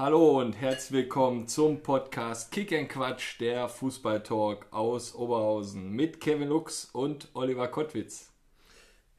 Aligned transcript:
Hallo 0.00 0.40
und 0.40 0.54
herzlich 0.54 0.92
willkommen 0.92 1.46
zum 1.46 1.82
Podcast 1.82 2.50
Kick 2.52 2.72
and 2.72 2.88
Quatsch, 2.88 3.38
der 3.38 3.68
Fußballtalk 3.68 4.68
aus 4.70 5.14
Oberhausen 5.14 5.90
mit 5.90 6.22
Kevin 6.22 6.48
Lux 6.48 6.86
und 6.86 7.28
Oliver 7.34 7.68
Kottwitz. 7.68 8.32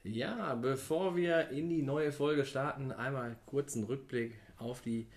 Ja, 0.04 0.56
bevor 0.56 1.16
wir 1.16 1.50
in 1.50 1.70
die 1.70 1.84
neue 1.84 2.12
Folge 2.12 2.46
starten, 2.46 2.92
einmal 2.92 3.36
kurzen 3.46 3.84
Rückblick 3.84 4.40
auf 4.58 4.82
die 4.82 5.08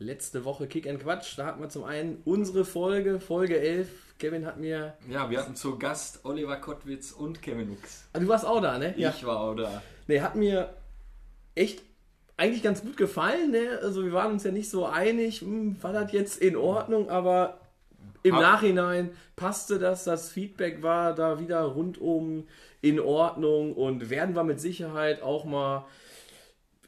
letzte 0.00 0.44
Woche 0.44 0.66
Kick 0.66 0.88
and 0.88 0.98
Quatsch. 0.98 1.38
Da 1.38 1.46
hatten 1.46 1.60
wir 1.60 1.68
zum 1.68 1.84
einen 1.84 2.20
unsere 2.24 2.64
Folge, 2.64 3.20
Folge 3.20 3.60
11. 3.60 4.16
Kevin 4.18 4.44
hat 4.44 4.58
mir. 4.58 4.96
Ja, 5.08 5.30
wir 5.30 5.38
hatten 5.38 5.54
zu 5.54 5.78
Gast 5.78 6.24
Oliver 6.24 6.56
Kottwitz 6.56 7.12
und 7.12 7.40
Kevin 7.40 7.68
Lux. 7.68 8.08
Ah, 8.12 8.18
du 8.18 8.26
warst 8.26 8.44
auch 8.44 8.60
da, 8.60 8.76
ne? 8.76 8.92
Ich 8.96 9.24
war 9.24 9.38
auch 9.38 9.54
da. 9.54 9.82
Ne, 10.08 10.20
hat 10.20 10.34
mir 10.34 10.74
echt 11.54 11.91
eigentlich 12.36 12.62
ganz 12.62 12.82
gut 12.82 12.96
gefallen. 12.96 13.50
Ne? 13.50 13.78
Also 13.82 14.04
wir 14.04 14.12
waren 14.12 14.32
uns 14.32 14.44
ja 14.44 14.50
nicht 14.50 14.70
so 14.70 14.86
einig, 14.86 15.40
hm, 15.42 15.76
war 15.82 15.92
das 15.92 16.12
jetzt 16.12 16.40
in 16.42 16.56
Ordnung, 16.56 17.10
aber 17.10 17.58
im 18.22 18.34
Hab- 18.34 18.42
Nachhinein 18.42 19.10
passte 19.36 19.78
das, 19.78 20.04
das 20.04 20.30
Feedback 20.30 20.82
war 20.82 21.14
da 21.14 21.40
wieder 21.40 21.62
rundum 21.62 22.46
in 22.80 23.00
Ordnung 23.00 23.74
und 23.74 24.10
werden 24.10 24.34
wir 24.34 24.44
mit 24.44 24.60
Sicherheit 24.60 25.22
auch 25.22 25.44
mal 25.44 25.84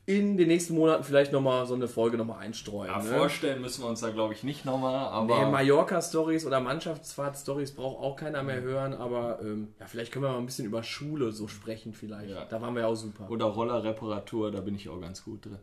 in 0.07 0.37
den 0.37 0.49
nächsten 0.49 0.75
Monaten 0.75 1.03
vielleicht 1.03 1.33
nochmal 1.33 1.65
so 1.67 1.75
eine 1.75 1.89
Folge 1.89 2.19
nochmal 2.19 2.41
einstreuen. 2.41 2.91
Ja, 2.91 3.03
ne? 3.03 3.09
vorstellen 3.09 3.63
müssen 3.63 3.83
wir 3.83 3.89
uns 3.89 4.01
da, 4.01 4.11
glaube 4.11 4.35
ich, 4.35 4.43
nicht 4.43 4.65
nochmal, 4.65 5.07
aber 5.09 5.45
Nee, 5.45 5.51
Mallorca-Stories 5.51 6.45
oder 6.45 6.61
Mannschaftsfahrt-Stories 6.61 7.73
braucht 7.73 8.03
auch 8.03 8.17
keiner 8.17 8.43
mehr 8.43 8.61
hören, 8.61 8.93
aber 8.93 9.41
ähm, 9.41 9.69
ja, 9.81 9.87
vielleicht 9.87 10.13
können 10.13 10.27
wir 10.27 10.31
mal 10.31 10.39
ein 10.39 10.47
bisschen 10.47 10.67
über 10.67 10.83
Schule 10.83 11.33
so 11.33 11.49
sprechen 11.49 11.95
vielleicht. 11.95 12.31
Ja. 12.31 12.45
Da 12.45 12.61
waren 12.61 12.75
wir 12.75 12.83
ja 12.83 12.89
auch 12.89 12.97
super. 12.97 13.31
oder 13.31 13.47
Rollerreparatur, 13.47 14.51
da 14.51 14.61
bin 14.61 14.75
ich 14.75 14.91
auch 14.91 15.01
ganz 15.01 15.25
gut 15.25 15.47
drin. 15.47 15.59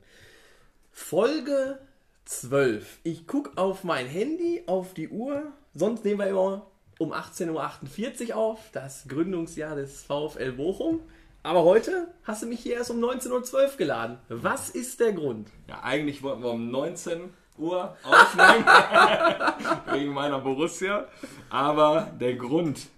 Folge 0.92 1.78
12. 2.26 3.00
Ich 3.04 3.28
gucke 3.28 3.58
auf 3.58 3.84
mein 3.84 4.08
Handy, 4.08 4.64
auf 4.66 4.94
die 4.94 5.10
Uhr. 5.10 5.44
Sonst 5.76 6.04
nehmen 6.04 6.20
wir 6.20 6.28
immer 6.28 6.66
um 6.98 7.14
18.48 7.14 8.30
Uhr 8.30 8.36
auf, 8.38 8.60
das 8.72 9.08
Gründungsjahr 9.08 9.76
des 9.76 10.04
VfL 10.04 10.52
Bochum. 10.54 11.02
Aber 11.44 11.64
heute 11.64 12.14
hast 12.24 12.44
du 12.44 12.48
mich 12.48 12.60
hier 12.60 12.76
erst 12.76 12.92
um 12.92 13.04
19.12 13.04 13.54
Uhr 13.54 13.78
geladen. 13.78 14.20
Was 14.30 14.70
ist 14.70 15.00
der 15.00 15.14
Grund? 15.14 15.50
Ja, 15.68 15.82
eigentlich 15.82 16.22
wollten 16.22 16.44
wir 16.44 16.52
um 16.52 16.70
19 16.70 17.34
Uhr 17.58 17.98
aufnehmen, 18.04 18.66
wegen 19.92 20.14
meiner 20.14 20.38
Borussia. 20.40 21.08
Aber 21.50 22.12
der 22.20 22.36
Grund, 22.36 22.90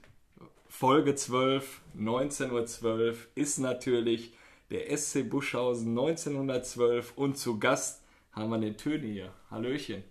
Folge 0.67 1.15
12, 1.15 1.81
19.12 1.97 2.83
Uhr, 2.83 3.15
ist 3.35 3.59
natürlich 3.59 4.33
der 4.71 4.95
SC 4.97 5.29
Buschhausen 5.29 5.91
1912 5.91 7.13
und 7.15 7.37
zu 7.37 7.59
Gast 7.59 8.03
haben 8.33 8.49
wir 8.49 8.57
den 8.57 8.75
Töni 8.75 9.13
hier. 9.13 9.31
Hallöchen. 9.51 10.03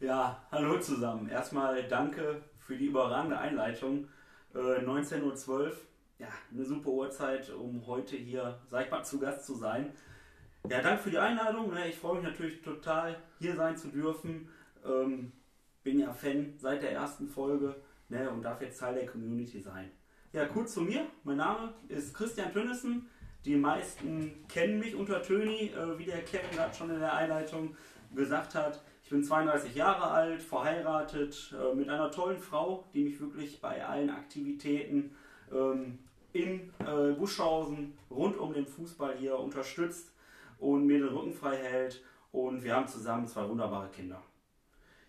Ja, 0.00 0.42
hallo 0.52 0.78
zusammen. 0.78 1.30
Erstmal 1.30 1.88
danke 1.88 2.42
für 2.58 2.76
die 2.76 2.86
überragende 2.86 3.38
Einleitung. 3.38 4.08
Äh, 4.54 4.84
19.12 4.84 5.48
Uhr, 5.48 5.72
ja, 6.18 6.28
eine 6.52 6.64
super 6.64 6.90
Uhrzeit, 6.90 7.50
um 7.50 7.86
heute 7.86 8.16
hier, 8.16 8.58
sag 8.68 8.86
ich 8.86 8.90
mal, 8.90 9.04
zu 9.04 9.18
Gast 9.18 9.44
zu 9.44 9.54
sein. 9.54 9.92
Ja, 10.68 10.80
danke 10.80 11.04
für 11.04 11.10
die 11.10 11.18
Einladung. 11.18 11.72
Ne? 11.72 11.88
Ich 11.88 11.96
freue 11.96 12.16
mich 12.16 12.24
natürlich 12.24 12.62
total, 12.62 13.16
hier 13.38 13.54
sein 13.54 13.76
zu 13.76 13.88
dürfen. 13.88 14.48
Ähm, 14.84 15.32
bin 15.82 16.00
ja 16.00 16.12
Fan 16.12 16.54
seit 16.58 16.82
der 16.82 16.92
ersten 16.92 17.28
Folge 17.28 17.76
ne? 18.08 18.30
und 18.30 18.42
darf 18.42 18.60
jetzt 18.60 18.80
Teil 18.80 18.94
der 18.94 19.06
Community 19.06 19.60
sein. 19.60 19.90
Ja, 20.32 20.46
kurz 20.46 20.74
zu 20.74 20.80
mir. 20.80 21.06
Mein 21.22 21.36
Name 21.36 21.74
ist 21.88 22.14
Christian 22.14 22.52
Tönnissen. 22.52 23.08
Die 23.44 23.54
meisten 23.54 24.44
kennen 24.48 24.80
mich 24.80 24.96
unter 24.96 25.22
Töni, 25.22 25.70
äh, 25.70 25.98
wie 25.98 26.04
der 26.04 26.22
Kevin 26.24 26.50
gerade 26.52 26.74
schon 26.74 26.90
in 26.90 26.98
der 26.98 27.14
Einleitung 27.14 27.76
gesagt 28.14 28.54
hat. 28.54 28.82
Ich 29.04 29.10
bin 29.10 29.22
32 29.22 29.76
Jahre 29.76 30.10
alt, 30.10 30.42
verheiratet, 30.42 31.54
äh, 31.56 31.74
mit 31.74 31.88
einer 31.88 32.10
tollen 32.10 32.40
Frau, 32.40 32.88
die 32.92 33.04
mich 33.04 33.20
wirklich 33.20 33.60
bei 33.60 33.86
allen 33.86 34.10
Aktivitäten 34.10 35.14
ähm, 35.52 36.00
in 36.42 36.72
äh, 36.80 37.12
Buschhausen 37.12 37.96
rund 38.10 38.36
um 38.38 38.52
den 38.52 38.66
Fußball 38.66 39.16
hier 39.16 39.38
unterstützt 39.38 40.12
und 40.58 40.86
mir 40.86 40.98
den 40.98 41.08
Rücken 41.08 41.32
frei 41.32 41.56
hält. 41.56 42.02
Und 42.32 42.62
wir 42.62 42.74
haben 42.74 42.88
zusammen 42.88 43.26
zwei 43.26 43.48
wunderbare 43.48 43.88
Kinder. 43.88 44.22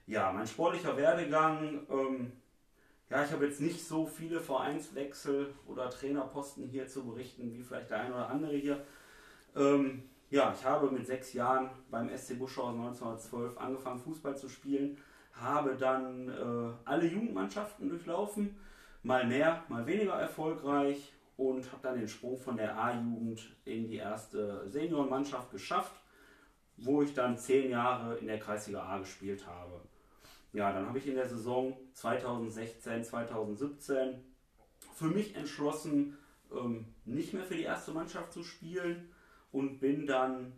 Ja, 0.05 0.31
mein 0.31 0.47
sportlicher 0.47 0.95
Werdegang. 0.95 1.85
Ähm, 1.89 2.31
ja, 3.09 3.23
ich 3.23 3.31
habe 3.31 3.45
jetzt 3.45 3.61
nicht 3.61 3.85
so 3.85 4.05
viele 4.05 4.39
Vereinswechsel 4.39 5.53
oder 5.65 5.89
Trainerposten 5.89 6.67
hier 6.67 6.87
zu 6.87 7.05
berichten, 7.05 7.53
wie 7.53 7.63
vielleicht 7.63 7.89
der 7.89 8.01
eine 8.01 8.13
oder 8.13 8.29
andere 8.29 8.55
hier. 8.55 8.85
Ähm, 9.55 10.03
ja, 10.29 10.53
ich 10.57 10.65
habe 10.65 10.91
mit 10.91 11.07
sechs 11.07 11.33
Jahren 11.33 11.69
beim 11.89 12.09
SC 12.09 12.37
Buschhausen 12.37 12.81
1912 12.81 13.57
angefangen, 13.57 13.99
Fußball 13.99 14.37
zu 14.37 14.49
spielen, 14.49 14.97
habe 15.33 15.75
dann 15.75 16.29
äh, 16.29 16.73
alle 16.83 17.05
Jugendmannschaften 17.05 17.89
durchlaufen, 17.89 18.57
mal 19.03 19.25
mehr, 19.25 19.63
mal 19.69 19.85
weniger 19.85 20.13
erfolgreich 20.13 21.13
und 21.37 21.71
habe 21.71 21.83
dann 21.83 21.99
den 21.99 22.07
Sprung 22.07 22.37
von 22.37 22.57
der 22.57 22.77
A-Jugend 22.77 23.55
in 23.63 23.87
die 23.87 23.97
erste 23.97 24.67
Seniorenmannschaft 24.67 25.51
geschafft, 25.51 25.93
wo 26.77 27.01
ich 27.01 27.13
dann 27.13 27.37
zehn 27.37 27.69
Jahre 27.69 28.17
in 28.17 28.27
der 28.27 28.39
Kreisliga 28.39 28.83
A 28.83 28.99
gespielt 28.99 29.45
habe. 29.47 29.81
Ja, 30.53 30.71
dann 30.73 30.87
habe 30.87 30.97
ich 30.97 31.07
in 31.07 31.15
der 31.15 31.27
Saison 31.27 31.77
2016, 31.93 33.03
2017 33.03 34.23
für 34.95 35.05
mich 35.05 35.35
entschlossen, 35.35 36.17
ähm, 36.51 36.85
nicht 37.05 37.33
mehr 37.33 37.43
für 37.43 37.55
die 37.55 37.63
erste 37.63 37.91
Mannschaft 37.91 38.33
zu 38.33 38.43
spielen 38.43 39.09
und 39.51 39.79
bin 39.79 40.07
dann 40.07 40.53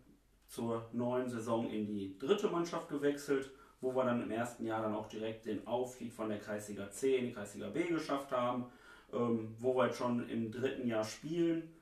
zur 0.48 0.90
neuen 0.94 1.30
Saison 1.30 1.70
in 1.70 1.88
die 1.88 2.18
dritte 2.18 2.48
Mannschaft 2.48 2.90
gewechselt, 2.90 3.52
wo 3.82 3.94
wir 3.94 4.06
dann 4.06 4.24
im 4.24 4.32
ersten 4.32 4.66
Jahr 4.66 4.82
dann 4.82 4.96
auch 4.96 5.08
direkt 5.08 5.46
den 5.46 5.66
Aufstieg 5.68 6.14
von 6.14 6.30
der 6.30 6.40
Kreisliga 6.40 6.90
C 6.90 7.18
in 7.18 7.26
die 7.26 7.34
Kreisliga 7.34 7.70
B 7.70 7.86
geschafft 7.86 8.32
haben, 8.32 8.66
ähm, 9.14 9.56
wo 9.60 9.76
wir 9.76 9.88
jetzt 9.88 9.98
schon 9.98 10.28
im 10.30 10.52
dritten 10.52 10.88
Jahr 10.88 11.04
spielen. 11.04 11.74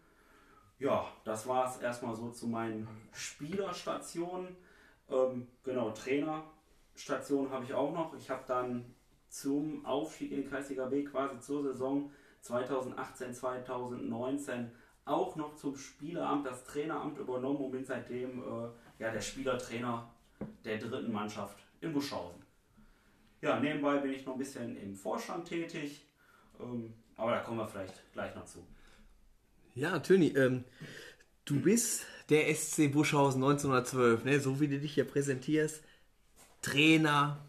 Ja, 0.79 1.07
das 1.23 1.47
war 1.47 1.67
es 1.67 1.81
erstmal 1.81 2.15
so 2.15 2.29
zu 2.29 2.47
meinen 2.47 2.87
Spielerstationen. 3.11 4.55
Ähm, 5.09 5.47
genau, 5.63 5.91
Trainerstation 5.91 7.49
habe 7.49 7.65
ich 7.65 7.73
auch 7.73 7.93
noch. 7.93 8.13
Ich 8.15 8.29
habe 8.29 8.43
dann 8.47 8.93
zum 9.29 9.85
Aufstieg 9.85 10.31
in 10.31 10.43
die 10.43 10.47
Kreisliga 10.47 10.85
B 10.85 11.03
quasi 11.03 11.39
zur 11.39 11.63
Saison 11.63 12.11
2018, 12.41 13.33
2019 13.33 14.71
auch 15.05 15.35
noch 15.35 15.55
zum 15.55 15.75
Spieleramt, 15.75 16.45
das 16.45 16.63
Traineramt 16.65 17.17
übernommen 17.17 17.59
und 17.59 17.71
bin 17.71 17.85
seitdem 17.85 18.41
äh, 18.41 18.69
ja, 18.99 19.11
der 19.11 19.21
Spielertrainer 19.21 20.09
der 20.63 20.77
dritten 20.77 21.11
Mannschaft 21.11 21.57
in 21.81 21.93
Buschhausen. 21.93 22.41
Ja, 23.41 23.59
nebenbei 23.59 23.97
bin 23.99 24.11
ich 24.11 24.25
noch 24.25 24.33
ein 24.33 24.39
bisschen 24.39 24.75
im 24.77 24.95
Vorstand 24.95 25.47
tätig, 25.47 26.05
ähm, 26.59 26.93
aber 27.17 27.31
da 27.31 27.39
kommen 27.39 27.57
wir 27.57 27.67
vielleicht 27.67 27.93
gleich 28.13 28.33
noch 28.35 28.45
zu. 28.45 28.65
Ja, 29.75 29.99
Töni, 29.99 30.29
ähm, 30.29 30.63
du 31.45 31.59
bist 31.59 32.05
der 32.29 32.53
SC 32.53 32.91
Buschhausen 32.91 33.43
1912, 33.43 34.23
ne? 34.23 34.39
so 34.39 34.59
wie 34.59 34.67
du 34.67 34.79
dich 34.79 34.93
hier 34.93 35.05
präsentierst. 35.05 35.83
Trainer, 36.61 37.39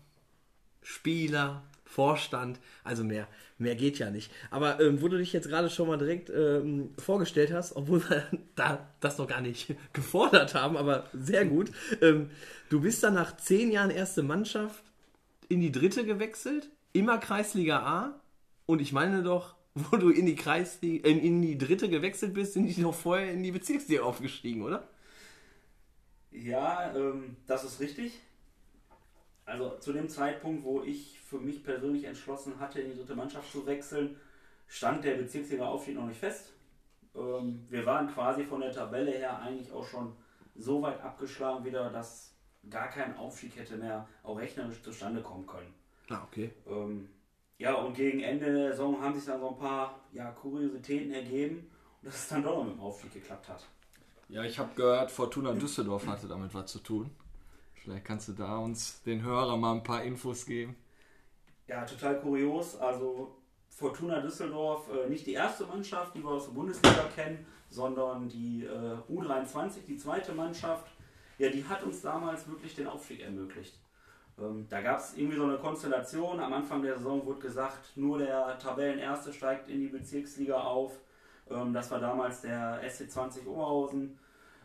Spieler, 0.83 1.63
Vorstand, 1.85 2.61
also 2.85 3.03
mehr, 3.03 3.27
mehr 3.57 3.75
geht 3.75 3.99
ja 3.99 4.11
nicht. 4.11 4.31
Aber 4.51 4.79
ähm, 4.81 5.01
wo 5.01 5.09
du 5.09 5.17
dich 5.17 5.33
jetzt 5.33 5.49
gerade 5.49 5.71
schon 5.71 5.89
mal 5.89 5.97
direkt 5.97 6.31
ähm, 6.31 6.91
vorgestellt 6.99 7.53
hast, 7.53 7.75
obwohl 7.77 8.09
wir 8.09 8.27
da 8.55 8.87
das 9.01 9.19
noch 9.19 9.27
gar 9.27 9.41
nicht 9.41 9.75
gefordert 9.93 10.55
haben, 10.55 10.77
aber 10.77 11.09
sehr 11.13 11.45
gut. 11.45 11.73
Ähm, 12.03 12.31
du 12.69 12.83
bist 12.83 13.03
dann 13.03 13.15
nach 13.15 13.37
zehn 13.37 13.73
Jahren 13.73 13.91
erste 13.91 14.23
Mannschaft 14.23 14.85
in 15.49 15.61
die 15.61 15.73
dritte 15.73 16.05
gewechselt, 16.05 16.69
immer 16.93 17.19
Kreisliga 17.19 17.79
A. 17.81 18.21
Und 18.67 18.83
ich 18.83 18.93
meine 18.93 19.23
doch, 19.23 19.55
wo 19.91 19.97
du 19.97 20.11
in 20.11 20.27
die 20.27 20.37
Kreisliga, 20.37 21.09
in, 21.09 21.19
in 21.21 21.43
die 21.43 21.59
dritte 21.59 21.89
gewechselt 21.89 22.35
bist, 22.35 22.55
sind 22.55 22.67
die 22.67 22.81
noch 22.81 22.95
vorher 22.95 23.33
in 23.33 23.43
die 23.43 23.53
Bezirksliga 23.53 24.03
aufgestiegen, 24.03 24.63
oder? 24.63 24.89
Ja, 26.31 26.95
ähm, 26.95 27.37
das 27.47 27.65
ist 27.65 27.81
richtig. 27.81 28.21
Also 29.45 29.79
zu 29.79 29.93
dem 29.93 30.09
Zeitpunkt, 30.09 30.63
wo 30.63 30.83
ich 30.83 31.19
für 31.21 31.39
mich 31.39 31.65
persönlich 31.65 32.05
entschlossen 32.05 32.61
hatte, 32.61 32.81
in 32.81 32.91
die 32.91 32.99
dritte 32.99 33.15
Mannschaft 33.15 33.51
zu 33.51 33.67
wechseln, 33.67 34.17
stand 34.67 35.05
der 35.05 35.15
Bezirksliga-Aufstieg 35.15 35.95
noch 35.95 36.07
nicht 36.07 36.21
fest. 36.21 36.53
Ähm, 37.15 37.65
wir 37.71 37.87
waren 37.87 38.13
quasi 38.13 38.45
von 38.45 38.61
der 38.61 38.73
Tabelle 38.73 39.13
her 39.13 39.41
eigentlich 39.41 39.73
auch 39.73 39.87
schon 39.87 40.13
so 40.55 40.83
weit 40.83 41.01
abgeschlagen 41.01 41.65
wieder, 41.65 41.91
dass 41.91 42.35
gar 42.69 42.89
kein 42.89 43.17
Aufstieg 43.17 43.57
hätte 43.57 43.77
mehr 43.77 44.07
auch 44.23 44.39
rechnerisch 44.39 44.83
zustande 44.83 45.23
kommen 45.23 45.47
können. 45.47 45.73
Ah, 46.11 46.23
okay. 46.25 46.51
Ähm, 46.67 47.09
ja, 47.59 47.75
und 47.75 47.95
gegen 47.95 48.21
Ende 48.21 48.53
der 48.53 48.71
Saison 48.71 49.01
haben 49.01 49.15
sich 49.15 49.25
dann 49.25 49.41
so 49.41 49.51
ein 49.51 49.59
paar 49.59 50.01
ja, 50.13 50.31
Kuriositäten 50.31 51.13
ergeben 51.13 51.71
und 52.01 52.07
dass 52.07 52.15
es 52.15 52.29
dann 52.29 52.43
doch 52.43 52.59
noch 52.59 52.65
mit 52.65 52.75
dem 52.75 52.81
Aufstieg 52.81 53.13
geklappt 53.13 53.49
hat. 53.49 53.67
Ja, 54.29 54.45
ich 54.45 54.59
habe 54.59 54.75
gehört, 54.75 55.11
Fortuna 55.11 55.53
Düsseldorf 55.53 56.07
hatte 56.07 56.29
damit 56.29 56.55
was 56.55 56.71
zu 56.71 56.79
tun. 56.79 57.11
Vielleicht 57.75 58.05
kannst 58.05 58.29
du 58.29 58.33
da 58.33 58.59
uns 58.59 59.03
den 59.03 59.23
Hörern 59.23 59.59
mal 59.59 59.73
ein 59.73 59.83
paar 59.83 60.03
Infos 60.05 60.47
geben. 60.47 60.77
Ja, 61.67 61.85
total 61.85 62.21
kurios. 62.21 62.77
Also 62.77 63.37
Fortuna 63.71 64.21
Düsseldorf, 64.21 64.89
äh, 64.91 65.09
nicht 65.09 65.27
die 65.27 65.33
erste 65.33 65.65
Mannschaft, 65.67 66.15
die 66.15 66.23
wir 66.23 66.31
aus 66.31 66.47
der 66.47 66.53
Bundesliga 66.53 67.09
kennen, 67.15 67.47
sondern 67.71 68.29
die 68.29 68.65
äh, 68.65 68.97
U23, 69.11 69.87
die 69.87 69.97
zweite 69.97 70.33
Mannschaft, 70.33 70.87
ja, 71.39 71.49
die 71.49 71.65
hat 71.65 71.83
uns 71.83 72.03
damals 72.03 72.47
wirklich 72.49 72.75
den 72.75 72.87
Aufstieg 72.87 73.21
ermöglicht. 73.21 73.75
Ähm, 74.41 74.67
da 74.69 74.81
gab 74.81 74.99
es 74.99 75.17
irgendwie 75.17 75.37
so 75.37 75.45
eine 75.45 75.59
Konstellation. 75.59 76.41
Am 76.41 76.53
Anfang 76.53 76.83
der 76.83 76.97
Saison 76.97 77.25
wurde 77.27 77.41
gesagt, 77.41 77.97
nur 77.97 78.19
der 78.19 78.59
Tabellenerste 78.59 79.33
steigt 79.33 79.69
in 79.69 79.81
die 79.81 79.89
Bezirksliga 79.89 80.61
auf. 80.61 80.99
Ähm, 81.51 81.73
das 81.73 81.91
war 81.91 82.01
damals 82.01 82.43
der 82.43 82.83
SC20 82.83 83.47
Oberhausen. 83.47 84.19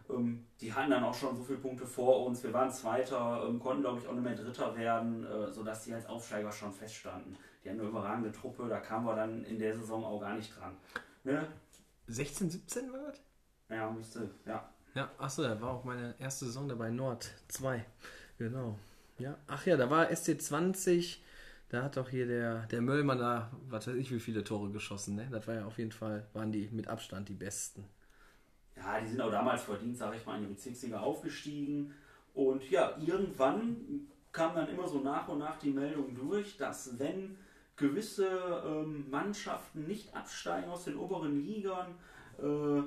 Ähm, 0.10 0.46
die 0.60 0.74
hatten 0.74 0.92
dann 0.92 1.04
auch 1.04 1.14
schon 1.14 1.36
so 1.36 1.44
viele 1.44 1.60
Punkte 1.60 1.86
vor 1.86 2.26
uns. 2.26 2.44
Wir 2.44 2.54
waren 2.54 2.72
Zweiter, 2.72 3.46
ähm, 3.48 3.60
konnten 3.60 3.82
glaube 3.82 4.00
ich 4.00 4.08
auch 4.08 4.14
nicht 4.14 4.24
mehr 4.24 4.36
Dritter 4.36 4.76
werden, 4.76 5.26
äh, 5.26 5.52
sodass 5.52 5.84
die 5.84 5.94
als 5.94 6.06
Aufsteiger 6.06 6.52
schon 6.52 6.72
feststanden. 6.72 7.38
Die 7.64 7.70
haben 7.70 7.80
eine 7.80 7.90
überragende 7.90 8.32
Truppe, 8.32 8.68
da 8.68 8.80
kamen 8.80 9.06
wir 9.06 9.16
dann 9.16 9.46
in 9.46 9.58
der 9.58 9.76
Saison 9.76 10.04
auch 10.04 10.20
gar 10.20 10.36
nicht 10.36 10.58
dran. 10.58 10.76
Ne? 11.24 11.48
16, 12.08 12.50
17 12.50 12.92
war 12.92 13.00
das? 13.08 13.22
Ja, 13.70 13.90
müsste, 13.90 14.30
ja. 14.46 14.70
Ja, 14.94 15.10
achso, 15.18 15.42
da 15.42 15.60
war 15.60 15.72
auch 15.72 15.84
meine 15.86 16.14
erste 16.20 16.46
Saison 16.46 16.68
dabei, 16.68 16.92
Nord 16.92 17.34
2. 17.48 17.84
Genau. 18.38 18.78
Ja, 19.24 19.38
ach 19.48 19.66
ja, 19.66 19.78
da 19.78 19.90
war 19.90 20.12
SC20, 20.12 21.20
da 21.70 21.84
hat 21.84 21.96
doch 21.96 22.10
hier 22.10 22.28
der, 22.28 22.66
der 22.66 22.82
Möllmann 22.82 23.20
da, 23.20 23.50
was 23.70 23.88
weiß 23.88 23.96
ich, 23.96 24.12
wie 24.12 24.20
viele 24.20 24.44
Tore 24.44 24.70
geschossen, 24.70 25.16
ne? 25.16 25.30
Das 25.32 25.48
war 25.48 25.56
ja 25.56 25.66
auf 25.66 25.78
jeden 25.78 25.94
Fall, 25.94 26.26
waren 26.34 26.52
die 26.52 26.68
mit 26.74 26.90
Abstand 26.90 27.30
die 27.30 27.34
besten. 27.34 27.86
Ja, 28.76 29.00
die 29.00 29.08
sind 29.08 29.22
auch 29.22 29.32
damals 29.32 29.62
verdient, 29.62 29.98
sage 29.98 30.18
ich 30.18 30.26
mal, 30.26 30.36
in 30.36 30.42
die 30.42 30.54
Bezirksliga 30.54 31.00
aufgestiegen. 31.00 31.94
Und 32.34 32.70
ja, 32.70 32.98
irgendwann 33.00 34.10
kam 34.34 34.56
dann 34.56 34.68
immer 34.68 34.90
so 34.90 35.00
nach 35.00 35.30
und 35.30 35.40
nach 35.40 35.58
die 35.58 35.72
Meldung 35.72 36.14
durch, 36.14 36.58
dass 36.58 37.00
wenn 37.00 37.38
gewisse 37.78 38.28
ähm, 38.66 39.10
Mannschaften 39.10 39.88
nicht 39.88 40.14
absteigen 40.14 40.70
aus 40.70 40.84
den 40.84 40.98
oberen 40.98 41.46
Ligern, 41.46 41.96
äh, 42.40 42.80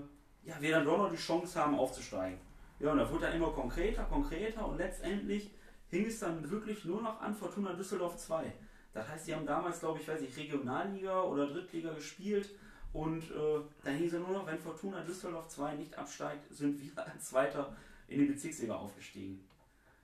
ja, 0.46 0.60
wir 0.60 0.70
dann 0.72 0.84
doch 0.84 0.98
noch 0.98 1.10
die 1.10 1.16
Chance 1.16 1.58
haben 1.58 1.78
aufzusteigen. 1.78 2.38
Ja, 2.78 2.92
und 2.92 2.98
da 2.98 3.10
wurde 3.10 3.24
dann 3.24 3.36
immer 3.36 3.52
konkreter, 3.52 4.04
konkreter 4.04 4.68
und 4.68 4.76
letztendlich 4.76 5.50
hing 5.90 6.06
es 6.06 6.18
dann 6.18 6.48
wirklich 6.50 6.84
nur 6.84 7.02
noch 7.02 7.20
an 7.20 7.34
Fortuna 7.34 7.72
Düsseldorf 7.72 8.16
2. 8.16 8.52
Das 8.92 9.08
heißt, 9.08 9.28
die 9.28 9.34
haben 9.34 9.46
damals, 9.46 9.80
glaube 9.80 10.00
ich, 10.00 10.08
weiß 10.08 10.22
ich, 10.22 10.36
Regionalliga 10.36 11.22
oder 11.22 11.46
Drittliga 11.46 11.92
gespielt 11.92 12.50
und 12.92 13.22
äh, 13.30 13.60
dann 13.84 13.94
hieß 13.96 14.14
es 14.14 14.20
nur 14.20 14.30
noch, 14.30 14.46
wenn 14.46 14.58
Fortuna 14.58 15.02
Düsseldorf 15.02 15.48
2 15.48 15.74
nicht 15.74 15.98
absteigt, 15.98 16.46
sind 16.50 16.80
wir 16.80 17.06
als 17.12 17.26
Zweiter 17.26 17.76
in 18.08 18.20
die 18.20 18.26
Bezirksliga 18.26 18.74
aufgestiegen. 18.74 19.44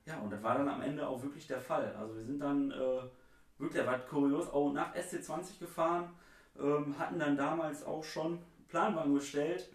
Ja, 0.04 0.18
und 0.18 0.30
das 0.30 0.42
war 0.42 0.58
dann 0.58 0.68
am 0.68 0.82
Ende 0.82 1.06
auch 1.06 1.22
wirklich 1.22 1.46
der 1.46 1.60
Fall. 1.60 1.94
Also 1.98 2.16
wir 2.16 2.24
sind 2.24 2.40
dann 2.40 2.70
äh, 2.70 3.00
wirklich, 3.58 3.86
war 3.86 3.98
kurios, 4.00 4.48
auch 4.50 4.72
nach 4.72 4.94
SC20 4.94 5.58
gefahren, 5.60 6.10
ähm, 6.60 6.98
hatten 6.98 7.18
dann 7.18 7.36
damals 7.36 7.84
auch 7.84 8.04
schon 8.04 8.40
Planwagen 8.68 9.14
gestellt, 9.14 9.70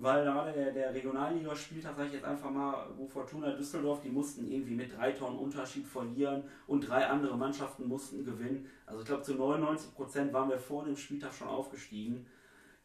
weil 0.00 0.26
war 0.26 0.50
der, 0.52 0.70
der 0.72 0.94
Regionalliga-Spieltag, 0.94 1.96
sage 1.96 2.08
ich 2.08 2.14
jetzt 2.14 2.24
einfach 2.24 2.50
mal, 2.50 2.86
wo 2.96 3.06
Fortuna 3.06 3.50
Düsseldorf, 3.50 4.00
die 4.00 4.10
mussten 4.10 4.46
irgendwie 4.46 4.74
mit 4.74 4.96
drei 4.96 5.10
Tonnen 5.10 5.38
Unterschied 5.38 5.86
verlieren 5.86 6.44
und 6.68 6.88
drei 6.88 7.06
andere 7.06 7.36
Mannschaften 7.36 7.88
mussten 7.88 8.24
gewinnen. 8.24 8.70
Also 8.86 9.00
ich 9.00 9.06
glaube 9.06 9.22
zu 9.22 9.34
99 9.34 9.94
Prozent 9.94 10.32
waren 10.32 10.50
wir 10.50 10.58
vor 10.58 10.84
dem 10.84 10.96
Spieltag 10.96 11.32
schon 11.32 11.48
aufgestiegen. 11.48 12.26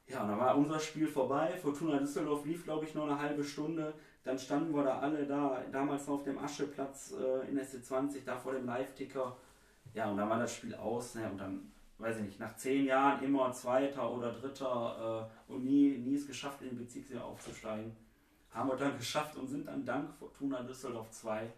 Ja, 0.07 0.24
und 0.24 0.30
dann 0.30 0.39
war 0.39 0.57
unser 0.57 0.80
Spiel 0.80 1.07
vorbei. 1.07 1.56
Fortuna 1.62 2.00
Düsseldorf 2.00 2.45
lief, 2.45 2.63
glaube 2.63 2.86
ich, 2.86 2.95
nur 2.95 3.06
eine 3.06 3.19
halbe 3.19 3.44
Stunde. 3.44 3.94
Dann 4.24 4.38
standen 4.38 4.74
wir 4.74 4.83
da 4.83 5.00
alle 5.00 5.25
da, 5.25 5.62
damals 5.71 6.07
auf 6.10 6.24
dem 6.24 6.39
Ascheplatz 6.39 7.13
äh, 7.13 7.50
in 7.50 7.60
SC20, 7.60 8.25
da 8.25 8.38
vor 8.38 8.54
dem 8.54 8.65
Live-Ticker. 8.65 9.38
Ja, 9.94 10.10
und 10.10 10.18
dann 10.18 10.30
war 10.30 10.39
das 10.39 10.56
Spiel 10.56 10.74
aus. 10.75 11.15
Ne? 11.15 11.30
Und 11.30 11.38
dann, 11.38 11.71
weiß 11.98 12.18
ich 12.18 12.24
nicht, 12.24 12.40
nach 12.40 12.56
zehn 12.56 12.86
Jahren 12.86 13.24
immer 13.24 13.51
Zweiter 13.51 14.12
oder 14.12 14.31
Dritter 14.34 15.30
äh, 15.48 15.51
und 15.51 15.63
nie, 15.63 15.98
nie 15.98 16.16
es 16.16 16.28
geschafft, 16.28 16.62
in 16.62 16.69
die 16.69 16.84
Bezirksliga 16.84 17.22
aufzusteigen. 17.22 17.95
Haben 18.51 18.69
wir 18.69 18.75
dann 18.75 18.98
geschafft 18.98 19.36
und 19.36 19.48
sind 19.48 19.68
dann 19.68 19.86
dank 19.86 20.13
Fortuna 20.13 20.63
Düsseldorf 20.63 21.12
2 21.12 21.51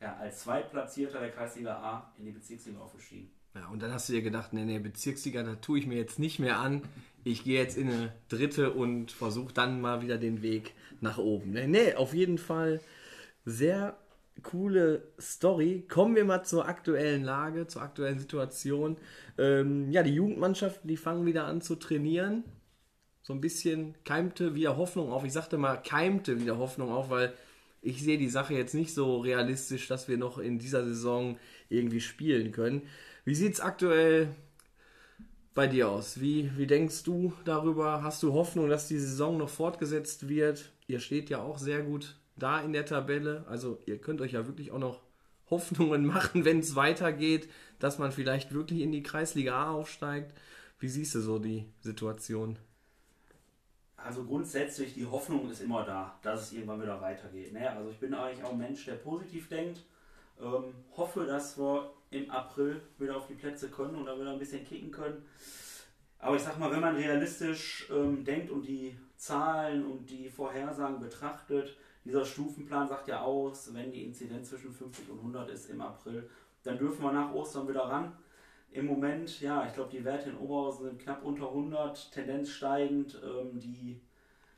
ja, 0.00 0.16
als 0.16 0.40
Zweitplatzierter 0.40 1.20
der 1.20 1.30
Kreisliga 1.30 1.74
A 1.76 2.12
in 2.18 2.26
die 2.26 2.32
Bezirksliga 2.32 2.78
aufgestiegen. 2.80 3.30
Ja, 3.54 3.66
und 3.68 3.82
dann 3.82 3.92
hast 3.92 4.08
du 4.08 4.12
dir 4.12 4.22
gedacht, 4.22 4.52
nee, 4.52 4.64
nee, 4.64 4.78
Bezirksliga, 4.78 5.42
da 5.42 5.56
tue 5.56 5.78
ich 5.78 5.86
mir 5.86 5.96
jetzt 5.96 6.18
nicht 6.18 6.38
mehr 6.38 6.58
an. 6.60 6.82
Ich 7.24 7.44
gehe 7.44 7.60
jetzt 7.60 7.76
in 7.76 7.90
eine 7.90 8.12
dritte 8.28 8.72
und 8.72 9.10
versuche 9.10 9.52
dann 9.52 9.80
mal 9.80 10.02
wieder 10.02 10.18
den 10.18 10.42
Weg 10.42 10.74
nach 11.00 11.18
oben. 11.18 11.50
Nee, 11.50 11.66
nee, 11.66 11.94
auf 11.94 12.14
jeden 12.14 12.38
Fall 12.38 12.80
sehr 13.44 13.96
coole 14.42 15.02
Story. 15.20 15.84
Kommen 15.88 16.16
wir 16.16 16.24
mal 16.24 16.42
zur 16.44 16.66
aktuellen 16.66 17.24
Lage, 17.24 17.66
zur 17.66 17.82
aktuellen 17.82 18.18
Situation. 18.18 18.96
Ähm, 19.36 19.90
ja, 19.90 20.02
die 20.02 20.14
Jugendmannschaften, 20.14 20.88
die 20.88 20.96
fangen 20.96 21.26
wieder 21.26 21.44
an 21.44 21.60
zu 21.60 21.76
trainieren. 21.76 22.44
So 23.22 23.32
ein 23.32 23.40
bisschen 23.40 23.94
keimte 24.04 24.54
wieder 24.54 24.76
Hoffnung 24.76 25.10
auf. 25.10 25.24
Ich 25.24 25.32
sagte 25.32 25.58
mal, 25.58 25.76
keimte 25.76 26.40
wieder 26.40 26.58
Hoffnung 26.58 26.90
auf, 26.90 27.10
weil 27.10 27.34
ich 27.82 28.02
sehe 28.02 28.18
die 28.18 28.28
Sache 28.28 28.54
jetzt 28.54 28.74
nicht 28.74 28.94
so 28.94 29.18
realistisch, 29.18 29.86
dass 29.88 30.08
wir 30.08 30.16
noch 30.16 30.38
in 30.38 30.58
dieser 30.58 30.84
Saison 30.84 31.38
irgendwie 31.68 32.00
spielen 32.00 32.52
können. 32.52 32.82
Wie 33.24 33.34
sieht 33.34 33.54
es 33.54 33.60
aktuell 33.60 34.28
bei 35.54 35.66
dir 35.66 35.88
aus? 35.90 36.20
Wie, 36.20 36.50
wie 36.56 36.66
denkst 36.66 37.02
du 37.02 37.32
darüber? 37.44 38.02
Hast 38.02 38.22
du 38.22 38.32
Hoffnung, 38.32 38.68
dass 38.68 38.88
die 38.88 38.98
Saison 38.98 39.36
noch 39.36 39.50
fortgesetzt 39.50 40.28
wird? 40.28 40.72
Ihr 40.86 41.00
steht 41.00 41.30
ja 41.30 41.42
auch 41.42 41.58
sehr 41.58 41.82
gut 41.82 42.16
da 42.38 42.60
in 42.60 42.72
der 42.72 42.86
Tabelle. 42.86 43.44
Also 43.48 43.78
ihr 43.86 43.98
könnt 43.98 44.20
euch 44.20 44.32
ja 44.32 44.46
wirklich 44.46 44.70
auch 44.70 44.78
noch 44.78 45.00
Hoffnungen 45.50 46.04
machen, 46.04 46.44
wenn 46.44 46.58
es 46.60 46.76
weitergeht, 46.76 47.48
dass 47.78 47.98
man 47.98 48.12
vielleicht 48.12 48.52
wirklich 48.52 48.80
in 48.80 48.92
die 48.92 49.02
Kreisliga 49.02 49.54
A 49.54 49.70
aufsteigt. 49.70 50.34
Wie 50.78 50.88
siehst 50.88 51.14
du 51.14 51.20
so 51.20 51.38
die 51.38 51.64
Situation? 51.80 52.58
Also 53.96 54.24
grundsätzlich, 54.24 54.94
die 54.94 55.06
Hoffnung 55.06 55.50
ist 55.50 55.60
immer 55.60 55.84
da, 55.84 56.18
dass 56.22 56.42
es 56.42 56.52
irgendwann 56.52 56.80
wieder 56.80 57.00
weitergeht. 57.00 57.52
Ne? 57.52 57.68
Also 57.70 57.90
ich 57.90 57.98
bin 57.98 58.14
eigentlich 58.14 58.44
auch 58.44 58.52
ein 58.52 58.58
Mensch, 58.58 58.84
der 58.84 58.94
positiv 58.94 59.48
denkt. 59.48 59.84
Ähm, 60.40 60.74
hoffe, 60.96 61.24
dass 61.24 61.58
wir 61.58 61.90
im 62.10 62.30
April 62.30 62.80
wieder 62.98 63.16
auf 63.16 63.26
die 63.26 63.34
Plätze 63.34 63.68
können 63.68 63.96
und 63.96 64.06
da 64.06 64.18
wieder 64.18 64.30
ein 64.30 64.38
bisschen 64.38 64.64
kicken 64.64 64.92
können. 64.92 65.24
Aber 66.20 66.36
ich 66.36 66.42
sag 66.42 66.58
mal, 66.58 66.70
wenn 66.70 66.80
man 66.80 66.96
realistisch 66.96 67.88
ähm, 67.90 68.24
denkt 68.24 68.50
und 68.50 68.66
die 68.66 68.96
Zahlen 69.16 69.84
und 69.84 70.08
die 70.08 70.30
Vorhersagen 70.30 71.00
betrachtet, 71.00 71.76
dieser 72.04 72.24
Stufenplan 72.24 72.88
sagt 72.88 73.08
ja 73.08 73.20
aus, 73.20 73.72
wenn 73.74 73.90
die 73.90 74.04
Inzidenz 74.04 74.50
zwischen 74.50 74.72
50 74.72 75.10
und 75.10 75.18
100 75.18 75.50
ist 75.50 75.70
im 75.70 75.80
April, 75.80 76.28
dann 76.62 76.78
dürfen 76.78 77.02
wir 77.02 77.12
nach 77.12 77.32
Ostern 77.32 77.68
wieder 77.68 77.82
ran. 77.82 78.16
Im 78.70 78.86
Moment, 78.86 79.40
ja, 79.40 79.66
ich 79.66 79.72
glaube, 79.72 79.90
die 79.90 80.04
Werte 80.04 80.30
in 80.30 80.36
Oberhausen 80.36 80.86
sind 80.86 81.00
knapp 81.00 81.24
unter 81.24 81.48
100, 81.48 82.12
Tendenz 82.12 82.50
steigend. 82.50 83.20
Ähm, 83.24 83.58
die, 83.58 84.00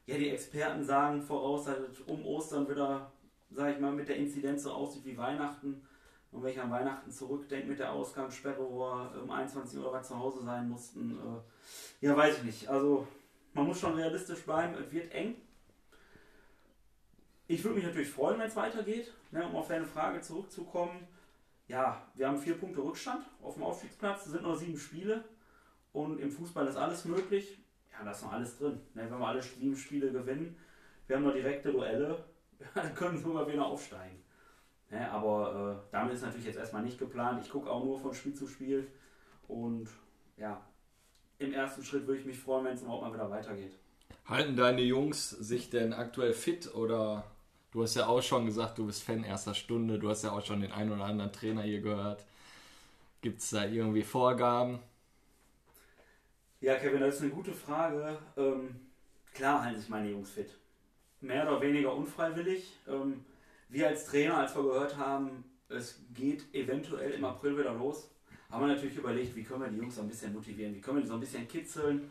ja, 0.07 0.17
die 0.17 0.31
Experten 0.31 0.83
sagen 0.83 1.23
voraus, 1.23 1.67
dass 1.67 1.79
es 1.79 2.01
um 2.01 2.25
Ostern 2.27 2.69
wieder, 2.69 3.13
sage 3.51 3.75
ich 3.75 3.81
mal, 3.81 3.93
mit 3.93 4.09
der 4.09 4.17
Inzidenz 4.17 4.65
so 4.65 4.73
aussieht 4.73 5.05
wie 5.05 5.17
Weihnachten. 5.17 5.83
Und 6.33 6.43
wenn 6.43 6.51
ich 6.51 6.61
an 6.61 6.71
Weihnachten 6.71 7.11
zurückdenke 7.11 7.69
mit 7.69 7.79
der 7.79 7.93
Ausgangssperre, 7.93 8.59
wo 8.59 8.81
wir 8.81 9.23
um 9.23 9.31
21 9.31 9.79
Uhr 9.79 10.03
zu 10.03 10.19
Hause 10.19 10.45
sein 10.45 10.69
mussten, 10.69 11.19
äh, 11.19 12.07
ja, 12.07 12.17
weiß 12.17 12.39
ich 12.39 12.45
nicht. 12.45 12.69
Also, 12.69 13.07
man 13.53 13.67
muss 13.67 13.81
schon 13.81 13.95
realistisch 13.95 14.43
bleiben, 14.45 14.75
es 14.75 14.93
wird 14.93 15.13
eng. 15.13 15.37
Ich 17.51 17.65
würde 17.65 17.75
mich 17.75 17.85
natürlich 17.85 18.11
freuen, 18.11 18.39
wenn 18.39 18.47
es 18.47 18.55
weitergeht, 18.55 19.13
ne, 19.33 19.45
um 19.45 19.57
auf 19.57 19.67
deine 19.67 19.85
Frage 19.85 20.21
zurückzukommen. 20.21 21.09
Ja, 21.67 22.07
wir 22.15 22.29
haben 22.29 22.39
vier 22.39 22.57
Punkte 22.57 22.81
Rückstand 22.81 23.25
auf 23.43 23.55
dem 23.55 23.65
Aufstiegsplatz, 23.65 24.27
es 24.27 24.31
sind 24.31 24.45
noch 24.45 24.55
sieben 24.55 24.79
Spiele 24.79 25.25
und 25.93 26.21
im 26.21 26.31
Fußball 26.31 26.69
ist 26.69 26.77
alles 26.77 27.07
möglich. 27.07 27.59
Ja, 27.91 28.05
da 28.05 28.13
ist 28.13 28.23
noch 28.23 28.33
alles 28.33 28.57
drin. 28.57 28.81
Ne, 28.95 29.11
wenn 29.11 29.19
wir 29.19 29.27
alle 29.27 29.43
sieben 29.43 29.75
Spiele 29.77 30.13
gewinnen, 30.13 30.57
wir 31.09 31.17
haben 31.17 31.25
noch 31.25 31.33
direkte 31.33 31.73
Duelle, 31.73 32.25
dann 32.77 32.95
können 32.95 33.19
sogar 33.19 33.49
wieder 33.49 33.67
aufsteigen. 33.67 34.23
Ne, 34.89 35.11
aber 35.11 35.83
äh, 35.89 35.91
damit 35.91 36.15
ist 36.15 36.23
natürlich 36.23 36.47
jetzt 36.47 36.59
erstmal 36.59 36.85
nicht 36.85 37.01
geplant. 37.01 37.43
Ich 37.45 37.51
gucke 37.51 37.69
auch 37.69 37.85
nur 37.85 37.99
von 37.99 38.15
Spiel 38.15 38.35
zu 38.35 38.47
Spiel 38.47 38.87
und 39.49 39.89
ja, 40.37 40.65
im 41.41 41.53
ersten 41.53 41.83
Schritt 41.83 42.07
würde 42.07 42.21
ich 42.21 42.27
mich 42.27 42.39
freuen, 42.39 42.67
wenn 42.67 42.75
es 42.75 42.83
überhaupt 42.83 43.03
mal 43.03 43.13
wieder 43.13 43.29
weitergeht. 43.29 43.73
Halten 44.25 44.55
deine 44.55 44.83
Jungs 44.83 45.31
sich 45.31 45.71
denn 45.71 45.93
aktuell 45.93 46.33
fit 46.33 46.73
oder 46.77 47.25
Du 47.73 47.83
hast 47.83 47.95
ja 47.95 48.07
auch 48.07 48.23
schon 48.23 48.47
gesagt, 48.47 48.79
du 48.79 48.87
bist 48.87 49.03
Fan 49.03 49.25
erster 49.25 49.55
Stunde. 49.55 49.99
Du 49.99 50.09
hast 50.09 50.23
ja 50.25 50.33
auch 50.33 50.45
schon 50.45 50.61
den 50.61 50.73
einen 50.73 50.93
oder 50.93 51.05
anderen 51.05 51.33
Trainer 51.33 51.63
hier 51.63 51.81
gehört. 51.81 52.25
Gibt 53.23 53.41
es 53.41 53.51
da 53.51 53.65
irgendwie 53.67 54.03
Vorgaben? 54.03 54.81
Ja, 56.61 56.77
Kevin, 56.77 57.01
das 57.01 57.17
ist 57.17 57.23
eine 57.23 57.31
gute 57.31 57.53
Frage. 57.53 58.19
Ähm, 58.37 58.77
klar 59.35 59.65
halten 59.65 59.81
sich 59.81 59.89
meine 59.89 60.11
Jungs 60.11 60.31
fit. 60.31 60.51
Mehr 61.21 61.47
oder 61.49 61.61
weniger 61.61 61.95
unfreiwillig. 61.95 62.77
Ähm, 62.89 63.25
wir 63.69 63.89
als 63.89 64.07
Trainer, 64.07 64.39
als 64.39 64.55
wir 64.57 64.63
gehört 64.63 64.97
haben, 64.97 65.45
es 65.69 66.01
geht 66.13 66.53
eventuell 66.55 67.13
im 67.13 67.25
April 67.25 67.57
wieder 67.57 67.73
los, 67.75 68.11
haben 68.51 68.67
wir 68.67 68.75
natürlich 68.75 68.97
überlegt, 68.97 69.37
wie 69.37 69.45
können 69.45 69.63
wir 69.63 69.69
die 69.69 69.77
Jungs 69.77 69.95
so 69.95 70.03
ein 70.03 70.09
bisschen 70.09 70.33
motivieren, 70.33 70.75
wie 70.75 70.81
können 70.81 70.97
wir 70.99 71.03
die 71.03 71.09
so 71.09 71.15
ein 71.15 71.21
bisschen 71.21 71.47
kitzeln, 71.47 72.11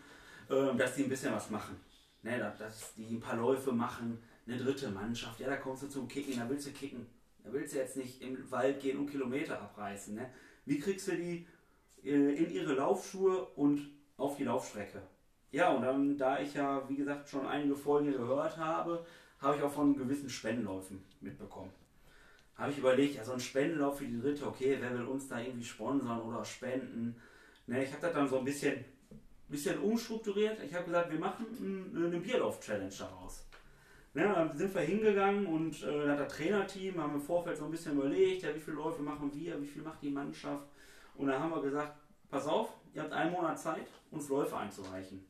äh, 0.49 0.75
dass 0.77 0.95
die 0.95 1.03
ein 1.03 1.09
bisschen 1.09 1.33
was 1.33 1.49
machen. 1.49 1.75
Ne, 2.21 2.37
dass 2.37 2.93
die 2.95 3.15
ein 3.15 3.19
paar 3.21 3.37
Läufe 3.37 3.71
machen, 3.71 4.21
eine 4.49 4.61
dritte 4.61 4.89
Mannschaft, 4.89 5.39
ja, 5.39 5.47
da 5.47 5.57
kommst 5.57 5.83
du 5.83 5.87
zum 5.87 6.07
Kicken, 6.07 6.37
da 6.37 6.49
willst 6.49 6.67
du 6.67 6.71
kicken. 6.71 7.05
Da 7.43 7.53
willst 7.53 7.73
du 7.73 7.77
jetzt 7.77 7.97
nicht 7.97 8.21
im 8.21 8.51
Wald 8.51 8.81
gehen 8.81 8.97
und 8.99 9.09
Kilometer 9.09 9.61
abreißen. 9.61 10.15
Ne? 10.15 10.29
Wie 10.65 10.79
kriegst 10.79 11.07
du 11.07 11.15
die 11.15 11.47
äh, 12.03 12.35
in 12.35 12.51
ihre 12.51 12.73
Laufschuhe 12.73 13.45
und 13.55 13.89
auf 14.17 14.37
die 14.37 14.43
Laufstrecke? 14.43 15.01
Ja, 15.51 15.69
und 15.71 15.81
dann, 15.81 16.17
da 16.17 16.39
ich 16.39 16.53
ja, 16.53 16.87
wie 16.89 16.95
gesagt, 16.95 17.29
schon 17.29 17.47
einige 17.47 17.75
Folgen 17.75 18.11
gehört 18.11 18.57
habe, 18.57 19.05
habe 19.39 19.57
ich 19.57 19.63
auch 19.63 19.71
von 19.71 19.95
gewissen 19.95 20.29
Spendenläufen 20.29 21.03
mitbekommen. 21.21 21.71
Habe 22.55 22.71
ich 22.71 22.77
überlegt, 22.77 23.15
ja, 23.15 23.23
so 23.23 23.31
ein 23.31 23.39
Spendenlauf 23.39 23.97
für 23.97 24.05
die 24.05 24.19
dritte, 24.19 24.45
okay, 24.45 24.77
wer 24.79 24.93
will 24.93 25.05
uns 25.05 25.27
da 25.27 25.39
irgendwie 25.39 25.63
sponsern 25.63 26.21
oder 26.21 26.43
spenden? 26.43 27.15
Ne, 27.65 27.83
ich 27.83 27.91
habe 27.91 28.01
das 28.01 28.13
dann 28.13 28.27
so 28.27 28.39
ein 28.39 28.45
bisschen, 28.45 28.83
bisschen 29.47 29.79
umstrukturiert. 29.79 30.61
Ich 30.63 30.73
habe 30.73 30.85
gesagt, 30.85 31.11
wir 31.11 31.19
machen 31.19 31.45
eine 31.95 32.19
Bierlauf-Challenge 32.19 32.93
daraus. 32.99 33.48
Ne, 34.13 34.23
dann 34.23 34.57
sind 34.57 34.73
wir 34.73 34.81
hingegangen 34.81 35.45
und 35.45 35.83
äh, 35.83 35.99
dann 35.99 36.11
hat 36.11 36.19
das 36.19 36.33
Trainerteam, 36.33 37.01
haben 37.01 37.13
im 37.13 37.21
Vorfeld 37.21 37.57
so 37.57 37.65
ein 37.65 37.71
bisschen 37.71 37.95
überlegt, 37.95 38.41
ja, 38.41 38.55
wie 38.55 38.59
viele 38.59 38.77
Läufe 38.77 39.03
machen 39.03 39.31
wir, 39.33 39.61
wie 39.61 39.67
viel 39.67 39.83
macht 39.83 40.01
die 40.01 40.09
Mannschaft. 40.09 40.67
Und 41.15 41.27
dann 41.27 41.39
haben 41.39 41.51
wir 41.51 41.61
gesagt, 41.61 41.95
pass 42.31 42.47
auf, 42.47 42.69
ihr 42.93 43.03
habt 43.03 43.13
einen 43.13 43.31
Monat 43.31 43.59
Zeit, 43.59 43.87
uns 44.09 44.29
Läufe 44.29 44.57
einzureichen. 44.57 45.25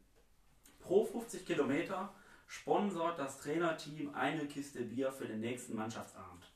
Pro 0.79 1.03
50 1.03 1.45
Kilometer 1.45 2.13
sponsort 2.48 3.19
das 3.19 3.41
Trainerteam 3.41 4.13
eine 4.15 4.48
Kiste 4.48 4.81
Bier 4.81 5.12
für 5.12 5.25
den 5.25 5.41
nächsten 5.41 5.75
Mannschaftsabend. 5.75 6.50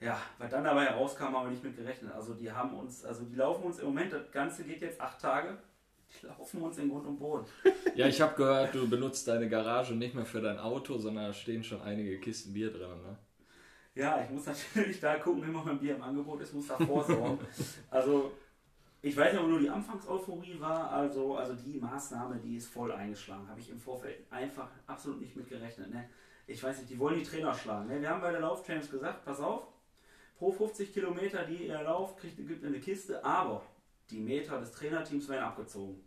Ja, 0.00 0.20
was 0.38 0.50
dann 0.50 0.64
dabei 0.64 0.84
herauskam, 0.84 1.34
haben 1.34 1.46
wir 1.46 1.50
nicht 1.50 1.64
mit 1.64 1.76
gerechnet. 1.76 2.12
Also 2.12 2.34
die 2.34 2.52
haben 2.52 2.74
uns, 2.78 3.04
also 3.04 3.24
die 3.24 3.34
laufen 3.34 3.64
uns 3.64 3.80
im 3.80 3.86
Moment, 3.86 4.12
das 4.12 4.30
Ganze 4.30 4.64
geht 4.64 4.80
jetzt 4.80 5.00
acht 5.00 5.20
Tage, 5.20 5.58
die 6.08 6.26
laufen 6.26 6.62
uns 6.62 6.78
in 6.78 6.88
Grund 6.88 7.06
und 7.06 7.18
Boden. 7.18 7.44
Ja, 7.94 8.06
ich 8.06 8.20
habe 8.20 8.34
gehört, 8.34 8.74
du 8.74 8.88
benutzt 8.88 9.26
deine 9.28 9.48
Garage 9.48 9.94
nicht 9.94 10.14
mehr 10.14 10.24
für 10.24 10.40
dein 10.40 10.58
Auto, 10.58 10.98
sondern 10.98 11.26
da 11.26 11.32
stehen 11.32 11.64
schon 11.64 11.82
einige 11.82 12.18
Kisten 12.20 12.52
Bier 12.52 12.70
drin, 12.70 13.02
ne? 13.02 13.18
Ja, 13.94 14.22
ich 14.22 14.30
muss 14.30 14.46
natürlich 14.46 15.00
da 15.00 15.16
gucken, 15.16 15.42
wenn 15.42 15.52
mein 15.52 15.78
Bier 15.78 15.96
im 15.96 16.02
Angebot 16.02 16.40
ist, 16.40 16.54
muss 16.54 16.68
da 16.68 16.76
vorsorgen. 16.76 17.38
also 17.90 18.32
ich 19.00 19.16
weiß 19.16 19.32
nicht, 19.32 19.42
ob 19.42 19.48
nur 19.48 19.60
die 19.60 19.70
Anfangseuphorie 19.70 20.60
war, 20.60 20.90
also, 20.90 21.36
also 21.36 21.54
die 21.54 21.78
Maßnahme, 21.78 22.36
die 22.36 22.56
ist 22.56 22.68
voll 22.68 22.92
eingeschlagen. 22.92 23.48
Habe 23.48 23.60
ich 23.60 23.70
im 23.70 23.78
Vorfeld 23.80 24.26
einfach 24.30 24.68
absolut 24.86 25.20
nicht 25.20 25.36
mit 25.36 25.48
gerechnet. 25.48 25.92
Ne? 25.92 26.08
Ich 26.46 26.62
weiß 26.62 26.78
nicht, 26.78 26.90
die 26.90 26.98
wollen 26.98 27.18
die 27.18 27.24
Trainer 27.24 27.54
schlagen. 27.54 27.88
Ne? 27.88 28.00
Wir 28.00 28.10
haben 28.10 28.20
bei 28.20 28.32
der 28.32 28.40
Laufchallenge 28.40 28.86
gesagt, 28.86 29.24
pass 29.24 29.40
auf, 29.40 29.68
pro 30.36 30.50
50 30.50 30.92
Kilometer, 30.92 31.44
die 31.44 31.66
ihr 31.66 31.82
lauft, 31.82 32.18
kriegt, 32.18 32.36
gibt 32.36 32.64
eine 32.64 32.80
Kiste, 32.80 33.24
aber 33.24 33.62
die 34.10 34.20
Meter 34.20 34.58
des 34.60 34.72
Trainerteams 34.72 35.28
werden 35.28 35.44
abgezogen. 35.44 36.02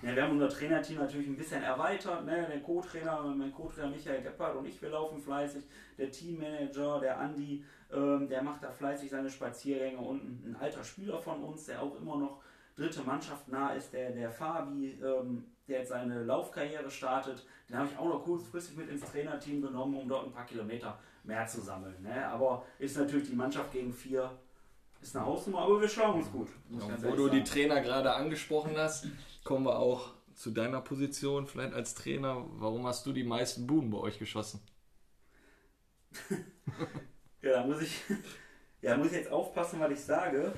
Ja, 0.00 0.16
wir 0.16 0.22
haben 0.22 0.32
unser 0.32 0.48
Trainerteam 0.48 0.98
natürlich 0.98 1.26
ein 1.26 1.36
bisschen 1.36 1.62
erweitert. 1.62 2.24
Ne? 2.24 2.46
Der 2.50 2.60
Co-Trainer, 2.60 3.22
mein 3.36 3.52
Co-Trainer 3.52 3.90
Michael 3.90 4.22
Geppert 4.22 4.56
und 4.56 4.66
ich, 4.66 4.80
wir 4.80 4.88
laufen 4.88 5.18
fleißig. 5.18 5.64
Der 5.98 6.10
Teammanager, 6.10 6.98
der 7.00 7.18
Andi, 7.18 7.62
ähm, 7.92 8.28
der 8.28 8.42
macht 8.42 8.62
da 8.62 8.70
fleißig 8.70 9.10
seine 9.10 9.28
Spaziergänge. 9.28 9.98
Und 9.98 10.24
ein, 10.24 10.42
ein, 10.46 10.56
alter 10.56 10.82
Spieler 10.82 11.18
von 11.18 11.42
uns, 11.44 11.66
der 11.66 11.82
auch 11.82 11.94
immer 11.96 12.16
noch 12.16 12.40
dritte 12.74 13.02
Mannschaft 13.02 13.48
nah 13.48 13.74
ist, 13.74 13.92
der, 13.92 14.10
der 14.12 14.30
Fabi, 14.30 14.98
ähm, 15.02 15.44
der 15.68 15.80
jetzt 15.80 15.90
seine 15.90 16.24
Laufkarriere 16.24 16.90
startet. 16.90 17.46
Den 17.68 17.76
habe 17.76 17.88
ich 17.88 17.98
auch 17.98 18.08
noch 18.08 18.24
kurzfristig 18.24 18.76
mit 18.76 18.88
ins 18.88 19.04
Trainerteam 19.04 19.60
genommen, 19.60 19.94
um 19.94 20.08
dort 20.08 20.26
ein 20.26 20.32
paar 20.32 20.46
Kilometer 20.46 20.98
mehr 21.22 21.46
zu 21.46 21.60
sammeln. 21.60 22.02
Ne? 22.02 22.26
Aber 22.26 22.64
ist 22.78 22.96
natürlich 22.96 23.28
die 23.28 23.36
Mannschaft 23.36 23.70
gegen 23.70 23.92
vier 23.92 24.30
ist 25.02 25.16
eine 25.16 25.26
Hausnummer, 25.26 25.60
aber 25.60 25.80
wir 25.80 25.88
schlagen 25.88 26.14
uns 26.14 26.30
gut. 26.30 26.48
Ja, 26.70 27.02
wo 27.02 27.16
du 27.16 27.24
sagen. 27.26 27.36
die 27.36 27.44
Trainer 27.44 27.80
gerade 27.80 28.12
angesprochen 28.12 28.76
hast, 28.76 29.06
kommen 29.44 29.64
wir 29.64 29.78
auch 29.78 30.12
zu 30.34 30.50
deiner 30.50 30.80
Position, 30.80 31.46
vielleicht 31.46 31.74
als 31.74 31.94
Trainer. 31.94 32.44
Warum 32.54 32.86
hast 32.86 33.04
du 33.06 33.12
die 33.12 33.24
meisten 33.24 33.66
Buden 33.66 33.90
bei 33.90 33.98
euch 33.98 34.18
geschossen? 34.18 34.60
ja, 37.42 37.52
da 37.52 37.66
muss 37.66 37.82
ich, 37.82 38.00
ja, 38.80 38.96
muss 38.96 39.08
ich 39.08 39.14
jetzt 39.14 39.30
aufpassen, 39.30 39.80
was 39.80 39.90
ich 39.92 40.00
sage. 40.00 40.52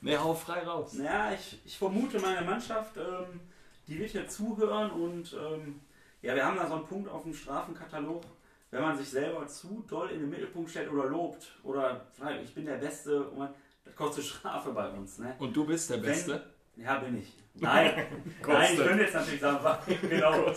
Ne, 0.00 0.18
hau 0.18 0.34
frei 0.34 0.62
raus. 0.62 0.96
Ja, 0.98 1.32
ich, 1.32 1.60
ich 1.64 1.76
vermute, 1.76 2.18
meine 2.20 2.46
Mannschaft, 2.46 2.96
ähm, 2.96 3.40
die 3.86 3.98
wird 3.98 4.10
hier 4.10 4.26
zuhören 4.28 4.90
und 4.92 5.34
ähm, 5.34 5.80
ja, 6.22 6.34
wir 6.34 6.44
haben 6.44 6.56
da 6.56 6.66
so 6.66 6.74
einen 6.74 6.86
Punkt 6.86 7.10
auf 7.10 7.24
dem 7.24 7.34
Strafenkatalog, 7.34 8.22
wenn 8.70 8.82
man 8.82 8.96
sich 8.96 9.10
selber 9.10 9.46
zu 9.46 9.84
doll 9.88 10.10
in 10.10 10.20
den 10.20 10.30
Mittelpunkt 10.30 10.70
stellt 10.70 10.90
oder 10.90 11.06
lobt 11.06 11.58
oder 11.64 12.06
ich 12.42 12.54
bin 12.54 12.66
der 12.66 12.76
Beste, 12.76 13.26
das 13.84 13.94
kostet 13.94 14.24
Strafe 14.24 14.72
bei 14.72 14.88
uns. 14.90 15.18
Ne? 15.18 15.34
Und 15.38 15.56
du 15.56 15.66
bist 15.66 15.90
der 15.90 15.98
Beste? 15.98 16.42
Wenn, 16.76 16.84
ja, 16.84 16.98
bin 16.98 17.18
ich. 17.18 17.34
Nein, 17.54 18.06
Nein 18.46 18.72
ich 18.72 18.78
könnte 18.78 19.02
jetzt 19.02 19.14
natürlich 19.14 19.40
sagen, 19.40 19.78
genau. 20.08 20.52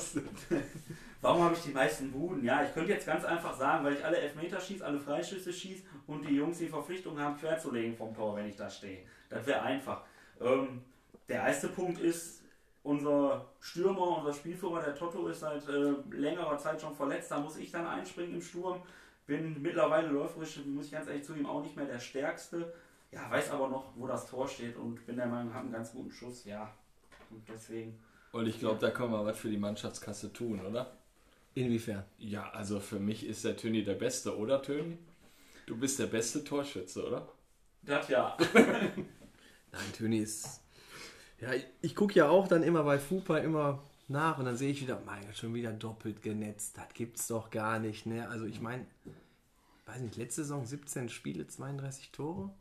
warum 1.22 1.44
habe 1.44 1.56
ich 1.56 1.62
die 1.62 1.72
meisten 1.72 2.12
Buden? 2.12 2.44
Ja, 2.44 2.64
ich 2.64 2.74
könnte 2.74 2.92
jetzt 2.92 3.06
ganz 3.06 3.26
einfach 3.26 3.56
sagen, 3.58 3.84
weil 3.84 3.94
ich 3.94 4.06
alle 4.06 4.18
Elfmeter 4.18 4.60
schieße, 4.60 4.86
alle 4.86 5.00
Freischüsse 5.00 5.52
schieße 5.52 5.84
und 6.08 6.28
die 6.28 6.36
Jungs 6.36 6.60
die 6.60 6.68
Verpflichtung 6.68 7.20
haben, 7.20 7.38
querzulegen 7.38 7.96
vom 7.96 8.14
Tor, 8.16 8.36
wenn 8.36 8.48
ich 8.48 8.56
da 8.56 8.70
stehe. 8.70 9.06
Das 9.30 9.46
wäre 9.46 9.62
einfach. 9.62 10.04
Ähm, 10.40 10.82
der 11.28 11.44
erste 11.44 11.70
Punkt 11.70 12.00
ist, 12.00 12.44
unser 12.84 13.50
Stürmer, 13.60 14.18
unser 14.18 14.34
Spielführer, 14.34 14.82
der 14.82 14.96
Toto, 14.96 15.28
ist 15.28 15.40
seit 15.40 15.68
äh, 15.68 15.94
längerer 16.12 16.58
Zeit 16.58 16.82
schon 16.82 16.96
verletzt. 16.96 17.32
Da 17.32 17.40
muss 17.40 17.58
ich 17.58 17.72
dann 17.72 17.88
einspringen 17.88 18.36
im 18.36 18.42
Sturm. 18.42 18.82
Bin 19.26 19.62
mittlerweile 19.62 20.10
läuferisch, 20.10 20.60
muss 20.66 20.88
ich 20.88 20.92
ganz 20.92 21.08
ehrlich 21.08 21.24
zu 21.24 21.34
ihm, 21.34 21.46
auch 21.46 21.64
nicht 21.64 21.78
mehr 21.78 21.86
der 21.86 22.00
Stärkste. 22.00 22.74
Ja, 23.14 23.30
weiß 23.30 23.52
aber 23.52 23.68
noch, 23.68 23.94
wo 23.96 24.08
das 24.08 24.28
Tor 24.28 24.48
steht 24.48 24.76
und 24.76 25.06
bin 25.06 25.18
der 25.18 25.28
Meinung, 25.28 25.50
wir 25.52 25.56
haben 25.56 25.66
einen 25.66 25.74
ganz 25.74 25.92
guten 25.92 26.12
Schuss. 26.12 26.46
Ja, 26.46 26.74
und 27.30 27.48
deswegen. 27.48 28.00
Und 28.32 28.48
ich 28.48 28.60
glaube, 28.60 28.80
da 28.80 28.90
können 28.90 29.12
wir 29.12 29.24
was 29.24 29.38
für 29.38 29.50
die 29.50 29.58
Mannschaftskasse 29.58 30.34
tun, 30.34 30.66
oder? 30.66 30.98
Inwiefern? 31.54 32.04
Ja, 32.18 32.50
also 32.50 32.80
für 32.80 33.00
mich 33.00 33.26
ist 33.26 33.46
der 33.46 33.56
Töni 33.56 33.84
der 33.84 33.94
Beste, 33.94 34.36
oder 34.36 34.62
Töni? 34.62 34.98
Du 35.68 35.78
bist 35.78 36.00
der 36.00 36.08
beste 36.08 36.44
Torschütze, 36.44 37.06
oder? 37.06 37.28
Das 37.84 38.10
ja. 38.10 38.36
Nein, 38.56 39.94
Töni 39.96 40.20
ist. 40.20 40.62
Ja, 41.40 41.54
ich, 41.54 41.66
ich 41.82 41.96
gucke 41.96 42.16
ja 42.16 42.30
auch 42.30 42.48
dann 42.48 42.64
immer 42.64 42.84
bei 42.84 42.98
Fupa 42.98 43.38
immer 43.38 43.84
nach 44.08 44.40
und 44.40 44.46
dann 44.46 44.58
sehe 44.58 44.72
ich 44.72 44.82
wieder, 44.82 45.02
mein 45.06 45.24
Gott, 45.26 45.38
schon 45.38 45.54
wieder 45.54 45.72
doppelt 45.72 46.24
genetzt. 46.24 46.78
Das 46.78 46.92
gibt's 46.94 47.28
doch 47.28 47.52
gar 47.52 47.80
nicht, 47.80 48.08
ne? 48.08 48.28
Also 48.30 48.46
ich 48.46 48.60
meine, 48.60 48.88
weiß 49.86 50.00
nicht, 50.02 50.18
letzte 50.18 50.44
Saison 50.44 50.66
17 50.66 51.10
Spiele, 51.10 51.46
32 51.46 52.12
Tore. 52.12 52.52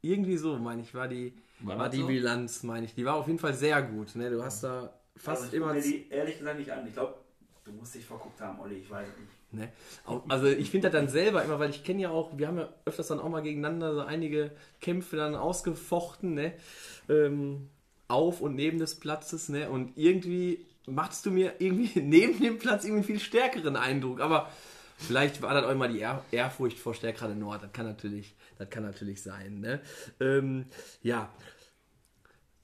Irgendwie 0.00 0.36
so, 0.36 0.56
meine 0.58 0.82
ich, 0.82 0.94
war 0.94 1.08
die, 1.08 1.34
war, 1.60 1.78
war 1.78 1.88
die 1.88 1.98
so? 1.98 2.06
Bilanz, 2.06 2.62
meine 2.62 2.86
ich. 2.86 2.94
Die 2.94 3.04
war 3.04 3.14
auf 3.14 3.26
jeden 3.26 3.38
Fall 3.38 3.54
sehr 3.54 3.82
gut. 3.82 4.14
Ne? 4.14 4.30
Du 4.30 4.42
hast 4.42 4.62
da 4.62 4.92
fast 5.16 5.44
also 5.44 5.56
immer. 5.56 5.74
Mir 5.74 5.82
die 5.82 6.08
ehrlich 6.08 6.38
gesagt 6.38 6.58
nicht 6.58 6.70
an. 6.70 6.86
Ich 6.86 6.94
glaube, 6.94 7.14
du 7.64 7.72
musst 7.72 7.94
dich 7.94 8.04
verguckt 8.04 8.40
haben, 8.40 8.60
Olli, 8.60 8.76
ich 8.76 8.90
weiß 8.90 9.08
es 9.08 9.18
nicht. 9.18 9.38
Ne? 9.50 9.72
Also 10.28 10.46
ich 10.46 10.70
finde 10.70 10.90
das 10.90 11.00
dann 11.00 11.08
selber 11.08 11.42
immer, 11.42 11.58
weil 11.58 11.70
ich 11.70 11.82
kenne 11.82 12.02
ja 12.02 12.10
auch, 12.10 12.36
wir 12.36 12.48
haben 12.48 12.58
ja 12.58 12.68
öfters 12.84 13.08
dann 13.08 13.18
auch 13.18 13.30
mal 13.30 13.40
gegeneinander 13.40 13.94
so 13.94 14.00
einige 14.00 14.50
Kämpfe 14.80 15.16
dann 15.16 15.34
ausgefochten, 15.34 16.34
ne? 16.34 16.52
Ähm, 17.08 17.70
auf 18.08 18.40
und 18.40 18.54
neben 18.54 18.78
des 18.78 19.00
Platzes, 19.00 19.48
ne? 19.48 19.70
Und 19.70 19.96
irgendwie 19.96 20.66
machst 20.86 21.24
du 21.24 21.30
mir 21.30 21.54
irgendwie 21.58 22.00
neben 22.00 22.40
dem 22.40 22.58
Platz 22.58 22.84
irgendwie 22.84 22.98
einen 22.98 23.06
viel 23.06 23.20
stärkeren 23.20 23.76
Eindruck. 23.76 24.20
Aber 24.20 24.50
vielleicht 24.98 25.40
war 25.40 25.54
das 25.54 25.64
auch 25.64 25.70
immer 25.70 25.88
die 25.88 26.04
Ehrfurcht 26.30 26.78
vor 26.78 26.94
stärkerer 26.94 27.34
Nord. 27.34 27.62
Das 27.62 27.72
kann 27.72 27.86
natürlich 27.86 28.34
das 28.58 28.68
kann 28.70 28.82
natürlich 28.82 29.22
sein. 29.22 29.60
Ne? 29.60 29.80
Ähm, 30.20 30.66
ja, 31.02 31.30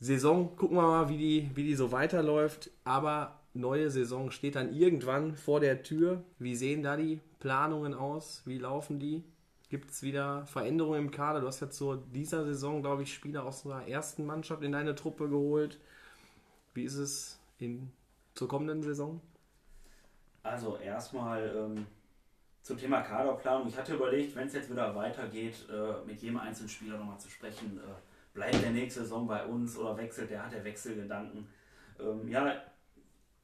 Saison, 0.00 0.54
gucken 0.56 0.76
wir 0.76 0.82
mal, 0.82 1.08
wie 1.08 1.16
die, 1.16 1.50
wie 1.54 1.62
die 1.62 1.74
so 1.74 1.92
weiterläuft. 1.92 2.70
Aber 2.84 3.40
neue 3.54 3.90
Saison 3.90 4.30
steht 4.30 4.56
dann 4.56 4.74
irgendwann 4.74 5.36
vor 5.36 5.60
der 5.60 5.82
Tür. 5.82 6.24
Wie 6.38 6.56
sehen 6.56 6.82
da 6.82 6.96
die 6.96 7.20
Planungen 7.38 7.94
aus? 7.94 8.42
Wie 8.44 8.58
laufen 8.58 8.98
die? 8.98 9.24
Gibt 9.70 9.90
es 9.90 10.02
wieder 10.02 10.46
Veränderungen 10.46 11.06
im 11.06 11.10
Kader? 11.10 11.40
Du 11.40 11.46
hast 11.46 11.60
ja 11.60 11.70
zu 11.70 11.96
dieser 11.96 12.44
Saison, 12.44 12.82
glaube 12.82 13.02
ich, 13.04 13.14
Spieler 13.14 13.44
aus 13.44 13.62
der 13.62 13.88
ersten 13.88 14.26
Mannschaft 14.26 14.62
in 14.62 14.72
deine 14.72 14.94
Truppe 14.94 15.28
geholt. 15.28 15.80
Wie 16.74 16.84
ist 16.84 16.96
es 16.96 17.38
in, 17.58 17.90
zur 18.34 18.48
kommenden 18.48 18.82
Saison? 18.82 19.20
Also 20.42 20.76
erstmal 20.76 21.54
ähm, 21.56 21.86
zum 22.64 22.78
Thema 22.78 23.02
Kaderplanung. 23.02 23.68
Ich 23.68 23.76
hatte 23.76 23.94
überlegt, 23.94 24.34
wenn 24.34 24.46
es 24.46 24.54
jetzt 24.54 24.70
wieder 24.70 24.94
weitergeht, 24.94 25.68
äh, 25.70 26.02
mit 26.06 26.22
jedem 26.22 26.38
einzelnen 26.38 26.70
Spieler 26.70 26.96
nochmal 26.96 27.20
zu 27.20 27.28
sprechen. 27.28 27.78
Äh, 27.78 27.92
bleibt 28.32 28.62
der 28.62 28.70
nächste 28.70 29.00
Saison 29.00 29.28
bei 29.28 29.44
uns 29.44 29.76
oder 29.76 29.94
wechselt 29.98 30.30
der, 30.30 30.42
hat 30.42 30.52
der 30.52 30.64
Wechselgedanken. 30.64 31.46
Ähm, 32.00 32.26
ja, 32.26 32.62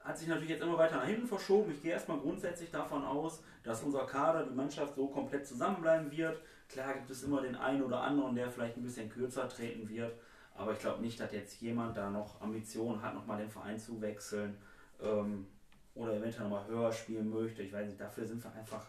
hat 0.00 0.16
sich 0.16 0.26
natürlich 0.26 0.48
jetzt 0.48 0.62
immer 0.62 0.78
weiter 0.78 0.96
nach 0.96 1.06
hinten 1.06 1.26
verschoben. 1.26 1.70
Ich 1.70 1.82
gehe 1.82 1.92
erstmal 1.92 2.18
grundsätzlich 2.18 2.70
davon 2.70 3.04
aus, 3.04 3.42
dass 3.62 3.82
unser 3.82 4.06
Kader, 4.06 4.46
die 4.46 4.54
Mannschaft 4.54 4.94
so 4.96 5.06
komplett 5.08 5.46
zusammenbleiben 5.46 6.10
wird. 6.10 6.40
Klar 6.70 6.94
gibt 6.94 7.10
es 7.10 7.22
immer 7.22 7.42
den 7.42 7.56
einen 7.56 7.82
oder 7.82 8.00
anderen, 8.00 8.34
der 8.34 8.50
vielleicht 8.50 8.78
ein 8.78 8.82
bisschen 8.82 9.10
kürzer 9.10 9.50
treten 9.50 9.86
wird. 9.86 10.18
Aber 10.54 10.72
ich 10.72 10.78
glaube 10.78 11.02
nicht, 11.02 11.20
dass 11.20 11.30
jetzt 11.32 11.60
jemand 11.60 11.94
da 11.94 12.08
noch 12.08 12.40
Ambitionen 12.40 13.02
hat, 13.02 13.14
nochmal 13.14 13.36
den 13.36 13.50
Verein 13.50 13.78
zu 13.78 14.00
wechseln 14.00 14.56
ähm, 15.02 15.46
oder 15.94 16.14
eventuell 16.14 16.48
nochmal 16.48 16.66
höher 16.66 16.90
spielen 16.90 17.28
möchte. 17.28 17.62
Ich 17.62 17.72
weiß 17.72 17.86
nicht, 17.86 18.00
dafür 18.00 18.24
sind 18.24 18.42
wir 18.42 18.52
einfach 18.54 18.86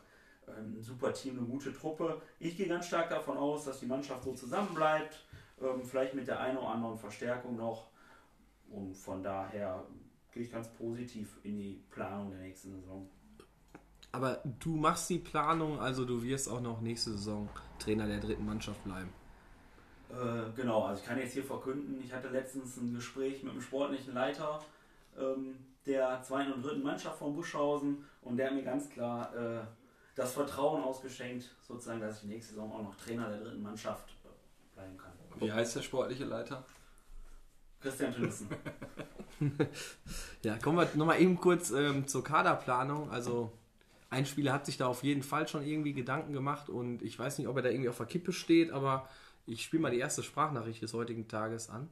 ein 0.57 0.81
super 0.81 1.13
Team, 1.13 1.37
eine 1.37 1.47
gute 1.47 1.73
Truppe. 1.73 2.21
Ich 2.39 2.57
gehe 2.57 2.67
ganz 2.67 2.87
stark 2.87 3.09
davon 3.09 3.37
aus, 3.37 3.65
dass 3.65 3.79
die 3.79 3.85
Mannschaft 3.85 4.23
so 4.23 4.33
zusammenbleibt, 4.33 5.25
ähm, 5.61 5.83
vielleicht 5.83 6.13
mit 6.13 6.27
der 6.27 6.39
einen 6.39 6.57
oder 6.57 6.69
anderen 6.69 6.97
Verstärkung 6.97 7.55
noch. 7.55 7.89
Und 8.69 8.95
von 8.95 9.21
daher 9.21 9.85
gehe 10.31 10.43
ich 10.43 10.51
ganz 10.51 10.69
positiv 10.69 11.37
in 11.43 11.57
die 11.57 11.83
Planung 11.89 12.31
der 12.31 12.39
nächsten 12.39 12.71
Saison. 12.79 13.09
Aber 14.13 14.41
du 14.59 14.75
machst 14.75 15.09
die 15.09 15.19
Planung, 15.19 15.79
also 15.79 16.05
du 16.05 16.21
wirst 16.23 16.49
auch 16.49 16.61
noch 16.61 16.81
nächste 16.81 17.11
Saison 17.11 17.47
Trainer 17.79 18.07
der 18.07 18.19
dritten 18.19 18.45
Mannschaft 18.45 18.83
bleiben. 18.83 19.09
Äh, 20.09 20.51
genau, 20.55 20.83
also 20.83 21.01
ich 21.01 21.07
kann 21.07 21.17
jetzt 21.17 21.33
hier 21.33 21.43
verkünden, 21.43 22.01
ich 22.03 22.13
hatte 22.13 22.27
letztens 22.29 22.75
ein 22.77 22.93
Gespräch 22.93 23.43
mit 23.43 23.53
dem 23.53 23.61
sportlichen 23.61 24.13
Leiter 24.13 24.59
ähm, 25.17 25.55
der 25.85 26.21
zweiten 26.23 26.51
und 26.51 26.63
dritten 26.63 26.83
Mannschaft 26.83 27.19
von 27.19 27.33
Buschhausen 27.33 28.05
und 28.21 28.37
der 28.37 28.47
hat 28.47 28.55
mir 28.55 28.63
ganz 28.63 28.89
klar 28.89 29.33
äh, 29.35 29.61
das 30.15 30.33
Vertrauen 30.33 30.83
ausgeschenkt, 30.83 31.49
sozusagen, 31.67 32.01
dass 32.01 32.19
ich 32.19 32.23
nächste 32.23 32.53
Saison 32.53 32.71
auch 32.71 32.83
noch 32.83 32.95
Trainer 32.95 33.29
der 33.29 33.39
dritten 33.39 33.61
Mannschaft 33.61 34.09
bleiben 34.75 34.97
kann. 34.97 35.11
Wie 35.35 35.51
heißt 35.51 35.75
der 35.75 35.81
sportliche 35.81 36.25
Leiter? 36.25 36.65
Christian 37.81 38.13
Tünnissen. 38.13 38.49
Ja, 40.43 40.55
kommen 40.57 40.77
wir 40.77 40.87
nochmal 40.93 41.19
eben 41.19 41.35
kurz 41.39 41.71
ähm, 41.71 42.07
zur 42.07 42.23
Kaderplanung. 42.23 43.09
Also 43.09 43.51
ein 44.11 44.27
Spieler 44.27 44.53
hat 44.53 44.67
sich 44.67 44.77
da 44.77 44.85
auf 44.85 45.01
jeden 45.01 45.23
Fall 45.23 45.47
schon 45.47 45.65
irgendwie 45.65 45.93
Gedanken 45.93 46.31
gemacht 46.31 46.69
und 46.69 47.01
ich 47.01 47.17
weiß 47.17 47.39
nicht, 47.39 47.47
ob 47.47 47.55
er 47.55 47.63
da 47.63 47.69
irgendwie 47.69 47.89
auf 47.89 47.97
der 47.97 48.05
Kippe 48.05 48.33
steht, 48.33 48.71
aber 48.71 49.09
ich 49.47 49.63
spiele 49.63 49.81
mal 49.81 49.91
die 49.91 49.97
erste 49.97 50.21
Sprachnachricht 50.21 50.83
des 50.83 50.93
heutigen 50.93 51.27
Tages 51.27 51.69
an. 51.69 51.89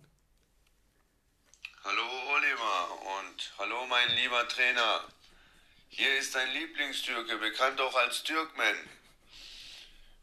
Hallo 1.83 2.03
Oliver 2.35 3.19
und 3.19 3.53
hallo 3.57 3.87
mein 3.89 4.15
lieber 4.15 4.47
Trainer. 4.47 4.99
Hier 5.89 6.15
ist 6.17 6.35
dein 6.35 6.51
Lieblingstürke, 6.53 7.37
bekannt 7.37 7.81
auch 7.81 7.95
als 7.95 8.23
Türkman. 8.23 8.75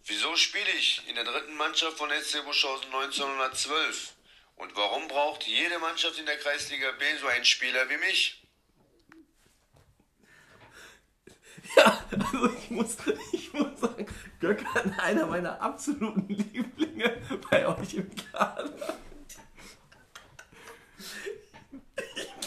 Wieso 0.07 0.37
spiele 0.37 0.71
ich 0.79 1.03
in 1.09 1.17
der 1.17 1.25
dritten 1.25 1.57
Mannschaft 1.57 1.99
von 1.99 2.11
SC 2.11 2.45
Buschhausen 2.45 2.87
1912? 2.87 4.15
Und 4.55 4.75
warum 4.77 5.09
braucht 5.09 5.45
jede 5.45 5.79
Mannschaft 5.81 6.19
in 6.19 6.27
der 6.27 6.39
Kreisliga 6.39 6.93
B 6.93 7.05
so 7.21 7.27
einen 7.27 7.45
Spieler 7.45 7.89
wie 7.91 7.99
mich? 7.99 8.43
Ja, 11.77 12.01
also 12.13 12.49
ich 12.57 12.71
muss, 12.71 12.97
ich 13.33 13.53
muss 13.53 13.81
sagen, 13.81 14.07
Gökhan, 14.39 15.01
einer 15.01 15.27
meiner 15.27 15.61
absoluten 15.61 16.29
Lieblinge 16.29 17.21
bei 17.51 17.67
euch 17.67 17.95
im 17.95 18.09
Kader. 18.15 18.97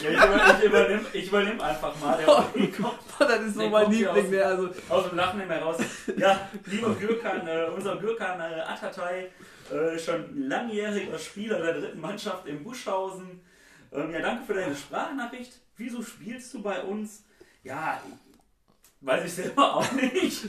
Ja, 0.01 0.11
ich, 0.11 0.17
über, 0.17 0.57
ich, 0.59 0.63
übernehm, 0.63 1.05
ich 1.13 1.27
übernehm 1.27 1.61
einfach 1.61 1.99
mal. 1.99 2.23
Kommt, 2.23 2.99
Das 3.19 3.41
ist 3.41 3.55
so 3.55 3.69
mein 3.69 3.91
Liebling, 3.91 4.25
aus, 4.25 4.29
der 4.29 4.47
also 4.47 4.69
aus 4.89 5.09
dem 5.09 5.17
Lachen 5.17 5.39
nicht 5.39 5.49
mehr 5.49 5.61
raus. 5.61 5.77
Ja, 6.17 6.49
lieber 6.65 6.95
Gürkan, 6.95 7.47
äh, 7.47 7.67
unser 7.75 7.97
Gürkan 7.97 8.39
äh, 8.39 8.61
Atatay, 8.61 9.29
äh, 9.71 9.99
schon 9.99 10.47
langjähriger 10.47 11.19
Spieler 11.19 11.59
der 11.61 11.73
dritten 11.79 11.99
Mannschaft 11.99 12.47
in 12.47 12.63
Buschhausen. 12.63 13.41
Ähm, 13.91 14.11
ja, 14.11 14.21
danke 14.21 14.45
für 14.45 14.53
deine 14.53 14.75
Sprachnachricht. 14.75 15.53
Wieso 15.77 16.01
spielst 16.01 16.53
du 16.53 16.61
bei 16.61 16.81
uns? 16.81 17.23
Ja, 17.63 18.01
weiß 19.01 19.25
ich 19.25 19.33
selber 19.33 19.75
auch 19.75 19.91
nicht. 19.91 20.43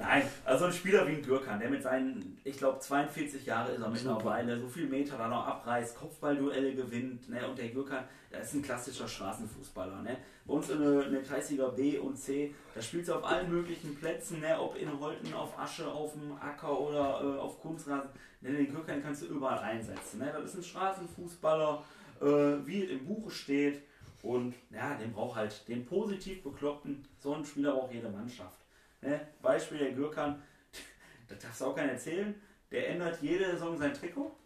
Nein, 0.00 0.22
also 0.46 0.64
ein 0.64 0.72
Spieler 0.72 1.06
wie 1.06 1.16
ein 1.16 1.22
Gürkan, 1.22 1.60
der 1.60 1.68
mit 1.68 1.82
seinen, 1.82 2.38
ich 2.42 2.56
glaube 2.56 2.78
42 2.78 3.44
Jahre 3.44 3.72
ist 3.72 3.82
er 3.82 3.90
mittlerweile, 3.90 4.58
so 4.58 4.66
viel 4.66 4.86
Meter 4.86 5.18
da 5.18 5.28
noch 5.28 5.46
abreißt, 5.46 5.94
Kopfballduelle 5.94 6.74
gewinnt, 6.74 7.28
ne, 7.28 7.46
und 7.46 7.58
der 7.58 7.68
Gürkan, 7.68 8.04
der 8.32 8.40
ist 8.40 8.54
ein 8.54 8.62
klassischer 8.62 9.06
Straßenfußballer, 9.06 10.00
ne. 10.00 10.16
Bei 10.46 10.54
uns 10.54 10.70
in 10.70 10.80
der, 10.80 11.06
in 11.06 11.12
der 11.12 11.22
Kreisliga 11.22 11.68
B 11.68 11.98
und 11.98 12.16
C, 12.16 12.54
da 12.74 12.80
spielt 12.80 13.08
er 13.08 13.18
auf 13.18 13.24
allen 13.24 13.50
möglichen 13.50 13.94
Plätzen, 13.94 14.40
ne, 14.40 14.58
ob 14.58 14.74
in 14.80 14.88
Holten, 14.98 15.34
auf 15.34 15.58
Asche, 15.58 15.86
auf 15.86 16.14
dem 16.14 16.32
Acker 16.40 16.80
oder 16.80 17.20
äh, 17.22 17.38
auf 17.38 17.60
Kunstrasen, 17.60 18.08
ne, 18.40 18.52
den 18.52 18.72
Gürkan 18.72 19.02
kannst 19.02 19.20
du 19.20 19.26
überall 19.26 19.58
einsetzen, 19.58 20.20
ne. 20.20 20.32
Das 20.32 20.44
ist 20.44 20.56
ein 20.56 20.64
Straßenfußballer, 20.64 21.84
äh, 22.22 22.24
wie 22.64 22.84
es 22.84 22.90
im 22.90 23.04
Buche 23.04 23.30
steht, 23.30 23.82
und 24.22 24.54
ja, 24.70 24.94
den 24.94 25.12
braucht 25.12 25.36
halt 25.36 25.68
den 25.68 25.84
positiv 25.84 26.42
bekloppten, 26.42 27.06
so 27.18 27.34
einen 27.34 27.44
Spieler 27.44 27.74
braucht 27.74 27.92
jede 27.92 28.08
Mannschaft. 28.08 28.59
Ne? 29.02 29.28
Beispiel 29.40 29.78
der 29.78 29.92
Gürkan, 29.92 30.42
das 31.28 31.38
darfst 31.38 31.60
du 31.60 31.66
auch 31.66 31.76
keiner 31.76 31.92
erzählen, 31.92 32.34
der 32.70 32.88
ändert 32.88 33.20
jede 33.22 33.50
Saison 33.52 33.76
sein 33.76 33.94
Trikot. 33.94 34.36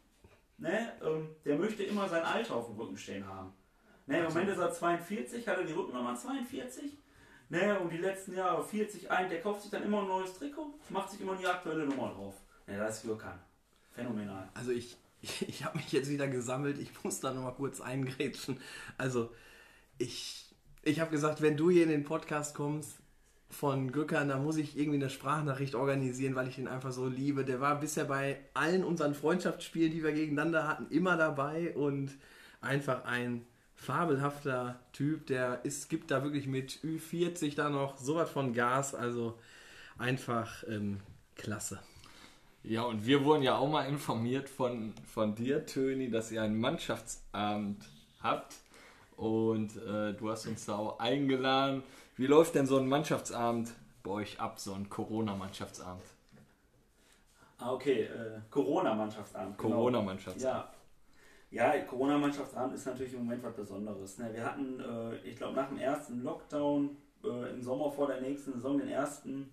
Ne? 0.58 0.92
Ähm, 1.02 1.28
der 1.44 1.58
möchte 1.58 1.82
immer 1.82 2.08
sein 2.08 2.22
Alter 2.22 2.56
auf 2.56 2.66
dem 2.66 2.76
Rücken 2.76 2.96
stehen 2.96 3.26
haben. 3.26 3.52
Ne? 4.06 4.18
Im 4.18 4.24
Moment 4.24 4.48
ist 4.48 4.58
er 4.58 4.72
42, 4.72 5.46
hat 5.48 5.58
er 5.58 5.64
die 5.64 5.72
Rückennummer 5.72 6.14
42. 6.14 6.98
Ne? 7.48 7.78
Und 7.80 7.90
die 7.90 7.98
letzten 7.98 8.34
Jahre 8.34 8.64
40 8.64 9.10
ein, 9.10 9.28
der 9.28 9.40
kauft 9.40 9.62
sich 9.62 9.70
dann 9.70 9.82
immer 9.82 10.02
ein 10.02 10.08
neues 10.08 10.34
Trikot, 10.34 10.78
macht 10.88 11.10
sich 11.10 11.20
immer 11.20 11.36
die 11.36 11.46
aktuelle 11.46 11.86
Nummer 11.86 12.08
drauf. 12.08 12.34
Ne, 12.66 12.78
das 12.78 12.98
ist 12.98 13.02
Gürkan. 13.02 13.38
Phänomenal. 13.92 14.48
Also 14.54 14.72
ich, 14.72 14.96
ich, 15.20 15.48
ich 15.48 15.64
habe 15.64 15.78
mich 15.78 15.92
jetzt 15.92 16.08
wieder 16.08 16.28
gesammelt, 16.28 16.78
ich 16.78 16.90
muss 17.02 17.20
da 17.20 17.32
nochmal 17.32 17.54
kurz 17.54 17.80
eingrätschen. 17.80 18.60
Also 18.96 19.30
ich, 19.98 20.54
ich 20.82 21.00
habe 21.00 21.10
gesagt, 21.10 21.42
wenn 21.42 21.56
du 21.56 21.70
hier 21.70 21.84
in 21.84 21.90
den 21.90 22.04
Podcast 22.04 22.54
kommst 22.54 22.96
von 23.54 23.92
Gökhan, 23.92 24.28
da 24.28 24.38
muss 24.38 24.56
ich 24.56 24.76
irgendwie 24.76 24.98
eine 24.98 25.10
Sprachnachricht 25.10 25.74
organisieren, 25.74 26.34
weil 26.34 26.48
ich 26.48 26.58
ihn 26.58 26.68
einfach 26.68 26.92
so 26.92 27.06
liebe. 27.06 27.44
Der 27.44 27.60
war 27.60 27.80
bisher 27.80 28.04
bei 28.04 28.38
allen 28.52 28.84
unseren 28.84 29.14
Freundschaftsspielen, 29.14 29.92
die 29.92 30.02
wir 30.02 30.12
gegeneinander 30.12 30.68
hatten, 30.68 30.86
immer 30.90 31.16
dabei 31.16 31.74
und 31.74 32.10
einfach 32.60 33.04
ein 33.04 33.46
fabelhafter 33.74 34.80
Typ, 34.92 35.26
der 35.26 35.64
ist, 35.64 35.88
gibt 35.88 36.10
da 36.10 36.22
wirklich 36.22 36.46
mit 36.46 36.80
Ü40 36.82 37.54
da 37.54 37.70
noch 37.70 37.98
sowas 37.98 38.30
von 38.30 38.52
Gas, 38.52 38.94
also 38.94 39.38
einfach 39.98 40.64
ähm, 40.68 41.00
klasse. 41.36 41.80
Ja, 42.62 42.82
und 42.82 43.06
wir 43.06 43.24
wurden 43.24 43.42
ja 43.42 43.58
auch 43.58 43.68
mal 43.68 43.86
informiert 43.86 44.48
von, 44.48 44.94
von 45.06 45.34
dir, 45.34 45.66
Töni, 45.66 46.10
dass 46.10 46.32
ihr 46.32 46.42
einen 46.42 46.58
Mannschaftsabend 46.58 47.84
habt. 48.22 48.54
Und 49.16 49.76
äh, 49.76 50.14
du 50.14 50.30
hast 50.30 50.46
uns 50.46 50.64
da 50.64 50.76
auch 50.76 50.98
eingeladen. 50.98 51.82
Wie 52.16 52.28
läuft 52.28 52.54
denn 52.54 52.66
so 52.66 52.78
ein 52.78 52.88
Mannschaftsabend 52.88 53.72
bei 54.04 54.10
euch 54.12 54.38
ab, 54.38 54.60
so 54.60 54.72
ein 54.72 54.88
Corona-Mannschaftsabend? 54.88 56.04
Ah, 57.58 57.72
okay, 57.72 58.02
äh, 58.02 58.40
Corona-Mannschaftsabend. 58.50 59.58
genau. 59.58 59.74
Corona-Mannschaftsabend. 59.74 60.70
Ja, 61.50 61.74
ja 61.74 61.82
Corona-Mannschaftsabend 61.82 62.74
ist 62.74 62.86
natürlich 62.86 63.14
im 63.14 63.24
Moment 63.24 63.42
was 63.42 63.54
Besonderes. 63.54 64.18
Ne? 64.18 64.32
Wir 64.32 64.44
hatten, 64.44 64.78
äh, 64.78 65.16
ich 65.28 65.36
glaube, 65.36 65.56
nach 65.56 65.68
dem 65.68 65.78
ersten 65.78 66.22
Lockdown 66.22 66.96
äh, 67.24 67.50
im 67.50 67.60
Sommer 67.60 67.90
vor 67.90 68.06
der 68.06 68.20
nächsten 68.20 68.52
Saison 68.52 68.78
den 68.78 68.88
ersten 68.88 69.52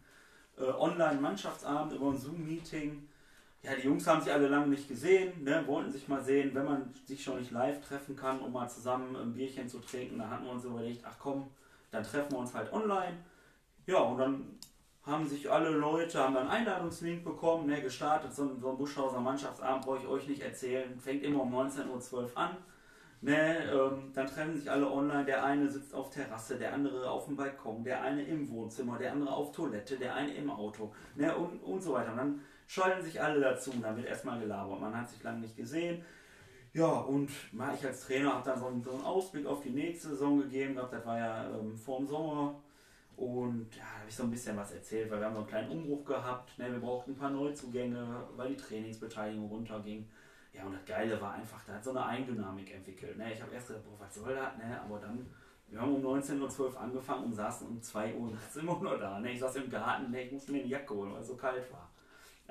äh, 0.59 0.65
Online-Mannschaftsabend 0.65 1.93
über 1.93 2.11
ein 2.11 2.17
Zoom-Meeting. 2.17 3.07
Ja, 3.63 3.75
die 3.75 3.87
Jungs 3.87 4.05
haben 4.05 4.21
sich 4.21 4.31
alle 4.31 4.47
lange 4.47 4.67
nicht 4.67 4.87
gesehen, 4.87 5.43
ne? 5.43 5.63
wollten 5.65 5.91
sich 5.91 6.07
mal 6.07 6.23
sehen, 6.23 6.51
wenn 6.53 6.65
man 6.65 6.93
sich 7.05 7.23
schon 7.23 7.39
nicht 7.39 7.51
live 7.51 7.81
treffen 7.81 8.15
kann, 8.15 8.39
um 8.41 8.51
mal 8.51 8.67
zusammen 8.67 9.15
ein 9.15 9.33
Bierchen 9.33 9.67
zu 9.67 9.79
trinken. 9.79 10.19
Da 10.19 10.29
hatten 10.29 10.45
wir 10.45 10.51
uns 10.51 10.65
überlegt, 10.65 11.03
ach 11.05 11.17
komm, 11.19 11.49
dann 11.91 12.03
treffen 12.03 12.31
wir 12.31 12.39
uns 12.39 12.53
halt 12.53 12.71
online. 12.73 13.17
Ja, 13.85 13.99
und 13.99 14.17
dann 14.17 14.59
haben 15.03 15.27
sich 15.27 15.49
alle 15.51 15.69
Leute, 15.71 16.19
haben 16.19 16.35
dann 16.35 16.47
einen 16.47 16.67
Einladungslink 16.67 17.23
bekommen, 17.23 17.67
ne, 17.67 17.81
gestartet, 17.81 18.33
so, 18.33 18.43
ein- 18.43 18.59
so 18.59 18.69
ein 18.71 18.77
Buschhauser 18.77 19.19
Mannschaftsabend, 19.19 19.85
brauche 19.85 19.97
ich 19.99 20.07
euch 20.07 20.27
nicht 20.27 20.41
erzählen, 20.41 20.99
fängt 20.99 21.23
immer 21.23 21.41
um 21.41 21.51
19.12 21.51 22.33
Uhr 22.33 22.37
an. 22.37 22.57
Ne, 23.23 23.71
ähm, 23.71 24.11
dann 24.15 24.25
treffen 24.25 24.55
sich 24.55 24.69
alle 24.69 24.89
online, 24.89 25.25
der 25.25 25.43
eine 25.45 25.69
sitzt 25.69 25.93
auf 25.93 26.09
Terrasse, 26.09 26.57
der 26.57 26.73
andere 26.73 27.07
auf 27.09 27.25
dem 27.25 27.35
Balkon, 27.35 27.83
der 27.83 28.01
eine 28.01 28.23
im 28.23 28.49
Wohnzimmer, 28.49 28.97
der 28.97 29.11
andere 29.11 29.31
auf 29.33 29.51
Toilette, 29.51 29.95
der 29.97 30.15
eine 30.15 30.33
im 30.33 30.49
Auto 30.49 30.91
ne, 31.15 31.35
und, 31.35 31.59
und 31.61 31.81
so 31.81 31.93
weiter. 31.93 32.11
Und 32.11 32.17
dann 32.17 32.41
schalten 32.67 33.03
sich 33.03 33.21
alle 33.21 33.39
dazu, 33.39 33.71
da 33.79 33.95
wird 33.95 34.07
erstmal 34.07 34.39
gelabert, 34.39 34.79
man 34.81 34.95
hat 34.97 35.07
sich 35.09 35.21
lange 35.21 35.41
nicht 35.41 35.55
gesehen. 35.55 36.03
Ja, 36.73 36.87
und 36.87 37.29
ich 37.29 37.85
als 37.85 38.05
Trainer 38.05 38.33
habe 38.33 38.49
dann 38.49 38.59
so 38.59 38.67
einen, 38.67 38.81
so 38.81 38.91
einen 38.91 39.03
Ausblick 39.03 39.45
auf 39.45 39.61
die 39.61 39.71
nächste 39.71 40.09
Saison 40.09 40.39
gegeben, 40.39 40.75
gehabt, 40.75 40.93
das 40.93 41.05
war 41.05 41.17
ja 41.17 41.49
ähm, 41.49 41.75
vor 41.77 41.97
dem 41.97 42.07
Sommer. 42.07 42.61
Und 43.17 43.75
ja, 43.75 43.83
da 43.83 43.99
habe 43.99 44.09
ich 44.09 44.15
so 44.15 44.23
ein 44.23 44.31
bisschen 44.31 44.55
was 44.55 44.71
erzählt, 44.71 45.11
weil 45.11 45.19
wir 45.19 45.25
haben 45.25 45.33
so 45.33 45.41
einen 45.41 45.49
kleinen 45.49 45.71
Umbruch 45.71 46.05
gehabt. 46.05 46.57
Ne? 46.57 46.71
Wir 46.71 46.79
brauchten 46.79 47.11
ein 47.11 47.17
paar 47.17 47.29
Neuzugänge, 47.29 48.23
weil 48.37 48.49
die 48.49 48.55
Trainingsbeteiligung 48.55 49.49
runterging. 49.49 50.09
Ja, 50.53 50.65
und 50.65 50.73
das 50.73 50.85
Geile 50.85 51.19
war 51.19 51.33
einfach, 51.33 51.63
da 51.65 51.73
hat 51.73 51.83
so 51.83 51.91
eine 51.91 52.05
Eigendynamik 52.05 52.73
entwickelt. 52.73 53.17
Ne? 53.17 53.33
Ich 53.33 53.41
habe 53.41 53.53
erst 53.53 53.67
gedacht, 53.67 53.83
boah, 53.83 53.99
was 53.99 54.15
soll 54.15 54.33
das? 54.33 54.57
Ne? 54.57 54.81
Aber 54.81 54.97
dann, 54.99 55.25
wir 55.67 55.81
haben 55.81 55.93
um 55.93 56.01
19.12 56.03 56.59
Uhr 56.59 56.79
angefangen 56.79 57.25
und 57.25 57.33
saßen 57.33 57.67
um 57.67 57.81
2 57.81 58.15
Uhr 58.15 58.31
nachts 58.31 58.55
immer 58.57 58.81
noch 58.81 58.97
da. 58.97 59.19
Ne? 59.19 59.33
Ich 59.33 59.39
saß 59.39 59.57
im 59.57 59.69
Garten, 59.69 60.09
ne? 60.09 60.23
ich 60.23 60.31
musste 60.31 60.53
mir 60.53 60.59
eine 60.59 60.67
Jacke 60.67 60.93
holen, 60.93 61.13
weil 61.13 61.21
es 61.21 61.27
so 61.27 61.35
kalt 61.35 61.69
war. 61.71 61.90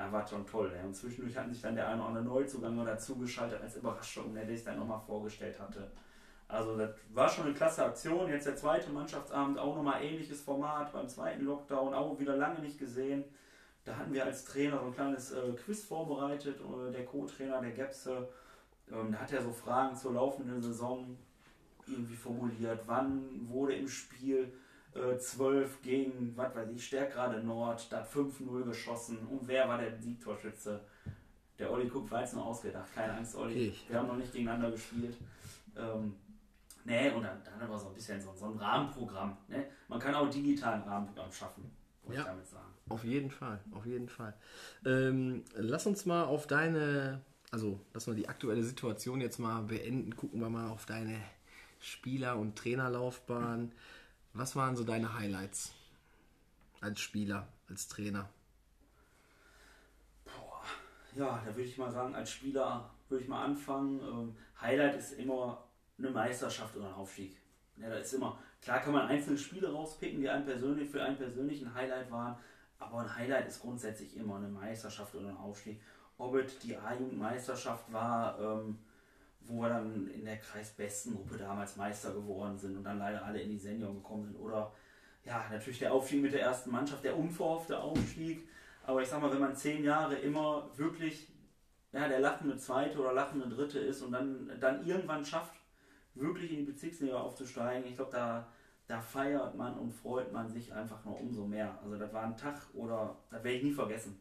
Ja, 0.00 0.10
war 0.10 0.26
schon 0.26 0.46
toll. 0.46 0.70
Ne? 0.70 0.82
Und 0.82 0.96
zwischendurch 0.96 1.36
hatten 1.36 1.52
sich 1.52 1.60
dann 1.60 1.74
der 1.74 1.86
eine 1.86 2.00
oder 2.00 2.08
andere 2.08 2.24
Neuzugang 2.24 2.74
noch 2.74 2.86
dazugeschaltet 2.86 3.60
als 3.60 3.76
Überraschung, 3.76 4.32
ne? 4.32 4.46
der 4.46 4.54
ich 4.54 4.64
dann 4.64 4.78
nochmal 4.78 5.00
vorgestellt 5.00 5.60
hatte. 5.60 5.90
Also 6.48 6.78
das 6.78 6.90
war 7.12 7.28
schon 7.28 7.44
eine 7.44 7.54
klasse 7.54 7.84
Aktion. 7.84 8.30
Jetzt 8.30 8.46
der 8.46 8.56
zweite 8.56 8.90
Mannschaftsabend, 8.90 9.58
auch 9.58 9.76
nochmal 9.76 10.02
ähnliches 10.02 10.40
Format 10.40 10.90
beim 10.94 11.06
zweiten 11.06 11.44
Lockdown, 11.44 11.92
auch 11.92 12.18
wieder 12.18 12.34
lange 12.34 12.60
nicht 12.60 12.78
gesehen. 12.78 13.24
Da 13.84 13.94
hatten 13.94 14.14
wir 14.14 14.24
als 14.24 14.46
Trainer 14.46 14.78
so 14.80 14.86
ein 14.86 14.94
kleines 14.94 15.32
äh, 15.32 15.52
Quiz 15.52 15.84
vorbereitet. 15.84 16.58
Äh, 16.60 16.92
der 16.92 17.04
Co-Trainer, 17.04 17.60
der 17.60 17.72
Gepse, 17.72 18.26
ähm, 18.90 19.12
da 19.12 19.18
hat 19.18 19.32
er 19.32 19.42
so 19.42 19.52
Fragen 19.52 19.94
zur 19.94 20.14
laufenden 20.14 20.62
Saison 20.62 21.14
irgendwie 21.86 22.16
formuliert. 22.16 22.80
Wann 22.86 23.48
wurde 23.50 23.74
im 23.74 23.88
Spiel 23.88 24.50
äh, 24.94 25.16
12 25.18 25.82
gegen, 25.82 26.32
was 26.36 26.54
weiß 26.54 26.70
ich, 26.70 26.84
Stärkrade 26.86 27.42
Nord, 27.42 27.90
da 27.90 27.98
hat 27.98 28.12
5-0 28.12 28.64
geschossen 28.64 29.18
und 29.28 29.46
wer 29.46 29.68
war 29.68 29.78
der 29.78 29.96
Siegtorschütze? 30.00 30.80
Der 31.58 31.70
Olli 31.70 31.88
Kupp 31.88 32.10
war 32.10 32.22
jetzt 32.22 32.34
nur 32.34 32.44
ausgedacht, 32.46 32.88
keine 32.94 33.12
Angst, 33.14 33.34
Olli. 33.36 33.68
Ich. 33.68 33.88
Wir 33.88 33.98
haben 33.98 34.08
noch 34.08 34.16
nicht 34.16 34.32
gegeneinander 34.32 34.70
gespielt. 34.70 35.16
Ähm, 35.76 36.16
nee, 36.84 37.10
und 37.10 37.22
dann, 37.22 37.42
dann 37.44 37.60
aber 37.60 37.78
so 37.78 37.88
ein 37.88 37.94
bisschen 37.94 38.20
so, 38.20 38.32
so 38.34 38.46
ein 38.46 38.56
Rahmenprogramm. 38.56 39.36
Ne? 39.48 39.66
Man 39.88 39.98
kann 39.98 40.14
auch 40.14 40.28
digital 40.30 40.74
ein 40.74 40.82
Rahmenprogramm 40.88 41.30
schaffen, 41.30 41.70
wollte 42.04 42.16
Ja. 42.16 42.20
ich 42.22 42.26
damit 42.28 42.46
sagen. 42.46 42.64
Auf 42.88 43.04
jeden 43.04 43.30
Fall, 43.30 43.60
auf 43.72 43.84
jeden 43.86 44.08
Fall. 44.08 44.34
Ähm, 44.86 45.44
lass 45.54 45.86
uns 45.86 46.06
mal 46.06 46.24
auf 46.24 46.46
deine, 46.46 47.20
also 47.50 47.78
lass 47.92 48.06
mal 48.06 48.16
die 48.16 48.28
aktuelle 48.28 48.64
Situation 48.64 49.20
jetzt 49.20 49.38
mal 49.38 49.60
beenden. 49.62 50.16
Gucken 50.16 50.40
wir 50.40 50.48
mal 50.48 50.70
auf 50.70 50.86
deine 50.86 51.20
Spieler- 51.78 52.36
und 52.38 52.56
Trainerlaufbahn. 52.56 53.72
Was 54.32 54.54
waren 54.54 54.76
so 54.76 54.84
deine 54.84 55.18
Highlights 55.18 55.72
als 56.80 57.00
Spieler, 57.00 57.48
als 57.68 57.88
Trainer? 57.88 58.28
Boah. 60.24 60.62
Ja, 61.14 61.42
da 61.44 61.54
würde 61.54 61.68
ich 61.68 61.76
mal 61.76 61.90
sagen, 61.90 62.14
als 62.14 62.30
Spieler 62.30 62.90
würde 63.08 63.24
ich 63.24 63.28
mal 63.28 63.44
anfangen. 63.44 64.00
Ähm, 64.00 64.36
Highlight 64.60 64.96
ist 64.96 65.12
immer 65.12 65.64
eine 65.98 66.10
Meisterschaft 66.10 66.76
oder 66.76 66.88
ein 66.88 66.94
Aufstieg. 66.94 67.36
Ja, 67.76 67.88
da 67.88 67.96
ist 67.96 68.12
immer, 68.12 68.38
klar 68.62 68.80
kann 68.80 68.92
man 68.92 69.08
einzelne 69.08 69.36
Spiele 69.36 69.72
rauspicken, 69.72 70.20
die 70.20 70.28
einem 70.28 70.44
persönlich 70.44 70.90
für 70.90 71.02
einen 71.02 71.16
persönlichen 71.16 71.74
Highlight 71.74 72.10
waren, 72.10 72.36
aber 72.78 73.00
ein 73.00 73.16
Highlight 73.16 73.48
ist 73.48 73.60
grundsätzlich 73.60 74.16
immer 74.16 74.36
eine 74.36 74.48
Meisterschaft 74.48 75.14
oder 75.14 75.28
ein 75.28 75.36
Aufstieg. 75.36 75.80
Ob 76.18 76.34
es 76.34 76.58
die 76.58 76.76
A-Jugendmeisterschaft 76.76 77.90
war, 77.92 78.38
ähm, 78.38 78.78
wo 79.50 79.62
wir 79.62 79.68
dann 79.68 80.08
in 80.08 80.24
der 80.24 80.38
Kreisbestengruppe 80.38 81.36
damals 81.36 81.76
Meister 81.76 82.12
geworden 82.12 82.56
sind 82.56 82.76
und 82.76 82.84
dann 82.84 82.98
leider 82.98 83.24
alle 83.24 83.40
in 83.40 83.50
die 83.50 83.58
Senior 83.58 83.92
gekommen 83.92 84.24
sind. 84.24 84.36
Oder 84.36 84.72
ja, 85.24 85.44
natürlich 85.50 85.80
der 85.80 85.92
Aufstieg 85.92 86.22
mit 86.22 86.32
der 86.32 86.42
ersten 86.42 86.70
Mannschaft, 86.70 87.04
der 87.04 87.16
unverhoffte 87.16 87.78
Aufstieg. 87.78 88.48
Aber 88.84 89.02
ich 89.02 89.08
sag 89.08 89.20
mal, 89.20 89.32
wenn 89.32 89.40
man 89.40 89.54
zehn 89.54 89.84
Jahre 89.84 90.16
immer 90.16 90.70
wirklich 90.76 91.28
ja, 91.92 92.08
der 92.08 92.20
lachende 92.20 92.56
Zweite 92.56 92.98
oder 92.98 93.12
lachende 93.12 93.48
Dritte 93.48 93.80
ist 93.80 94.02
und 94.02 94.12
dann, 94.12 94.50
dann 94.60 94.86
irgendwann 94.86 95.24
schafft, 95.24 95.54
wirklich 96.14 96.52
in 96.52 96.58
die 96.58 96.72
Bezirksliga 96.72 97.18
aufzusteigen, 97.18 97.88
ich 97.88 97.96
glaube, 97.96 98.12
da, 98.12 98.46
da 98.86 99.00
feiert 99.00 99.56
man 99.56 99.78
und 99.78 99.92
freut 99.92 100.32
man 100.32 100.48
sich 100.48 100.72
einfach 100.72 101.04
noch 101.04 101.18
umso 101.20 101.46
mehr. 101.46 101.78
Also 101.82 101.96
das 101.96 102.12
war 102.12 102.24
ein 102.24 102.36
Tag 102.36 102.56
oder 102.74 103.16
das 103.30 103.42
werde 103.42 103.58
ich 103.58 103.64
nie 103.64 103.72
vergessen. 103.72 104.20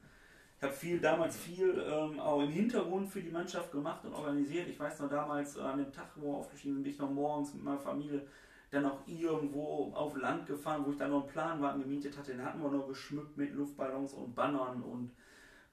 Ich 0.60 0.64
habe 0.66 0.74
viel, 0.74 1.00
damals 1.00 1.38
viel 1.38 1.82
ähm, 1.90 2.20
auch 2.20 2.42
im 2.42 2.50
Hintergrund 2.50 3.08
für 3.08 3.22
die 3.22 3.30
Mannschaft 3.30 3.72
gemacht 3.72 4.04
und 4.04 4.14
organisiert. 4.14 4.68
Ich 4.68 4.78
weiß 4.78 5.00
noch 5.00 5.10
damals 5.10 5.56
äh, 5.56 5.62
an 5.62 5.78
dem 5.78 5.90
Tag, 5.90 6.08
wo 6.16 6.34
wir 6.34 6.38
aufgestiegen 6.38 6.74
sind, 6.74 6.84
bin 6.84 6.92
ich 6.92 7.00
noch 7.00 7.10
morgens 7.10 7.54
mit 7.54 7.64
meiner 7.64 7.80
Familie 7.80 8.28
dann 8.70 8.86
auch 8.86 9.00
irgendwo 9.08 9.94
auf 9.96 10.18
Land 10.18 10.46
gefahren, 10.48 10.84
wo 10.86 10.92
ich 10.92 10.98
dann 10.98 11.12
noch 11.12 11.22
einen 11.22 11.32
Planwagen 11.32 11.84
gemietet 11.84 12.18
hatte. 12.18 12.34
Den 12.34 12.44
hatten 12.44 12.62
wir 12.62 12.70
noch 12.70 12.90
geschmückt 12.90 13.38
mit 13.38 13.54
Luftballons 13.54 14.12
und 14.14 14.36
Bannern 14.36 14.84
und 14.84 15.12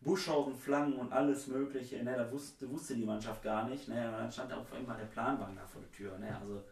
Buschhausen, 0.03 0.55
Flaggen 0.55 0.95
und 0.95 1.13
alles 1.13 1.49
Mögliche. 1.49 2.05
Ne, 2.05 2.15
das 2.17 2.31
wusste, 2.31 2.71
wusste 2.71 2.95
die 2.95 3.05
Mannschaft 3.05 3.43
gar 3.43 3.69
nicht. 3.69 3.89
Ne, 3.89 4.09
dann 4.17 4.31
stand 4.31 4.53
auch 4.53 4.65
immer 4.79 4.95
der 4.95 5.07
Planwagen 5.07 5.57
da 5.57 5.67
vor 5.67 5.81
der 5.81 5.91
Tür. 5.91 6.17
Ne, 6.19 6.29
also, 6.41 6.63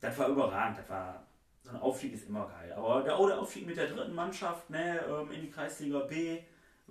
das 0.00 0.16
war 0.16 0.28
überragend. 0.28 0.78
Das 0.78 0.88
war, 0.88 1.22
so 1.62 1.68
ein 1.68 1.76
Aufstieg 1.76 2.14
ist 2.14 2.30
immer 2.30 2.48
geil. 2.48 2.72
Aber 2.72 3.02
der, 3.02 3.14
auch 3.14 3.26
der 3.26 3.38
Aufstieg 3.38 3.66
mit 3.66 3.76
der 3.76 3.88
dritten 3.88 4.14
Mannschaft 4.14 4.70
ne, 4.70 5.00
ähm, 5.06 5.30
in 5.32 5.42
die 5.42 5.50
Kreisliga 5.50 5.98
B 6.00 6.40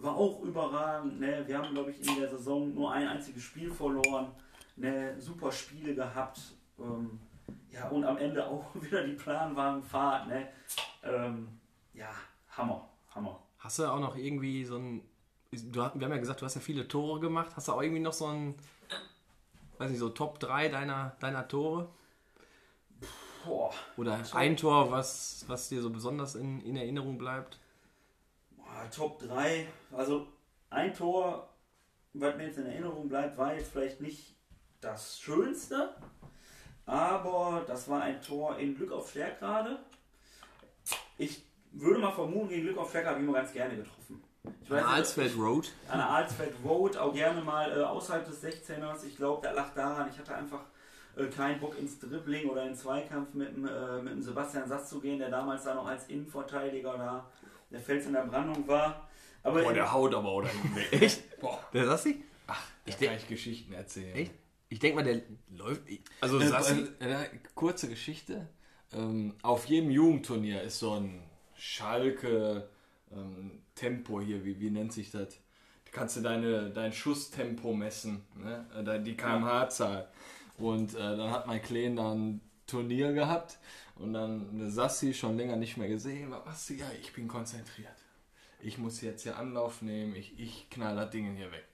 war 0.01 0.15
auch 0.15 0.41
überragend. 0.41 1.19
Ne. 1.19 1.43
Wir 1.47 1.57
haben, 1.57 1.73
glaube 1.73 1.91
ich, 1.91 2.07
in 2.07 2.19
der 2.19 2.29
Saison 2.29 2.73
nur 2.73 2.91
ein 2.91 3.07
einziges 3.07 3.43
Spiel 3.43 3.71
verloren. 3.71 4.31
Ne, 4.75 5.19
super 5.19 5.51
Spiele 5.51 5.93
gehabt. 5.93 6.39
Ähm, 6.79 7.19
ja, 7.71 7.87
und 7.89 8.05
am 8.05 8.17
Ende 8.17 8.45
auch 8.45 8.65
wieder 8.75 9.05
die 9.05 9.13
Planwagenfahrt. 9.13 10.27
Ne. 10.27 10.47
Ähm, 11.03 11.47
ja, 11.93 12.09
Hammer, 12.51 12.87
Hammer. 13.13 13.39
Hast 13.59 13.79
du 13.79 13.85
auch 13.85 13.99
noch 13.99 14.15
irgendwie 14.15 14.63
so 14.63 14.77
ein 14.77 15.01
du, 15.51 15.73
wir 15.73 15.83
haben 15.83 16.11
ja 16.11 16.17
gesagt, 16.17 16.41
du 16.41 16.45
hast 16.45 16.55
ja 16.55 16.61
viele 16.61 16.87
Tore 16.87 17.19
gemacht. 17.19 17.51
Hast 17.55 17.67
du 17.67 17.73
auch 17.73 17.81
irgendwie 17.81 18.01
noch 18.01 18.13
so 18.13 18.27
ein, 18.27 18.55
weiß 19.77 19.89
nicht, 19.89 19.99
so 19.99 20.09
Top 20.09 20.39
3 20.39 20.69
deiner, 20.69 21.15
deiner 21.19 21.47
Tore? 21.47 21.89
Boah. 23.45 23.73
Oder 23.97 24.19
ein 24.33 24.57
Tor, 24.57 24.91
was, 24.91 25.45
was 25.47 25.69
dir 25.69 25.81
so 25.81 25.89
besonders 25.89 26.35
in, 26.35 26.61
in 26.61 26.75
Erinnerung 26.75 27.17
bleibt? 27.17 27.58
Top 28.87 29.19
3, 29.19 29.67
also 29.91 30.27
ein 30.69 30.93
Tor, 30.93 31.49
was 32.13 32.35
mir 32.35 32.47
jetzt 32.47 32.57
in 32.57 32.65
Erinnerung 32.65 33.09
bleibt, 33.09 33.37
war 33.37 33.53
jetzt 33.55 33.71
vielleicht 33.71 34.01
nicht 34.01 34.35
das 34.81 35.19
Schönste, 35.19 35.95
aber 36.85 37.63
das 37.67 37.89
war 37.89 38.01
ein 38.01 38.21
Tor 38.21 38.57
in 38.57 38.75
Glück 38.75 38.91
auf 38.91 39.09
Stärkrade. 39.09 39.79
Ich 41.17 41.43
würde 41.71 41.99
mal 41.99 42.11
vermuten, 42.11 42.49
gegen 42.49 42.63
Glück 42.63 42.77
auf 42.77 42.89
Stärkrade 42.89 43.15
habe 43.15 43.23
ich 43.23 43.29
immer 43.29 43.37
ganz 43.37 43.53
gerne 43.53 43.75
getroffen. 43.75 44.23
Ich 44.63 44.71
an 44.71 44.77
der 44.77 44.87
Alsfeld 44.87 45.37
Road? 45.37 45.71
An 45.89 45.97
der 45.97 46.09
Alsfeld 46.09 46.53
Road, 46.63 46.97
auch 46.97 47.13
gerne 47.13 47.41
mal 47.41 47.77
äh, 47.77 47.83
außerhalb 47.83 48.25
des 48.25 48.43
16ers. 48.43 49.05
Ich 49.05 49.17
glaube, 49.17 49.41
der 49.41 49.53
lag 49.53 49.73
daran, 49.73 50.09
ich 50.09 50.17
hatte 50.17 50.33
einfach 50.35 50.61
äh, 51.15 51.25
keinen 51.27 51.59
Bock 51.59 51.77
ins 51.77 51.99
Dribbling 51.99 52.49
oder 52.49 52.65
in 52.65 52.75
Zweikampf 52.75 53.33
mit 53.33 53.55
dem, 53.55 53.67
äh, 53.67 54.01
mit 54.01 54.13
dem 54.13 54.21
Sebastian 54.21 54.67
Sass 54.67 54.89
zu 54.89 54.99
gehen, 54.99 55.19
der 55.19 55.29
damals 55.29 55.63
da 55.63 55.73
noch 55.73 55.87
als 55.87 56.07
Innenverteidiger 56.07 56.97
da 56.97 57.25
der 57.71 57.79
Fels 57.79 58.05
in 58.05 58.13
der 58.13 58.25
Brandung 58.25 58.67
war. 58.67 59.09
Aber 59.43 59.61
Boah, 59.61 59.73
der 59.73 59.91
haut 59.91 60.13
aber 60.13 60.29
auch 60.29 60.41
da 60.41 60.49
weg. 60.75 61.01
Echt? 61.01 61.39
Boah. 61.39 61.59
Der 61.73 61.85
Sassi? 61.85 62.23
Ach, 62.47 62.61
ich 62.85 62.99
kann 62.99 63.15
ich 63.15 63.27
Geschichten 63.27 63.73
erzählen. 63.73 64.15
Echt? 64.15 64.33
Ich 64.69 64.79
denke 64.79 64.97
mal, 64.97 65.03
der 65.03 65.21
läuft. 65.55 65.81
Also, 66.21 66.39
Sassi, 66.39 66.87
äh, 66.99 67.25
kurze 67.55 67.89
Geschichte. 67.89 68.47
Ähm, 68.91 69.35
auf 69.41 69.65
jedem 69.65 69.91
Jugendturnier 69.91 70.61
ist 70.61 70.79
so 70.79 70.93
ein 70.93 71.23
Schalke 71.55 72.69
ähm, 73.11 73.63
Tempo 73.75 74.21
hier, 74.21 74.43
wie, 74.43 74.59
wie 74.59 74.69
nennt 74.69 74.93
sich 74.93 75.11
das? 75.11 75.39
Da 75.85 75.91
kannst 75.91 76.17
du 76.17 76.21
deine, 76.21 76.69
dein 76.69 76.91
Schusstempo 76.91 77.73
messen, 77.73 78.23
ne? 78.35 78.65
Äh, 78.75 79.01
die 79.01 79.15
kmh-Zahl. 79.15 80.07
Und 80.57 80.93
äh, 80.95 80.97
dann 80.97 81.31
hat 81.31 81.47
mein 81.47 81.61
Kleen 81.61 81.95
dann 81.95 82.29
ein 82.29 82.41
Turnier 82.67 83.13
gehabt 83.13 83.57
und 83.99 84.13
dann 84.13 84.69
Sassi 84.69 85.13
schon 85.13 85.37
länger 85.37 85.55
nicht 85.55 85.77
mehr 85.77 85.87
gesehen. 85.87 86.33
Was? 86.45 86.69
Ja, 86.69 86.85
ich 87.01 87.13
bin 87.13 87.27
konzentriert. 87.27 87.95
Ich 88.61 88.77
muss 88.77 89.01
jetzt 89.01 89.23
hier 89.23 89.37
Anlauf 89.37 89.81
nehmen, 89.81 90.15
ich, 90.15 90.37
ich 90.39 90.69
knall 90.69 90.95
das 90.95 91.11
Ding 91.11 91.35
hier 91.35 91.51
weg. 91.51 91.65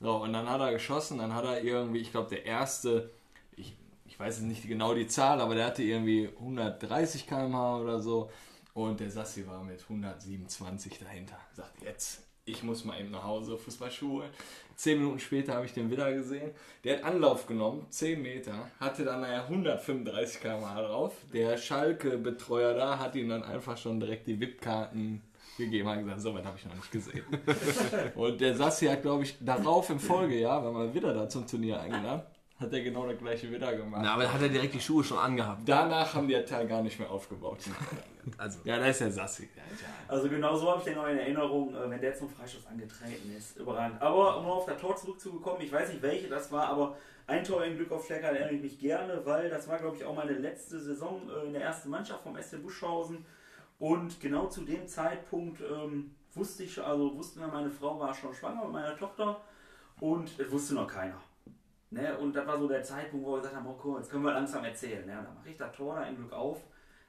So, 0.00 0.16
und 0.16 0.32
dann 0.32 0.48
hat 0.48 0.60
er 0.60 0.72
geschossen, 0.72 1.18
dann 1.18 1.34
hat 1.34 1.44
er 1.44 1.62
irgendwie, 1.62 2.00
ich 2.00 2.10
glaube, 2.10 2.28
der 2.28 2.44
erste, 2.44 3.10
ich, 3.56 3.74
ich 4.04 4.18
weiß 4.18 4.40
nicht 4.40 4.66
genau 4.68 4.94
die 4.94 5.06
Zahl, 5.06 5.40
aber 5.40 5.54
der 5.54 5.66
hatte 5.66 5.82
irgendwie 5.82 6.28
130 6.28 7.26
km/h 7.26 7.78
oder 7.78 8.00
so. 8.00 8.30
Und 8.74 9.00
der 9.00 9.10
Sassi 9.10 9.46
war 9.46 9.64
mit 9.64 9.82
127 9.82 10.98
dahinter. 10.98 11.38
Sagt, 11.54 11.82
jetzt, 11.82 12.20
ich 12.44 12.62
muss 12.62 12.84
mal 12.84 13.00
eben 13.00 13.10
nach 13.10 13.24
Hause 13.24 13.56
Fußballschuhe. 13.56 14.28
Zehn 14.76 14.98
Minuten 14.98 15.18
später 15.18 15.54
habe 15.54 15.64
ich 15.64 15.72
den 15.72 15.90
wieder 15.90 16.12
gesehen. 16.12 16.50
Der 16.84 16.98
hat 16.98 17.04
Anlauf 17.04 17.46
genommen, 17.46 17.86
10 17.88 18.20
Meter, 18.20 18.70
hatte 18.78 19.04
dann 19.04 19.22
naja 19.22 19.44
135 19.44 20.40
km/h 20.40 20.82
drauf. 20.82 21.14
Der 21.32 21.56
Schalke-Betreuer 21.56 22.74
da 22.74 22.98
hat 22.98 23.16
ihm 23.16 23.30
dann 23.30 23.42
einfach 23.42 23.78
schon 23.78 23.98
direkt 23.98 24.26
die 24.26 24.38
VIP-Karten 24.38 25.22
gegeben 25.56 25.88
hat 25.88 26.00
gesagt, 26.00 26.20
so 26.20 26.34
weit 26.34 26.44
habe 26.44 26.58
ich 26.58 26.66
noch 26.66 26.74
nicht 26.74 26.92
gesehen. 26.92 27.24
und 28.14 28.40
der 28.40 28.54
Sassi 28.54 28.86
hat, 28.86 29.00
glaube 29.00 29.24
ich, 29.24 29.36
darauf 29.40 29.88
im 29.88 29.98
Folgejahr, 29.98 30.64
wenn 30.64 30.74
man 30.74 30.94
wieder 30.94 31.14
da 31.14 31.28
zum 31.28 31.46
Turnier 31.46 31.80
eingeladen, 31.80 32.22
hat 32.58 32.72
er 32.72 32.80
genau 32.80 33.06
das 33.06 33.18
gleiche 33.18 33.50
wieder 33.50 33.76
gemacht. 33.76 34.00
Na, 34.02 34.14
aber 34.14 34.32
hat 34.32 34.40
er 34.40 34.48
direkt 34.48 34.74
die 34.74 34.80
Schuhe 34.80 35.04
schon 35.04 35.18
angehabt. 35.18 35.62
Danach 35.66 36.14
haben 36.14 36.26
die 36.26 36.34
das 36.34 36.48
Teil 36.48 36.66
gar 36.66 36.82
nicht 36.82 36.98
mehr 36.98 37.10
aufgebaut. 37.10 37.58
also. 38.38 38.60
Ja, 38.64 38.78
da 38.78 38.86
ist 38.86 39.00
der 39.00 39.10
Sassi. 39.10 39.48
Also 40.08 40.28
genau 40.28 40.56
so 40.56 40.70
habe 40.70 40.78
ich 40.78 40.84
den 40.84 40.94
noch 40.94 41.06
in 41.06 41.18
Erinnerung, 41.18 41.74
äh, 41.74 41.90
wenn 41.90 42.00
der 42.00 42.14
zum 42.14 42.30
Freistoß 42.30 42.66
angetreten 42.66 43.34
ist. 43.36 43.58
Überragend. 43.58 44.00
Aber 44.00 44.38
um 44.38 44.46
auf 44.46 44.64
das 44.64 44.80
Tor 44.80 44.96
zurückzukommen, 44.96 45.60
ich 45.60 45.70
weiß 45.70 45.90
nicht 45.90 46.02
welche 46.02 46.28
das 46.28 46.50
war, 46.50 46.68
aber 46.68 46.96
ein 47.26 47.44
Tor 47.44 47.64
in 47.64 47.76
Glück 47.76 47.92
auf 47.92 48.04
Stärker 48.04 48.28
erinnere 48.28 48.52
ich 48.52 48.62
mich 48.62 48.78
gerne, 48.78 49.20
weil 49.24 49.50
das 49.50 49.68
war, 49.68 49.78
glaube 49.78 49.96
ich, 49.96 50.04
auch 50.04 50.14
meine 50.14 50.32
letzte 50.32 50.80
Saison 50.80 51.28
äh, 51.28 51.46
in 51.46 51.52
der 51.52 51.62
ersten 51.62 51.90
Mannschaft 51.90 52.22
vom 52.22 52.40
SC 52.40 52.62
Buschhausen. 52.62 53.26
Und 53.78 54.18
genau 54.20 54.46
zu 54.46 54.62
dem 54.62 54.86
Zeitpunkt 54.86 55.60
ähm, 55.60 56.14
wusste 56.32 56.62
ich, 56.62 56.80
also 56.80 57.14
wusste 57.16 57.40
meine 57.40 57.70
Frau 57.70 57.98
war 58.00 58.14
schon 58.14 58.32
schwanger 58.32 58.64
mit 58.64 58.72
meiner 58.72 58.96
Tochter 58.96 59.42
und 60.00 60.30
es 60.38 60.50
wusste 60.50 60.74
noch 60.74 60.86
keiner. 60.86 61.20
Ne? 61.90 62.16
Und 62.18 62.34
das 62.34 62.46
war 62.46 62.58
so 62.58 62.68
der 62.68 62.82
Zeitpunkt, 62.82 63.24
wo 63.24 63.32
wir 63.32 63.38
gesagt 63.38 63.56
haben, 63.56 63.66
oh 63.66 63.78
cool, 63.84 63.98
jetzt 63.98 64.10
können 64.10 64.24
wir 64.24 64.32
langsam 64.32 64.64
erzählen. 64.64 65.06
Ne? 65.06 65.18
Und 65.18 65.24
dann 65.24 65.34
mache 65.34 65.50
ich 65.50 65.56
das 65.56 65.72
Tor 65.72 65.94
da 65.96 66.04
im 66.06 66.16
Glück 66.16 66.32
auf. 66.32 66.62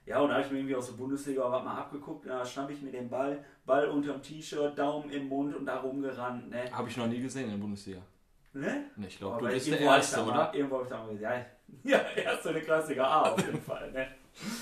Ja, 0.05 0.19
und 0.19 0.29
da 0.29 0.35
habe 0.35 0.45
ich 0.45 0.51
mir 0.51 0.59
irgendwie 0.59 0.75
aus 0.75 0.87
der 0.87 0.93
Bundesliga 0.93 1.51
was 1.51 1.63
mal 1.63 1.79
abgeguckt. 1.79 2.27
Da 2.27 2.45
schnapp 2.45 2.69
ich 2.69 2.81
mir 2.81 2.91
den 2.91 3.09
Ball, 3.09 3.43
Ball 3.65 3.89
unterm 3.89 4.21
T-Shirt, 4.21 4.77
Daumen 4.77 5.09
im 5.09 5.27
Mund 5.27 5.53
und 5.55 5.65
da 5.65 5.79
rumgerannt. 5.79 6.49
Ne? 6.49 6.71
Habe 6.71 6.87
ich 6.87 6.95
noch 6.95 7.07
nie 7.07 7.19
gesehen 7.19 7.45
in 7.45 7.51
der 7.51 7.57
Bundesliga. 7.57 7.99
Ne? 8.53 8.85
ne 8.95 9.07
ich 9.07 9.17
glaube, 9.17 9.45
du 9.45 9.53
bist 9.53 9.67
der 9.69 9.79
Erste, 9.81 10.23
oder? 10.23 10.33
Mal, 10.33 10.55
irgendwo 10.55 10.75
habe 10.75 10.85
ich 10.85 10.89
da 10.89 11.03
mal 11.03 11.13
gesagt, 11.13 11.45
ja, 11.83 11.97
ja, 11.97 12.23
erste 12.23 12.53
der 12.53 12.61
Klassiker 12.61 13.05
A 13.05 13.21
auf 13.31 13.45
jeden 13.45 13.61
Fall. 13.61 13.91
Ne? 13.91 14.07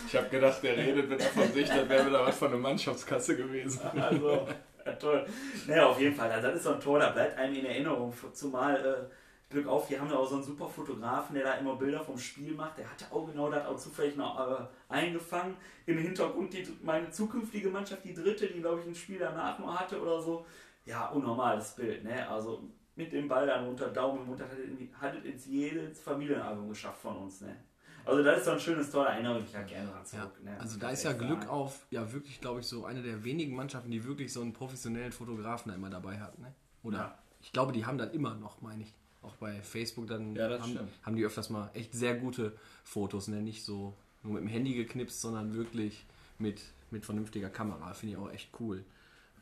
Ich 0.07 0.15
habe 0.15 0.29
gedacht, 0.29 0.63
der 0.63 0.77
redet 0.77 1.09
wieder 1.09 1.25
von 1.25 1.51
sich, 1.51 1.67
dann 1.67 1.87
wäre 1.89 2.07
wieder 2.07 2.25
was 2.25 2.37
von 2.37 2.49
der 2.49 2.59
Mannschaftskasse 2.59 3.37
gewesen. 3.37 3.81
Also, 3.95 4.47
ja, 4.85 4.93
toll. 4.93 5.25
Naja, 5.67 5.87
auf 5.87 5.99
jeden 5.99 6.15
Fall. 6.15 6.31
Also, 6.31 6.47
das 6.47 6.57
ist 6.57 6.63
so 6.63 6.73
ein 6.73 6.79
Tor, 6.79 6.99
da 6.99 7.09
bleibt 7.09 7.37
einem 7.37 7.55
in 7.55 7.65
Erinnerung. 7.65 8.13
Zumal 8.33 8.75
äh, 8.75 9.15
Glück 9.55 9.67
auf, 9.67 9.89
wir 9.89 10.01
haben 10.01 10.09
ja 10.09 10.17
auch 10.17 10.27
so 10.27 10.35
einen 10.35 10.43
super 10.43 10.67
Fotografen, 10.67 11.33
der 11.33 11.45
da 11.45 11.53
immer 11.53 11.77
Bilder 11.77 12.01
vom 12.01 12.17
Spiel 12.17 12.53
macht. 12.53 12.77
Der 12.77 12.91
hatte 12.91 13.05
auch 13.09 13.25
genau 13.25 13.49
das 13.49 13.65
auch 13.65 13.77
zufällig 13.77 14.17
noch 14.17 14.37
äh, 14.37 14.65
eingefangen. 14.89 15.55
Im 15.85 15.97
Hintergrund 15.97 16.53
die, 16.53 16.67
meine 16.83 17.09
zukünftige 17.09 17.69
Mannschaft, 17.69 18.03
die 18.03 18.13
dritte, 18.13 18.47
die 18.47 18.59
glaube 18.59 18.81
ich 18.81 18.87
ein 18.87 18.95
Spiel 18.95 19.17
danach 19.17 19.57
noch 19.57 19.79
hatte 19.79 20.01
oder 20.01 20.21
so. 20.21 20.45
Ja, 20.83 21.07
unnormales 21.07 21.71
Bild, 21.71 22.03
ne? 22.03 22.29
Also 22.29 22.63
mit 22.97 23.13
dem 23.13 23.29
Ball 23.29 23.47
dann 23.47 23.65
unter 23.65 23.87
Daumen 23.87 24.23
im 24.23 24.27
Mund 24.27 24.41
hat 24.41 25.15
es 25.15 25.23
ins 25.23 25.45
jedes 25.45 26.01
Familienalbum 26.01 26.67
geschafft 26.67 27.01
von 27.01 27.15
uns, 27.15 27.39
ne? 27.39 27.55
Also 28.03 28.23
das 28.23 28.39
ist 28.39 28.45
so 28.45 28.51
ein 28.51 28.59
schönes 28.59 28.91
Tor, 28.91 29.05
da 29.05 29.13
erinnere 29.13 29.37
ich 29.37 29.45
mich 29.45 29.53
ja 29.53 29.63
gerne 29.63 29.89
dran 29.89 30.05
zurück. 30.05 30.33
Ja, 30.43 30.51
ne? 30.51 30.59
Also 30.59 30.77
da 30.77 30.89
ist 30.89 31.03
ja 31.03 31.13
Glück 31.13 31.43
sagen. 31.43 31.47
auf, 31.47 31.87
ja 31.91 32.11
wirklich, 32.11 32.41
glaube 32.41 32.59
ich, 32.59 32.67
so 32.67 32.83
eine 32.83 33.01
der 33.01 33.23
wenigen 33.23 33.55
Mannschaften, 33.55 33.89
die 33.89 34.03
wirklich 34.03 34.33
so 34.33 34.41
einen 34.41 34.51
professionellen 34.51 35.13
Fotografen 35.13 35.69
da 35.69 35.75
immer 35.75 35.89
dabei 35.89 36.19
hat, 36.19 36.37
ne? 36.39 36.53
Oder? 36.83 36.97
Ja. 36.97 37.17
Ich 37.41 37.53
glaube, 37.53 37.71
die 37.71 37.85
haben 37.85 37.97
das 37.97 38.11
immer 38.11 38.35
noch, 38.35 38.61
meine 38.61 38.83
ich. 38.83 38.93
Auch 39.25 39.35
bei 39.35 39.61
Facebook 39.61 40.07
dann 40.07 40.35
Ja, 40.35 40.47
das 40.47 40.61
haben, 40.61 40.79
haben 41.03 41.15
die 41.15 41.25
öfters 41.25 41.49
mal 41.49 41.69
echt 41.73 41.93
sehr 41.93 42.15
gute 42.15 42.53
Fotos, 42.83 43.27
ne? 43.27 43.41
nicht 43.41 43.63
so 43.63 43.93
nur 44.23 44.33
mit 44.33 44.43
dem 44.43 44.47
Handy 44.47 44.73
geknipst, 44.73 45.21
sondern 45.21 45.55
wirklich 45.55 46.05
mit, 46.39 46.61
mit 46.91 47.05
vernünftiger 47.05 47.49
Kamera. 47.49 47.93
Finde 47.93 48.15
ich 48.15 48.19
auch 48.19 48.31
echt 48.31 48.49
cool. 48.59 48.83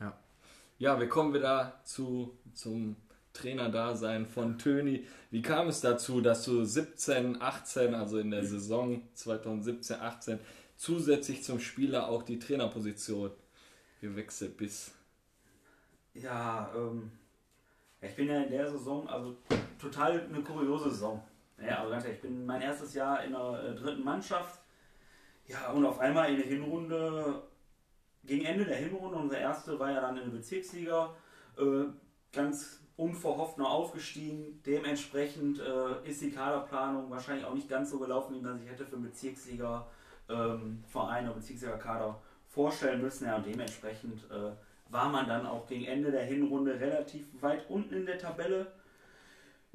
Ja. 0.00 0.16
Ja, 0.78 1.00
wir 1.00 1.08
kommen 1.08 1.32
wieder 1.32 1.80
zu, 1.84 2.36
zum 2.52 2.96
Trainerdasein 3.32 4.26
von 4.26 4.58
Töni. 4.58 5.06
Wie 5.30 5.42
kam 5.42 5.68
es 5.68 5.80
dazu, 5.80 6.20
dass 6.20 6.44
du 6.44 6.64
17, 6.64 7.40
18, 7.40 7.94
also 7.94 8.18
in 8.18 8.30
der 8.30 8.44
Saison 8.44 9.02
2017, 9.14 10.00
18, 10.00 10.38
zusätzlich 10.76 11.42
zum 11.42 11.60
Spieler 11.60 12.08
auch 12.08 12.22
die 12.22 12.38
Trainerposition 12.38 13.30
gewechselt 14.00 14.56
bist? 14.56 14.92
Ja, 16.14 16.72
ähm, 16.76 17.10
ja, 17.10 17.23
ich 18.04 18.16
bin 18.16 18.28
ja 18.28 18.42
in 18.42 18.50
der 18.50 18.70
Saison, 18.70 19.08
also 19.08 19.36
total 19.80 20.20
eine 20.20 20.42
kuriose 20.42 20.90
Saison. 20.90 21.22
Ja, 21.58 21.78
also 21.78 21.90
ganz 21.90 22.04
ehrlich, 22.04 22.18
ich 22.18 22.22
bin 22.22 22.46
mein 22.46 22.62
erstes 22.62 22.94
Jahr 22.94 23.22
in 23.24 23.32
der 23.32 23.62
äh, 23.62 23.74
dritten 23.74 24.04
Mannschaft. 24.04 24.60
Ja, 25.46 25.70
und 25.72 25.84
auf 25.84 26.00
einmal 26.00 26.30
in 26.30 26.36
der 26.36 26.46
Hinrunde, 26.46 27.42
gegen 28.24 28.44
Ende 28.44 28.64
der 28.64 28.76
Hinrunde, 28.76 29.18
unsere 29.18 29.40
erste 29.40 29.78
war 29.78 29.90
ja 29.90 30.00
dann 30.00 30.16
in 30.16 30.30
der 30.30 30.38
Bezirksliga, 30.38 31.14
äh, 31.58 31.84
ganz 32.32 32.80
unverhofft 32.96 33.58
noch 33.58 33.70
aufgestiegen. 33.70 34.62
Dementsprechend 34.64 35.60
äh, 35.60 36.08
ist 36.08 36.22
die 36.22 36.30
Kaderplanung 36.30 37.10
wahrscheinlich 37.10 37.44
auch 37.44 37.54
nicht 37.54 37.68
ganz 37.68 37.90
so 37.90 37.98
gelaufen, 37.98 38.34
wie 38.34 38.40
man 38.40 38.58
sich 38.58 38.68
hätte 38.68 38.86
für 38.86 38.96
einen 38.96 39.04
Bezirksliga 39.04 39.86
ähm, 40.28 40.84
oder 40.94 41.34
Bezirksliga-Kader 41.34 42.20
vorstellen 42.48 43.02
müssen. 43.02 43.26
Ja, 43.26 43.36
und 43.36 43.46
dementsprechend 43.46 44.22
äh, 44.30 44.52
war 44.94 45.08
man 45.08 45.26
dann 45.26 45.44
auch 45.44 45.66
gegen 45.66 45.84
Ende 45.84 46.12
der 46.12 46.24
Hinrunde 46.24 46.78
relativ 46.78 47.26
weit 47.42 47.68
unten 47.68 47.94
in 47.94 48.06
der 48.06 48.16
Tabelle. 48.16 48.72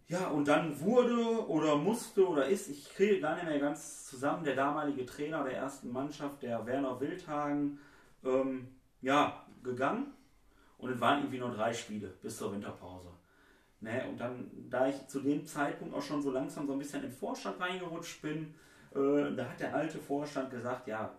Ja, 0.08 0.29
und 0.29 0.47
dann 0.47 0.79
wurde 0.79 1.45
oder 1.47 1.75
musste 1.75 2.25
oder 2.25 2.47
ist, 2.47 2.69
ich 2.69 2.89
kriege 2.95 3.19
gar 3.19 3.36
nicht 3.36 3.45
mehr 3.45 3.60
ganz 3.60 4.05
zusammen, 4.05 4.45
der 4.45 4.55
damalige 4.55 5.05
Trainer 5.05 5.43
der 5.43 5.58
ersten 5.58 5.91
Mannschaft, 5.91 6.41
der 6.41 6.65
Werner 6.65 6.99
Wildhagen, 7.01 7.79
ähm, 8.23 8.69
ja, 9.01 9.45
gegangen. 9.62 10.13
Und 10.77 10.91
es 10.91 11.01
waren 11.01 11.19
irgendwie 11.19 11.39
nur 11.39 11.51
drei 11.51 11.73
Spiele 11.73 12.08
bis 12.21 12.38
zur 12.38 12.53
Winterpause. 12.53 13.10
Ne, 13.82 14.05
und 14.10 14.19
dann, 14.19 14.49
da 14.69 14.88
ich 14.88 15.08
zu 15.08 15.19
dem 15.19 15.45
Zeitpunkt 15.45 15.93
auch 15.93 16.01
schon 16.01 16.21
so 16.21 16.32
langsam 16.32 16.65
so 16.65 16.73
ein 16.73 16.79
bisschen 16.79 17.03
in 17.03 17.10
den 17.10 17.17
Vorstand 17.17 17.60
reingerutscht 17.60 18.21
bin, 18.21 18.55
äh, 18.95 19.36
da 19.36 19.49
hat 19.49 19.60
der 19.60 19.75
alte 19.75 19.99
Vorstand 19.99 20.49
gesagt, 20.49 20.88
ja, 20.88 21.13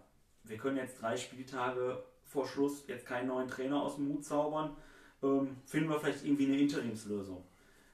wir 0.45 0.57
können 0.57 0.79
jetzt 0.79 1.01
drei 1.03 1.17
Spieltage 1.17 2.03
vor 2.31 2.47
Schluss 2.47 2.87
jetzt 2.87 3.07
keinen 3.07 3.29
neuen 3.29 3.49
Trainer 3.49 3.83
aus 3.83 3.97
dem 3.97 4.09
Mut 4.09 4.25
zaubern, 4.25 4.77
ähm, 5.23 5.57
finden 5.66 5.90
wir 5.90 5.99
vielleicht 5.99 6.25
irgendwie 6.25 6.47
eine 6.47 6.59
Interimslösung. 6.59 7.45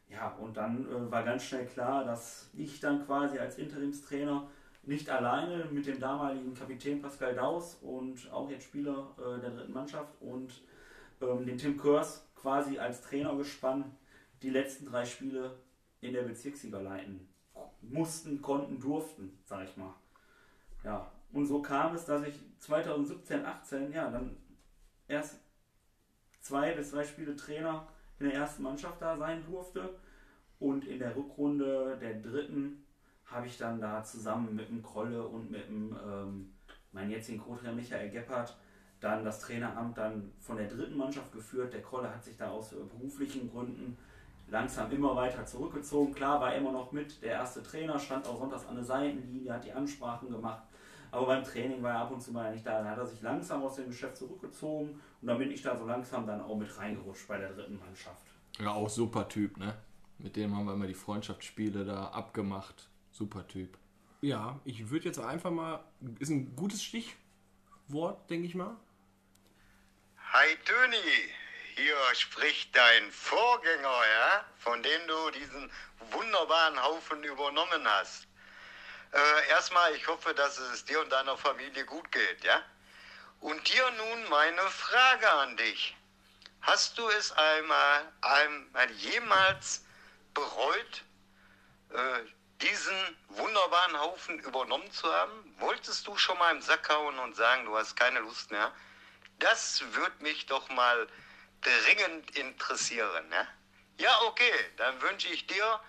Ja, 0.09 0.35
und 0.35 0.57
dann 0.57 0.87
äh, 0.87 1.11
war 1.11 1.25
ganz 1.25 1.45
schnell 1.45 1.67
klar, 1.67 2.05
dass 2.05 2.51
ich 2.55 2.79
dann 2.79 3.05
quasi 3.07 3.39
als 3.39 3.59
Interimstrainer 3.59 4.49
nicht 4.83 5.11
alleine 5.11 5.65
mit 5.73 5.87
dem 5.87 5.99
damaligen 5.99 6.55
Kapitän 6.55 7.03
Pascal 7.03 7.35
Daus 7.35 7.79
und 7.83 8.31
auch 8.31 8.49
jetzt 8.51 8.65
Spieler 8.65 9.15
äh, 9.19 9.41
der 9.41 9.51
dritten 9.51 9.73
Mannschaft 9.73 10.13
und 10.21 10.63
ähm, 11.21 11.45
den 11.45 11.59
Tim 11.59 11.77
Körs 11.77 12.25
quasi 12.37 12.79
als 12.79 13.01
Trainergespann 13.03 13.97
die 14.43 14.51
letzten 14.51 14.87
drei 14.87 15.05
Spiele 15.05 15.57
in 16.01 16.13
der 16.13 16.23
Bezirksliga 16.23 16.79
leiten 16.79 17.27
mussten, 17.81 18.43
konnten, 18.43 18.79
durften, 18.79 19.39
sag 19.45 19.65
ich 19.65 19.77
mal. 19.77 19.95
Ja, 20.85 21.11
und 21.37 21.45
so 21.45 21.61
kam 21.61 21.95
es, 21.95 22.07
dass 22.07 22.27
ich 22.27 22.35
2017, 22.61 23.45
18, 23.45 23.93
ja, 23.93 24.11
dann 24.11 24.35
erst 25.07 25.39
zwei 26.41 26.73
bis 26.73 26.93
drei 26.93 27.05
Spiele 27.05 27.37
Trainer 27.37 27.87
in 28.19 28.31
der 28.31 28.37
ersten 28.37 28.63
Mannschaft 28.63 29.03
da 29.03 29.19
sein 29.19 29.45
durfte. 29.45 29.99
Und 30.59 30.87
in 30.87 30.99
der 30.99 31.15
Rückrunde 31.15 31.99
der 32.01 32.23
dritten 32.23 32.87
habe 33.27 33.47
ich 33.47 33.59
dann 33.59 33.79
da 33.79 34.03
zusammen 34.03 34.57
mit 34.57 34.71
dem 34.71 34.83
Krolle 34.83 35.29
und 35.29 35.51
mit 35.51 35.69
dem, 35.69 35.95
ähm, 36.03 36.55
meinem 36.93 37.11
jetzigen 37.11 37.39
Co-Trainer 37.39 37.75
Michael 37.75 38.09
Geppert 38.09 38.57
dann 39.01 39.23
das 39.23 39.41
Traineramt 39.41 39.99
dann 39.99 40.33
von 40.41 40.57
der 40.57 40.69
dritten 40.69 40.97
Mannschaft 40.97 41.31
geführt. 41.33 41.75
Der 41.75 41.83
Krolle 41.83 42.09
hat 42.09 42.25
sich 42.25 42.39
da 42.39 42.49
aus 42.49 42.71
beruflichen 42.71 43.51
Gründen 43.51 43.99
langsam 44.49 44.91
immer 44.91 45.15
weiter 45.15 45.45
zurückgezogen. 45.45 46.15
Klar 46.15 46.41
war 46.41 46.55
er 46.55 46.59
immer 46.61 46.73
noch 46.73 46.93
mit, 46.93 47.21
der 47.21 47.33
erste 47.33 47.63
Trainer 47.63 47.99
stand 47.99 48.27
auch 48.27 48.39
sonntags 48.39 48.67
an 48.67 48.77
der 48.77 48.85
Seitenlinie, 48.85 49.53
hat 49.53 49.67
die 49.67 49.73
Ansprachen 49.73 50.31
gemacht. 50.31 50.63
Aber 51.11 51.27
beim 51.27 51.45
Training 51.45 51.83
war 51.83 51.93
er 51.93 52.01
ab 52.01 52.11
und 52.11 52.21
zu 52.21 52.33
mal 52.33 52.53
nicht 52.53 52.67
da. 52.67 52.79
Dann 52.79 52.91
hat 52.91 52.99
er 52.99 53.07
sich 53.07 53.21
langsam 53.23 53.63
aus 53.63 53.77
dem 53.77 53.89
Geschäft 53.89 54.17
zurückgezogen 54.17 55.01
und 55.21 55.29
dann 55.29 55.39
bin 55.39 55.51
ich 55.51 55.63
da 55.63 55.77
so 55.77 55.87
langsam 55.87 56.27
dann 56.27 56.43
auch 56.43 56.57
mit 56.57 56.77
reingerutscht 56.77 57.29
bei 57.29 57.39
der 57.39 57.53
dritten 57.53 57.79
Mannschaft. 57.79 58.27
Ja, 58.59 58.73
auch 58.73 58.89
super 58.89 59.29
Typ, 59.29 59.57
ne? 59.59 59.77
Mit 60.19 60.37
dem 60.37 60.57
haben 60.57 60.65
wir 60.65 60.75
immer 60.75 60.87
die 60.87 60.95
Freundschaftsspiele 60.95 61.85
da 61.85 62.07
abgemacht. 62.09 62.89
Super 63.11 63.47
Typ. 63.47 63.77
Ja, 64.23 64.59
ich 64.65 64.89
würde 64.89 65.07
jetzt 65.07 65.19
einfach 65.19 65.51
mal, 65.51 65.85
ist 66.19 66.31
ein 66.31 66.57
gutes 66.57 66.83
Stichwort, 66.83 68.31
denke 68.31 68.47
ich 68.47 68.55
mal. 68.55 68.77
Hi 70.33 70.57
Töni, 70.65 70.97
hier 71.77 71.95
spricht 72.15 72.75
dein 72.75 73.11
Vorgänger, 73.11 73.83
ja, 73.83 74.45
von 74.57 74.83
dem 74.83 75.07
du 75.07 75.31
diesen 75.39 75.71
wunderbaren 76.11 76.83
Haufen 76.83 77.23
übernommen 77.23 77.85
hast. 77.85 78.26
Äh, 79.13 79.49
erstmal, 79.49 79.95
ich 79.95 80.07
hoffe, 80.07 80.35
dass 80.35 80.59
es 80.59 80.85
dir 80.85 81.01
und 81.01 81.11
deiner 81.11 81.37
Familie 81.37 81.85
gut 81.85 82.11
geht, 82.13 82.45
ja? 82.45 82.63
Und 83.41 83.69
dir 83.73 83.91
nun 83.93 84.29
meine 84.29 84.63
Frage 84.63 85.31
an 85.31 85.57
dich. 85.57 85.97
Hast 86.63 86.99
du 86.99 87.09
es 87.11 87.31
einmal, 87.33 88.13
einmal 88.23 88.91
jemals 88.93 89.85
bereut, 90.35 91.03
äh, 91.91 92.21
diesen 92.61 93.17
wunderbaren 93.29 93.99
Haufen 94.01 94.39
übernommen 94.41 94.91
zu 94.91 95.13
haben? 95.13 95.55
Wolltest 95.59 96.07
du 96.07 96.17
schon 96.17 96.39
mal 96.39 96.51
im 96.55 96.63
Sack 96.63 96.89
hauen 96.89 97.19
und 97.19 97.37
sagen, 97.37 97.67
du 97.67 97.77
hast 97.77 97.95
keine 97.97 98.21
Lust 98.21 98.51
mehr? 98.51 98.75
Das 99.39 99.83
würde 99.93 100.23
mich 100.23 100.47
doch 100.47 100.69
mal 100.71 101.07
dringend 101.61 102.37
interessieren. 102.37 103.29
Ne? 103.29 103.49
Ja, 103.99 104.23
okay, 104.23 104.53
dann 104.77 105.01
wünsche 105.03 105.29
ich 105.29 105.47
dir 105.47 105.81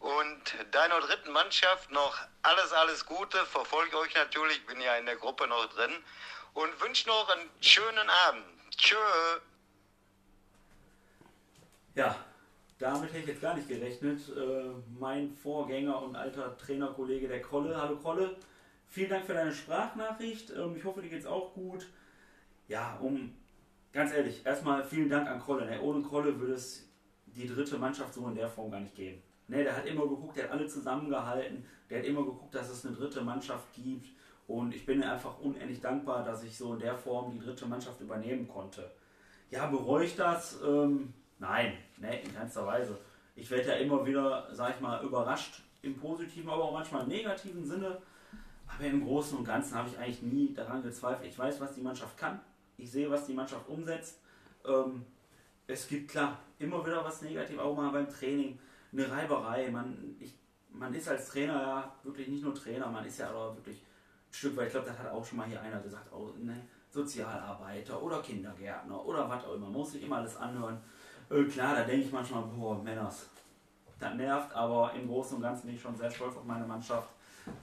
und 0.00 0.56
deiner 0.72 1.00
dritten 1.00 1.30
Mannschaft 1.30 1.90
noch 1.92 2.18
alles, 2.42 2.72
alles 2.72 3.06
Gute. 3.06 3.38
Verfolge 3.46 3.96
euch 3.98 4.14
natürlich, 4.14 4.66
bin 4.66 4.80
ja 4.80 4.96
in 4.96 5.06
der 5.06 5.16
Gruppe 5.16 5.46
noch 5.46 5.66
drin 5.66 5.92
und 6.54 6.80
wünsche 6.82 7.06
noch 7.06 7.28
einen 7.28 7.48
schönen 7.60 8.08
Abend. 8.26 8.44
Tschö. 8.76 8.96
Ja, 11.94 12.16
damit 12.78 13.10
hätte 13.10 13.18
ich 13.18 13.26
jetzt 13.26 13.42
gar 13.42 13.54
nicht 13.54 13.68
gerechnet. 13.68 14.20
Äh, 14.34 14.70
mein 14.98 15.30
Vorgänger 15.34 16.00
und 16.00 16.16
alter 16.16 16.56
Trainerkollege, 16.56 17.28
der 17.28 17.42
Krolle. 17.42 17.80
Hallo 17.80 17.96
Krolle, 17.96 18.36
vielen 18.88 19.10
Dank 19.10 19.26
für 19.26 19.34
deine 19.34 19.52
Sprachnachricht. 19.52 20.50
Ähm, 20.50 20.76
ich 20.76 20.84
hoffe, 20.84 21.02
dir 21.02 21.10
geht's 21.10 21.26
auch 21.26 21.52
gut. 21.52 21.86
Ja, 22.68 22.96
um 23.02 23.36
ganz 23.92 24.12
ehrlich, 24.12 24.46
erstmal 24.46 24.82
vielen 24.82 25.10
Dank 25.10 25.28
an 25.28 25.40
Krolle. 25.40 25.66
Ne? 25.66 25.80
Ohne 25.82 26.02
Krolle 26.02 26.40
würde 26.40 26.54
es 26.54 26.88
die 27.26 27.46
dritte 27.46 27.76
Mannschaft 27.76 28.14
so 28.14 28.26
in 28.28 28.34
der 28.34 28.48
Form 28.48 28.70
gar 28.70 28.80
nicht 28.80 28.94
geben. 28.94 29.22
Ne, 29.50 29.64
der 29.64 29.76
hat 29.76 29.84
immer 29.84 30.02
geguckt, 30.02 30.36
der 30.36 30.44
hat 30.44 30.52
alle 30.52 30.68
zusammengehalten, 30.68 31.64
der 31.90 31.98
hat 31.98 32.06
immer 32.06 32.22
geguckt, 32.22 32.54
dass 32.54 32.70
es 32.70 32.86
eine 32.86 32.94
dritte 32.94 33.20
Mannschaft 33.20 33.66
gibt. 33.74 34.06
Und 34.46 34.72
ich 34.72 34.86
bin 34.86 35.02
einfach 35.02 35.40
unendlich 35.40 35.80
dankbar, 35.80 36.22
dass 36.22 36.44
ich 36.44 36.56
so 36.56 36.74
in 36.74 36.78
der 36.78 36.96
Form 36.96 37.32
die 37.32 37.40
dritte 37.40 37.66
Mannschaft 37.66 38.00
übernehmen 38.00 38.46
konnte. 38.46 38.88
Ja, 39.50 39.66
bereue 39.66 40.04
ich 40.04 40.14
das? 40.14 40.60
Ähm, 40.64 41.12
nein, 41.40 41.72
ne, 41.98 42.20
in 42.22 42.32
keinster 42.32 42.64
Weise. 42.64 42.96
Ich 43.34 43.50
werde 43.50 43.70
ja 43.70 43.74
immer 43.74 44.06
wieder, 44.06 44.48
sag 44.52 44.76
ich 44.76 44.80
mal, 44.80 45.02
überrascht 45.02 45.62
im 45.82 45.96
positiven, 45.96 46.48
aber 46.48 46.64
auch 46.64 46.72
manchmal 46.72 47.02
im 47.02 47.08
negativen 47.08 47.64
Sinne. 47.64 48.00
Aber 48.68 48.86
im 48.86 49.04
Großen 49.04 49.36
und 49.36 49.44
Ganzen 49.44 49.74
habe 49.74 49.88
ich 49.88 49.98
eigentlich 49.98 50.22
nie 50.22 50.54
daran 50.54 50.80
gezweifelt. 50.80 51.28
Ich 51.28 51.36
weiß, 51.36 51.60
was 51.60 51.74
die 51.74 51.82
Mannschaft 51.82 52.16
kann. 52.16 52.38
Ich 52.78 52.88
sehe, 52.92 53.10
was 53.10 53.26
die 53.26 53.34
Mannschaft 53.34 53.68
umsetzt. 53.68 54.20
Ähm, 54.64 55.04
es 55.66 55.88
gibt 55.88 56.12
klar 56.12 56.38
immer 56.60 56.86
wieder 56.86 57.04
was 57.04 57.22
Negatives, 57.22 57.60
auch 57.60 57.76
mal 57.76 57.90
beim 57.90 58.08
Training. 58.08 58.56
Eine 58.92 59.10
Reiberei. 59.10 59.70
Man, 59.70 60.16
ich, 60.18 60.34
man 60.70 60.94
ist 60.94 61.08
als 61.08 61.28
Trainer 61.28 61.60
ja 61.60 61.92
wirklich 62.02 62.28
nicht 62.28 62.42
nur 62.42 62.54
Trainer, 62.54 62.86
man 62.88 63.04
ist 63.04 63.18
ja 63.18 63.30
aber 63.30 63.56
wirklich 63.56 63.78
ein 63.78 64.34
Stück 64.34 64.56
weit, 64.56 64.66
ich 64.66 64.72
glaube, 64.72 64.86
das 64.86 64.98
hat 64.98 65.10
auch 65.10 65.24
schon 65.24 65.38
mal 65.38 65.46
hier 65.46 65.60
einer 65.60 65.80
gesagt, 65.80 66.12
auch, 66.12 66.32
ne, 66.38 66.60
Sozialarbeiter 66.90 68.02
oder 68.02 68.20
Kindergärtner 68.20 69.04
oder 69.04 69.28
was 69.28 69.44
auch 69.44 69.54
immer. 69.54 69.66
Man 69.66 69.74
muss 69.74 69.92
sich 69.92 70.02
immer 70.02 70.16
alles 70.16 70.36
anhören. 70.36 70.80
Äh, 71.30 71.44
klar, 71.44 71.74
da 71.74 71.84
denke 71.84 72.06
ich 72.06 72.12
manchmal, 72.12 72.42
boah, 72.42 72.82
Männers, 72.82 73.28
das 73.98 74.14
nervt, 74.14 74.52
aber 74.54 74.92
im 74.94 75.06
Großen 75.06 75.36
und 75.36 75.42
Ganzen 75.42 75.66
bin 75.66 75.76
ich 75.76 75.82
schon 75.82 75.96
sehr 75.96 76.10
stolz 76.10 76.36
auf 76.36 76.44
meine 76.44 76.66
Mannschaft. 76.66 77.08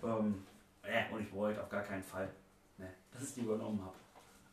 Ähm, 0.04 0.44
äh, 0.84 1.14
und 1.14 1.22
ich 1.22 1.34
wollte 1.34 1.62
auf 1.62 1.70
gar 1.70 1.84
keinen 1.84 2.04
Fall, 2.04 2.30
ne, 2.78 2.94
dass 3.12 3.24
ich 3.24 3.36
die 3.36 3.42
übernommen 3.42 3.82
habe. 3.82 3.96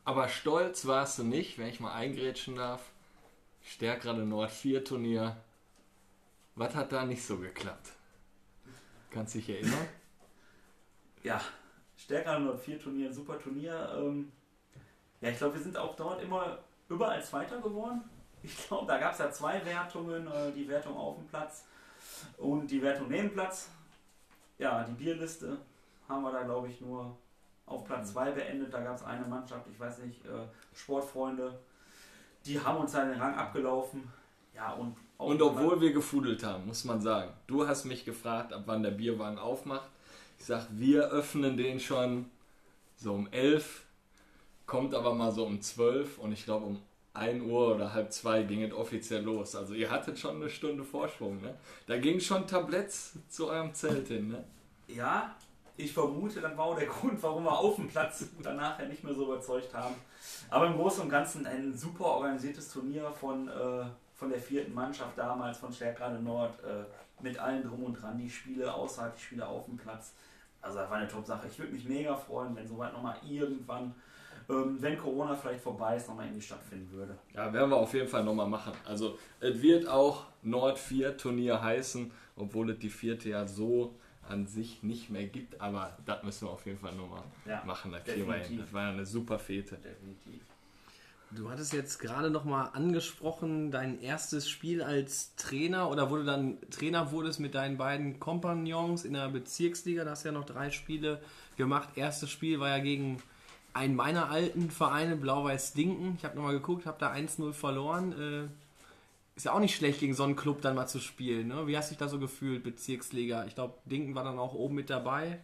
Aber 0.04 0.28
stolz 0.28 0.86
warst 0.86 1.18
du 1.18 1.24
nicht, 1.24 1.58
wenn 1.58 1.68
ich 1.68 1.80
mal 1.80 1.94
eingrätschen 1.94 2.56
darf. 2.56 2.90
Stärkrade 3.62 4.24
Nord 4.24 4.50
4 4.50 4.84
Turnier. 4.84 5.36
Was 6.56 6.74
hat 6.74 6.92
da 6.92 7.04
nicht 7.04 7.24
so 7.24 7.38
geklappt? 7.38 7.90
Kannst 9.10 9.34
dich 9.34 9.48
erinnern? 9.48 9.86
ja, 11.22 11.40
Stärker 11.96 12.32
104 12.32 12.78
Turnier, 12.80 13.12
super 13.12 13.38
Turnier. 13.38 13.92
Ähm, 13.96 14.30
ja, 15.20 15.30
ich 15.30 15.38
glaube, 15.38 15.54
wir 15.54 15.62
sind 15.62 15.76
auch 15.76 15.96
dort 15.96 16.22
immer 16.22 16.58
überall 16.88 17.22
Zweiter 17.22 17.60
geworden. 17.60 18.02
Ich 18.42 18.66
glaube, 18.66 18.86
da 18.86 18.98
gab 18.98 19.12
es 19.12 19.18
ja 19.18 19.30
zwei 19.30 19.64
Wertungen, 19.64 20.26
äh, 20.26 20.52
die 20.52 20.68
Wertung 20.68 20.96
auf 20.96 21.16
dem 21.16 21.26
Platz. 21.26 21.64
Und 22.36 22.70
die 22.70 22.82
Wertung 22.82 23.08
Nebenplatz, 23.08 23.70
ja, 24.58 24.84
die 24.84 24.92
Bierliste 24.92 25.58
haben 26.08 26.22
wir 26.22 26.30
da, 26.32 26.42
glaube 26.42 26.68
ich, 26.68 26.80
nur 26.80 27.16
auf 27.66 27.84
Platz 27.84 28.12
2 28.12 28.32
beendet. 28.32 28.72
Da 28.72 28.82
gab 28.82 28.96
es 28.96 29.02
eine 29.02 29.24
Mannschaft, 29.24 29.66
ich 29.72 29.80
weiß 29.80 30.00
nicht, 30.00 30.24
äh, 30.26 30.46
Sportfreunde, 30.74 31.58
die 32.44 32.60
haben 32.60 32.78
uns 32.78 32.92
da 32.92 33.04
den 33.04 33.18
Rang 33.18 33.34
abgelaufen. 33.34 34.12
Ja, 34.54 34.72
und, 34.74 34.96
auch 35.24 35.28
Und 35.28 35.42
obwohl 35.42 35.80
wir 35.80 35.92
gefudelt 35.92 36.44
haben, 36.44 36.66
muss 36.66 36.84
man 36.84 37.00
sagen. 37.00 37.32
Du 37.46 37.66
hast 37.66 37.84
mich 37.84 38.04
gefragt, 38.04 38.52
ab 38.52 38.62
wann 38.66 38.82
der 38.82 38.90
Bierwagen 38.90 39.38
aufmacht. 39.38 39.88
Ich 40.38 40.46
sag, 40.46 40.66
wir 40.70 41.10
öffnen 41.10 41.56
den 41.56 41.80
schon 41.80 42.26
so 42.96 43.12
um 43.12 43.28
11, 43.30 43.82
kommt 44.66 44.94
aber 44.94 45.14
mal 45.14 45.32
so 45.32 45.44
um 45.44 45.60
12 45.60 46.18
und 46.18 46.32
ich 46.32 46.44
glaube 46.44 46.66
um 46.66 46.80
1 47.14 47.44
Uhr 47.44 47.76
oder 47.76 47.94
halb 47.94 48.12
zwei 48.12 48.42
ging 48.42 48.62
es 48.62 48.72
offiziell 48.72 49.22
los. 49.22 49.54
Also 49.54 49.74
ihr 49.74 49.90
hattet 49.90 50.18
schon 50.18 50.36
eine 50.36 50.50
Stunde 50.50 50.82
Vorsprung, 50.82 51.40
ne? 51.40 51.54
Da 51.86 51.96
ging 51.96 52.18
schon 52.18 52.46
Tabletts 52.46 53.12
zu 53.28 53.48
eurem 53.48 53.72
Zelt 53.72 54.08
hin, 54.08 54.28
ne? 54.28 54.44
Ja, 54.88 55.36
ich 55.76 55.92
vermute, 55.92 56.40
das 56.40 56.56
war 56.56 56.66
auch 56.66 56.76
der 56.76 56.86
Grund, 56.88 57.22
warum 57.22 57.44
wir 57.44 57.56
auf 57.56 57.76
dem 57.76 57.88
Platz 57.88 58.26
danach 58.42 58.78
ja 58.80 58.86
nicht 58.86 59.04
mehr 59.04 59.14
so 59.14 59.24
überzeugt 59.24 59.72
haben. 59.72 59.94
Aber 60.50 60.66
im 60.66 60.74
Großen 60.74 61.02
und 61.02 61.08
Ganzen 61.08 61.46
ein 61.46 61.76
super 61.76 62.04
organisiertes 62.04 62.72
Turnier 62.72 63.12
von, 63.12 63.48
äh, 63.48 63.84
von 64.14 64.30
der 64.30 64.38
vierten 64.38 64.72
Mannschaft 64.72 65.16
damals, 65.18 65.58
von 65.58 65.72
Stärkrade 65.72 66.20
Nord, 66.20 66.54
äh, 66.64 66.84
mit 67.22 67.38
allen 67.38 67.62
drum 67.62 67.84
und 67.84 67.94
dran, 68.00 68.18
die 68.18 68.30
Spiele 68.30 68.72
außerhalb, 68.72 69.14
die 69.16 69.22
Spiele 69.22 69.46
auf 69.46 69.66
dem 69.66 69.76
Platz. 69.76 70.14
Also 70.60 70.78
das 70.78 70.90
war 70.90 70.96
eine 70.96 71.08
Top-Sache. 71.08 71.46
Ich 71.48 71.58
würde 71.58 71.72
mich 71.72 71.84
mega 71.84 72.14
freuen, 72.14 72.56
wenn 72.56 72.66
soweit 72.66 72.92
nochmal 72.92 73.16
irgendwann, 73.28 73.94
ähm, 74.48 74.76
wenn 74.80 74.96
Corona 74.96 75.34
vielleicht 75.34 75.62
vorbei 75.62 75.96
ist, 75.96 76.08
nochmal 76.08 76.26
irgendwie 76.26 76.42
stattfinden 76.42 76.90
würde. 76.92 77.18
Ja, 77.34 77.52
werden 77.52 77.70
wir 77.70 77.76
auf 77.76 77.92
jeden 77.92 78.08
Fall 78.08 78.24
nochmal 78.24 78.48
machen. 78.48 78.72
Also 78.86 79.18
es 79.40 79.60
wird 79.60 79.86
auch 79.86 80.26
Nord 80.42 80.78
4 80.78 81.16
Turnier 81.16 81.62
heißen, 81.62 82.10
obwohl 82.36 82.70
es 82.70 82.78
die 82.78 82.90
vierte 82.90 83.28
ja 83.28 83.46
so 83.46 83.94
an 84.28 84.46
sich 84.46 84.82
nicht 84.82 85.10
mehr 85.10 85.26
gibt, 85.26 85.60
aber 85.60 85.98
das 86.06 86.22
müssen 86.22 86.48
wir 86.48 86.52
auf 86.52 86.64
jeden 86.64 86.78
Fall 86.78 86.94
nochmal 86.94 87.22
Ja, 87.46 87.62
machen. 87.66 87.92
Da 87.92 87.98
definitiv. 87.98 88.60
Das 88.62 88.72
war 88.72 88.82
ja 88.84 88.88
eine 88.90 89.04
super 89.04 89.38
Fete. 89.38 89.76
Definitiv. 89.76 90.42
Du 91.30 91.50
hattest 91.50 91.72
jetzt 91.72 91.98
gerade 91.98 92.30
noch 92.30 92.44
mal 92.44 92.66
angesprochen, 92.66 93.70
dein 93.72 94.00
erstes 94.00 94.48
Spiel 94.48 94.82
als 94.82 95.34
Trainer 95.34 95.90
oder 95.90 96.10
wurde 96.10 96.24
dann 96.24 96.58
Trainer 96.70 97.10
wurdest 97.10 97.40
mit 97.40 97.54
deinen 97.54 97.76
beiden 97.76 98.20
Kompagnons 98.20 99.04
in 99.04 99.14
der 99.14 99.28
Bezirksliga. 99.28 100.04
Da 100.04 100.12
hast 100.12 100.24
du 100.24 100.28
ja 100.28 100.32
noch 100.32 100.46
drei 100.46 100.70
Spiele 100.70 101.20
gemacht. 101.56 101.88
Erstes 101.96 102.30
Spiel 102.30 102.60
war 102.60 102.68
ja 102.68 102.78
gegen 102.78 103.20
einen 103.72 103.96
meiner 103.96 104.30
alten 104.30 104.70
Vereine, 104.70 105.16
Blau-Weiß 105.16 105.72
Dinken. 105.72 106.14
Ich 106.16 106.24
habe 106.24 106.36
nochmal 106.36 106.54
geguckt, 106.54 106.86
habe 106.86 106.98
da 107.00 107.12
1-0 107.12 107.52
verloren. 107.52 108.12
Äh, 108.12 108.48
ist 109.36 109.46
ja 109.46 109.52
auch 109.52 109.60
nicht 109.60 109.74
schlecht, 109.74 109.98
gegen 109.98 110.14
so 110.14 110.22
einen 110.22 110.36
Club 110.36 110.62
dann 110.62 110.76
mal 110.76 110.86
zu 110.86 111.00
spielen. 111.00 111.48
Ne? 111.48 111.66
Wie 111.66 111.76
hast 111.76 111.90
du 111.90 111.94
dich 111.94 111.98
da 111.98 112.08
so 112.08 112.20
gefühlt, 112.20 112.62
Bezirksliga? 112.62 113.44
Ich 113.46 113.56
glaube, 113.56 113.74
Dinken 113.84 114.14
war 114.14 114.22
dann 114.22 114.38
auch 114.38 114.54
oben 114.54 114.76
mit 114.76 114.90
dabei. 114.90 115.40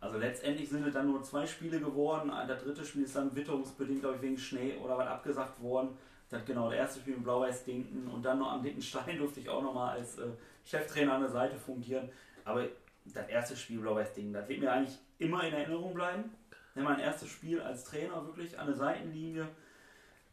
Also 0.00 0.16
letztendlich 0.16 0.68
sind 0.68 0.86
es 0.86 0.94
dann 0.94 1.10
nur 1.10 1.22
zwei 1.22 1.46
Spiele 1.46 1.78
geworden. 1.78 2.32
Das 2.48 2.62
dritte 2.62 2.84
Spiel 2.84 3.02
ist 3.02 3.14
dann 3.14 3.34
witterungsbedingt, 3.36 4.00
glaube 4.00 4.16
ich, 4.16 4.22
wegen 4.22 4.38
Schnee 4.38 4.76
oder 4.82 4.96
was 4.96 5.06
abgesagt 5.06 5.60
worden. 5.62 5.90
Das 6.30 6.44
genau, 6.44 6.70
das 6.70 6.78
erste 6.78 7.00
Spiel 7.00 7.14
mit 7.14 7.24
Blau-Weiß 7.24 7.64
Dinken 7.64 8.08
und 8.08 8.22
dann 8.22 8.38
noch 8.38 8.52
am 8.52 8.62
dicken 8.62 8.80
Stein 8.80 9.18
durfte 9.18 9.40
ich 9.40 9.48
auch 9.48 9.62
nochmal 9.62 9.98
als 9.98 10.18
äh, 10.18 10.28
Cheftrainer 10.64 11.14
an 11.14 11.22
der 11.22 11.30
Seite 11.30 11.56
fungieren. 11.56 12.08
Aber 12.44 12.66
das 13.04 13.28
erste 13.28 13.56
Spiel 13.56 13.80
Blau-Weiß 13.80 14.14
Dinken, 14.14 14.32
das 14.32 14.48
wird 14.48 14.60
mir 14.60 14.72
eigentlich 14.72 14.96
immer 15.18 15.42
in 15.44 15.52
Erinnerung 15.52 15.92
bleiben. 15.92 16.30
Ja, 16.74 16.82
mein 16.82 17.00
erstes 17.00 17.28
Spiel 17.28 17.60
als 17.60 17.84
Trainer 17.84 18.24
wirklich 18.24 18.58
an 18.58 18.66
der 18.66 18.76
Seitenlinie. 18.76 19.48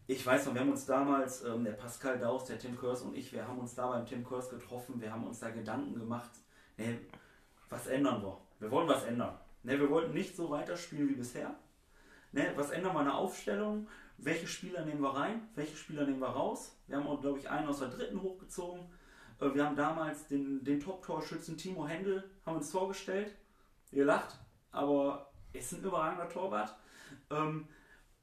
Ich 0.06 0.26
weiß 0.26 0.46
noch, 0.46 0.54
wir 0.54 0.62
haben 0.62 0.72
uns 0.72 0.86
damals, 0.86 1.44
ähm, 1.44 1.66
der 1.66 1.74
Pascal 1.74 2.18
Daus, 2.20 2.46
der 2.46 2.60
Tim 2.60 2.78
Kurs 2.78 3.02
und 3.02 3.18
ich, 3.18 3.34
wir 3.34 3.46
haben 3.46 3.58
uns 3.58 3.76
da 3.76 3.88
beim 3.88 4.06
Tim 4.06 4.24
Kurs 4.24 4.50
getroffen, 4.50 5.02
wir 5.02 5.12
haben 5.12 5.26
uns 5.26 5.40
da 5.40 5.50
Gedanken 5.50 6.00
gemacht, 6.00 6.30
ne, 6.78 7.00
was 7.68 7.88
ändern 7.88 8.22
wir? 8.22 8.38
Wir 8.60 8.72
wollen 8.72 8.88
was 8.88 9.04
ändern. 9.04 9.38
Ne, 9.64 9.80
wir 9.80 9.90
wollten 9.90 10.14
nicht 10.14 10.36
so 10.36 10.50
weiterspielen 10.50 11.10
wie 11.10 11.16
bisher. 11.16 11.56
Ne, 12.32 12.52
was 12.56 12.70
ändern 12.72 12.94
wir 12.94 13.00
an 13.00 13.06
der 13.06 13.16
Aufstellung? 13.16 13.88
Welche 14.18 14.48
Spieler 14.48 14.84
nehmen 14.86 15.02
wir 15.02 15.16
rein? 15.16 15.48
Welche 15.56 15.76
Spieler 15.76 16.06
nehmen 16.06 16.20
wir 16.20 16.28
raus? 16.30 16.76
Wir 16.88 16.98
haben 16.98 17.08
auch, 17.08 17.22
glaube 17.22 17.40
ich, 17.40 17.50
einen 17.50 17.68
aus 17.68 17.80
der 17.80 17.90
dritten 17.90 18.22
hochgezogen. 18.22 18.82
Äh, 19.40 19.54
Wir 19.54 19.66
haben 19.66 19.76
damals 19.76 20.28
den, 20.28 20.64
den 20.64 20.80
Top-Torschützen 20.80 21.58
Timo 21.58 21.88
Händel 21.88 22.24
haben 22.46 22.58
uns 22.58 22.72
vorgestellt. 22.72 23.36
Ihr 23.92 24.06
lacht, 24.06 24.36
aber 24.72 25.32
ist 25.54 25.72
ein 25.74 25.84
überragender 25.84 26.30
Torwart. 26.30 26.76
Ähm, 27.30 27.68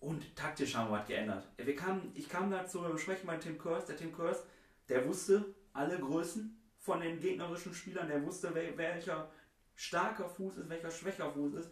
und 0.01 0.37
taktisch 0.37 0.75
haben 0.75 0.91
wir 0.91 0.99
was 0.99 1.07
geändert. 1.07 1.47
Wir 1.57 1.77
kamen, 1.77 2.11
ich 2.15 2.29
kam 2.29 2.51
da 2.51 2.67
zur 2.67 2.89
Besprechung 2.91 3.27
bei 3.27 3.37
Tim 3.39 3.57
Kurs. 3.59 3.87
Der 3.87 3.97
Tim 3.97 4.13
Kurs, 4.13 4.45
der 4.89 5.07
wusste 5.07 5.55
alle 5.73 5.99
Größen 5.99 6.61
von 6.79 7.01
den 7.01 7.21
gegnerischen 7.21 7.73
Spielern. 7.73 8.09
Der 8.09 8.23
wusste, 8.25 8.49
wel- 8.55 8.77
welcher 8.77 9.31
starker 9.75 10.29
Fuß 10.29 10.59
ist, 10.59 10.69
welcher 10.69 10.91
schwächer 10.91 11.31
Fuß 11.31 11.55
ist. 11.55 11.71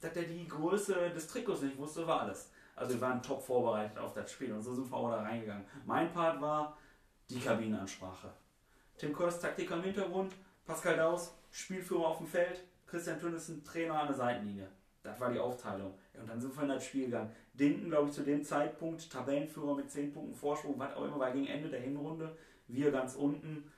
Dass 0.00 0.16
er 0.16 0.24
die 0.24 0.46
Größe 0.46 1.10
des 1.10 1.26
Trikots 1.28 1.62
nicht 1.62 1.76
wusste, 1.76 2.06
war 2.06 2.22
alles. 2.22 2.50
Also 2.74 2.94
wir 2.94 3.00
waren 3.00 3.22
top 3.22 3.42
vorbereitet 3.42 3.98
auf 3.98 4.14
das 4.14 4.30
Spiel 4.32 4.52
und 4.52 4.62
so 4.62 4.74
sind 4.74 4.90
wir 4.90 4.96
auch 4.96 5.10
da 5.10 5.22
reingegangen. 5.22 5.64
Mein 5.84 6.12
Part 6.12 6.40
war 6.40 6.76
die 7.28 7.40
Kabinenansprache. 7.40 8.32
Tim 8.96 9.12
Kurs, 9.12 9.40
Taktiker 9.40 9.76
im 9.76 9.82
Hintergrund, 9.82 10.32
Pascal 10.64 10.96
Daus, 10.96 11.34
Spielführer 11.50 12.06
auf 12.06 12.18
dem 12.18 12.26
Feld, 12.26 12.62
Christian 12.86 13.20
Tönnissen, 13.20 13.64
Trainer 13.64 14.00
an 14.00 14.06
der 14.06 14.16
Seitenlinie. 14.16 14.68
Das 15.02 15.18
war 15.18 15.32
die 15.32 15.38
Aufteilung. 15.38 15.94
Und 16.14 16.28
dann 16.28 16.40
sind 16.40 16.54
wir 16.54 16.62
in 16.62 16.68
das 16.68 16.84
Spiel 16.84 17.06
gegangen. 17.06 17.34
Dinken, 17.54 17.88
glaube 17.90 18.08
ich, 18.08 18.14
zu 18.14 18.22
dem 18.22 18.44
Zeitpunkt 18.44 19.10
Tabellenführer 19.10 19.74
mit 19.74 19.90
10 19.90 20.12
Punkten 20.12 20.34
Vorsprung, 20.34 20.78
was 20.78 20.94
auch 20.94 21.04
immer, 21.04 21.18
war 21.18 21.32
gegen 21.32 21.46
Ende 21.46 21.68
der 21.68 21.80
Hinrunde. 21.80 22.36
Wir 22.68 22.90
ganz 22.92 23.16
unten. 23.16 23.70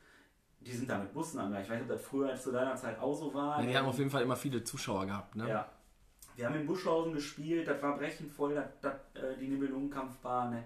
Die 0.64 0.72
sind 0.72 0.88
da 0.88 0.98
mit 0.98 1.12
Bussen 1.12 1.38
angegangen. 1.38 1.64
Ich 1.64 1.70
weiß 1.70 1.80
nicht, 1.80 1.90
ob 1.90 1.96
das 1.96 2.06
früher 2.06 2.34
zu 2.36 2.52
deiner 2.52 2.74
Zeit 2.74 2.98
auch 2.98 3.14
so 3.14 3.32
war. 3.34 3.60
Ja, 3.60 3.66
die 3.66 3.76
haben 3.76 3.86
auf 3.86 3.98
jeden 3.98 4.10
Fall 4.10 4.22
immer 4.22 4.36
viele 4.36 4.64
Zuschauer 4.64 5.06
gehabt. 5.06 5.36
Ne? 5.36 5.48
Ja. 5.48 5.68
Wir 6.36 6.46
haben 6.46 6.56
in 6.56 6.66
Buschhausen 6.66 7.12
gespielt, 7.12 7.68
das 7.68 7.80
war 7.80 7.96
brechend 7.96 8.32
voll, 8.32 8.54
das, 8.54 8.66
das, 8.80 8.94
äh, 9.22 9.36
die 9.38 9.48
Nibelungenkampfbahn. 9.48 10.50
Ne? 10.50 10.64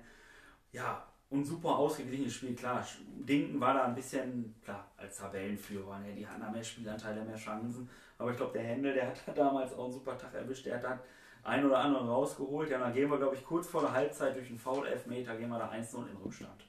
Ja, 0.72 1.04
und 1.30 1.44
super 1.44 1.76
ausgeglichenes 1.76 2.34
Spiel, 2.34 2.54
klar. 2.54 2.86
Dinken 3.28 3.60
war 3.60 3.74
da 3.74 3.84
ein 3.84 3.94
bisschen, 3.94 4.54
klar, 4.64 4.90
als 4.96 5.18
Tabellenführer, 5.18 5.98
ne? 5.98 6.14
die 6.14 6.26
hatten 6.26 6.40
da 6.40 6.50
mehr 6.50 6.64
Spielanteile, 6.64 7.22
mehr 7.22 7.36
Chancen. 7.36 7.88
Aber 8.16 8.30
ich 8.30 8.36
glaube, 8.36 8.52
der 8.52 8.62
Händel, 8.62 8.94
der 8.94 9.08
hat 9.08 9.16
da 9.26 9.32
damals 9.32 9.74
auch 9.74 9.84
einen 9.84 9.92
super 9.92 10.16
Tag 10.16 10.32
erwischt, 10.32 10.64
der 10.64 10.76
hat 10.76 10.84
da 10.84 10.98
einen 11.42 11.66
oder 11.66 11.78
anderen 11.78 12.08
rausgeholt. 12.08 12.70
Ja, 12.70 12.78
dann 12.78 12.94
gehen 12.94 13.10
wir, 13.10 13.18
glaube 13.18 13.36
ich, 13.36 13.44
kurz 13.44 13.68
vor 13.68 13.82
der 13.82 13.92
Halbzeit 13.92 14.36
durch 14.36 14.48
einen 14.48 14.58
Foul-Elfmeter, 14.58 15.36
gehen 15.36 15.50
wir 15.50 15.58
da 15.58 15.70
1-0 15.70 16.10
in 16.10 16.16
Rückstand. 16.16 16.64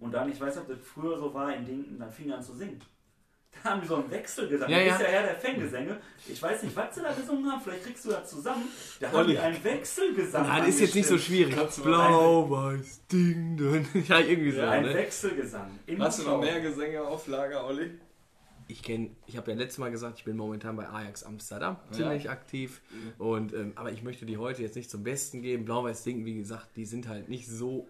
Und 0.00 0.12
dann, 0.12 0.30
ich 0.30 0.40
weiß 0.40 0.56
nicht, 0.56 0.62
ob 0.62 0.76
das 0.76 0.86
früher 0.86 1.18
so 1.18 1.32
war 1.34 1.54
in 1.54 1.64
Dinken, 1.64 1.98
dann 1.98 2.10
fing 2.10 2.30
er 2.30 2.36
an 2.36 2.42
zu 2.42 2.54
singen. 2.54 2.80
Da 3.62 3.70
haben 3.70 3.80
die 3.80 3.88
so 3.88 3.96
einen 3.96 4.10
Wechselgesang. 4.10 4.70
Ja, 4.70 4.78
du 4.78 4.84
ja. 4.84 4.92
bist 4.92 5.00
ja 5.00 5.06
Herr 5.08 5.22
der 5.22 5.34
Fangesänge. 5.36 5.96
Ich 6.28 6.40
weiß 6.40 6.62
nicht, 6.62 6.76
was 6.76 6.94
sie 6.94 7.02
da 7.02 7.12
gesungen 7.12 7.50
haben. 7.50 7.60
Vielleicht 7.60 7.84
kriegst 7.84 8.04
du 8.04 8.10
das 8.10 8.28
zusammen. 8.30 8.64
Da 9.00 9.08
haben 9.08 9.16
Olli. 9.16 9.32
die 9.32 9.38
einen 9.38 9.64
Wechselgesang. 9.64 10.46
Nein, 10.46 10.68
ist 10.68 10.80
jetzt 10.80 10.94
nicht 10.94 11.08
so 11.08 11.18
schwierig. 11.18 11.54
Kannst 11.56 11.78
du 11.78 11.82
Blau, 11.82 12.50
weiß, 12.50 13.06
Ding, 13.10 13.56
dun. 13.56 13.86
Ja, 14.08 14.20
irgendwie 14.20 14.52
so. 14.52 14.58
Ja, 14.58 14.70
ein 14.70 14.84
Ne? 14.84 14.94
Wechselgesang. 14.94 15.70
In 15.86 16.00
Hast 16.00 16.20
du 16.20 16.24
noch 16.24 16.40
mehr 16.40 16.60
Gesänge 16.60 17.02
auf 17.02 17.26
Lager, 17.26 17.66
Olli? 17.66 17.90
Ich 18.70 18.82
kenne, 18.82 19.10
ich 19.26 19.38
habe 19.38 19.50
ja 19.50 19.56
letztes 19.56 19.78
Mal 19.78 19.90
gesagt, 19.90 20.18
ich 20.18 20.24
bin 20.24 20.36
momentan 20.36 20.76
bei 20.76 20.86
Ajax 20.86 21.24
Amsterdam 21.24 21.78
ziemlich 21.90 22.28
aktiv. 22.28 22.82
Und, 23.16 23.54
ähm, 23.54 23.72
aber 23.76 23.92
ich 23.92 24.02
möchte 24.02 24.26
die 24.26 24.36
heute 24.36 24.60
jetzt 24.62 24.76
nicht 24.76 24.90
zum 24.90 25.02
Besten 25.02 25.40
geben. 25.40 25.64
Blau-Weiß 25.64 26.04
Ding, 26.04 26.26
wie 26.26 26.36
gesagt, 26.36 26.76
die 26.76 26.84
sind 26.84 27.08
halt 27.08 27.30
nicht 27.30 27.48
so 27.48 27.88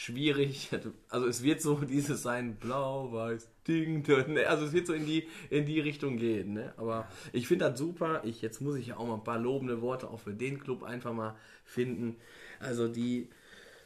schwierig. 0.00 0.70
Also 1.08 1.26
es 1.26 1.42
wird 1.42 1.60
so 1.60 1.74
dieses 1.88 2.22
sein, 2.22 2.56
Blau-Weiß 2.56 3.48
Ding. 3.66 4.02
dun. 4.02 4.38
Also 4.38 4.66
es 4.66 4.72
wird 4.72 4.86
so 4.86 4.92
in 4.94 5.06
die, 5.06 5.28
in 5.50 5.66
die 5.66 5.80
Richtung 5.80 6.16
gehen. 6.16 6.54
Ne? 6.54 6.72
Aber 6.76 7.08
ich 7.32 7.46
finde 7.46 7.68
das 7.68 7.78
super. 7.78 8.22
Ich, 8.24 8.42
jetzt 8.42 8.60
muss 8.60 8.76
ich 8.76 8.88
ja 8.88 8.96
auch 8.96 9.06
mal 9.06 9.14
ein 9.14 9.24
paar 9.24 9.38
lobende 9.38 9.82
Worte 9.82 10.08
auch 10.08 10.20
für 10.20 10.32
den 10.32 10.60
Club 10.60 10.82
einfach 10.82 11.12
mal 11.12 11.36
finden. 11.64 12.16
Also 12.58 12.88
die 12.88 13.28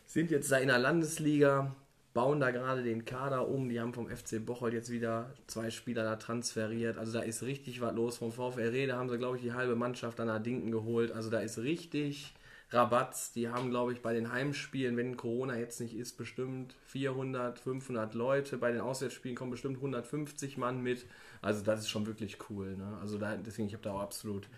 sind 0.07 0.31
jetzt 0.31 0.50
da 0.53 0.59
in 0.59 0.68
der 0.68 0.79
Landesliga, 0.79 1.74
bauen 2.12 2.40
da 2.40 2.50
gerade 2.50 2.83
den 2.83 3.05
Kader 3.05 3.48
um. 3.48 3.68
Die 3.68 3.81
haben 3.81 3.94
vom 3.94 4.09
FC 4.09 4.44
Bocholt 4.44 4.74
jetzt 4.74 4.90
wieder 4.90 5.33
zwei 5.46 5.70
Spieler 5.70 6.05
da 6.05 6.16
transferiert. 6.16 6.98
Also 6.98 7.12
da 7.12 7.20
ist 7.20 7.42
richtig 7.42 7.81
was 7.81 7.94
los. 7.94 8.18
Vom 8.18 8.31
VfR 8.31 8.72
Rede 8.72 8.94
haben 8.94 9.09
sie, 9.09 9.18
glaube 9.18 9.37
ich, 9.37 9.42
die 9.42 9.53
halbe 9.53 9.74
Mannschaft 9.74 10.20
an 10.20 10.29
der 10.29 10.40
Dinken 10.40 10.70
geholt. 10.70 11.11
Also 11.11 11.30
da 11.30 11.41
ist 11.41 11.59
richtig 11.59 12.34
Rabatz. 12.70 13.32
Die 13.32 13.48
haben, 13.48 13.70
glaube 13.70 13.92
ich, 13.92 14.02
bei 14.02 14.12
den 14.14 14.32
Heimspielen, 14.32 14.96
wenn 14.96 15.16
Corona 15.16 15.56
jetzt 15.56 15.80
nicht 15.80 15.96
ist, 15.96 16.16
bestimmt 16.16 16.74
400, 16.86 17.58
500 17.58 18.14
Leute. 18.14 18.58
Bei 18.58 18.72
den 18.72 18.80
Auswärtsspielen 18.80 19.36
kommen 19.36 19.50
bestimmt 19.50 19.76
150 19.76 20.56
Mann 20.56 20.82
mit. 20.82 21.06
Also 21.42 21.62
das 21.62 21.80
ist 21.80 21.88
schon 21.88 22.06
wirklich 22.06 22.38
cool. 22.50 22.76
Ne? 22.76 22.98
Also 23.00 23.18
da, 23.18 23.36
deswegen, 23.36 23.68
ich 23.68 23.74
habe 23.74 23.84
da 23.84 23.92
auch 23.92 24.00
absolut, 24.00 24.48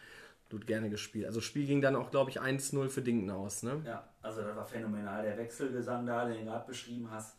absolut 0.44 0.66
gerne 0.66 0.90
gespielt. 0.90 1.26
Also 1.26 1.40
Spiel 1.40 1.66
ging 1.66 1.80
dann 1.80 1.96
auch, 1.96 2.11
glaube 2.11 2.30
ich, 2.30 2.40
1-0 2.40 2.88
für 2.88 3.02
Dinken 3.02 3.30
aus. 3.30 3.62
Ne? 3.62 3.82
Ja, 3.84 4.09
also 4.22 4.42
das 4.42 4.57
war 4.57 4.66
phänomenal. 4.66 5.22
Der 5.22 5.36
Wechselgesang 5.36 6.07
da, 6.07 6.24
den 6.24 6.38
du 6.38 6.44
gerade 6.44 6.66
beschrieben 6.66 7.11
hast. 7.11 7.36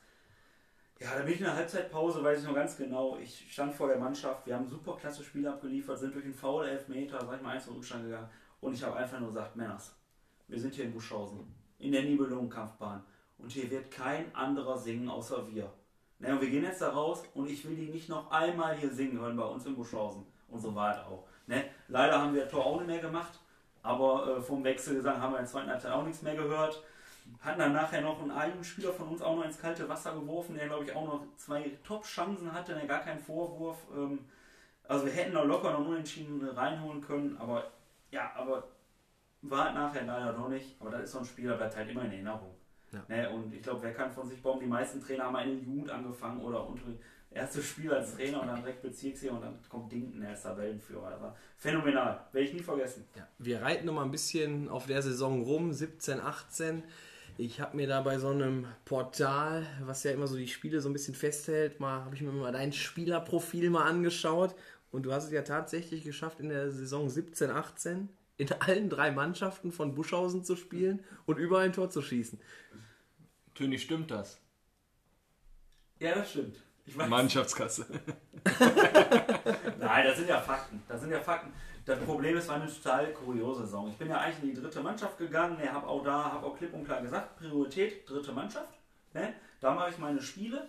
Ja, 0.99 1.15
da 1.15 1.23
bin 1.23 1.33
ich 1.33 1.39
in 1.39 1.45
der 1.45 1.55
Halbzeitpause, 1.55 2.23
weiß 2.23 2.39
ich 2.39 2.45
noch 2.45 2.55
ganz 2.55 2.75
genau. 2.75 3.17
Ich 3.17 3.51
stand 3.51 3.75
vor 3.75 3.87
der 3.87 3.99
Mannschaft, 3.99 4.47
wir 4.47 4.55
haben 4.55 4.67
super 4.67 4.97
klasse 4.99 5.23
Spiele 5.23 5.51
abgeliefert, 5.51 5.99
sind 5.99 6.15
durch 6.15 6.25
einen 6.25 6.33
Foul 6.33 6.65
Elfmeter, 6.65 7.23
sag 7.23 7.35
ich 7.35 7.41
mal, 7.43 7.51
eins 7.51 7.69
Rückstand 7.69 8.05
gegangen. 8.05 8.29
Und 8.61 8.73
ich 8.73 8.83
habe 8.83 8.95
einfach 8.95 9.19
nur 9.19 9.29
gesagt, 9.29 9.55
Männers, 9.55 9.95
wir 10.47 10.59
sind 10.59 10.75
hier 10.75 10.85
in 10.85 10.93
Buschhausen, 10.93 11.39
in 11.79 11.91
der 11.91 12.03
Nibelungenkampfbahn. 12.03 13.03
Und 13.37 13.51
hier 13.51 13.69
wird 13.69 13.91
kein 13.91 14.33
anderer 14.35 14.77
singen 14.77 15.09
außer 15.09 15.47
wir. 15.47 15.71
Ne, 16.19 16.33
und 16.33 16.41
wir 16.41 16.49
gehen 16.49 16.63
jetzt 16.63 16.81
da 16.81 16.89
raus 16.89 17.23
und 17.35 17.47
ich 17.47 17.63
will 17.67 17.75
die 17.75 17.89
nicht 17.89 18.09
noch 18.09 18.31
einmal 18.31 18.75
hier 18.75 18.89
singen 18.89 19.19
hören 19.19 19.37
bei 19.37 19.43
uns 19.43 19.65
in 19.65 19.75
Buschhausen. 19.75 20.25
Und 20.47 20.59
so 20.59 20.73
war 20.73 20.91
es 20.91 21.05
auch. 21.05 21.27
Ne? 21.45 21.65
Leider 21.87 22.19
haben 22.19 22.33
wir 22.33 22.43
das 22.43 22.51
Tor 22.51 22.65
auch 22.65 22.77
nicht 22.77 22.87
mehr 22.87 22.99
gemacht, 22.99 23.39
aber 23.83 24.37
äh, 24.37 24.41
vom 24.41 24.63
Wechselgesang 24.63 25.21
haben 25.21 25.33
wir 25.33 25.39
in 25.39 25.43
der 25.43 25.51
zweiten 25.51 25.69
Halbzeit 25.69 25.91
auch 25.91 26.03
nichts 26.03 26.23
mehr 26.23 26.35
gehört. 26.35 26.81
Hatten 27.41 27.59
dann 27.59 27.73
nachher 27.73 28.01
noch 28.01 28.19
einen 28.21 28.31
eigenen 28.31 28.63
Spieler 28.63 28.93
von 28.93 29.09
uns 29.09 29.21
auch 29.21 29.35
noch 29.35 29.45
ins 29.45 29.59
kalte 29.59 29.87
Wasser 29.87 30.13
geworfen, 30.13 30.55
der 30.55 30.67
glaube 30.67 30.85
ich 30.85 30.95
auch 30.95 31.05
noch 31.05 31.21
zwei 31.35 31.77
Top-Chancen 31.83 32.51
hatte, 32.51 32.73
der 32.73 32.87
gar 32.87 33.01
keinen 33.01 33.19
Vorwurf. 33.19 33.77
Ähm, 33.95 34.19
also 34.87 35.05
wir 35.05 35.11
hätten 35.11 35.33
da 35.33 35.43
locker 35.43 35.71
noch 35.71 35.85
unentschieden 35.85 36.47
reinholen 36.49 37.01
können, 37.01 37.37
aber 37.37 37.71
ja, 38.09 38.31
aber 38.35 38.63
war 39.41 39.73
nachher 39.73 40.05
leider 40.05 40.33
noch 40.33 40.49
nicht. 40.49 40.75
Aber 40.79 40.91
das 40.91 41.03
ist 41.03 41.11
so 41.11 41.19
ein 41.19 41.25
Spieler, 41.25 41.57
bleibt 41.57 41.75
halt 41.75 41.89
immer 41.89 42.05
in 42.05 42.11
Erinnerung. 42.11 42.55
Ja. 42.91 43.03
Ne? 43.07 43.29
Und 43.29 43.53
ich 43.53 43.61
glaube, 43.61 43.83
wer 43.83 43.93
kann 43.93 44.11
von 44.11 44.27
sich 44.27 44.41
bauen? 44.41 44.59
Die 44.59 44.65
meisten 44.65 45.01
Trainer 45.01 45.25
haben 45.25 45.35
eine 45.35 45.53
Jugend 45.53 45.89
angefangen 45.89 46.41
oder 46.41 46.67
unter 46.67 46.83
erste 47.31 47.61
Spiel 47.61 47.93
als 47.93 48.15
Trainer 48.15 48.41
und 48.41 48.47
dann 48.47 48.61
direkt 48.61 48.81
Bezirksliga 48.81 49.33
und 49.33 49.41
dann 49.41 49.59
kommt 49.69 49.91
Dinken 49.91 50.25
als 50.25 50.43
Tabellenführer. 50.43 51.09
Das 51.11 51.21
war 51.21 51.35
phänomenal. 51.57 52.25
Werde 52.31 52.47
ich 52.47 52.53
nie 52.53 52.63
vergessen. 52.63 53.05
Ja, 53.15 53.27
wir 53.37 53.61
reiten 53.61 53.85
noch 53.85 53.93
mal 53.93 54.03
ein 54.03 54.11
bisschen 54.11 54.69
auf 54.69 54.85
der 54.87 55.01
Saison 55.01 55.43
rum, 55.43 55.73
17, 55.73 56.19
18. 56.19 56.83
Ich 57.37 57.61
habe 57.61 57.77
mir 57.77 57.87
da 57.87 58.01
bei 58.01 58.17
so 58.17 58.29
einem 58.29 58.65
Portal, 58.85 59.65
was 59.81 60.03
ja 60.03 60.11
immer 60.11 60.25
so 60.25 60.37
die 60.37 60.47
Spiele 60.47 60.81
so 60.81 60.89
ein 60.89 60.93
bisschen 60.93 61.13
festhält, 61.13 61.79
mal 61.79 62.03
habe 62.03 62.15
ich 62.15 62.21
mir 62.21 62.31
mal 62.31 62.51
dein 62.51 62.73
Spielerprofil 62.73 63.69
mal 63.69 63.87
angeschaut 63.87 64.55
und 64.91 65.03
du 65.03 65.13
hast 65.13 65.25
es 65.25 65.31
ja 65.31 65.43
tatsächlich 65.43 66.03
geschafft 66.03 66.39
in 66.39 66.49
der 66.49 66.71
Saison 66.71 67.09
17, 67.09 67.51
18 67.51 68.09
in 68.37 68.51
allen 68.53 68.89
drei 68.89 69.11
Mannschaften 69.11 69.71
von 69.71 69.95
Buschhausen 69.95 70.43
zu 70.43 70.55
spielen 70.55 71.03
und 71.25 71.37
überall 71.37 71.65
ein 71.65 71.73
Tor 71.73 71.89
zu 71.89 72.01
schießen. 72.01 72.39
Töni, 73.55 73.79
stimmt 73.79 74.11
das? 74.11 74.39
Ja, 75.99 76.15
das 76.15 76.29
stimmt. 76.31 76.57
Ich 76.85 76.97
weiß. 76.97 77.09
Mannschaftskasse. 77.09 77.85
Nein, 79.79 80.05
das 80.05 80.17
sind 80.17 80.29
ja 80.29 80.39
Fakten. 80.39 80.81
Das 80.87 81.01
sind 81.01 81.11
ja 81.11 81.19
Fakten. 81.19 81.51
Das 81.85 81.99
Problem 81.99 82.37
ist, 82.37 82.43
es 82.43 82.49
war 82.49 82.57
eine 82.57 82.67
total 82.67 83.11
kuriose 83.13 83.61
Saison. 83.61 83.89
Ich 83.89 83.97
bin 83.97 84.09
ja 84.09 84.19
eigentlich 84.19 84.43
in 84.43 84.55
die 84.55 84.61
dritte 84.61 84.81
Mannschaft 84.81 85.17
gegangen. 85.17 85.57
Ich 85.61 85.69
habe 85.69 85.87
auch 85.87 86.03
da, 86.03 86.31
habe 86.31 86.45
auch 86.45 86.57
klipp 86.57 86.73
und 86.73 86.85
klar 86.85 87.01
gesagt, 87.01 87.37
Priorität 87.37 88.09
dritte 88.09 88.31
Mannschaft. 88.31 88.73
Ne? 89.13 89.33
Da 89.59 89.73
mache 89.73 89.89
ich 89.89 89.97
meine 89.97 90.21
Spiele. 90.21 90.67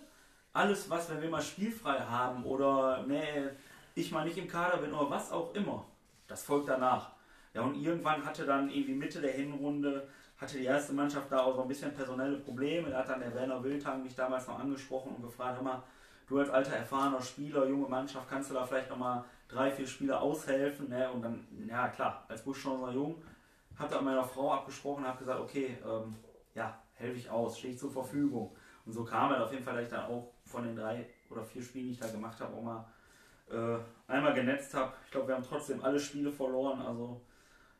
Alles, 0.51 0.89
was, 0.89 1.09
wenn 1.09 1.21
wir 1.21 1.29
mal 1.29 1.41
spielfrei 1.41 1.99
haben 1.99 2.43
oder 2.43 3.05
ne, 3.05 3.55
ich 3.95 4.11
mal 4.11 4.25
nicht 4.25 4.37
im 4.37 4.47
Kader 4.47 4.77
bin 4.77 4.93
oder 4.93 5.09
was 5.09 5.31
auch 5.31 5.53
immer, 5.53 5.85
das 6.27 6.43
folgt 6.43 6.69
danach. 6.69 7.11
Ja, 7.53 7.61
und 7.61 7.75
irgendwann 7.75 8.23
hatte 8.25 8.45
dann 8.45 8.69
irgendwie 8.69 8.93
Mitte 8.93 9.21
der 9.21 9.33
Hinrunde, 9.33 10.07
hatte 10.37 10.57
die 10.57 10.65
erste 10.65 10.93
Mannschaft 10.93 11.31
da 11.31 11.41
auch 11.41 11.55
so 11.55 11.63
ein 11.63 11.67
bisschen 11.67 11.93
personelle 11.93 12.37
Probleme. 12.37 12.89
Da 12.89 12.99
hat 12.99 13.09
dann 13.09 13.19
der 13.19 13.33
Werner 13.33 13.63
Wildhang 13.63 14.03
mich 14.03 14.15
damals 14.15 14.47
noch 14.47 14.59
angesprochen 14.59 15.15
und 15.15 15.23
gefragt, 15.23 15.57
hör 15.57 15.63
mal, 15.63 15.83
du 16.27 16.39
als 16.39 16.49
alter 16.49 16.75
erfahrener 16.75 17.21
Spieler, 17.21 17.67
junge 17.67 17.89
Mannschaft, 17.89 18.29
kannst 18.29 18.49
du 18.49 18.53
da 18.53 18.65
vielleicht 18.65 18.89
nochmal 18.89 19.23
drei, 19.47 19.71
vier 19.71 19.87
Spiele 19.87 20.19
aushelfen? 20.19 20.89
Ne? 20.89 21.11
Und 21.11 21.23
dann, 21.23 21.47
ja 21.67 21.89
klar, 21.89 22.23
als 22.27 22.43
Buschchauser 22.43 22.91
Jung, 22.91 23.21
habe 23.77 23.93
da 23.93 24.01
meiner 24.01 24.23
Frau 24.23 24.53
abgesprochen, 24.53 25.07
habe 25.07 25.17
gesagt, 25.17 25.39
okay, 25.39 25.77
ähm, 25.83 26.15
ja, 26.53 26.79
helfe 26.93 27.17
ich 27.17 27.29
aus, 27.29 27.57
stehe 27.57 27.73
ich 27.73 27.79
zur 27.79 27.91
Verfügung. 27.91 28.55
Und 28.85 28.93
so 28.93 29.03
kam 29.03 29.31
er 29.31 29.43
auf 29.43 29.51
jeden 29.51 29.63
Fall, 29.63 29.75
dass 29.75 29.83
ich 29.83 29.89
dann 29.89 30.05
auch 30.05 30.31
von 30.45 30.63
den 30.63 30.75
drei 30.75 31.05
oder 31.29 31.43
vier 31.43 31.61
Spielen, 31.61 31.85
die 31.85 31.91
ich 31.91 31.99
da 31.99 32.07
gemacht 32.07 32.39
habe, 32.39 32.55
auch 32.55 32.63
mal 32.63 32.85
äh, 33.49 33.77
einmal 34.07 34.33
genetzt 34.33 34.73
habe. 34.73 34.93
Ich 35.05 35.11
glaube, 35.11 35.27
wir 35.27 35.35
haben 35.35 35.45
trotzdem 35.47 35.83
alle 35.83 35.99
Spiele 35.99 36.31
verloren, 36.31 36.81
also 36.81 37.21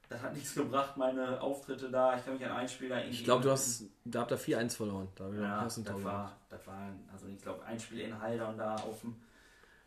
das 0.10 0.22
hat 0.22 0.34
nichts 0.34 0.56
gebracht, 0.56 0.98
meine 0.98 1.40
Auftritte 1.40 1.90
da. 1.90 2.18
Ich 2.18 2.26
kann 2.26 2.34
mich 2.34 2.44
an 2.46 2.52
ein 2.52 2.68
Spiel 2.68 2.90
da 2.90 2.98
irgendwie. 2.98 3.16
Ich 3.18 3.24
glaube, 3.24 3.44
du 3.44 3.52
hast, 3.52 3.84
da 4.06 4.22
habt 4.22 4.32
ihr 4.32 4.40
4-1 4.40 4.76
verloren. 4.76 5.08
Da 5.16 5.30
ihr 5.30 5.42
Ja, 5.42 5.56
Tor 5.60 5.64
das 5.66 5.76
gemacht. 5.76 6.04
war, 6.04 6.38
das 6.50 6.68
war, 6.68 6.90
also 7.14 7.28
ich 7.28 7.42
glaube, 7.42 7.64
ein 7.64 7.80
Spiel 7.80 8.00
in 8.02 8.20
Haldern 8.20 8.58
da 8.58 8.76
auf 8.76 9.02
dem, 9.02 9.16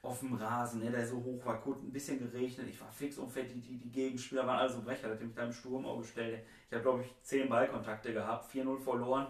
auf 0.01 0.21
dem 0.21 0.35
Rasen, 0.35 0.81
ne, 0.83 0.91
der 0.91 1.07
so 1.07 1.17
hoch 1.17 1.45
war, 1.45 1.61
gut, 1.61 1.83
ein 1.83 1.93
bisschen 1.93 2.19
geregnet. 2.19 2.67
Ich 2.71 2.81
war 2.81 2.91
fix 2.91 3.19
und 3.19 3.31
fertig. 3.31 3.63
Die, 3.63 3.79
die 3.79 3.91
Gegenspieler 3.91 4.47
waren 4.47 4.61
alle 4.61 4.71
so 4.71 4.81
brecher, 4.83 5.09
da 5.09 5.15
hat 5.15 5.21
mich 5.23 5.35
da 5.35 5.43
im 5.45 5.53
Sturm 5.53 5.85
auch 5.87 5.99
gestellt. 5.99 6.41
Ich 6.69 6.73
habe, 6.75 6.83
glaube 6.83 7.03
ich, 7.03 7.15
10 7.23 7.49
Ballkontakte 7.49 8.13
gehabt, 8.13 8.53
4-0 8.53 8.79
verloren. 8.81 9.27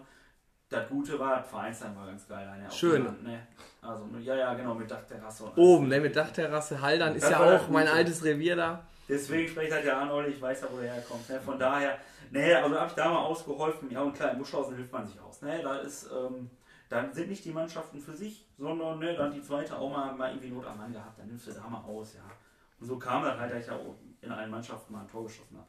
Das 0.69 0.89
Gute 0.89 1.19
war, 1.19 1.37
das 1.41 1.49
Vereinsheim 1.49 1.95
war 1.95 2.07
ganz 2.07 2.27
geil. 2.27 2.47
Ne, 2.59 2.71
Schön. 2.71 3.07
Hand, 3.07 3.23
Ne? 3.23 3.47
Also, 3.83 4.07
ja, 4.21 4.35
ja, 4.35 4.55
genau, 4.55 4.75
mit 4.75 4.91
Dachterrasse. 4.91 5.53
Oben, 5.57 5.89
ne, 5.89 6.01
mit 6.01 6.17
Dachterrasse, 6.17 6.81
Haldern 6.81 7.15
ist 7.15 7.25
Das 7.25 7.31
ja 7.33 7.39
das 7.45 7.63
auch 7.63 7.69
mein 7.69 7.89
altes 7.89 8.25
Revier 8.25 8.57
da. 8.57 8.87
Deswegen 9.09 9.49
spricht 9.49 9.73
halt 9.73 9.85
ja 9.85 10.01
an, 10.01 10.11
Olli, 10.11 10.31
ich 10.31 10.41
weiß 10.41 10.63
ja, 10.63 10.69
wo 10.71 10.79
der 10.79 10.95
herkommt. 10.95 11.29
Ne? 11.29 11.41
Von 11.41 11.59
daher, 11.59 11.99
ne, 12.31 12.57
also 12.57 12.75
habe 12.79 12.89
ich 12.89 12.95
da 12.95 13.11
mal 13.11 13.25
ausgeholfen. 13.25 13.91
Ja, 13.91 14.03
und 14.03 14.15
klar, 14.15 14.33
in 14.33 14.39
Buschhausen 14.39 14.77
hilft 14.77 14.93
man 14.93 15.07
sich 15.07 15.21
aus. 15.21 15.43
Ne? 15.43 15.61
Da 15.63 15.79
ist, 15.79 16.09
ähm, 16.13 16.51
dann 16.89 17.13
sind 17.13 17.29
nicht 17.29 17.45
die 17.45 17.53
Mannschaften 17.53 18.01
für 18.01 18.15
sich, 18.15 18.47
sondern 18.59 18.99
ne, 18.99 19.15
dann 19.15 19.33
die 19.33 19.43
zweite 19.43 19.77
auch 19.77 19.91
mal, 19.91 20.15
mal 20.15 20.31
irgendwie 20.31 20.51
Not 20.51 20.67
am 20.67 20.79
Mann 20.79 20.93
gehabt. 20.93 21.19
Dann 21.19 21.27
nimmst 21.27 21.47
du 21.47 21.53
da 21.53 21.67
mal 21.69 21.83
aus, 21.83 22.15
ja. 22.15 22.23
Und 22.81 22.87
so 22.87 22.99
kam 22.99 23.23
das 23.23 23.39
halt, 23.39 23.53
dass 23.53 23.61
ich 23.61 23.67
ja 23.67 23.75
auch 23.75 23.97
in 24.21 24.31
allen 24.31 24.51
Mannschaften 24.51 24.93
mal 24.93 25.01
ein 25.01 25.09
Tor 25.09 25.25
geschossen 25.25 25.57
habe. 25.57 25.69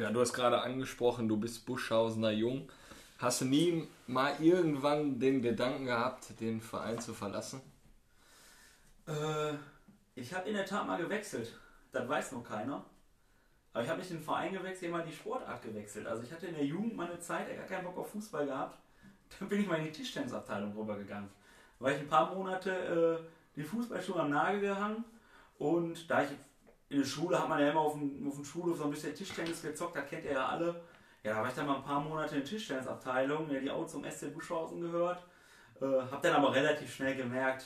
Ja, 0.00 0.10
du 0.10 0.20
hast 0.20 0.32
gerade 0.32 0.60
angesprochen, 0.60 1.28
du 1.28 1.36
bist 1.36 1.64
Buschhausener 1.64 2.30
Jung. 2.30 2.70
Hast 3.18 3.40
du 3.40 3.46
nie 3.46 3.88
mal 4.06 4.34
irgendwann 4.40 5.18
den 5.18 5.40
Gedanken 5.40 5.86
gehabt, 5.86 6.38
den 6.38 6.60
Verein 6.60 7.00
zu 7.00 7.14
verlassen? 7.14 7.62
Äh, 9.06 9.54
ich 10.14 10.34
habe 10.34 10.48
in 10.48 10.54
der 10.54 10.66
Tat 10.66 10.86
mal 10.86 11.00
gewechselt. 11.00 11.58
Das 11.96 12.08
weiß 12.08 12.32
noch 12.32 12.44
keiner. 12.44 12.84
Aber 13.72 13.82
ich 13.82 13.88
habe 13.88 13.98
nicht 13.98 14.10
den 14.10 14.20
Verein 14.20 14.52
gewechselt, 14.52 14.90
immer 14.90 15.02
die 15.02 15.12
Sportart 15.12 15.62
gewechselt. 15.62 16.06
Also 16.06 16.22
ich 16.22 16.32
hatte 16.32 16.46
in 16.46 16.54
der 16.54 16.64
Jugend 16.64 16.94
meine 16.94 17.18
Zeit 17.18 17.54
gar 17.56 17.66
keinen 17.66 17.84
Bock 17.84 17.96
auf 17.98 18.10
Fußball 18.10 18.46
gehabt. 18.46 18.78
Dann 19.38 19.48
bin 19.48 19.60
ich 19.60 19.66
mal 19.66 19.78
in 19.78 19.84
die 19.84 19.92
Tischtennisabteilung 19.92 20.76
rübergegangen. 20.76 21.30
Da 21.78 21.84
war 21.84 21.92
ich 21.92 21.98
ein 21.98 22.08
paar 22.08 22.34
Monate 22.34 22.70
äh, 22.70 23.56
die 23.56 23.62
Fußballschuhe 23.62 24.20
am 24.20 24.30
Nagel 24.30 24.60
gehangen. 24.60 25.04
Und 25.58 26.10
da 26.10 26.22
ich 26.22 26.28
in 26.90 26.98
der 26.98 27.06
Schule 27.06 27.40
hat 27.40 27.48
man 27.48 27.60
ja 27.60 27.70
immer 27.70 27.80
auf 27.80 27.94
dem, 27.94 28.28
auf 28.28 28.34
dem 28.34 28.44
Schulhof 28.44 28.76
so 28.76 28.84
ein 28.84 28.90
bisschen 28.90 29.14
Tischtennis 29.14 29.62
gezockt, 29.62 29.96
da 29.96 30.02
kennt 30.02 30.24
ihr 30.24 30.32
ja 30.32 30.46
alle. 30.46 30.82
Ja, 31.22 31.34
da 31.34 31.40
war 31.40 31.48
ich 31.48 31.54
dann 31.54 31.66
mal 31.66 31.76
ein 31.76 31.82
paar 31.82 32.00
Monate 32.00 32.36
in 32.36 32.42
der 32.42 32.50
Tischtennisabteilung, 32.50 33.48
die 33.48 33.70
auch 33.70 33.86
zum 33.86 34.04
SC 34.04 34.32
Buschhausen 34.34 34.82
gehört. 34.82 35.24
Äh, 35.80 35.86
hab 35.86 36.20
dann 36.22 36.34
aber 36.34 36.54
relativ 36.54 36.94
schnell 36.94 37.16
gemerkt, 37.16 37.64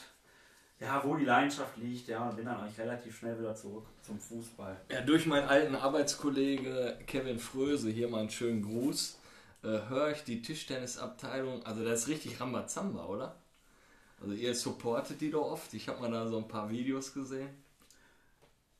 ja, 0.80 1.02
wo 1.04 1.14
die 1.14 1.26
Leidenschaft 1.26 1.76
liegt, 1.76 2.08
ja, 2.08 2.28
und 2.28 2.36
bin 2.36 2.46
dann 2.46 2.58
eigentlich 2.58 2.78
relativ 2.78 3.18
schnell 3.18 3.38
wieder 3.38 3.54
zurück 3.54 3.86
zum 4.00 4.18
Fußball. 4.18 4.80
Ja, 4.90 5.02
durch 5.02 5.26
meinen 5.26 5.46
alten 5.46 5.74
Arbeitskollege 5.74 6.98
Kevin 7.06 7.38
Fröse, 7.38 7.90
hier 7.90 8.08
mal 8.08 8.20
einen 8.20 8.30
schönen 8.30 8.62
Gruß, 8.62 9.18
äh, 9.62 9.78
höre 9.88 10.12
ich 10.12 10.24
die 10.24 10.40
Tischtennisabteilung, 10.40 11.64
also 11.66 11.84
das 11.84 12.02
ist 12.02 12.08
richtig 12.08 12.40
Rambazamba, 12.40 13.04
oder? 13.06 13.36
Also 14.22 14.34
ihr 14.34 14.54
supportet 14.54 15.20
die 15.20 15.30
doch 15.30 15.50
oft, 15.50 15.72
ich 15.74 15.88
habe 15.88 16.00
mal 16.00 16.10
da 16.10 16.26
so 16.26 16.38
ein 16.38 16.48
paar 16.48 16.70
Videos 16.70 17.12
gesehen. 17.12 17.50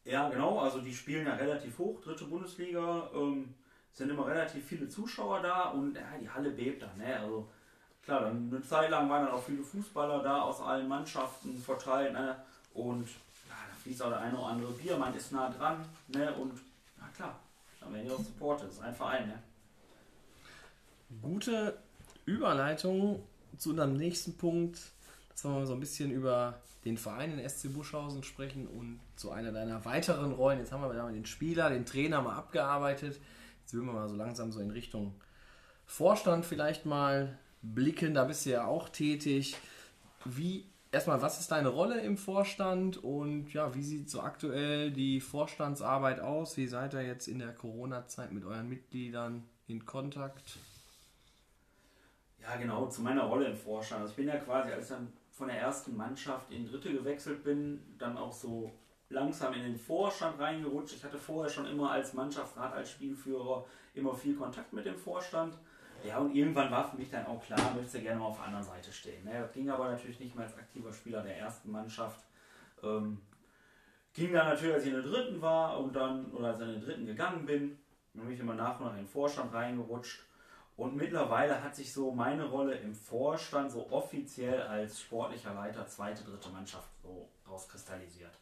Ja, 0.05 0.31
genau, 0.31 0.59
also 0.59 0.81
die 0.81 0.95
spielen 0.95 1.27
ja 1.27 1.35
relativ 1.35 1.79
hoch, 1.79 2.01
dritte 2.01 2.25
Bundesliga, 2.25 3.11
ähm, 3.15 3.55
sind 3.93 4.09
immer 4.09 4.27
relativ 4.27 4.65
viele 4.65 4.89
Zuschauer 4.89 5.41
da 5.43 5.71
und 5.71 5.95
ja, 5.97 6.03
die 6.19 6.31
Halle 6.31 6.51
bebt 6.51 6.83
dann, 6.83 6.97
ne? 6.97 7.21
Also 7.21 7.49
klar, 8.05 8.21
dann 8.21 8.51
eine 8.51 8.63
Zeit 8.63 8.91
lang 8.91 9.09
waren 9.09 9.27
dann 9.27 9.35
auch 9.35 9.43
viele 9.43 9.63
Fußballer 9.63 10.23
da 10.23 10.43
aus 10.43 10.61
allen 10.61 10.89
Mannschaften 10.89 11.57
verteilt, 11.57 12.13
ne? 12.13 12.37
Und 12.75 13.09
ja, 13.49 13.55
da 13.69 13.77
fließt 13.83 14.03
auch 14.03 14.11
der 14.11 14.21
eine 14.21 14.37
oder 14.37 14.49
andere 14.49 14.73
Bier, 14.73 14.97
man 14.97 15.15
ist 15.15 15.33
nah 15.33 15.51
dran, 15.51 15.85
ne? 16.09 16.33
Und 16.35 16.61
ja 16.99 17.09
klar, 17.15 17.39
dann 17.81 17.93
werden 17.93 18.07
die 18.07 18.13
auch 18.13 18.19
supportet, 18.19 18.71
ist 18.71 18.83
ein 18.83 18.95
Verein, 18.95 19.29
ne? 19.29 19.43
Gute 21.23 21.79
Überleitung 22.25 23.23
zu 23.57 23.71
unserem 23.71 23.97
nächsten 23.97 24.37
Punkt, 24.37 24.79
dass 25.31 25.45
wir 25.45 25.51
mal 25.51 25.67
so 25.67 25.75
ein 25.75 25.81
bisschen 25.81 26.11
über 26.11 26.61
den 26.85 26.97
Verein 26.97 27.39
in 27.39 27.49
SC 27.49 27.73
Buschhausen 27.73 28.23
sprechen 28.23 28.67
und 28.67 29.01
zu 29.17 29.31
einer 29.31 29.53
deiner 29.53 29.85
weiteren 29.85 30.33
Rollen. 30.33 30.61
Jetzt 30.61 30.73
haben 30.73 30.83
wir 30.83 31.11
den 31.11 31.27
Spieler, 31.27 31.69
den 31.69 31.85
Trainer 31.85 32.23
mal 32.23 32.37
abgearbeitet. 32.37 33.21
Jetzt 33.61 33.75
würden 33.75 33.87
wir 33.87 33.93
mal 33.93 34.09
so 34.09 34.17
langsam 34.17 34.51
so 34.51 34.61
in 34.61 34.71
Richtung 34.71 35.15
Vorstand 35.85 36.47
vielleicht 36.47 36.87
mal 36.87 37.39
blicken. 37.63 38.15
Da 38.15 38.25
bist 38.25 38.47
du 38.47 38.51
ja 38.51 38.67
auch 38.67 38.89
tätig. 38.89 39.57
Wie, 40.25 40.67
erstmal, 40.93 41.23
was 41.23 41.41
ist 41.41 41.51
deine 41.51 41.69
Rolle 41.69 42.01
im 42.01 42.17
Vorstand 42.17 43.03
und 43.03 43.53
ja, 43.53 43.75
wie 43.75 43.83
sieht 43.83 44.11
so 44.11 44.21
aktuell 44.21 44.91
die 44.91 45.21
Vorstandsarbeit 45.21 46.21
aus? 46.21 46.57
Wie 46.57 46.67
seid 46.67 46.95
ihr 46.95 47.03
jetzt 47.03 47.29
in 47.29 47.39
der 47.39 47.53
Corona-Zeit 47.53 48.33
mit 48.33 48.45
euren 48.45 48.69
Mitgliedern 48.69 49.45
in 49.67 49.85
Kontakt? 49.85 50.59
Ja, 52.43 52.57
genau, 52.57 52.89
zu 52.89 53.03
meiner 53.03 53.25
Rolle 53.25 53.47
im 53.47 53.57
Vorstand. 53.57 54.03
Also 54.03 54.13
ich 54.13 54.17
bin 54.17 54.29
ja 54.29 54.37
quasi, 54.39 54.73
als 54.73 54.85
ich 54.85 54.97
dann 54.97 55.13
von 55.31 55.49
der 55.49 55.59
ersten 55.59 55.97
Mannschaft 55.97 56.51
in 56.51 56.67
dritte 56.67 56.93
gewechselt 56.93 57.45
bin, 57.45 57.81
dann 57.99 58.17
auch 58.17 58.33
so 58.33 58.73
langsam 59.09 59.53
in 59.55 59.63
den 59.63 59.77
Vorstand 59.77 60.39
reingerutscht. 60.39 60.97
Ich 60.97 61.05
hatte 61.05 61.19
vorher 61.19 61.51
schon 61.51 61.67
immer 61.67 61.91
als 61.91 62.15
Mannschaftsrat, 62.15 62.73
als 62.73 62.91
Spielführer 62.91 63.67
immer 63.95 64.15
viel 64.15 64.37
Kontakt 64.37 64.73
mit 64.73 64.87
dem 64.87 64.97
Vorstand. 64.97 65.59
Ja, 66.05 66.19
und 66.19 66.35
irgendwann 66.35 66.71
war 66.71 66.89
für 66.89 66.97
mich 66.97 67.11
dann 67.11 67.27
auch 67.27 67.43
klar, 67.43 67.75
möchte 67.75 67.99
ich 67.99 68.05
gerne 68.05 68.21
mal 68.21 68.27
auf 68.27 68.37
der 68.37 68.47
anderen 68.47 68.65
Seite 68.65 68.93
stehen. 68.93 69.25
Ne, 69.25 69.49
ging 69.53 69.69
aber 69.69 69.91
natürlich 69.91 70.21
nicht 70.21 70.35
mehr 70.35 70.47
als 70.47 70.57
aktiver 70.57 70.93
Spieler 70.93 71.23
der 71.23 71.37
ersten 71.39 71.71
Mannschaft. 71.71 72.25
Ähm, 72.83 73.21
ging 74.15 74.33
dann 74.33 74.49
natürlich, 74.49 74.75
als 74.75 74.85
ich 74.85 74.93
in 74.93 75.03
der 75.03 75.11
dritten 75.11 75.41
war 75.43 75.79
und 75.79 75.95
dann, 75.95 76.33
oder 76.33 76.49
als 76.49 76.61
ich 76.61 76.67
in 76.67 76.73
den 76.75 76.83
dritten 76.83 77.07
gegangen 77.07 77.45
bin, 77.45 77.79
dann 78.15 78.25
bin 78.25 78.35
ich 78.35 78.41
immer 78.41 78.55
nach 78.55 78.81
und 78.81 78.87
nach 78.87 78.93
in 78.93 79.01
den 79.01 79.07
Vorstand 79.07 79.53
reingerutscht. 79.53 80.25
Und 80.77 80.97
mittlerweile 80.97 81.63
hat 81.63 81.77
sich 81.77 81.93
so 81.93 82.11
meine 82.11 82.47
Rolle 82.47 82.75
im 82.77 82.95
Vorstand 82.95 83.71
so 83.71 83.91
offiziell 83.91 84.63
als 84.63 85.01
sportlicher 85.01 85.53
Leiter 85.53 85.87
zweite, 85.87 86.25
dritte 86.25 86.49
Mannschaft 86.49 86.89
so 87.03 87.29
rauskristallisiert. 87.47 88.33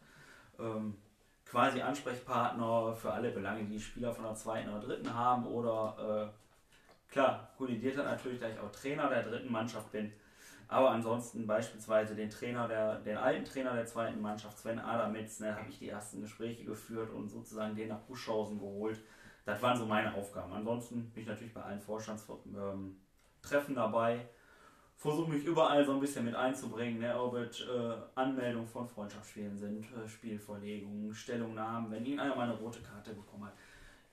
Ähm, 0.59 0.97
quasi 1.45 1.81
Ansprechpartner 1.81 2.95
für 2.95 3.13
alle 3.13 3.33
Belange, 3.33 3.65
die 3.65 3.81
Spieler 3.81 4.13
von 4.13 4.25
der 4.25 4.35
zweiten 4.35 4.69
oder 4.69 4.87
dritten 4.87 5.13
haben 5.13 5.47
oder 5.47 6.31
äh, 6.33 6.48
klar, 7.11 7.53
kollidiert 7.57 7.97
hat 7.97 8.07
natürlich, 8.07 8.41
da 8.41 8.49
ich 8.49 8.59
auch 8.59 8.71
Trainer 8.71 9.09
der 9.09 9.23
dritten 9.23 9.51
Mannschaft 9.51 9.91
bin, 9.93 10.13
aber 10.69 10.91
ansonsten 10.91 11.47
beispielsweise 11.47 12.15
den 12.15 12.29
Trainer 12.29 12.69
der, 12.69 12.97
den 13.01 13.17
alten 13.17 13.45
Trainer 13.45 13.75
der 13.75 13.87
zweiten 13.87 14.21
Mannschaft, 14.21 14.59
Sven 14.59 14.79
Adamitz, 14.79 15.41
ne, 15.41 15.57
habe 15.57 15.71
ich 15.71 15.79
die 15.79 15.89
ersten 15.89 16.21
Gespräche 16.21 16.65
geführt 16.65 17.11
und 17.11 17.29
sozusagen 17.31 17.75
den 17.75 17.89
nach 17.89 18.01
Buschhausen 18.01 18.59
geholt. 18.59 19.01
Das 19.47 19.63
waren 19.63 19.79
so 19.79 19.87
meine 19.87 20.13
Aufgaben. 20.13 20.53
Ansonsten 20.53 21.11
bin 21.11 21.23
ich 21.23 21.29
natürlich 21.29 21.55
bei 21.55 21.63
allen 21.63 21.81
Vorstandstreffen 21.81 22.53
ähm, 22.55 23.75
dabei, 23.75 24.29
versuche 24.95 25.31
mich 25.31 25.45
überall 25.45 25.83
so 25.87 25.93
ein 25.93 26.01
bisschen 26.01 26.27
mit 26.27 26.35
einzubringen, 26.35 26.99
ne, 26.99 27.19
ob 27.19 27.35
es 27.35 27.63
äh, 27.63 27.97
Anmeldungen 28.15 28.69
von 28.69 28.87
Freundschaftsspielen 28.87 29.57
sind, 29.57 29.87
äh, 29.93 30.07
Spielvorlegungen, 30.07 31.15
Stellungnahmen, 31.15 31.91
wenn 31.91 32.05
irgendeiner 32.05 32.37
mal 32.37 32.43
eine 32.43 32.59
rote 32.59 32.81
Karte 32.83 33.15
bekommen 33.15 33.47
hat. 33.47 33.55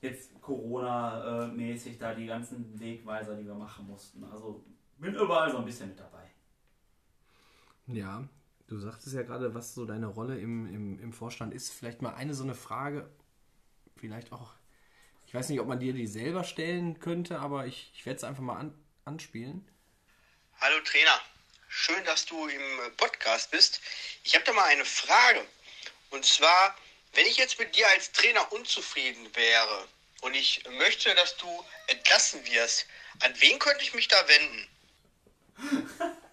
Jetzt 0.05 0.39
Corona-mäßig 0.39 1.97
da 1.97 2.13
die 2.13 2.27
ganzen 2.27 2.79
Wegweiser, 2.79 3.35
die 3.35 3.45
wir 3.47 3.55
machen 3.55 3.87
mussten. 3.87 4.23
Also 4.23 4.63
bin 4.97 5.15
überall 5.15 5.51
so 5.51 5.57
ein 5.57 5.65
bisschen 5.65 5.89
mit 5.89 5.99
dabei. 5.99 6.29
Ja, 7.87 8.23
du 8.67 8.77
sagtest 8.77 9.15
ja 9.15 9.23
gerade, 9.23 9.55
was 9.55 9.73
so 9.73 9.85
deine 9.85 10.05
Rolle 10.05 10.37
im, 10.37 10.67
im, 10.67 10.99
im 10.99 11.11
Vorstand 11.11 11.55
ist. 11.55 11.73
Vielleicht 11.73 12.03
mal 12.03 12.13
eine 12.13 12.35
so 12.35 12.43
eine 12.43 12.53
Frage, 12.53 13.09
vielleicht 13.97 14.31
auch, 14.31 14.53
ich 15.25 15.33
weiß 15.33 15.49
nicht, 15.49 15.59
ob 15.59 15.67
man 15.67 15.79
dir 15.79 15.93
die 15.93 16.05
selber 16.05 16.43
stellen 16.43 16.99
könnte, 16.99 17.39
aber 17.39 17.65
ich, 17.65 17.91
ich 17.95 18.05
werde 18.05 18.17
es 18.17 18.23
einfach 18.23 18.43
mal 18.43 18.57
an, 18.57 18.77
anspielen. 19.05 19.67
Hallo 20.61 20.79
Trainer, 20.85 21.19
schön, 21.67 22.03
dass 22.05 22.27
du 22.27 22.47
im 22.47 22.95
Podcast 22.97 23.49
bist. 23.49 23.81
Ich 24.23 24.35
habe 24.35 24.45
da 24.45 24.53
mal 24.53 24.65
eine 24.65 24.85
Frage. 24.85 25.41
Und 26.11 26.23
zwar, 26.25 26.75
wenn 27.13 27.25
ich 27.25 27.37
jetzt 27.37 27.57
mit 27.57 27.75
dir 27.75 27.87
als 27.95 28.11
Trainer 28.11 28.51
unzufrieden 28.51 29.27
wäre 29.33 29.87
und 30.21 30.33
ich 30.35 30.63
möchte, 30.77 31.13
dass 31.15 31.37
du 31.37 31.47
entlassen 31.87 32.41
wirst, 32.45 32.87
an 33.23 33.33
wen 33.39 33.59
könnte 33.59 33.83
ich 33.83 33.93
mich 33.93 34.07
da 34.07 34.17
wenden? 34.27 34.67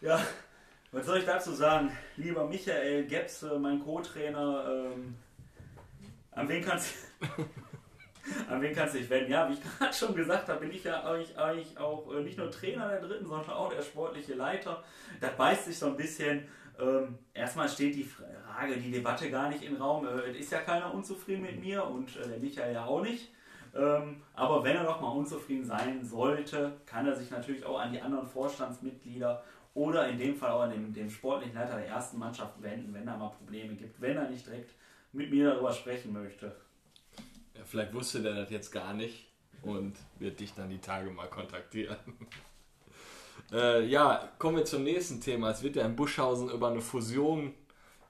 Ja, 0.00 0.22
was 0.92 1.06
soll 1.06 1.20
ich 1.20 1.24
dazu 1.24 1.54
sagen? 1.54 1.96
Lieber 2.18 2.46
Michael 2.46 3.06
Gebse, 3.06 3.58
mein 3.58 3.82
Co-Trainer, 3.82 4.66
ähm, 4.68 5.16
an 6.32 6.46
wen 6.46 6.62
kannst 6.62 6.92
an 8.50 8.60
wen 8.60 8.74
kannst 8.74 8.94
du 8.94 8.98
dich 8.98 9.08
wenden? 9.08 9.32
Ja, 9.32 9.48
wie 9.48 9.54
ich 9.54 9.62
gerade 9.62 9.94
schon 9.94 10.14
gesagt 10.14 10.48
habe, 10.48 10.60
bin 10.60 10.72
ich 10.72 10.84
ja 10.84 11.02
eigentlich, 11.04 11.38
eigentlich 11.38 11.78
auch 11.78 12.12
äh, 12.12 12.20
nicht 12.20 12.36
nur 12.36 12.50
Trainer 12.50 12.90
der 12.90 13.00
Dritten, 13.00 13.26
sondern 13.26 13.48
auch 13.54 13.72
der 13.72 13.80
sportliche 13.80 14.34
Leiter. 14.34 14.84
Da 15.22 15.28
beißt 15.30 15.64
sich 15.64 15.78
so 15.78 15.86
ein 15.86 15.96
bisschen. 15.96 16.46
Ähm, 16.78 17.18
erstmal 17.32 17.68
steht 17.68 17.94
die 17.94 18.04
Frage, 18.04 18.76
die 18.76 18.90
Debatte 18.90 19.30
gar 19.30 19.48
nicht 19.48 19.62
im 19.62 19.76
Raum. 19.76 20.06
Äh, 20.06 20.30
es 20.30 20.38
ist 20.38 20.52
ja 20.52 20.60
keiner 20.60 20.92
unzufrieden 20.92 21.42
mit 21.42 21.60
mir 21.60 21.84
und 21.84 22.16
äh, 22.16 22.28
der 22.28 22.38
Michael 22.38 22.74
ja 22.74 22.84
auch 22.84 23.02
nicht. 23.02 23.30
Ähm, 23.74 24.22
aber 24.34 24.62
wenn 24.62 24.76
er 24.76 24.84
noch 24.84 25.00
mal 25.00 25.10
unzufrieden 25.10 25.64
sein 25.64 26.04
sollte, 26.04 26.72
kann 26.86 27.06
er 27.06 27.16
sich 27.16 27.30
natürlich 27.30 27.64
auch 27.64 27.78
an 27.78 27.92
die 27.92 28.00
anderen 28.00 28.26
Vorstandsmitglieder 28.26 29.42
oder 29.74 30.08
in 30.08 30.18
dem 30.18 30.36
Fall 30.36 30.52
auch 30.52 30.62
an 30.62 30.70
dem, 30.70 30.92
dem 30.92 31.10
sportlichen 31.10 31.56
Leiter 31.56 31.76
der 31.76 31.88
ersten 31.88 32.18
Mannschaft 32.18 32.62
wenden, 32.62 32.94
wenn 32.94 33.06
er 33.06 33.16
mal 33.16 33.30
Probleme 33.30 33.74
gibt, 33.74 34.00
wenn 34.00 34.16
er 34.16 34.28
nicht 34.28 34.46
direkt 34.46 34.74
mit 35.12 35.30
mir 35.30 35.50
darüber 35.50 35.72
sprechen 35.72 36.12
möchte. 36.12 36.54
Ja, 37.56 37.62
vielleicht 37.64 37.92
wusste 37.92 38.22
der 38.22 38.34
das 38.34 38.50
jetzt 38.50 38.70
gar 38.70 38.94
nicht 38.94 39.28
und 39.62 39.96
wird 40.18 40.38
dich 40.38 40.54
dann 40.54 40.70
die 40.70 40.78
Tage 40.78 41.10
mal 41.10 41.28
kontaktieren. 41.28 41.96
Äh, 43.52 43.84
ja, 43.86 44.28
kommen 44.38 44.58
wir 44.58 44.64
zum 44.64 44.84
nächsten 44.84 45.20
Thema. 45.20 45.50
Es 45.50 45.62
wird 45.62 45.76
ja 45.76 45.84
in 45.84 45.96
Buschhausen 45.96 46.50
über 46.50 46.68
eine 46.68 46.80
Fusion 46.80 47.54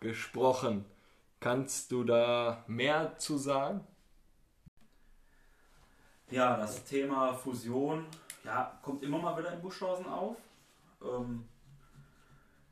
gesprochen. 0.00 0.84
Kannst 1.40 1.92
du 1.92 2.04
da 2.04 2.64
mehr 2.66 3.18
zu 3.18 3.36
sagen? 3.36 3.86
Ja, 6.30 6.56
das 6.56 6.84
Thema 6.84 7.34
Fusion 7.34 8.06
ja, 8.44 8.78
kommt 8.82 9.02
immer 9.02 9.18
mal 9.18 9.36
wieder 9.38 9.52
in 9.52 9.60
Buschhausen 9.60 10.06
auf. 10.06 10.36
Ähm, 11.02 11.44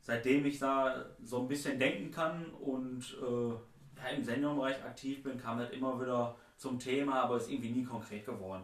seitdem 0.01 0.45
ich 0.45 0.59
da 0.59 1.05
so 1.23 1.41
ein 1.41 1.47
bisschen 1.47 1.79
denken 1.79 2.11
kann 2.11 2.45
und 2.61 3.17
äh, 3.21 3.49
ja, 3.49 4.09
im 4.15 4.23
Seniorenbereich 4.23 4.83
aktiv 4.83 5.23
bin, 5.23 5.37
kam 5.37 5.59
das 5.59 5.71
immer 5.71 5.99
wieder 6.01 6.35
zum 6.57 6.79
Thema, 6.79 7.21
aber 7.21 7.37
ist 7.37 7.49
irgendwie 7.49 7.71
nie 7.71 7.83
konkret 7.83 8.25
geworden. 8.25 8.63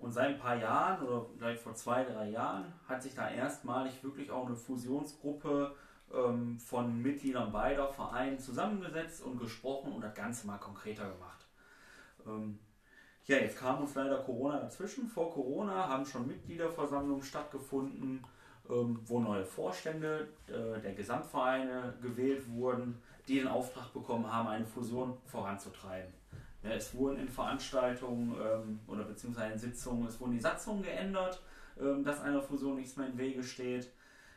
Und 0.00 0.12
seit 0.12 0.28
ein 0.28 0.38
paar 0.38 0.56
Jahren 0.56 1.06
oder 1.06 1.26
vielleicht 1.36 1.62
vor 1.62 1.74
zwei, 1.74 2.04
drei 2.04 2.30
Jahren 2.30 2.72
hat 2.88 3.02
sich 3.02 3.14
da 3.14 3.28
erstmalig 3.30 4.02
wirklich 4.02 4.30
auch 4.30 4.46
eine 4.46 4.56
Fusionsgruppe 4.56 5.74
ähm, 6.12 6.58
von 6.58 7.00
Mitgliedern 7.02 7.52
beider 7.52 7.88
Vereine 7.88 8.38
zusammengesetzt 8.38 9.22
und 9.22 9.38
gesprochen 9.38 9.92
und 9.92 10.02
das 10.02 10.14
Ganze 10.14 10.46
mal 10.46 10.58
konkreter 10.58 11.08
gemacht. 11.10 11.46
Ähm, 12.26 12.58
ja, 13.26 13.36
jetzt 13.36 13.58
kam 13.58 13.80
uns 13.80 13.94
leider 13.94 14.18
Corona 14.22 14.58
dazwischen. 14.58 15.06
Vor 15.06 15.32
Corona 15.32 15.88
haben 15.88 16.06
schon 16.06 16.26
Mitgliederversammlungen 16.26 17.22
stattgefunden 17.22 18.24
ähm, 18.70 19.00
wo 19.06 19.20
neue 19.20 19.44
Vorstände 19.44 20.28
äh, 20.46 20.80
der 20.80 20.94
Gesamtvereine 20.94 21.94
gewählt 22.00 22.48
wurden, 22.50 23.02
die 23.26 23.38
den 23.38 23.48
Auftrag 23.48 23.92
bekommen 23.92 24.32
haben, 24.32 24.48
eine 24.48 24.66
Fusion 24.66 25.16
voranzutreiben. 25.26 26.12
Ja, 26.62 26.70
es 26.70 26.94
wurden 26.94 27.20
in 27.20 27.28
Veranstaltungen 27.28 28.34
ähm, 28.40 28.80
oder 28.86 29.04
beziehungsweise 29.04 29.54
in 29.54 29.58
Sitzungen, 29.58 30.06
es 30.06 30.20
wurden 30.20 30.32
die 30.32 30.40
Satzungen 30.40 30.82
geändert, 30.82 31.42
ähm, 31.80 32.04
dass 32.04 32.20
einer 32.20 32.42
Fusion 32.42 32.76
nichts 32.76 32.96
mehr 32.96 33.06
im 33.06 33.16
Wege 33.16 33.42
steht. 33.42 33.90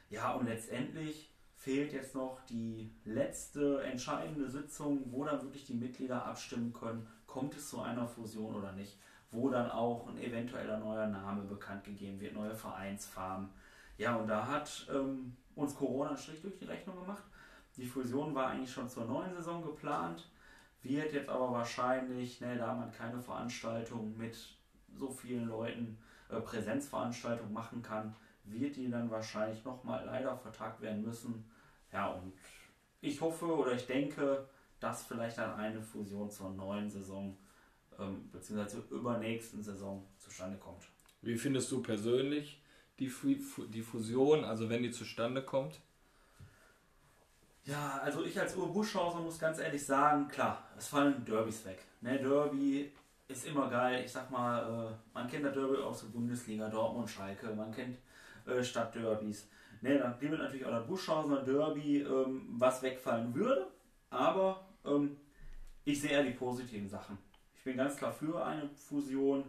Ja, 0.10 0.34
und 0.34 0.48
letztendlich 0.48 1.34
fehlt 1.56 1.94
jetzt 1.94 2.16
noch 2.16 2.42
die 2.46 2.92
letzte 3.06 3.82
entscheidende 3.84 4.50
Sitzung, 4.50 5.12
wo 5.12 5.26
dann 5.26 5.42
wirklich 5.42 5.66
die 5.66 5.74
Mitglieder 5.74 6.26
abstimmen 6.26 6.74
können, 6.74 7.08
kommt 7.26 7.56
es 7.56 7.70
zu 7.70 7.82
einer 7.82 8.08
Fusion 8.08 8.56
oder 8.56 8.72
nicht, 8.74 8.98
wo 9.32 9.50
dann 9.50 9.72
auch 9.72 10.08
ein 10.08 10.18
eventueller 10.18 10.78
neuer 10.78 11.08
Name 11.08 11.44
bekannt 11.44 11.84
gegeben 11.84 12.20
wird, 12.20 12.34
neue 12.34 12.56
Vereinsfarben. 12.56 13.50
Ja, 13.98 14.16
und 14.16 14.28
da 14.28 14.48
hat 14.48 14.88
ähm, 14.94 15.36
uns 15.56 15.76
Corona 15.76 16.10
einen 16.10 16.18
Strich 16.18 16.42
durch 16.42 16.58
die 16.58 16.66
Rechnung 16.66 17.00
gemacht. 17.00 17.24
Die 17.76 17.86
Fusion 17.86 18.36
war 18.36 18.48
eigentlich 18.48 18.72
schon 18.72 18.88
zur 18.90 19.06
neuen 19.06 19.34
Saison 19.34 19.64
geplant, 19.64 20.30
wird 20.84 21.14
jetzt 21.14 21.30
aber 21.30 21.52
wahrscheinlich, 21.52 22.42
ne, 22.42 22.58
da 22.58 22.74
man 22.74 22.92
keine 22.92 23.20
Veranstaltung 23.20 24.16
mit 24.18 24.38
so 24.98 25.10
vielen 25.10 25.48
Leuten, 25.48 25.98
äh, 26.30 26.40
Präsenzveranstaltung 26.40 27.52
machen 27.52 27.82
kann, 27.82 28.16
wird 28.46 28.76
die 28.76 28.90
dann 28.90 29.10
wahrscheinlich 29.10 29.64
nochmal 29.64 30.06
leider 30.06 30.36
vertagt 30.38 30.82
werden 30.82 31.04
müssen. 31.04 31.46
Ja, 31.92 32.12
und 32.12 32.34
ich 33.02 33.22
hoffe 33.22 33.46
oder 33.46 33.74
ich 33.74 33.86
denke, 33.86 34.48
dass 34.80 35.04
vielleicht 35.04 35.38
dann 35.38 35.56
eine 35.56 35.82
Fusion 35.82 36.30
zur 36.30 36.50
neuen 36.50 36.90
Saison 36.90 37.38
ähm, 38.00 38.30
beziehungsweise 38.32 38.88
zur 38.88 38.98
übernächsten 39.00 39.64
Saison 39.64 40.04
zustande 40.18 40.58
kommt. 40.58 40.84
Wie 41.22 41.38
findest 41.38 41.72
du 41.72 41.82
persönlich 41.82 42.62
die, 43.00 43.12
die 43.70 43.82
Fusion, 43.82 44.44
also 44.44 44.70
wenn 44.70 44.84
die 44.84 44.92
zustande 44.92 45.42
kommt? 45.44 45.80
Ja, 47.66 47.99
also 48.03 48.26
ich 48.26 48.38
als 48.38 48.55
Urbuschhauser 48.57 49.22
muss 49.22 49.39
ganz 49.39 49.57
ehrlich 49.57 49.86
sagen, 49.86 50.28
klar, 50.28 50.68
es 50.78 50.88
fallen 50.88 51.24
Derbys 51.24 51.66
weg. 51.66 51.80
Ne, 52.01 52.20
Derby 52.20 52.91
ist 53.30 53.47
immer 53.47 53.70
geil. 53.70 54.03
Ich 54.03 54.11
sag 54.11 54.30
mal, 54.30 54.91
äh, 54.91 54.95
man 55.14 55.30
kennt 55.30 55.45
das 55.45 55.53
Derby 55.53 55.78
aus 55.78 56.01
der 56.01 56.07
Bundesliga, 56.07 56.68
Dortmund, 56.68 57.09
Schalke, 57.09 57.47
man 57.55 57.72
kennt 57.72 57.97
äh, 58.45 58.61
Stadtderbys. 58.61 59.47
Ne, 59.82 59.97
dann 59.97 60.18
es 60.20 60.39
natürlich 60.39 60.66
auch 60.66 60.72
das 60.72 60.88
Buschhausener 60.88 61.41
Derby, 61.41 62.01
ähm, 62.01 62.47
was 62.57 62.82
wegfallen 62.82 63.34
würde. 63.34 63.68
Aber 64.09 64.68
ähm, 64.86 65.16
ich 65.86 66.01
sehe 66.01 66.11
eher 66.11 66.24
die 66.24 66.32
positiven 66.32 66.89
Sachen. 66.89 67.18
Ich 67.55 67.64
bin 67.64 67.78
ganz 67.78 67.95
klar 67.95 68.11
für 68.11 68.45
eine 68.45 68.70
Fusion. 68.76 69.45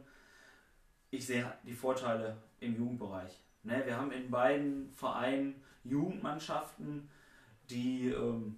Ich 1.10 1.26
sehe 1.26 1.52
die 1.64 1.72
Vorteile 1.72 2.36
im 2.60 2.76
Jugendbereich. 2.76 3.40
Ne, 3.64 3.82
wir 3.84 3.96
haben 3.96 4.12
in 4.12 4.30
beiden 4.30 4.92
Vereinen 4.94 5.60
Jugendmannschaften, 5.82 7.10
die 7.70 8.08
ähm, 8.10 8.56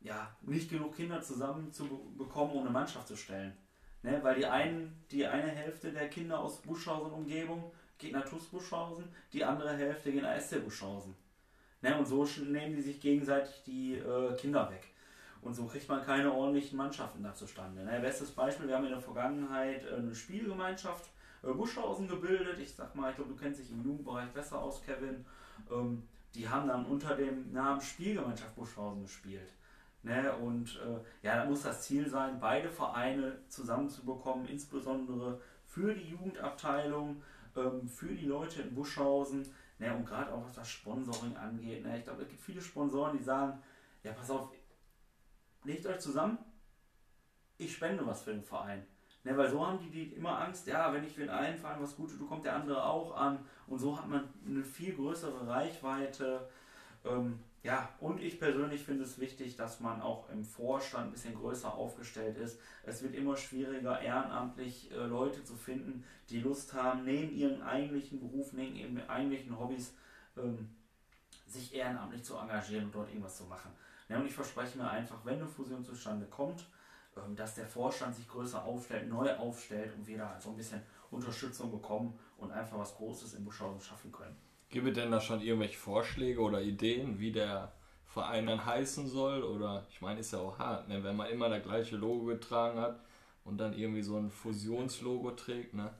ja, 0.00 0.34
nicht 0.42 0.70
genug 0.70 0.94
Kinder 0.94 1.20
zusammenzubekommen, 1.20 2.54
um 2.54 2.60
eine 2.62 2.70
Mannschaft 2.70 3.08
zu 3.08 3.16
stellen. 3.16 3.56
Ne, 4.02 4.20
weil 4.22 4.36
die, 4.36 4.46
einen, 4.46 5.04
die 5.10 5.26
eine 5.26 5.48
Hälfte 5.48 5.90
der 5.90 6.08
Kinder 6.08 6.38
aus 6.38 6.62
Buschhausen 6.62 7.12
Umgebung 7.12 7.72
geht 7.98 8.12
nach 8.12 8.28
TuS 8.28 8.44
Buschhausen, 8.44 9.04
die 9.32 9.44
andere 9.44 9.76
Hälfte 9.76 10.12
geht 10.12 10.22
nach 10.22 10.38
SC 10.38 10.62
Buschhausen. 10.62 11.16
Ne, 11.82 11.98
und 11.98 12.06
so 12.06 12.24
nehmen 12.44 12.76
die 12.76 12.82
sich 12.82 13.00
gegenseitig 13.00 13.62
die 13.64 13.94
äh, 13.94 14.36
Kinder 14.36 14.70
weg. 14.70 14.84
Und 15.40 15.54
so 15.54 15.66
kriegt 15.66 15.88
man 15.88 16.04
keine 16.04 16.32
ordentlichen 16.32 16.76
Mannschaften 16.76 17.22
da 17.22 17.34
zustande. 17.34 17.84
Ne, 17.84 17.98
bestes 18.00 18.30
Beispiel, 18.30 18.68
wir 18.68 18.76
haben 18.76 18.84
in 18.84 18.90
der 18.90 19.00
Vergangenheit 19.00 19.90
eine 19.90 20.14
Spielgemeinschaft 20.14 21.10
äh, 21.42 21.52
Buschhausen 21.52 22.06
gebildet. 22.06 22.58
Ich 22.60 22.74
sag 22.74 22.94
mal, 22.94 23.10
ich 23.10 23.16
glaube, 23.16 23.32
du 23.32 23.36
kennst 23.36 23.60
dich 23.60 23.70
im 23.70 23.82
Jugendbereich 23.82 24.28
besser 24.30 24.60
aus, 24.60 24.82
Kevin. 24.82 25.24
Ähm, 25.70 26.02
die 26.36 26.48
haben 26.48 26.68
dann 26.68 26.84
unter 26.84 27.16
dem 27.16 27.52
Namen 27.52 27.80
Spielgemeinschaft 27.80 28.54
Buschhausen 28.54 29.02
gespielt. 29.02 29.54
Ne? 30.02 30.32
Und 30.36 30.78
äh, 30.84 31.26
ja, 31.26 31.36
da 31.36 31.44
muss 31.46 31.62
das 31.62 31.82
Ziel 31.82 32.08
sein, 32.08 32.38
beide 32.38 32.68
Vereine 32.70 33.38
zusammenzubekommen, 33.48 34.46
insbesondere 34.46 35.40
für 35.64 35.94
die 35.94 36.10
Jugendabteilung, 36.10 37.22
ähm, 37.56 37.88
für 37.88 38.14
die 38.14 38.26
Leute 38.26 38.62
in 38.62 38.74
Buschhausen. 38.74 39.46
Ne, 39.78 39.94
und 39.94 40.06
gerade 40.06 40.32
auch 40.32 40.42
was 40.44 40.54
das 40.54 40.70
Sponsoring 40.70 41.36
angeht. 41.36 41.84
Ne, 41.84 41.98
ich 41.98 42.04
glaube, 42.04 42.22
es 42.22 42.28
gibt 42.28 42.40
viele 42.40 42.62
Sponsoren, 42.62 43.18
die 43.18 43.22
sagen, 43.22 43.60
ja, 44.02 44.12
pass 44.12 44.30
auf, 44.30 44.50
legt 45.64 45.84
euch 45.86 45.98
zusammen, 45.98 46.38
ich 47.58 47.74
spende 47.74 48.06
was 48.06 48.22
für 48.22 48.32
den 48.32 48.42
Verein. 48.42 48.86
Ne, 49.26 49.36
weil 49.36 49.50
so 49.50 49.66
haben 49.66 49.80
die, 49.80 49.90
die 49.90 50.14
immer 50.14 50.38
Angst, 50.38 50.68
ja, 50.68 50.92
wenn 50.92 51.02
ich 51.02 51.16
den 51.16 51.28
einen 51.28 51.58
Verein 51.58 51.82
was 51.82 51.96
Gutes 51.96 52.16
tue, 52.16 52.28
kommt 52.28 52.44
der 52.44 52.54
andere 52.54 52.84
auch 52.84 53.16
an. 53.16 53.40
Und 53.66 53.80
so 53.80 53.98
hat 53.98 54.08
man 54.08 54.22
eine 54.46 54.62
viel 54.62 54.94
größere 54.94 55.48
Reichweite. 55.48 56.48
Ähm, 57.04 57.40
ja, 57.64 57.88
und 57.98 58.22
ich 58.22 58.38
persönlich 58.38 58.84
finde 58.84 59.02
es 59.02 59.18
wichtig, 59.18 59.56
dass 59.56 59.80
man 59.80 60.00
auch 60.00 60.30
im 60.30 60.44
Vorstand 60.44 61.06
ein 61.06 61.10
bisschen 61.10 61.34
größer 61.34 61.74
aufgestellt 61.74 62.38
ist. 62.38 62.60
Es 62.84 63.02
wird 63.02 63.16
immer 63.16 63.36
schwieriger, 63.36 64.00
ehrenamtlich 64.00 64.92
äh, 64.92 65.06
Leute 65.06 65.42
zu 65.42 65.56
finden, 65.56 66.04
die 66.30 66.38
Lust 66.38 66.72
haben, 66.74 67.04
neben 67.04 67.34
ihren 67.34 67.62
eigentlichen 67.62 68.20
Beruf, 68.20 68.52
neben 68.52 68.76
ihren 68.76 69.10
eigentlichen 69.10 69.58
Hobbys, 69.58 69.96
ähm, 70.36 70.68
sich 71.48 71.74
ehrenamtlich 71.74 72.22
zu 72.22 72.36
engagieren 72.36 72.84
und 72.84 72.94
dort 72.94 73.08
irgendwas 73.08 73.38
zu 73.38 73.44
machen. 73.46 73.72
Ja, 74.08 74.18
und 74.20 74.26
ich 74.26 74.34
verspreche 74.34 74.78
mir 74.78 74.88
einfach, 74.88 75.24
wenn 75.24 75.40
eine 75.40 75.48
Fusion 75.48 75.82
zustande 75.82 76.26
kommt, 76.26 76.64
dass 77.34 77.54
der 77.54 77.66
Vorstand 77.66 78.14
sich 78.14 78.28
größer 78.28 78.64
aufstellt, 78.64 79.08
neu 79.08 79.34
aufstellt 79.36 79.94
und 79.96 80.06
wir 80.06 80.18
da 80.18 80.38
so 80.40 80.50
ein 80.50 80.56
bisschen 80.56 80.82
Unterstützung 81.10 81.70
bekommen 81.70 82.18
und 82.38 82.52
einfach 82.52 82.78
was 82.78 82.94
Großes 82.96 83.34
in 83.34 83.44
Buschhausen 83.44 83.80
schaffen 83.80 84.12
können. 84.12 84.36
Gibt 84.68 84.88
es 84.88 84.94
denn 84.94 85.10
da 85.10 85.20
schon 85.20 85.40
irgendwelche 85.40 85.78
Vorschläge 85.78 86.40
oder 86.40 86.60
Ideen, 86.60 87.18
wie 87.18 87.32
der 87.32 87.72
Verein 88.04 88.46
dann 88.46 88.64
heißen 88.64 89.06
soll? 89.06 89.42
Oder 89.42 89.86
ich 89.90 90.00
meine, 90.00 90.20
ist 90.20 90.32
ja 90.32 90.40
auch 90.40 90.58
hart, 90.58 90.88
ne? 90.88 91.02
wenn 91.04 91.16
man 91.16 91.30
immer 91.30 91.48
das 91.48 91.62
gleiche 91.62 91.96
Logo 91.96 92.26
getragen 92.26 92.80
hat 92.80 93.00
und 93.44 93.58
dann 93.58 93.72
irgendwie 93.72 94.02
so 94.02 94.16
ein 94.16 94.30
Fusionslogo 94.30 95.30
trägt. 95.32 95.74
Ne? 95.74 95.90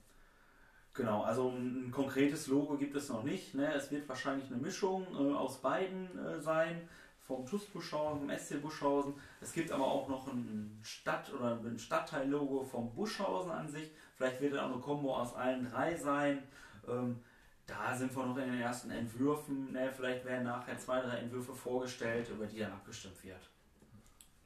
Genau, 0.95 1.23
also 1.23 1.51
ein 1.51 1.91
konkretes 1.93 2.49
Logo 2.49 2.77
gibt 2.77 2.97
es 2.97 3.09
noch 3.09 3.23
nicht. 3.23 3.55
Ne? 3.55 3.73
Es 3.73 3.91
wird 3.91 4.09
wahrscheinlich 4.09 4.51
eine 4.51 4.57
Mischung 4.57 5.07
äh, 5.15 5.35
aus 5.35 5.63
beiden 5.63 6.19
äh, 6.19 6.41
sein 6.41 6.89
vom 7.27 7.45
TUS 7.45 7.65
Buschhausen, 7.67 8.21
vom 8.21 8.39
SC 8.39 8.63
Buschhausen. 8.63 9.15
Es 9.41 9.53
gibt 9.53 9.71
aber 9.73 9.85
auch 9.85 10.09
noch 10.09 10.27
ein 10.29 10.79
Stadt- 10.83 11.33
oder 11.33 11.59
ein 11.59 11.79
Stadtteillogo 11.79 12.65
vom 12.65 12.95
Buschhausen 12.95 13.51
an 13.51 13.69
sich. 13.69 13.91
Vielleicht 14.17 14.41
wird 14.41 14.55
es 14.55 14.59
auch 14.59 14.73
eine 14.73 14.81
Kombo 14.81 15.17
aus 15.17 15.35
allen 15.35 15.69
drei 15.69 15.95
sein. 15.97 16.43
Ähm, 16.89 17.21
da 17.67 17.95
sind 17.95 18.15
wir 18.17 18.25
noch 18.25 18.37
in 18.37 18.53
den 18.53 18.61
ersten 18.61 18.91
Entwürfen. 18.91 19.73
Ne? 19.73 19.93
Vielleicht 19.95 20.25
werden 20.25 20.45
nachher 20.45 20.79
zwei, 20.79 21.01
drei 21.01 21.17
Entwürfe 21.17 21.53
vorgestellt, 21.53 22.29
über 22.31 22.47
die 22.47 22.61
dann 22.61 22.73
abgestimmt 22.73 23.23
wird. 23.25 23.51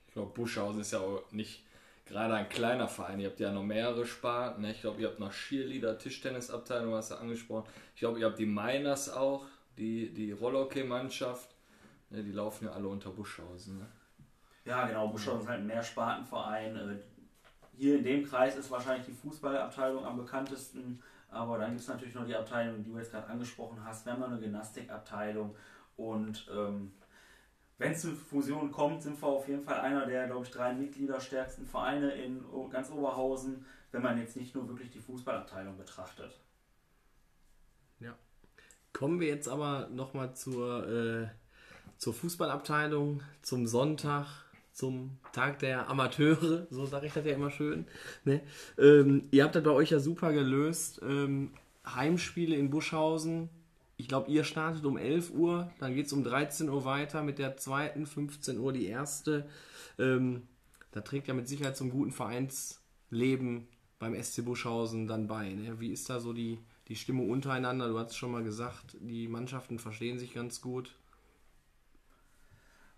Ich 0.09 0.15
glaube, 0.15 0.33
Buschhausen 0.33 0.81
ist 0.81 0.93
ja 0.93 1.01
auch 1.01 1.31
nicht 1.31 1.63
gerade 2.07 2.35
ein 2.35 2.49
kleiner 2.49 2.89
Verein. 2.89 3.21
Ihr 3.21 3.29
habt 3.29 3.41
ja 3.41 3.53
noch 3.53 3.63
mehrere 3.63 4.07
Sparten. 4.07 4.63
Ne? 4.63 4.73
Ich 4.73 4.81
glaube, 4.81 5.01
ihr 5.01 5.09
habt 5.09 5.21
noch 5.21 5.33
Cheerleader, 5.33 5.99
Tischtennisabteilung, 5.99 6.95
hast 6.95 7.11
du 7.11 7.17
angesprochen. 7.17 7.69
Ich 7.95 8.01
glaube, 8.01 8.19
ihr 8.19 8.27
habt 8.27 8.39
die 8.39 8.47
Miners 8.47 9.11
auch, 9.11 9.47
die, 9.77 10.13
die 10.13 10.33
Rollhockey-Mannschaft. 10.33 11.49
Ne, 12.11 12.23
die 12.25 12.33
laufen 12.33 12.67
ja 12.67 12.73
alle 12.73 12.89
unter 12.89 13.11
Buschhausen. 13.11 13.79
Ne? 13.79 13.87
Ja, 14.65 14.87
genau. 14.87 15.09
Buschhausen 15.09 15.43
ist 15.43 15.49
halt 15.49 15.61
ein 15.61 15.67
Mehrspartenverein. 15.67 16.77
Äh, 16.77 16.97
hier 17.77 17.99
in 17.99 18.05
dem 18.05 18.27
Kreis 18.27 18.57
ist 18.57 18.71
wahrscheinlich 18.71 19.07
die 19.07 19.13
Fußballabteilung 19.13 20.05
am 20.05 20.19
bekanntesten. 20.19 21.03
Aber 21.29 21.59
dann 21.59 21.71
gibt 21.71 21.81
es 21.81 21.89
natürlich 21.89 22.15
noch 22.15 22.27
die 22.27 22.35
Abteilung, 22.35 22.83
die 22.83 22.91
du 22.91 22.99
jetzt 22.99 23.13
gerade 23.13 23.29
angesprochen 23.29 23.83
hast. 23.85 24.05
Wir 24.05 24.13
haben 24.13 24.21
noch 24.21 24.31
eine 24.31 24.41
Gymnastikabteilung. 24.41 25.55
Und 25.97 26.49
ähm, 26.53 26.93
wenn 27.79 27.93
es 27.93 28.03
zu 28.03 28.15
Fusion 28.15 28.73
kommt, 28.73 29.03
sind 29.03 29.21
wir 29.23 29.29
auf 29.29 29.49
jeden 29.49 29.63
Fall 29.63 29.81
einer 29.81 30.05
der, 30.05 30.27
glaube 30.27 30.45
ich, 30.45 30.51
drei 30.51 30.75
mitgliederstärksten 30.75 31.65
Vereine 31.65 32.13
in 32.13 32.45
ganz 32.71 32.91
Oberhausen, 32.91 33.65
wenn 33.93 34.03
man 34.03 34.19
jetzt 34.19 34.37
nicht 34.37 34.55
nur 34.55 34.69
wirklich 34.69 34.91
die 34.91 35.01
Fußballabteilung 35.01 35.79
betrachtet. 35.79 36.39
Ja. 38.01 38.15
Kommen 38.93 39.21
wir 39.21 39.29
jetzt 39.29 39.49
aber 39.49 39.89
nochmal 39.89 40.35
zur 40.35 40.89
äh, 40.89 41.29
zur 42.01 42.15
Fußballabteilung, 42.15 43.23
zum 43.43 43.67
Sonntag, 43.67 44.27
zum 44.73 45.19
Tag 45.33 45.59
der 45.59 45.91
Amateure, 45.91 46.67
so 46.71 46.87
sage 46.87 47.07
ich 47.07 47.13
das 47.13 47.27
ja 47.27 47.35
immer 47.35 47.51
schön. 47.51 47.87
Ne? 48.25 48.41
Ähm, 48.79 49.29
ihr 49.31 49.45
habt 49.45 49.55
das 49.55 49.63
bei 49.63 49.71
euch 49.71 49.91
ja 49.91 50.01
super 50.01 50.33
gelöst. 50.33 51.01
Ähm, 51.03 51.53
Heimspiele 51.87 52.57
in 52.57 52.71
Buschhausen. 52.71 53.51
Ich 53.99 54.09
glaube, 54.09 54.31
ihr 54.31 54.45
startet 54.45 54.87
um 54.87 54.97
11 54.97 55.31
Uhr, 55.33 55.71
dann 55.79 55.95
geht 55.95 56.07
es 56.07 56.15
um 56.15 56.25
13 56.25 56.71
Uhr 56.71 56.87
weiter 56.87 57.23
mit 57.23 57.39
der 57.39 57.59
zweiten, 57.59 58.07
15 58.07 58.59
Uhr 58.59 58.73
die 58.73 58.87
erste. 58.87 59.47
Ähm, 59.99 60.49
da 60.93 61.03
trägt 61.03 61.29
ja 61.29 61.35
mit 61.35 61.49
Sicherheit 61.49 61.77
zum 61.77 61.91
guten 61.91 62.13
Vereinsleben 62.13 63.69
beim 63.99 64.21
SC 64.21 64.43
Buschhausen 64.43 65.07
dann 65.07 65.27
bei. 65.27 65.53
Ne? 65.53 65.79
Wie 65.81 65.93
ist 65.93 66.09
da 66.09 66.19
so 66.19 66.33
die, 66.33 66.61
die 66.89 66.97
Stimmung 66.97 67.29
untereinander? 67.29 67.89
Du 67.89 67.99
hast 67.99 68.13
es 68.13 68.17
schon 68.17 68.33
mal 68.33 68.43
gesagt, 68.43 68.97
die 69.01 69.29
Mannschaften 69.29 69.79
verstehen 69.79 70.19
sich 70.19 70.33
ganz 70.33 70.63
gut. 70.63 70.95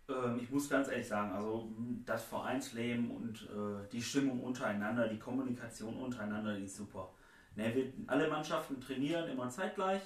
Ähm, 0.09 0.41
ich 0.43 0.51
muss 0.51 0.69
ganz 0.69 0.89
ehrlich 0.89 1.09
sagen, 1.09 1.33
also 1.33 1.71
das 2.05 2.25
Vereinsleben 2.25 3.11
und 3.11 3.49
äh, 3.51 3.89
die 3.91 4.03
Stimmung 4.03 4.41
untereinander, 4.41 5.09
die 5.09 5.19
Kommunikation 5.19 5.97
untereinander, 5.97 6.57
die 6.57 6.65
ist 6.65 6.77
super. 6.77 7.11
Ne, 7.55 7.75
wir, 7.75 7.93
alle 8.07 8.29
Mannschaften 8.29 8.81
trainieren 8.81 9.29
immer 9.29 9.49
zeitgleich. 9.49 10.03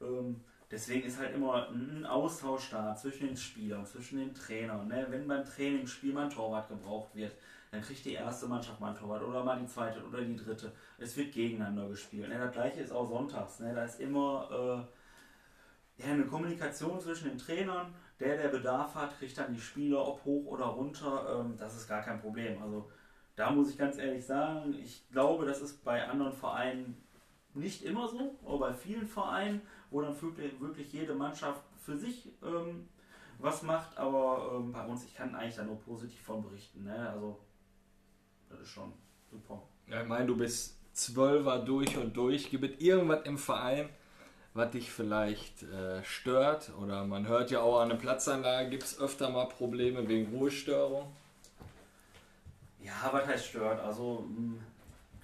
Ähm, 0.00 0.40
deswegen 0.70 1.06
ist 1.06 1.18
halt 1.18 1.34
immer 1.34 1.68
ein 1.70 2.04
Austausch 2.06 2.70
da 2.70 2.94
zwischen 2.94 3.28
den 3.28 3.36
Spielern, 3.36 3.84
zwischen 3.86 4.18
den 4.18 4.34
Trainern. 4.34 4.88
Ne? 4.88 5.06
Wenn 5.08 5.26
beim 5.26 5.44
Trainingsspiel 5.44 6.12
mal 6.12 6.24
ein 6.24 6.30
Torwart 6.30 6.68
gebraucht 6.68 7.14
wird, 7.14 7.34
dann 7.70 7.82
kriegt 7.82 8.04
die 8.04 8.14
erste 8.14 8.46
Mannschaft 8.46 8.80
mal 8.80 8.90
ein 8.90 8.96
Torwart 8.96 9.22
oder 9.22 9.44
mal 9.44 9.58
die 9.58 9.66
zweite 9.66 10.04
oder 10.04 10.20
die 10.22 10.36
dritte. 10.36 10.72
Es 10.98 11.16
wird 11.16 11.32
gegeneinander 11.32 11.88
gespielt. 11.88 12.28
Ne? 12.28 12.38
Das 12.38 12.52
gleiche 12.52 12.80
ist 12.80 12.92
auch 12.92 13.08
sonntags. 13.08 13.60
Ne? 13.60 13.74
Da 13.74 13.84
ist 13.84 14.00
immer 14.00 14.86
äh, 15.98 16.02
ja, 16.02 16.12
eine 16.12 16.26
Kommunikation 16.26 17.00
zwischen 17.00 17.28
den 17.28 17.38
Trainern 17.38 17.94
der, 18.20 18.36
der 18.36 18.48
Bedarf 18.48 18.94
hat, 18.94 19.18
kriegt 19.18 19.36
dann 19.38 19.54
die 19.54 19.60
Spieler, 19.60 20.06
ob 20.06 20.24
hoch 20.24 20.46
oder 20.46 20.66
runter. 20.66 21.40
Ähm, 21.40 21.56
das 21.56 21.76
ist 21.76 21.88
gar 21.88 22.02
kein 22.02 22.20
Problem. 22.20 22.62
Also 22.62 22.90
da 23.34 23.50
muss 23.50 23.70
ich 23.70 23.78
ganz 23.78 23.96
ehrlich 23.96 24.24
sagen, 24.26 24.74
ich 24.74 25.08
glaube, 25.10 25.46
das 25.46 25.60
ist 25.60 25.82
bei 25.82 26.06
anderen 26.06 26.32
Vereinen 26.32 27.02
nicht 27.54 27.82
immer 27.82 28.06
so, 28.08 28.38
aber 28.44 28.58
bei 28.58 28.74
vielen 28.74 29.06
Vereinen, 29.06 29.62
wo 29.90 30.02
dann 30.02 30.20
wirklich, 30.20 30.92
jede 30.92 31.14
Mannschaft 31.14 31.62
für 31.78 31.96
sich 31.96 32.30
ähm, 32.44 32.88
was 33.38 33.62
macht. 33.62 33.96
Aber 33.96 34.52
ähm, 34.54 34.72
bei 34.72 34.84
uns, 34.86 35.04
ich 35.04 35.14
kann 35.14 35.34
eigentlich 35.34 35.56
da 35.56 35.64
nur 35.64 35.80
positiv 35.80 36.20
von 36.20 36.42
berichten. 36.42 36.84
Ne? 36.84 37.10
Also 37.10 37.40
das 38.48 38.60
ist 38.60 38.68
schon 38.68 38.92
super. 39.30 39.62
Ja, 39.86 40.02
ich 40.02 40.08
meine, 40.08 40.26
du 40.26 40.36
bist 40.36 40.78
Zwölfer 40.92 41.60
durch 41.60 41.96
und 41.96 42.16
durch. 42.16 42.50
Gibt 42.50 42.80
irgendwas 42.82 43.24
im 43.24 43.38
Verein, 43.38 43.88
was 44.54 44.70
dich 44.70 44.90
vielleicht 44.90 45.62
äh, 45.62 46.02
stört. 46.04 46.72
Oder 46.80 47.04
man 47.04 47.26
hört 47.26 47.50
ja 47.50 47.60
auch 47.60 47.80
an 47.80 47.88
der 47.88 47.96
Platzanlage 47.96 48.70
gibt 48.70 48.82
es 48.82 49.00
öfter 49.00 49.30
mal 49.30 49.46
Probleme 49.46 50.06
wegen 50.08 50.36
Ruhestörung. 50.36 51.12
Ja, 52.82 53.10
was 53.12 53.26
heißt 53.26 53.46
stört? 53.46 53.80
Also 53.80 54.24
hm, 54.26 54.60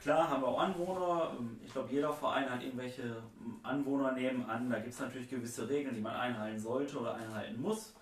klar 0.01 0.29
haben 0.29 0.43
wir 0.43 0.49
auch 0.49 0.61
Anwohner. 0.61 1.33
Hm, 1.37 1.61
ich 1.65 1.73
glaube, 1.73 1.93
jeder 1.93 2.13
Verein 2.13 2.49
hat 2.49 2.63
irgendwelche 2.63 3.03
hm, 3.03 3.61
Anwohner 3.63 4.13
nebenan. 4.13 4.71
Da 4.71 4.79
gibt 4.79 4.95
es 4.95 5.01
natürlich 5.01 5.29
gewisse 5.29 5.69
Regeln, 5.69 5.95
die 5.95 6.01
man 6.01 6.15
einhalten 6.15 6.59
sollte 6.59 6.99
oder 6.99 7.15
einhalten 7.15 7.61
muss. 7.61 7.95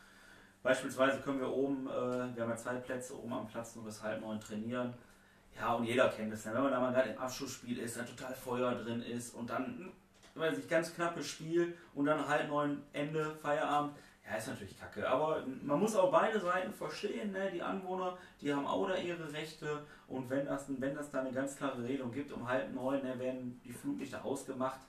Beispielsweise 0.63 1.21
können 1.21 1.41
wir 1.41 1.53
oben, 1.53 1.87
äh, 1.87 2.35
wir 2.35 2.43
haben 2.43 2.51
ja 2.51 2.57
zwei 2.57 2.77
Plätze 2.77 3.19
oben 3.19 3.33
am 3.35 3.47
Platz 3.47 3.77
nur 3.77 3.85
bis 3.85 4.03
halb 4.03 4.23
neun 4.23 4.41
trainieren. 4.41 4.95
Ja, 5.59 5.75
und 5.75 5.85
jeder 5.85 6.09
kennt 6.09 6.33
es. 6.33 6.45
Wenn 6.47 6.55
man 6.55 6.73
da 6.73 6.81
mal 6.81 6.93
gerade 6.93 7.11
im 7.11 7.19
Abschlussspiel 7.19 7.79
ist, 7.79 7.97
da 7.97 8.03
total 8.03 8.35
Feuer 8.35 8.75
drin 8.75 9.03
ist 9.03 9.35
und 9.35 9.51
dann 9.51 9.93
weiß 10.35 10.59
ich, 10.59 10.69
ganz 10.69 10.95
knappes 10.95 11.27
Spiel 11.29 11.77
und 11.95 12.07
dann 12.07 12.27
halb 12.27 12.49
neun 12.49 12.83
Ende, 12.93 13.35
Feierabend. 13.43 13.95
Ja, 14.27 14.37
ist 14.37 14.49
natürlich 14.49 14.79
kacke. 14.79 15.07
Aber 15.07 15.45
man 15.63 15.79
muss 15.79 15.95
auch 15.95 16.11
beide 16.11 16.41
Seiten 16.41 16.73
verstehen. 16.73 17.33
Ne? 17.33 17.51
Die 17.53 17.63
Anwohner, 17.63 18.17
die 18.41 18.53
haben 18.53 18.67
auch 18.67 18.89
da 18.89 18.97
ihre 18.97 19.31
Rechte. 19.33 19.85
Und 20.09 20.31
wenn 20.31 20.47
das, 20.47 20.65
wenn 20.69 20.95
das 20.95 21.11
da 21.11 21.21
eine 21.21 21.33
ganz 21.33 21.57
klare 21.57 21.83
Regelung 21.83 22.11
gibt, 22.11 22.33
um 22.33 22.49
halb 22.49 22.75
neun 22.75 23.03
ne, 23.03 23.19
werden 23.19 23.61
die 23.65 23.73
Flutlichter 23.73 24.25
ausgemacht 24.25 24.81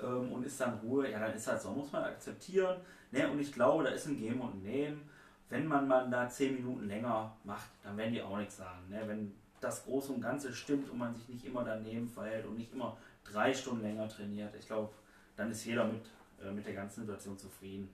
ähm, 0.00 0.30
und 0.30 0.46
ist 0.46 0.60
dann 0.60 0.78
Ruhe, 0.78 1.10
ja, 1.10 1.18
dann 1.18 1.34
ist 1.34 1.48
das 1.48 1.64
so. 1.64 1.70
Muss 1.70 1.90
man 1.90 2.04
akzeptieren. 2.04 2.76
Ne? 3.10 3.28
Und 3.28 3.40
ich 3.40 3.52
glaube, 3.52 3.82
da 3.82 3.90
ist 3.90 4.06
ein 4.06 4.16
Geben 4.16 4.40
und 4.40 4.54
ein 4.54 4.62
Nehmen. 4.62 5.10
Wenn 5.50 5.66
man 5.66 5.88
mal 5.88 6.08
da 6.08 6.28
zehn 6.28 6.54
Minuten 6.54 6.86
länger 6.86 7.36
macht, 7.42 7.70
dann 7.82 7.96
werden 7.96 8.12
die 8.12 8.22
auch 8.22 8.38
nichts 8.38 8.58
sagen. 8.58 8.88
Ne? 8.88 9.02
Wenn 9.06 9.34
das 9.60 9.84
Große 9.84 10.12
und 10.12 10.20
Ganze 10.20 10.52
stimmt 10.52 10.88
und 10.90 10.98
man 10.98 11.14
sich 11.14 11.28
nicht 11.28 11.44
immer 11.44 11.64
daneben 11.64 12.08
verhält 12.08 12.46
und 12.46 12.58
nicht 12.58 12.72
immer 12.72 12.96
drei 13.24 13.52
Stunden 13.52 13.82
länger 13.82 14.08
trainiert. 14.08 14.54
Ich 14.58 14.66
glaube, 14.66 14.90
dann 15.36 15.50
ist 15.50 15.64
jeder 15.64 15.84
mit, 15.84 16.02
äh, 16.42 16.52
mit 16.52 16.66
der 16.66 16.74
ganzen 16.74 17.00
Situation 17.00 17.38
zufrieden. 17.38 17.88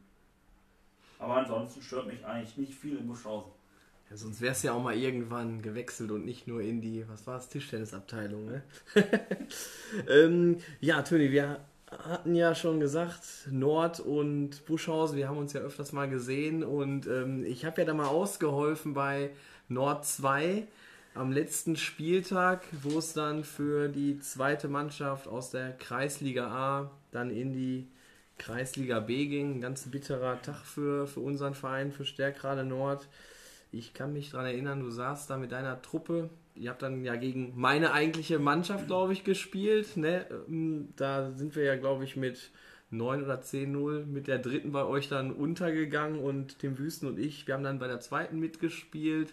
Aber 1.18 1.36
ansonsten 1.36 1.82
stört 1.82 2.06
mich 2.06 2.24
eigentlich 2.24 2.56
nicht 2.56 2.74
viel 2.74 2.96
in 2.96 3.06
Buschhausen. 3.06 3.52
Ja, 4.10 4.16
sonst 4.16 4.40
wäre 4.40 4.52
es 4.52 4.62
ja 4.62 4.72
auch 4.72 4.82
mal 4.82 4.96
irgendwann 4.96 5.62
gewechselt 5.62 6.10
und 6.10 6.24
nicht 6.24 6.48
nur 6.48 6.60
in 6.62 6.80
die, 6.80 7.08
was 7.08 7.26
war 7.26 7.38
es, 7.38 7.48
Tischtennisabteilung, 7.48 8.46
ne? 8.46 8.62
ähm, 10.08 10.58
ja, 10.80 11.02
Töni, 11.02 11.30
wir 11.30 11.60
hatten 11.90 12.34
ja 12.34 12.54
schon 12.54 12.80
gesagt, 12.80 13.48
Nord 13.50 14.00
und 14.00 14.64
Buschhausen, 14.66 15.16
wir 15.16 15.28
haben 15.28 15.38
uns 15.38 15.52
ja 15.52 15.60
öfters 15.60 15.92
mal 15.92 16.08
gesehen 16.08 16.64
und 16.64 17.06
ähm, 17.06 17.44
ich 17.44 17.64
habe 17.64 17.80
ja 17.80 17.86
da 17.86 17.94
mal 17.94 18.06
ausgeholfen 18.06 18.94
bei 18.94 19.30
Nord 19.68 20.04
2 20.04 20.66
am 21.14 21.32
letzten 21.32 21.76
Spieltag, 21.76 22.62
wo 22.82 22.98
es 22.98 23.12
dann 23.12 23.44
für 23.44 23.88
die 23.88 24.20
zweite 24.20 24.68
Mannschaft 24.68 25.26
aus 25.26 25.50
der 25.50 25.72
Kreisliga 25.72 26.48
A 26.48 26.90
dann 27.10 27.30
in 27.30 27.52
die 27.52 27.88
Kreisliga 28.38 29.00
B 29.00 29.26
ging. 29.26 29.56
Ein 29.56 29.60
ganz 29.60 29.82
bitterer 29.90 30.40
Tag 30.40 30.64
für, 30.64 31.06
für 31.06 31.20
unseren 31.20 31.54
Verein, 31.54 31.92
für 31.92 32.04
Stärkrade 32.04 32.64
Nord. 32.64 33.08
Ich 33.72 33.94
kann 33.94 34.12
mich 34.12 34.30
daran 34.30 34.46
erinnern, 34.46 34.80
du 34.80 34.90
saßt 34.90 35.30
da 35.30 35.36
mit 35.36 35.52
deiner 35.52 35.80
Truppe. 35.82 36.30
Ihr 36.54 36.70
habt 36.70 36.82
dann 36.82 37.04
ja 37.04 37.16
gegen 37.16 37.52
meine 37.56 37.92
eigentliche 37.92 38.38
Mannschaft, 38.38 38.86
glaube 38.86 39.12
ich, 39.12 39.24
gespielt. 39.24 39.96
Ne? 39.96 40.26
Ähm, 40.48 40.88
Da 40.96 41.32
sind 41.32 41.54
wir 41.56 41.64
ja, 41.64 41.76
glaube 41.76 42.04
ich, 42.04 42.16
mit 42.16 42.50
9 42.90 43.22
oder 43.24 43.40
10-0 43.40 44.06
mit 44.06 44.26
der 44.26 44.38
dritten 44.38 44.72
bei 44.72 44.84
euch 44.84 45.08
dann 45.08 45.32
untergegangen 45.32 46.18
und 46.20 46.58
Tim 46.58 46.78
Wüsten 46.78 47.06
und 47.06 47.18
ich, 47.18 47.46
wir 47.46 47.54
haben 47.54 47.62
dann 47.62 47.78
bei 47.78 47.86
der 47.86 48.00
zweiten 48.00 48.40
mitgespielt. 48.40 49.32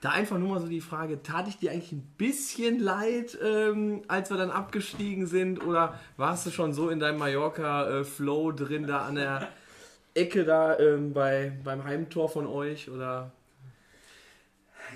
Da 0.00 0.10
einfach 0.10 0.38
nur 0.38 0.50
mal 0.50 0.60
so 0.60 0.68
die 0.68 0.80
Frage, 0.80 1.22
tat 1.22 1.48
ich 1.48 1.58
dir 1.58 1.72
eigentlich 1.72 1.90
ein 1.90 2.14
bisschen 2.16 2.78
leid, 2.78 3.36
ähm, 3.42 4.02
als 4.06 4.30
wir 4.30 4.36
dann 4.36 4.52
abgestiegen 4.52 5.26
sind? 5.26 5.64
Oder 5.64 5.98
warst 6.16 6.46
du 6.46 6.50
schon 6.50 6.72
so 6.72 6.88
in 6.88 7.00
deinem 7.00 7.18
Mallorca-Flow 7.18 8.52
drin, 8.52 8.86
da 8.86 9.06
an 9.06 9.16
der 9.16 9.48
Ecke 10.14 10.44
da 10.44 10.78
ähm, 10.78 11.12
bei, 11.12 11.52
beim 11.64 11.82
Heimtor 11.82 12.28
von 12.28 12.46
euch? 12.46 12.88
Oder 12.88 13.32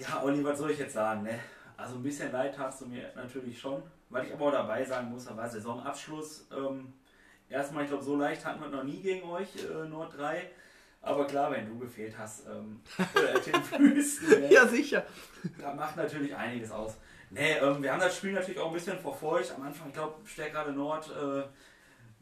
Ja, 0.00 0.22
Olli, 0.22 0.44
was 0.44 0.58
soll 0.58 0.70
ich 0.70 0.78
jetzt 0.78 0.94
sagen? 0.94 1.24
Ne? 1.24 1.38
Also 1.76 1.96
ein 1.96 2.02
bisschen 2.02 2.30
leid 2.30 2.56
hast 2.56 2.82
du 2.82 2.86
mir 2.86 3.10
natürlich 3.16 3.58
schon. 3.58 3.82
Weil 4.08 4.26
ich 4.26 4.32
aber 4.34 4.46
auch 4.46 4.52
dabei 4.52 4.84
sagen 4.84 5.10
muss, 5.10 5.24
da 5.24 5.36
war 5.36 5.48
Saisonabschluss. 5.48 6.46
Ähm, 6.56 6.92
erstmal, 7.48 7.84
ich 7.84 7.88
glaube, 7.88 8.04
so 8.04 8.14
leicht 8.14 8.44
hatten 8.44 8.60
wir 8.60 8.68
noch 8.68 8.84
nie 8.84 9.00
gegen 9.00 9.26
euch, 9.28 9.48
äh, 9.56 9.88
Nord 9.88 10.16
3. 10.16 10.50
Aber 11.02 11.26
klar, 11.26 11.50
wenn 11.50 11.68
du 11.68 11.78
gefehlt 11.78 12.16
hast, 12.16 12.46
ähm, 12.46 12.80
äh, 12.98 13.38
Tim 13.40 13.62
Füßen, 13.62 14.28
ne? 14.40 14.52
Ja, 14.52 14.66
sicher. 14.68 15.04
Da 15.58 15.74
macht 15.74 15.96
natürlich 15.96 16.34
einiges 16.34 16.70
aus. 16.70 16.96
Nee, 17.30 17.54
ähm, 17.54 17.82
wir 17.82 17.92
haben 17.92 18.00
das 18.00 18.16
Spiel 18.16 18.32
natürlich 18.32 18.60
auch 18.60 18.68
ein 18.68 18.74
bisschen 18.74 18.98
verfolgt. 18.98 19.52
Am 19.56 19.62
Anfang, 19.62 19.88
ich 19.88 19.94
glaube, 19.94 20.14
Stärkrade 20.26 20.72
Nord, 20.72 21.10
äh, 21.10 21.42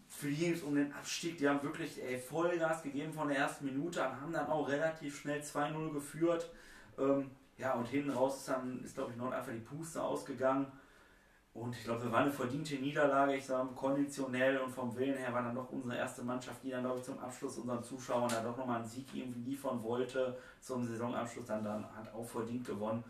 für 0.09 0.29
die 0.29 0.37
ging 0.37 0.55
es 0.55 0.63
um 0.63 0.75
den 0.75 0.93
Abstieg. 0.95 1.37
Die 1.39 1.49
haben 1.49 1.63
wirklich 1.63 2.03
ey, 2.03 2.19
Vollgas 2.19 2.83
gegeben 2.83 3.13
von 3.13 3.29
der 3.29 3.37
ersten 3.37 3.67
Minute 3.67 4.01
und 4.01 4.21
haben 4.21 4.33
dann 4.33 4.47
auch 4.47 4.69
relativ 4.69 5.21
schnell 5.21 5.41
2-0 5.41 5.93
geführt. 5.93 6.51
Ähm, 6.99 7.31
ja, 7.59 7.75
und 7.75 7.87
hinten 7.87 8.11
raus 8.11 8.39
ist 8.39 8.49
dann, 8.49 8.83
ist 8.83 8.95
glaube 8.95 9.11
ich, 9.11 9.19
Nord 9.19 9.35
einfach 9.35 9.53
die 9.53 9.59
Puste 9.59 10.03
ausgegangen. 10.03 10.73
Und 11.53 11.75
ich 11.77 11.83
glaube, 11.85 12.05
wir 12.05 12.13
waren 12.13 12.23
eine 12.25 12.33
verdiente 12.33 12.77
Niederlage. 12.77 13.35
Ich 13.35 13.45
sage, 13.45 13.69
konditionell 13.75 14.59
und 14.59 14.71
vom 14.71 14.97
Willen 14.97 15.17
her 15.17 15.33
war 15.33 15.43
dann 15.43 15.55
doch 15.55 15.69
unsere 15.71 15.97
erste 15.97 16.23
Mannschaft, 16.23 16.63
die 16.63 16.71
dann, 16.71 16.83
glaube 16.85 16.99
ich, 17.01 17.05
zum 17.05 17.19
Abschluss 17.19 17.59
unseren 17.59 17.83
Zuschauern 17.83 18.31
da 18.31 18.41
doch 18.43 18.57
nochmal 18.57 18.77
einen 18.81 18.89
Sieg 18.89 19.07
irgendwie 19.13 19.51
liefern 19.51 19.83
wollte. 19.83 20.39
Zum 20.61 20.87
Saisonabschluss 20.87 21.47
dann, 21.47 21.65
dann 21.65 21.85
hat 21.97 22.13
auch 22.15 22.25
verdient 22.25 22.65
gewonnen. 22.67 23.03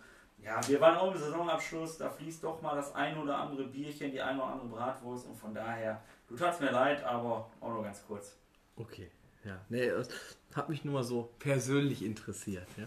Ja, 0.42 0.58
wir 0.66 0.80
waren 0.80 0.96
auch 0.96 1.12
im 1.12 1.20
Saisonabschluss. 1.20 1.98
Da 1.98 2.08
fließt 2.08 2.42
doch 2.42 2.62
mal 2.62 2.74
das 2.76 2.94
ein 2.94 3.18
oder 3.18 3.36
andere 3.36 3.64
Bierchen, 3.64 4.10
die 4.10 4.22
eine 4.22 4.42
oder 4.42 4.52
andere 4.52 4.68
Bratwurst. 4.68 5.26
Und 5.26 5.36
von 5.36 5.52
daher, 5.52 6.00
du 6.26 6.34
tatst 6.34 6.62
mir 6.62 6.70
leid, 6.70 7.04
aber 7.04 7.50
auch 7.60 7.68
nur 7.68 7.82
ganz 7.82 8.02
kurz. 8.06 8.36
Okay. 8.76 9.10
Ja, 9.44 9.58
nee, 9.68 9.88
das 9.90 10.08
hat 10.54 10.68
mich 10.70 10.84
nur 10.84 10.94
mal 10.94 11.04
so 11.04 11.30
persönlich 11.38 12.02
interessiert. 12.02 12.66
Ja. 12.78 12.84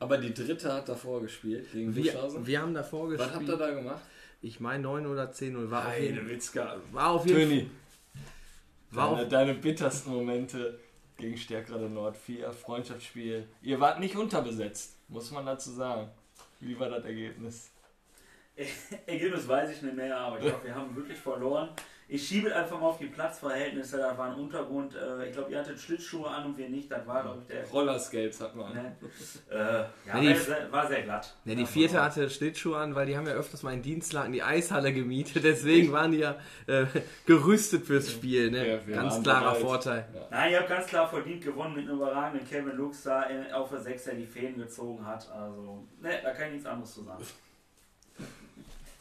Aber 0.00 0.18
die 0.18 0.34
dritte 0.34 0.72
hat 0.72 0.88
davor 0.88 1.20
gespielt 1.22 1.70
gegen 1.72 1.94
Wir, 1.94 2.04
Wischhausen. 2.04 2.46
wir 2.46 2.60
haben 2.60 2.74
davor 2.74 3.04
Was 3.10 3.16
gespielt. 3.18 3.34
habt 3.34 3.48
ihr 3.48 3.56
da 3.56 3.70
gemacht? 3.70 4.02
Ich 4.46 4.60
meine 4.60 4.84
9 4.84 5.06
oder 5.06 5.32
10-0. 5.32 5.70
War, 5.72 5.88
auf 5.88 5.98
jeden- 5.98 6.28
Witzka. 6.28 6.76
war 6.92 7.10
auf 7.10 7.26
jeden 7.26 7.36
Fall. 7.38 7.48
Töni, 7.48 7.70
War 8.92 9.10
deine, 9.10 9.22
auf, 9.22 9.28
deine 9.28 9.54
bittersten 9.54 10.10
Momente 10.12 10.78
gegen 11.16 11.36
Stärkrade 11.36 11.88
Nord 11.90 12.16
4, 12.16 12.52
Freundschaftsspiel. 12.52 13.48
Ihr 13.62 13.80
wart 13.80 13.98
nicht 13.98 14.14
unterbesetzt, 14.14 14.96
muss 15.08 15.32
man 15.32 15.44
dazu 15.46 15.72
sagen. 15.72 16.08
Wie 16.60 16.78
war 16.78 16.88
das 16.88 17.04
Ergebnis? 17.04 17.70
Ergebnis 19.06 19.48
weiß 19.48 19.70
ich 19.70 19.82
nicht 19.82 19.96
mehr, 19.96 20.16
aber 20.16 20.38
ich 20.38 20.44
glaube, 20.46 20.64
wir 20.64 20.74
haben 20.74 20.94
wirklich 20.94 21.18
verloren. 21.18 21.70
Ich 22.08 22.28
schiebe 22.28 22.54
einfach 22.54 22.78
mal 22.80 22.86
auf 22.86 22.98
die 22.98 23.06
Platzverhältnisse. 23.06 23.98
Da 23.98 24.16
war 24.16 24.30
ein 24.30 24.36
Untergrund. 24.36 24.94
Äh, 24.94 25.26
ich 25.26 25.32
glaube, 25.32 25.50
ihr 25.50 25.58
hattet 25.58 25.76
Schlittschuhe 25.80 26.28
an 26.30 26.46
und 26.46 26.56
wir 26.56 26.68
nicht. 26.68 26.88
Das 26.88 27.04
war, 27.04 27.22
glaube 27.24 27.40
ich, 27.42 27.48
der. 27.48 27.66
Rollerskates 27.68 28.40
hat 28.40 28.54
man. 28.54 28.72
Ne? 28.72 28.96
Äh, 29.50 29.56
ja, 29.56 29.88
Nee, 30.14 30.20
die- 30.20 30.28
war, 30.28 30.36
sehr, 30.36 30.72
war 30.72 30.86
sehr 30.86 31.02
glatt. 31.02 31.34
ne, 31.44 31.56
die 31.56 31.62
Ja, 31.62 31.66
vierte 31.66 32.00
hatte 32.00 32.30
Schlittschuhe 32.30 32.76
an, 32.78 32.94
weil 32.94 33.06
die 33.06 33.16
haben 33.16 33.26
ja 33.26 33.32
öfters 33.32 33.64
mal 33.64 33.74
in 33.74 33.82
Dienstlagen 33.82 34.32
die 34.32 34.44
Eishalle 34.44 34.92
gemietet. 34.92 35.42
Deswegen 35.42 35.90
waren 35.90 36.12
die 36.12 36.18
ja 36.18 36.36
äh, 36.68 36.86
gerüstet 37.26 37.84
fürs 37.84 38.12
Spiel. 38.12 38.52
Ne? 38.52 38.68
Ja, 38.68 38.76
Ganz 38.94 39.20
klarer 39.24 39.50
bereit. 39.50 39.62
Vorteil. 39.62 40.08
Nein, 40.30 40.52
ihr 40.52 40.58
habt 40.60 40.68
ganz 40.68 40.86
klar 40.86 41.08
verdient 41.10 41.42
gewonnen 41.42 41.74
mit 41.74 41.86
einem 41.88 41.96
überragenden 41.96 42.48
Kevin 42.48 42.76
Lux 42.76 43.02
da 43.02 43.24
in- 43.24 43.50
auf 43.52 43.70
der 43.70 43.80
6, 43.80 44.04
der 44.04 44.14
die 44.14 44.26
Fäden 44.26 44.58
gezogen 44.58 45.04
hat. 45.04 45.28
Also, 45.32 45.82
ne, 46.00 46.10
da 46.22 46.30
kann 46.30 46.46
ich 46.46 46.52
nichts 46.52 46.66
anderes 46.68 46.94
zu 46.94 47.02
sagen. 47.02 47.24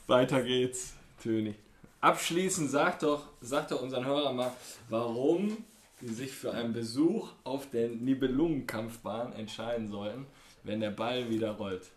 Weiter 0.07 0.41
geht's, 0.41 0.93
Töni. 1.21 1.53
Abschließend 2.01 2.69
sagt 2.69 3.03
doch, 3.03 3.27
sagt 3.41 3.71
doch 3.71 3.81
unseren 3.81 4.05
Hörern 4.05 4.35
mal, 4.35 4.51
warum 4.89 5.57
sie 6.01 6.13
sich 6.13 6.31
für 6.31 6.53
einen 6.53 6.73
Besuch 6.73 7.31
auf 7.43 7.69
der 7.69 7.89
Nibelungenkampfbahn 7.89 9.33
entscheiden 9.33 9.87
sollten, 9.87 10.27
wenn 10.63 10.79
der 10.79 10.91
Ball 10.91 11.29
wieder 11.29 11.51
rollt. 11.51 11.89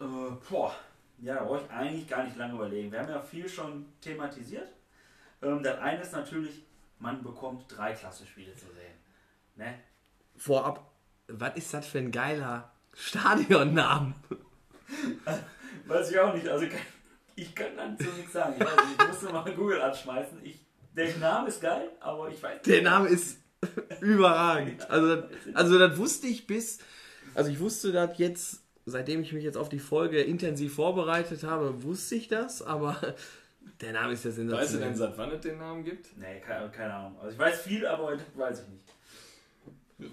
Äh, 0.00 0.04
boah, 0.48 0.74
ja, 1.18 1.36
da 1.36 1.44
brauche 1.44 1.62
ich 1.64 1.70
eigentlich 1.70 2.08
gar 2.08 2.24
nicht 2.24 2.36
lange 2.36 2.54
überlegen. 2.54 2.90
Wir 2.90 3.00
haben 3.00 3.08
ja 3.08 3.20
viel 3.20 3.48
schon 3.48 3.86
thematisiert. 4.00 4.68
Ähm, 5.42 5.62
das 5.62 5.78
eine 5.78 6.02
ist 6.02 6.12
natürlich, 6.12 6.62
man 6.98 7.22
bekommt 7.22 7.64
drei 7.68 7.92
Klassenspiele 7.92 8.54
zu 8.54 8.66
sehen. 8.66 8.94
Ne? 9.56 9.74
Vorab, 10.36 10.90
was 11.28 11.56
ist 11.56 11.74
das 11.74 11.86
für 11.86 11.98
ein 11.98 12.10
geiler 12.10 12.72
Stadionnamen? 12.94 14.14
Weiß 15.86 16.10
ich 16.10 16.18
auch 16.18 16.34
nicht. 16.34 16.48
Also 16.48 16.66
ich 17.36 17.54
kann 17.54 17.76
dazu 17.76 18.10
nichts 18.16 18.32
sagen. 18.32 18.54
Ich, 18.58 18.64
weiß 18.64 18.76
nicht, 18.76 19.00
ich 19.02 19.08
musste 19.08 19.32
mal 19.32 19.54
Google 19.54 19.80
anschmeißen. 19.80 20.38
Ich, 20.44 20.64
der 20.96 21.16
Name 21.18 21.48
ist 21.48 21.60
geil, 21.60 21.90
aber 22.00 22.28
ich 22.28 22.42
weiß 22.42 22.62
Der 22.62 22.82
Name 22.82 23.08
ist 23.08 23.38
überragend. 24.00 24.88
Also, 24.90 25.16
das- 25.16 25.30
also 25.54 25.78
das 25.78 25.96
wusste 25.96 26.26
ich 26.26 26.46
bis, 26.46 26.78
also 27.34 27.50
ich 27.50 27.58
wusste 27.60 27.92
das 27.92 28.18
jetzt, 28.18 28.62
seitdem 28.86 29.22
ich 29.22 29.32
mich 29.32 29.44
jetzt 29.44 29.56
auf 29.56 29.68
die 29.68 29.78
Folge 29.78 30.20
intensiv 30.20 30.74
vorbereitet 30.74 31.44
habe, 31.44 31.82
wusste 31.82 32.16
ich 32.16 32.28
das, 32.28 32.62
aber 32.62 32.96
der 33.80 33.92
Name 33.92 34.12
ist 34.12 34.24
ja 34.24 34.30
Weißt 34.30 34.38
du 34.38 34.42
denn, 34.42 34.48
sensationell. 34.50 34.94
seit 34.96 35.18
wann 35.18 35.30
es 35.30 35.40
den 35.40 35.58
Namen 35.58 35.84
gibt? 35.84 36.16
Nee, 36.16 36.40
keine, 36.40 36.68
keine 36.70 36.92
Ahnung. 36.94 37.18
Also 37.20 37.32
ich 37.32 37.38
weiß 37.38 37.60
viel, 37.62 37.86
aber 37.86 38.16
das 38.16 38.24
weiß 38.36 38.62
ich 38.62 38.68
nicht. 38.68 38.84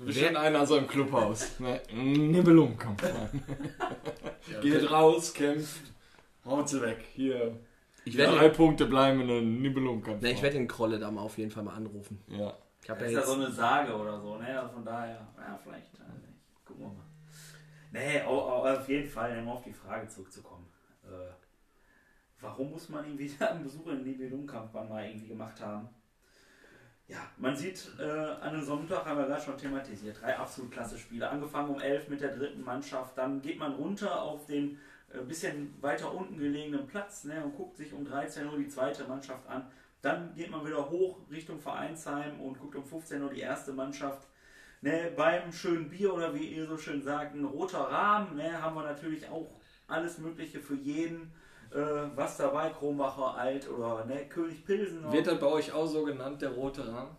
Bestimmt 0.05 0.35
einer 0.37 0.65
so 0.67 0.77
im 0.77 0.87
Clubhaus. 0.87 1.59
Ne? 1.59 1.81
Nibelungenkampfbahn. 1.91 3.43
Geht 4.61 4.91
raus, 4.91 5.33
kämpft, 5.33 5.81
haut 6.45 6.67
sie 6.69 6.81
weg. 6.81 7.05
Hier. 7.13 7.57
Ich 8.05 8.15
Drei 8.15 8.23
werde, 8.31 8.49
Punkte 8.51 8.85
bleiben 8.85 9.21
in 9.21 9.27
der 9.27 9.41
Nibelungenkampfbahn. 9.41 10.23
ne, 10.29 10.31
ich 10.35 10.41
werde 10.41 10.57
den 10.57 10.67
Krolle 10.67 10.97
da 10.99 11.11
mal 11.11 11.21
auf 11.21 11.37
jeden 11.37 11.51
Fall 11.51 11.63
mal 11.63 11.73
anrufen. 11.75 12.21
Ja. 12.27 12.53
Ich 12.81 12.89
habe 12.89 13.01
Das 13.01 13.11
ja 13.11 13.19
ist 13.19 13.27
ja 13.27 13.33
so 13.35 13.39
eine 13.41 13.51
Sage 13.51 13.93
oder 13.95 14.19
so, 14.21 14.37
ne? 14.37 14.59
Also 14.59 14.73
von 14.73 14.85
daher, 14.85 15.27
ja, 15.37 15.59
vielleicht. 15.61 15.93
Äh, 15.95 16.65
gucken 16.65 16.83
wir 16.85 16.87
mal. 16.89 17.03
Nee, 17.91 18.21
au- 18.21 18.39
au- 18.39 18.65
auf 18.73 18.87
jeden 18.87 19.07
Fall, 19.09 19.37
um 19.39 19.49
auf 19.49 19.63
die 19.63 19.73
Frage 19.73 20.07
zurückzukommen. 20.07 20.65
Äh, 21.03 21.07
warum 22.39 22.71
muss 22.71 22.87
man 22.89 23.03
irgendwie 23.05 23.31
einen 23.43 23.63
Besuch 23.63 23.85
in 23.87 23.97
den 23.97 24.03
Nibelungenkampfbahn 24.05 24.87
mal 24.89 25.05
irgendwie 25.05 25.27
gemacht 25.27 25.59
haben? 25.61 25.89
Ja, 27.07 27.17
man 27.37 27.55
sieht, 27.55 27.91
äh, 27.99 28.03
an 28.03 28.41
einem 28.53 28.63
Sonntag 28.63 29.03
haben 29.05 29.17
wir 29.17 29.25
gerade 29.25 29.41
schon 29.41 29.57
thematisiert, 29.57 30.21
drei 30.21 30.37
absolut 30.37 30.71
klasse 30.71 30.97
Spiele. 30.97 31.27
Angefangen 31.27 31.69
um 31.69 31.81
11 31.81 32.07
mit 32.07 32.21
der 32.21 32.35
dritten 32.37 32.63
Mannschaft, 32.63 33.17
dann 33.17 33.41
geht 33.41 33.57
man 33.57 33.73
runter 33.73 34.21
auf 34.21 34.45
den 34.45 34.77
äh, 35.13 35.21
bisschen 35.21 35.73
weiter 35.81 36.13
unten 36.13 36.37
gelegenen 36.37 36.87
Platz 36.87 37.23
ne, 37.23 37.43
und 37.43 37.55
guckt 37.55 37.77
sich 37.77 37.93
um 37.93 38.05
13 38.05 38.47
Uhr 38.47 38.57
die 38.57 38.67
zweite 38.67 39.05
Mannschaft 39.05 39.47
an. 39.47 39.67
Dann 40.01 40.33
geht 40.35 40.49
man 40.49 40.65
wieder 40.65 40.89
hoch 40.89 41.19
Richtung 41.29 41.59
Vereinsheim 41.59 42.39
und 42.39 42.59
guckt 42.59 42.75
um 42.75 42.85
15 42.85 43.21
Uhr 43.21 43.29
die 43.29 43.41
erste 43.41 43.73
Mannschaft. 43.73 44.27
Ne, 44.81 45.11
beim 45.15 45.51
schönen 45.51 45.89
Bier 45.89 46.13
oder 46.13 46.33
wie 46.33 46.47
ihr 46.55 46.65
so 46.65 46.77
schön 46.77 47.01
sagt, 47.01 47.35
ein 47.35 47.43
roter 47.43 47.79
Rahmen, 47.79 48.37
ne, 48.37 48.61
haben 48.61 48.75
wir 48.75 48.83
natürlich 48.83 49.27
auch 49.27 49.59
alles 49.87 50.19
Mögliche 50.19 50.59
für 50.59 50.75
jeden. 50.75 51.33
Äh, 51.71 51.77
was 52.15 52.37
dabei, 52.37 52.69
Kronbacher, 52.69 53.35
Alt 53.35 53.69
oder 53.69 54.05
ne, 54.05 54.27
König 54.27 54.65
Pilsen. 54.65 55.11
Wird 55.11 55.27
das 55.27 55.39
bei 55.39 55.47
euch 55.47 55.71
auch 55.71 55.85
so 55.85 56.03
genannt, 56.03 56.41
der 56.41 56.51
rote 56.51 56.87
Rahmen? 56.87 57.15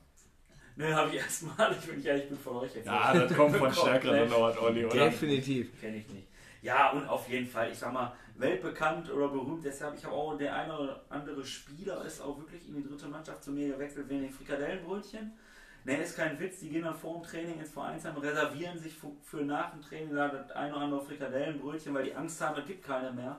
Ne, 0.77 0.95
habe 0.95 1.11
ich 1.11 1.17
erstmal, 1.17 1.73
ich 1.79 1.87
bin 1.87 2.03
ehrlich, 2.03 2.25
ich 2.25 2.29
bin 2.31 2.39
von 2.39 2.57
euch 2.57 2.75
jetzt. 2.75 2.87
Ja, 2.87 3.13
das 3.13 3.33
kommt 3.35 3.57
von 3.57 3.73
stärkeren? 3.73 4.29
Nord, 4.29 4.61
Olli, 4.61 4.87
oder? 4.87 4.95
definitiv. 4.95 5.79
Kenne 5.81 5.99
ich 5.99 6.09
nicht. 6.09 6.30
Ja, 6.63 6.91
und 6.91 7.09
auf 7.09 7.29
jeden 7.29 7.47
Fall, 7.47 7.71
ich 7.71 7.79
sag 7.79 7.93
mal, 7.93 8.13
weltbekannt 8.37 9.11
oder 9.11 9.29
berühmt. 9.29 9.65
Deshalb, 9.65 9.97
ich 9.97 10.05
habe 10.05 10.15
auch 10.15 10.37
der 10.37 10.55
eine 10.55 10.79
oder 10.79 11.05
andere 11.09 11.45
Spieler 11.45 12.05
ist 12.05 12.21
auch 12.21 12.39
wirklich 12.39 12.69
in 12.69 12.75
die 12.77 12.83
dritte 12.83 13.09
Mannschaft 13.09 13.45
zu 13.45 13.53
mir 13.53 13.69
gewechselt 13.69 14.09
wegen 14.09 14.23
den 14.23 14.31
Frikadellenbrötchen. 14.31 15.33
Ne, 15.85 15.97
ist 15.97 16.17
kein 16.17 16.39
Witz, 16.39 16.61
die 16.61 16.69
gehen 16.69 16.85
dann 16.85 16.95
vor 16.95 17.15
dem 17.15 17.23
Training 17.23 17.59
ins 17.59 17.71
Vereinsheim, 17.71 18.15
reservieren 18.19 18.79
sich 18.79 18.95
für, 19.23 19.43
nach 19.43 19.71
dem 19.71 19.81
Training 19.81 20.15
da 20.15 20.29
das 20.29 20.51
eine 20.51 20.75
oder 20.75 20.85
andere 20.85 21.01
Frikadellenbrötchen, 21.01 21.95
weil 21.95 22.05
die 22.05 22.15
Angst 22.15 22.39
haben, 22.43 22.59
es 22.61 22.67
gibt 22.67 22.85
keine 22.85 23.11
mehr. 23.13 23.39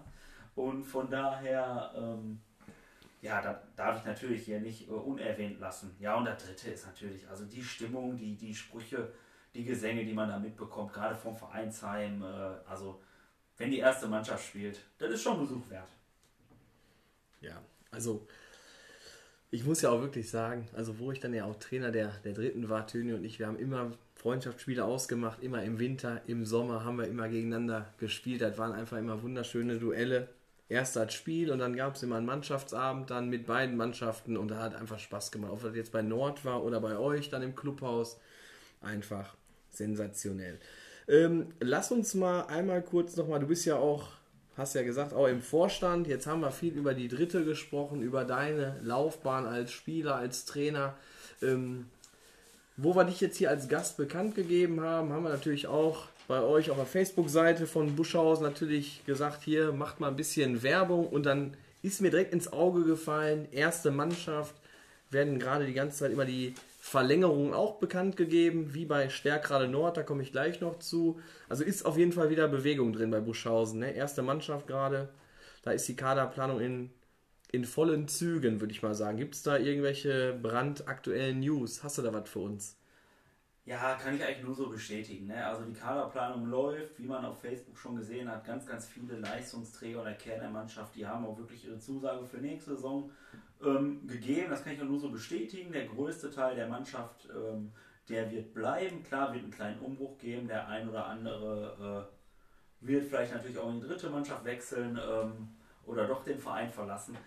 Und 0.56 0.84
von 0.84 1.08
daher, 1.10 1.94
ähm, 1.96 2.42
ja, 3.22 3.42
da 3.44 3.62
darf 3.76 4.00
ich 4.00 4.06
natürlich 4.06 4.44
hier 4.44 4.60
nicht 4.60 4.90
äh, 4.90 4.92
unerwähnt 4.92 5.60
lassen. 5.60 5.96
Ja, 6.00 6.16
und 6.16 6.26
das 6.26 6.44
dritte 6.44 6.72
ist 6.72 6.88
natürlich, 6.88 7.30
also 7.30 7.46
die 7.46 7.64
Stimmung, 7.64 8.18
die, 8.18 8.36
die 8.36 8.56
Sprüche, 8.56 9.12
die 9.54 9.64
Gesänge, 9.64 10.04
die 10.04 10.14
man 10.14 10.28
da 10.28 10.40
mitbekommt, 10.40 10.94
gerade 10.94 11.16
vom 11.16 11.36
Vereinsheim, 11.36 12.24
äh, 12.24 12.68
also 12.68 13.02
wenn 13.58 13.72
die 13.72 13.80
erste 13.80 14.08
Mannschaft 14.08 14.46
spielt. 14.48 14.80
Das 14.98 15.12
ist 15.12 15.22
schon 15.22 15.40
Besuch 15.40 15.70
wert. 15.70 15.90
Ja, 17.42 17.62
also 17.92 18.28
ich 19.50 19.66
muss 19.66 19.82
ja 19.82 19.90
auch 19.90 20.02
wirklich 20.02 20.30
sagen, 20.30 20.68
also 20.74 20.98
wo 20.98 21.12
ich 21.12 21.20
dann 21.20 21.34
ja 21.34 21.46
auch 21.46 21.58
Trainer 21.58 21.92
der, 21.92 22.10
der 22.24 22.34
dritten 22.34 22.70
war, 22.70 22.88
Töni 22.88 23.14
und 23.14 23.26
ich, 23.26 23.38
wir 23.38 23.48
haben 23.48 23.60
immer 23.60 23.92
Freundschaftsspiele 24.16 24.86
ausgemacht, 24.86 25.44
immer 25.44 25.64
im 25.64 25.78
Winter, 25.78 26.22
im 26.28 26.46
Sommer 26.46 26.86
haben 26.86 26.98
wir 26.98 27.08
immer 27.08 27.28
gegeneinander 27.28 27.94
gespielt. 27.98 28.42
Das 28.42 28.58
waren 28.58 28.72
einfach 28.72 28.98
immer 28.98 29.22
wunderschöne 29.24 29.78
Duelle. 29.78 30.30
Erst 30.70 30.96
als 30.96 31.16
Spiel 31.16 31.52
und 31.52 31.60
dann 31.60 31.76
gab 31.76 31.96
es 31.96 32.04
immer 32.04 32.16
einen 32.16 32.28
Mannschaftsabend 32.28 33.10
dann 33.10 33.30
mit 33.30 33.46
beiden 33.46 33.76
Mannschaften 33.76 34.38
und 34.38 34.50
da 34.50 34.60
hat 34.60 34.76
einfach 34.76 35.00
Spaß 35.00 35.32
gemacht. 35.32 35.52
Ob 35.52 35.64
das 35.64 35.76
jetzt 35.76 35.92
bei 35.92 36.02
Nord 36.02 36.46
war 36.46 36.64
oder 36.64 36.80
bei 36.80 36.98
euch 36.98 37.30
dann 37.30 37.42
im 37.42 37.56
Clubhaus. 37.56 38.20
Einfach 38.80 39.36
sensationell. 39.70 40.60
Ähm, 41.08 41.48
lass 41.60 41.92
uns 41.92 42.14
mal 42.14 42.42
einmal 42.48 42.82
kurz 42.82 43.16
nochmal, 43.16 43.40
du 43.40 43.48
bist 43.48 43.66
ja 43.66 43.78
auch, 43.78 44.10
hast 44.58 44.76
ja 44.76 44.84
gesagt, 44.84 45.14
auch 45.14 45.28
im 45.28 45.42
Vorstand. 45.42 46.08
Jetzt 46.08 46.28
haben 46.28 46.42
wir 46.42 46.52
viel 46.52 46.74
über 46.74 46.94
die 46.94 47.08
dritte 47.08 47.44
gesprochen, 47.44 48.02
über 48.02 48.26
deine 48.26 48.80
Laufbahn 48.84 49.46
als 49.46 49.72
Spieler, 49.72 50.16
als 50.16 50.46
Trainer. 50.46 50.96
Ähm, 51.42 51.86
wo 52.78 52.96
wir 52.96 53.04
dich 53.04 53.22
jetzt 53.22 53.38
hier 53.38 53.50
als 53.50 53.68
Gast 53.68 53.98
bekannt 53.98 54.36
gegeben 54.36 54.82
haben, 54.82 55.12
haben 55.12 55.24
wir 55.24 55.30
natürlich 55.30 55.68
auch 55.68 56.08
bei 56.28 56.42
euch 56.42 56.72
auf 56.72 56.78
der 56.78 56.86
Facebook-Seite 56.86 57.68
von 57.68 57.96
Buschhausen 57.96 58.44
natürlich 58.44 59.06
gesagt, 59.06 59.44
hier 59.44 59.74
macht 59.74 60.00
mal 60.00 60.08
ein 60.08 60.16
bisschen 60.16 60.64
Werbung 60.64 61.08
und 61.08 61.26
dann 61.26 61.56
ist 61.82 62.02
mir 62.02 62.10
direkt 62.10 62.34
ins 62.34 62.52
Auge 62.54 62.84
gefallen, 62.84 63.48
erste 63.52 63.92
Mannschaft, 63.92 64.56
werden 65.10 65.40
gerade 65.40 65.66
die 65.66 65.74
ganze 65.74 65.98
Zeit 65.98 66.12
immer 66.12 66.26
die 66.26 66.54
Verlängerungen 66.84 67.54
auch 67.54 67.78
bekannt 67.78 68.18
gegeben, 68.18 68.74
wie 68.74 68.86
bei 68.86 69.08
Stärkrade 69.08 69.68
Nord, 69.68 69.98
da 69.98 70.04
komme 70.04 70.24
ich 70.24 70.32
gleich 70.32 70.62
noch 70.62 70.80
zu. 70.80 71.20
Also 71.48 71.64
ist 71.64 71.86
auf 71.86 71.96
jeden 71.96 72.12
Fall 72.12 72.32
wieder 72.32 72.48
Bewegung 72.48 72.92
drin 72.92 73.12
bei 73.12 73.20
Buschhausen. 73.20 73.80
Ne? 73.80 73.92
Erste 73.92 74.24
Mannschaft 74.24 74.66
gerade, 74.66 75.10
da 75.62 75.72
ist 75.72 75.88
die 75.88 75.96
Kaderplanung 75.96 76.60
in, 76.60 76.90
in 77.52 77.66
vollen 77.66 78.08
Zügen, 78.08 78.62
würde 78.62 78.74
ich 78.74 78.82
mal 78.82 78.96
sagen. 78.96 79.18
Gibt 79.18 79.36
es 79.36 79.44
da 79.44 79.58
irgendwelche 79.58 80.34
brandaktuellen 80.42 81.40
News? 81.42 81.84
Hast 81.84 82.00
du 82.00 82.02
da 82.02 82.12
was 82.14 82.28
für 82.28 82.40
uns? 82.40 82.76
Ja, 83.64 83.94
kann 83.94 84.16
ich 84.16 84.24
eigentlich 84.24 84.44
nur 84.44 84.56
so 84.56 84.68
bestätigen. 84.68 85.28
Ne? 85.28 85.46
Also 85.46 85.64
die 85.64 85.74
Kaderplanung 85.74 86.48
läuft, 86.48 86.98
wie 86.98 87.06
man 87.06 87.24
auf 87.24 87.42
Facebook 87.42 87.78
schon 87.78 87.96
gesehen 87.96 88.28
hat, 88.28 88.44
ganz, 88.44 88.66
ganz 88.66 88.88
viele 88.88 89.20
Leistungsträger 89.20 90.04
Kern 90.14 90.40
der 90.40 90.50
Mannschaft, 90.50 90.96
die 90.96 91.06
haben 91.06 91.28
auch 91.28 91.38
wirklich 91.38 91.64
ihre 91.64 91.78
Zusage 91.78 92.26
für 92.26 92.38
nächste 92.38 92.72
Saison 92.72 93.12
ähm, 93.64 94.08
gegeben. 94.08 94.50
Das 94.50 94.64
kann 94.64 94.74
ich 94.74 94.82
nur 94.82 95.00
so 95.00 95.10
bestätigen. 95.10 95.72
Der 95.72 95.86
größte 95.86 96.32
Teil 96.32 96.56
der 96.56 96.68
Mannschaft, 96.68 97.28
ähm, 97.30 97.72
der 98.10 98.32
wird 98.32 98.54
bleiben. 98.54 99.04
Klar, 99.04 99.34
wird 99.34 99.44
einen 99.44 99.54
kleinen 99.54 99.80
Umbruch 99.80 100.18
geben. 100.18 100.48
Der 100.48 100.68
ein 100.68 100.90
oder 100.90 101.06
andere 101.06 102.10
äh, 102.82 102.86
wird 102.86 103.06
vielleicht 103.06 103.34
natürlich 103.34 103.58
auch 103.58 103.70
in 103.70 103.82
die 103.82 103.88
dritte 103.88 104.10
Mannschaft 104.10 104.44
wechseln 104.46 105.00
ähm, 105.02 105.50
oder 105.86 106.08
doch 106.08 106.24
den 106.24 106.40
Verein 106.40 106.72
verlassen 106.72 107.18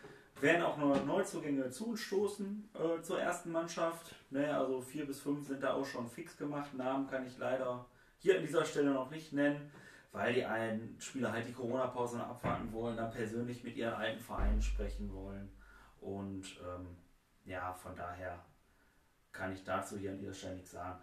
werden 0.41 0.63
auch 0.63 0.77
noch 0.77 1.05
Neuzugänge 1.05 1.71
zustoßen 1.71 2.69
äh, 2.75 3.03
zur 3.03 3.21
ersten 3.21 3.53
Mannschaft. 3.53 4.15
Ne, 4.31 4.55
also 4.55 4.81
vier 4.81 5.07
bis 5.07 5.21
fünf 5.21 5.47
sind 5.47 5.63
da 5.63 5.75
auch 5.75 5.87
schon 5.87 6.09
fix 6.09 6.37
gemacht. 6.37 6.75
Namen 6.75 7.09
kann 7.09 7.27
ich 7.27 7.39
leider 7.39 7.87
hier 8.19 8.37
an 8.37 8.43
dieser 8.43 8.65
Stelle 8.65 8.91
noch 8.91 9.11
nicht 9.11 9.33
nennen, 9.33 9.71
weil 10.13 10.35
die 10.35 10.45
einen 10.45 10.97
Spieler 11.01 11.33
halt 11.33 11.49
die 11.49 11.53
Corona-Pause 11.53 12.23
abwarten 12.23 12.73
wollen, 12.73 12.97
dann 12.97 13.11
persönlich 13.11 13.65
mit 13.65 13.77
ihren 13.77 13.95
alten 13.95 14.21
Vereinen 14.21 14.63
sprechen 14.63 15.13
wollen. 15.13 15.51
Und 16.05 16.61
ähm, 16.61 16.97
ja, 17.47 17.73
von 17.73 17.97
daher 17.97 18.39
kann 19.33 19.53
ich 19.53 19.65
dazu 19.65 19.97
hier 19.97 20.13
an 20.13 20.19
dieser 20.19 20.35
Stelle 20.35 20.57
nichts 20.57 20.73
sagen. 20.73 21.03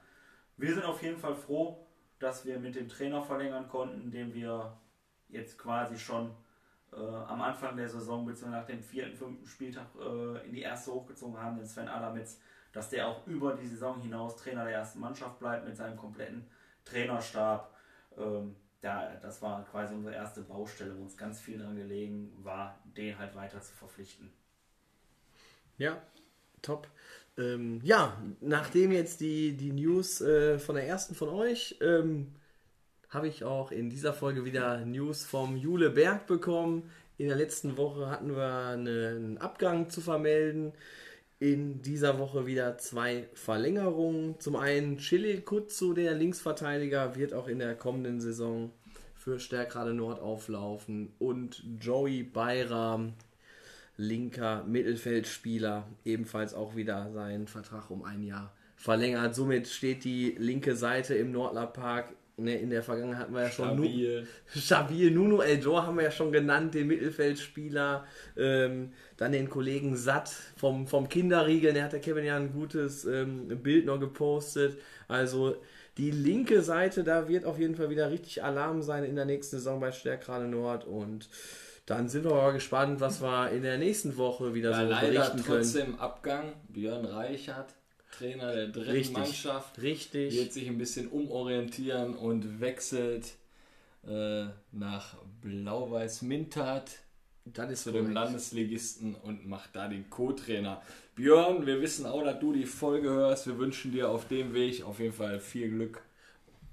Wir 0.58 0.74
sind 0.74 0.86
auf 0.86 1.02
jeden 1.02 1.18
Fall 1.18 1.34
froh, 1.34 1.88
dass 2.20 2.46
wir 2.46 2.60
mit 2.60 2.76
dem 2.76 2.88
Trainer 2.88 3.24
verlängern 3.24 3.68
konnten, 3.68 4.12
den 4.12 4.34
wir 4.34 4.78
jetzt 5.28 5.58
quasi 5.58 5.98
schon 5.98 6.36
äh, 6.94 6.98
am 6.98 7.42
Anfang 7.42 7.76
der 7.76 7.90
Saison 7.90 8.26
bzw. 8.28 8.50
nach 8.50 8.66
dem 8.66 8.84
vierten, 8.84 9.16
fünften 9.16 9.48
Spieltag 9.48 9.88
äh, 10.00 10.46
in 10.46 10.54
die 10.54 10.62
erste 10.62 10.92
hochgezogen 10.92 11.42
haben, 11.42 11.58
den 11.58 11.66
Sven 11.66 11.88
Adamitz, 11.88 12.40
dass 12.72 12.90
der 12.90 13.08
auch 13.08 13.26
über 13.26 13.56
die 13.56 13.68
Saison 13.68 14.00
hinaus 14.00 14.38
Trainer 14.38 14.66
der 14.66 14.76
ersten 14.76 15.00
Mannschaft 15.00 15.40
bleibt 15.40 15.66
mit 15.66 15.76
seinem 15.76 15.98
kompletten 15.98 16.48
Trainerstab. 16.86 17.76
Ähm, 18.18 18.56
ja, 18.84 19.16
das 19.16 19.42
war 19.42 19.64
quasi 19.66 19.96
unsere 19.96 20.14
erste 20.14 20.42
Baustelle, 20.42 20.96
wo 20.96 21.02
uns 21.02 21.18
ganz 21.18 21.42
viel 21.42 21.58
daran 21.58 21.76
gelegen 21.76 22.32
war, 22.44 22.78
den 22.86 23.18
halt 23.18 23.36
weiter 23.36 23.62
zu 23.62 23.74
verpflichten. 23.74 24.32
Ja, 25.82 26.00
top. 26.62 26.88
Ähm, 27.40 27.80
ja, 27.82 28.16
nachdem 28.40 28.92
jetzt 28.92 29.20
die, 29.20 29.54
die 29.58 29.72
News 29.72 30.22
äh, 30.22 30.60
von 30.60 30.76
der 30.76 30.86
ersten 30.86 31.16
von 31.16 31.30
euch 31.30 31.76
ähm, 31.82 32.28
habe 33.10 33.28
ich 33.28 33.44
auch 33.44 33.72
in 33.72 33.90
dieser 33.90 34.14
Folge 34.14 34.46
wieder 34.46 34.86
News 34.86 35.24
vom 35.24 35.58
Jule 35.58 35.90
Berg 35.90 36.28
bekommen. 36.28 36.92
In 37.18 37.30
der 37.30 37.36
letzten 37.36 37.78
Woche 37.78 38.12
hatten 38.12 38.36
wir 38.36 38.68
einen 38.68 39.40
Abgang 39.40 39.90
zu 39.90 40.02
vermelden. 40.02 40.74
In 41.40 41.82
dieser 41.82 42.20
Woche 42.20 42.46
wieder 42.46 42.78
zwei 42.78 43.28
Verlängerungen. 43.34 44.40
Zum 44.40 44.58
einen 44.58 45.00
Chile 45.00 45.42
Kutzu, 45.42 45.96
der 45.96 46.14
Linksverteidiger, 46.14 47.16
wird 47.16 47.34
auch 47.34 47.48
in 47.48 47.58
der 47.58 47.74
kommenden 47.74 48.22
Saison 48.22 48.72
für 49.16 49.40
Stärkrade 49.40 49.96
Nord 49.96 50.20
auflaufen. 50.20 51.12
Und 51.18 51.64
Joey 51.80 52.22
Bayram, 52.22 53.16
linker 54.02 54.64
Mittelfeldspieler, 54.66 55.88
ebenfalls 56.04 56.54
auch 56.54 56.76
wieder 56.76 57.12
seinen 57.12 57.48
Vertrag 57.48 57.90
um 57.92 58.04
ein 58.04 58.24
Jahr 58.24 58.54
verlängert. 58.76 59.36
Somit 59.36 59.68
steht 59.68 60.04
die 60.04 60.36
linke 60.38 60.76
Seite 60.76 61.14
im 61.16 61.32
Nordler 61.32 61.68
Park 61.68 62.14
Ne, 62.38 62.56
in 62.56 62.70
der 62.70 62.82
Vergangenheit 62.82 63.24
hatten 63.24 63.34
wir 63.34 63.44
ja 63.44 63.52
schon 63.52 63.66
Stabil. 63.66 64.22
Nu 64.22 64.60
Stabil, 64.60 65.12
Nuno 65.12 65.42
Eljor 65.42 65.86
haben 65.86 65.98
wir 65.98 66.06
ja 66.06 66.12
schon 66.12 66.32
genannt, 66.32 66.74
den 66.74 66.88
Mittelfeldspieler. 66.88 68.06
Ähm, 68.36 68.94
dann 69.18 69.32
den 69.32 69.50
Kollegen 69.50 69.96
Satt 69.96 70.30
vom, 70.56 70.88
vom 70.88 71.08
Kinderriegel, 71.08 71.74
der 71.74 71.84
hat 71.84 71.94
der 71.94 72.00
Kevin 72.00 72.26
ja 72.26 72.38
ein 72.38 72.52
gutes 72.52 73.06
ähm, 73.06 73.48
Bild 73.62 73.86
noch 73.86 74.00
gepostet. 74.00 74.80
Also 75.08 75.56
die 75.98 76.10
linke 76.10 76.64
Seite, 76.64 77.04
da 77.04 77.28
wird 77.28 77.46
auf 77.46 77.60
jeden 77.60 77.76
Fall 77.76 77.90
wieder 77.90 78.10
richtig 78.10 78.44
Alarm 78.44 78.82
sein 78.82 79.04
in 79.04 79.16
der 79.16 79.26
nächsten 79.26 79.58
Saison 79.58 79.80
bei 79.80 79.92
Stärkrade 79.92 80.48
Nord 80.48 80.86
und 80.86 81.30
dann 81.92 82.08
sind 82.08 82.24
wir 82.24 82.32
aber 82.32 82.54
gespannt, 82.54 83.02
was 83.02 83.22
wir 83.22 83.50
in 83.52 83.64
der 83.64 83.78
nächsten 83.78 84.16
Woche 84.16 84.54
wieder 84.54 84.72
ja, 84.72 84.84
so 84.86 84.90
leider 84.90 85.08
berichten 85.12 85.44
können. 85.44 85.62
trotzdem 85.62 86.00
Abgang. 86.00 86.54
Björn 86.70 87.06
Reichert 87.06 87.74
Trainer 88.18 88.54
der 88.54 88.68
dritten 88.68 88.92
Richtig. 88.92 89.18
Mannschaft. 89.18 89.82
Richtig. 89.82 90.34
Wird 90.36 90.54
sich 90.54 90.68
ein 90.68 90.78
bisschen 90.78 91.08
umorientieren 91.08 92.16
und 92.16 92.62
wechselt 92.62 93.34
äh, 94.08 94.46
nach 94.72 95.16
Blau-Weiß 95.42 96.22
Mintat 96.22 96.92
Das 97.46 97.70
ist 97.70 97.84
zu 97.84 97.92
dem 97.92 98.06
korrekt. 98.06 98.16
Landesligisten 98.16 99.16
und 99.16 99.48
macht 99.48 99.76
da 99.76 99.88
den 99.88 100.10
Co-Trainer. 100.10 100.82
Björn, 101.16 101.66
wir 101.66 101.82
wissen 101.82 102.06
auch, 102.06 102.24
dass 102.24 102.40
du 102.40 102.54
die 102.54 102.66
Folge 102.66 103.10
hörst. 103.10 103.48
Wir 103.48 103.58
wünschen 103.58 103.92
dir 103.92 104.10
auf 104.10 104.28
dem 104.28 104.54
Weg 104.54 104.84
auf 104.84 105.00
jeden 105.00 105.14
Fall 105.14 105.40
viel 105.40 105.70
Glück. 105.70 106.02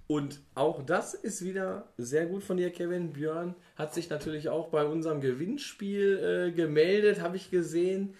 Und 0.09 0.41
auch 0.55 0.83
das 0.83 1.13
ist 1.13 1.45
wieder 1.45 1.87
sehr 1.99 2.25
gut 2.25 2.43
von 2.43 2.57
dir, 2.57 2.71
Kevin. 2.71 3.13
Björn 3.13 3.55
hat 3.77 3.93
sich 3.93 4.09
natürlich 4.09 4.49
auch 4.49 4.69
bei 4.69 4.87
unserem 4.87 5.21
Gewinnspiel 5.21 6.49
äh, 6.49 6.53
gemeldet, 6.53 7.21
habe 7.21 7.37
ich 7.37 7.51
gesehen. 7.51 8.15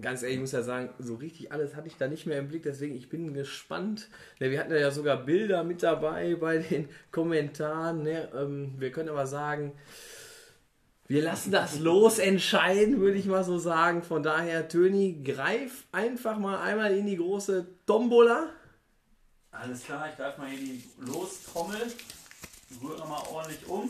Ganz 0.00 0.22
ehrlich, 0.22 0.36
ich 0.36 0.40
muss 0.40 0.52
ja 0.52 0.62
sagen, 0.62 0.90
so 1.00 1.16
richtig 1.16 1.50
alles 1.50 1.74
hatte 1.74 1.88
ich 1.88 1.96
da 1.96 2.06
nicht 2.06 2.26
mehr 2.26 2.38
im 2.38 2.46
Blick, 2.46 2.62
deswegen 2.62 2.94
ich 2.94 3.08
bin 3.08 3.34
gespannt. 3.34 4.08
Ne, 4.38 4.52
wir 4.52 4.60
hatten 4.60 4.72
ja 4.72 4.92
sogar 4.92 5.24
Bilder 5.24 5.64
mit 5.64 5.82
dabei 5.82 6.36
bei 6.36 6.58
den 6.58 6.88
Kommentaren. 7.10 8.04
Ne? 8.04 8.28
Ähm, 8.32 8.74
wir 8.78 8.92
können 8.92 9.08
aber 9.08 9.26
sagen, 9.26 9.72
wir 11.08 11.22
lassen 11.22 11.50
das 11.50 11.80
los 11.80 12.20
entscheiden, 12.20 13.00
würde 13.00 13.18
ich 13.18 13.26
mal 13.26 13.42
so 13.42 13.58
sagen. 13.58 14.04
Von 14.04 14.22
daher, 14.22 14.68
Töni, 14.68 15.22
greif 15.24 15.86
einfach 15.90 16.38
mal 16.38 16.60
einmal 16.60 16.96
in 16.96 17.06
die 17.06 17.16
große 17.16 17.66
Tombola. 17.84 18.48
Alles 19.60 19.84
klar, 19.84 20.08
ich 20.10 20.16
greife 20.16 20.40
mal 20.40 20.50
hier 20.50 20.58
die 20.58 20.82
Lostrommel, 20.98 21.92
rühre 22.82 23.06
mal 23.06 23.22
ordentlich 23.30 23.64
um 23.68 23.88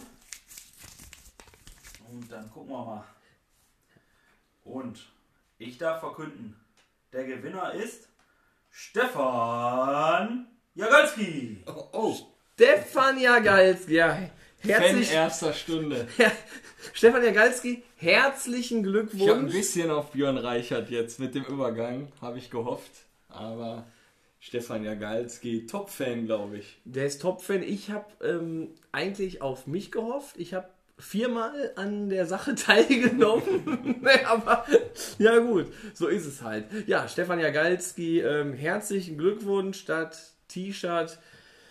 und 2.10 2.30
dann 2.30 2.50
gucken 2.50 2.70
wir 2.70 2.84
mal. 2.84 3.04
Und 4.64 5.10
ich 5.58 5.78
darf 5.78 6.00
verkünden, 6.00 6.54
der 7.12 7.24
Gewinner 7.24 7.72
ist 7.72 8.08
Stefan 8.70 10.46
Jagalski. 10.74 11.64
Oh, 11.66 11.88
oh 11.92 12.16
Stefan 12.54 13.18
Jagalski, 13.18 13.94
ja, 13.94 14.14
Fan 14.14 14.30
herzlich, 14.60 15.12
erster 15.12 15.52
Stunde. 15.54 16.06
Stefan 16.92 17.24
Jagalski, 17.24 17.82
herzlichen 17.96 18.80
Ich 18.80 18.86
habe 18.86 18.98
ein 19.00 19.08
Glückwunsch. 19.10 19.52
bisschen 19.52 19.90
auf 19.90 20.10
Björn 20.12 20.36
Reichert 20.36 20.90
jetzt 20.90 21.18
mit 21.20 21.34
dem 21.34 21.44
Übergang, 21.44 22.12
habe 22.20 22.38
ich 22.38 22.50
gehofft. 22.50 22.92
Aber 23.28 23.86
Stefan 24.46 24.84
Jagalski, 24.84 25.64
Top-Fan, 25.64 26.26
glaube 26.26 26.58
ich. 26.58 26.78
Der 26.84 27.06
ist 27.06 27.22
Top-Fan. 27.22 27.62
Ich 27.62 27.90
habe 27.90 28.04
ähm, 28.22 28.74
eigentlich 28.92 29.40
auf 29.40 29.66
mich 29.66 29.90
gehofft. 29.90 30.36
Ich 30.36 30.52
habe 30.52 30.68
viermal 30.98 31.72
an 31.76 32.10
der 32.10 32.26
Sache 32.26 32.54
teilgenommen. 32.54 34.04
Aber 34.26 34.66
ja 35.18 35.38
gut, 35.38 35.72
so 35.94 36.08
ist 36.08 36.26
es 36.26 36.42
halt. 36.42 36.66
Ja, 36.86 37.08
Stefan 37.08 37.40
Jagalski, 37.40 38.20
ähm, 38.20 38.52
herzlichen 38.52 39.16
Glückwunsch, 39.16 39.86
das 39.86 40.36
T-Shirt. 40.48 41.18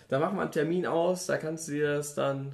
Da 0.10 0.18
machen 0.18 0.38
wir 0.38 0.42
einen 0.42 0.52
Termin 0.52 0.88
aus, 0.88 1.28
da 1.28 1.38
kannst 1.38 1.68
du 1.68 1.74
dir 1.74 1.98
das 1.98 2.16
dann 2.16 2.54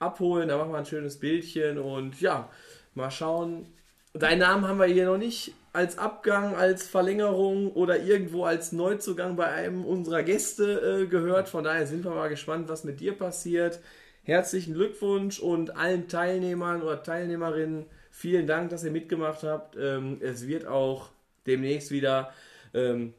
abholen, 0.00 0.48
da 0.48 0.58
machen 0.58 0.72
wir 0.72 0.78
ein 0.78 0.86
schönes 0.86 1.20
Bildchen 1.20 1.78
und 1.78 2.20
ja, 2.20 2.50
mal 2.94 3.12
schauen. 3.12 3.72
Deinen 4.12 4.40
Namen 4.40 4.66
haben 4.66 4.80
wir 4.80 4.86
hier 4.86 5.06
noch 5.06 5.18
nicht 5.18 5.54
als 5.76 5.98
Abgang, 5.98 6.54
als 6.54 6.88
Verlängerung 6.88 7.70
oder 7.72 8.02
irgendwo 8.02 8.44
als 8.44 8.72
Neuzugang 8.72 9.36
bei 9.36 9.46
einem 9.46 9.84
unserer 9.84 10.22
Gäste 10.22 11.02
äh, 11.02 11.06
gehört. 11.06 11.50
Von 11.50 11.64
daher 11.64 11.86
sind 11.86 12.02
wir 12.02 12.12
mal 12.12 12.28
gespannt, 12.28 12.68
was 12.68 12.84
mit 12.84 12.98
dir 12.98 13.12
passiert. 13.12 13.80
Herzlichen 14.22 14.72
Glückwunsch 14.72 15.38
und 15.38 15.76
allen 15.76 16.08
Teilnehmern 16.08 16.82
oder 16.82 17.02
Teilnehmerinnen 17.02 17.84
vielen 18.10 18.46
Dank, 18.46 18.70
dass 18.70 18.84
ihr 18.84 18.90
mitgemacht 18.90 19.42
habt. 19.42 19.76
Ähm, 19.78 20.16
es 20.20 20.46
wird 20.46 20.66
auch 20.66 21.10
demnächst 21.46 21.90
wieder 21.90 22.32
ähm, 22.72 23.12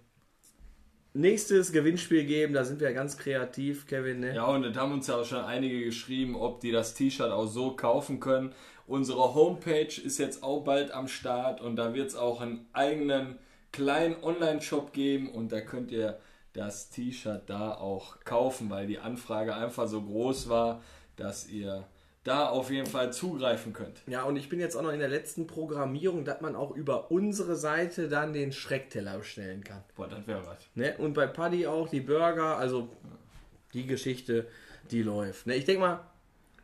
nächstes 1.14 1.72
Gewinnspiel 1.72 2.26
geben. 2.26 2.56
Da 2.56 2.66
sind 2.66 2.82
wir 2.82 2.92
ganz 2.92 3.18
kreativ, 3.18 3.86
Kevin. 3.86 4.22
Ne? 4.22 4.36
Ja, 4.36 4.46
und 4.46 4.64
da 4.64 4.82
haben 4.82 4.94
uns 4.94 5.06
ja 5.06 5.18
auch 5.18 5.26
schon 5.26 5.46
einige 5.46 5.86
geschrieben, 5.86 6.36
ob 6.36 6.60
die 6.62 6.72
das 6.72 6.96
T-Shirt 6.96 7.32
auch 7.32 7.46
so 7.46 7.76
kaufen 7.76 8.20
können. 8.20 8.54
Unsere 8.88 9.36
Homepage 9.36 10.02
ist 10.02 10.18
jetzt 10.18 10.44
auch 10.44 10.64
bald 10.64 10.92
am 10.92 11.10
Start 11.10 11.60
und 11.60 11.76
da 11.76 11.94
wird 11.94 12.08
es 12.08 12.16
auch 12.16 12.40
einen 12.40 12.66
eigenen 12.72 13.38
kleinen 13.74 14.16
Online-Shop 14.24 14.94
geben 14.94 15.30
und 15.30 15.52
da 15.52 15.60
könnt 15.60 15.92
ihr 15.92 16.18
das 16.54 16.90
T-Shirt 16.90 17.44
da 17.48 17.74
auch 17.74 18.22
kaufen, 18.22 18.70
weil 18.70 18.88
die 18.88 18.98
Anfrage 18.98 19.54
einfach 19.54 19.88
so 19.88 20.02
groß 20.02 20.48
war, 20.48 20.82
dass 21.18 21.50
ihr 21.50 21.86
da 22.24 22.48
auf 22.48 22.72
jeden 22.72 22.88
Fall 22.88 23.12
zugreifen 23.12 23.74
könnt. 23.74 24.02
Ja, 24.08 24.24
und 24.24 24.38
ich 24.38 24.48
bin 24.48 24.60
jetzt 24.60 24.76
auch 24.76 24.82
noch 24.82 24.92
in 24.92 25.00
der 25.00 25.10
letzten 25.10 25.48
Programmierung, 25.48 26.24
dass 26.24 26.40
man 26.40 26.56
auch 26.56 26.72
über 26.72 27.12
unsere 27.12 27.58
Seite 27.58 28.08
dann 28.08 28.32
den 28.32 28.54
Schreckteller 28.54 29.18
bestellen 29.18 29.66
kann. 29.66 29.84
Boah, 29.98 30.08
das 30.08 30.26
wäre 30.28 30.46
was. 30.46 30.60
Ne? 30.76 30.96
Und 30.98 31.14
bei 31.14 31.28
Paddy 31.28 31.68
auch 31.68 31.90
die 31.90 32.02
Burger, 32.02 32.58
also 32.58 32.90
die 33.74 33.86
Geschichte, 33.86 34.48
die 34.92 35.04
läuft. 35.04 35.46
Ne? 35.46 35.56
Ich 35.56 35.66
denke 35.66 35.82
mal, 35.82 36.00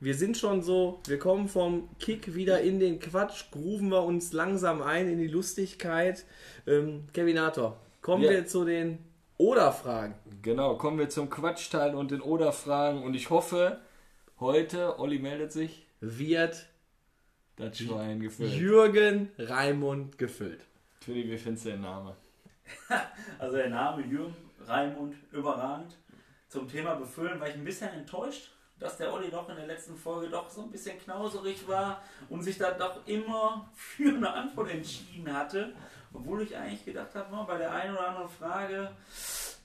wir 0.04 0.16
sind 0.16 0.38
schon 0.38 0.62
so, 0.62 1.02
wir 1.08 1.18
kommen 1.20 1.48
vom 1.48 1.88
Kick 2.00 2.36
wieder 2.36 2.62
in 2.62 2.80
den 2.80 3.00
Quatsch, 3.00 3.46
grooven 3.52 3.90
wir 3.90 4.04
uns 4.04 4.34
langsam 4.34 4.82
ein 4.82 5.08
in 5.10 5.18
die 5.20 5.28
Lustigkeit. 5.28 6.26
Ähm, 6.68 7.06
Kevinator, 7.14 7.80
kommen 8.02 8.24
Ja. 8.24 8.32
wir 8.32 8.46
zu 8.46 8.66
den 8.66 9.00
Oder-Fragen. 9.38 10.16
Genau, 10.42 10.76
kommen 10.78 11.00
wir 11.00 11.10
zum 11.10 11.30
Quatschteil 11.30 11.96
und 11.96 12.12
den 12.12 12.22
Oder-Fragen 12.22 13.04
und 13.04 13.14
ich 13.16 13.30
hoffe, 13.30 13.80
heute, 14.40 15.00
Olli 15.00 15.20
meldet 15.20 15.52
sich, 15.52 15.88
Wird 16.02 16.68
das 17.56 17.78
Schwein 17.78 18.20
gefüllt. 18.20 18.54
Jürgen 18.54 19.30
Raimund 19.38 20.18
gefüllt. 20.18 20.66
Tüni, 21.00 21.30
wie 21.30 21.38
findest 21.38 21.66
du 21.66 21.70
den 21.72 21.82
Namen? 21.82 22.14
Also 23.40 23.56
der 23.58 23.70
Name 23.70 24.06
Jürgen 24.06 24.36
Raimund 24.68 25.16
überragend. 25.32 25.98
Zum 26.50 26.68
Thema 26.68 26.96
Befüllen 26.96 27.40
war 27.40 27.48
ich 27.48 27.56
ein 27.56 27.64
bisschen 27.64 27.90
enttäuscht, 27.90 28.52
dass 28.80 28.98
der 28.98 29.14
Olli 29.14 29.30
doch 29.30 29.48
in 29.50 29.56
der 29.56 29.68
letzten 29.68 29.96
Folge 29.96 30.30
doch 30.30 30.50
so 30.50 30.64
ein 30.64 30.72
bisschen 30.72 31.00
knauserig 31.00 31.68
war 31.68 32.02
und 32.30 32.44
sich 32.44 32.58
da 32.58 32.72
doch 32.72 33.06
immer 33.08 33.70
für 33.74 34.16
eine 34.16 34.34
Antwort 34.34 34.70
entschieden 34.72 35.32
hatte. 35.34 35.74
Obwohl 36.14 36.44
ich 36.44 36.56
eigentlich 36.56 36.86
gedacht 36.86 37.16
habe, 37.16 37.46
bei 37.46 37.58
der 37.58 37.72
einen 37.72 37.96
oder 37.96 38.10
anderen 38.10 38.30
Frage 38.30 38.92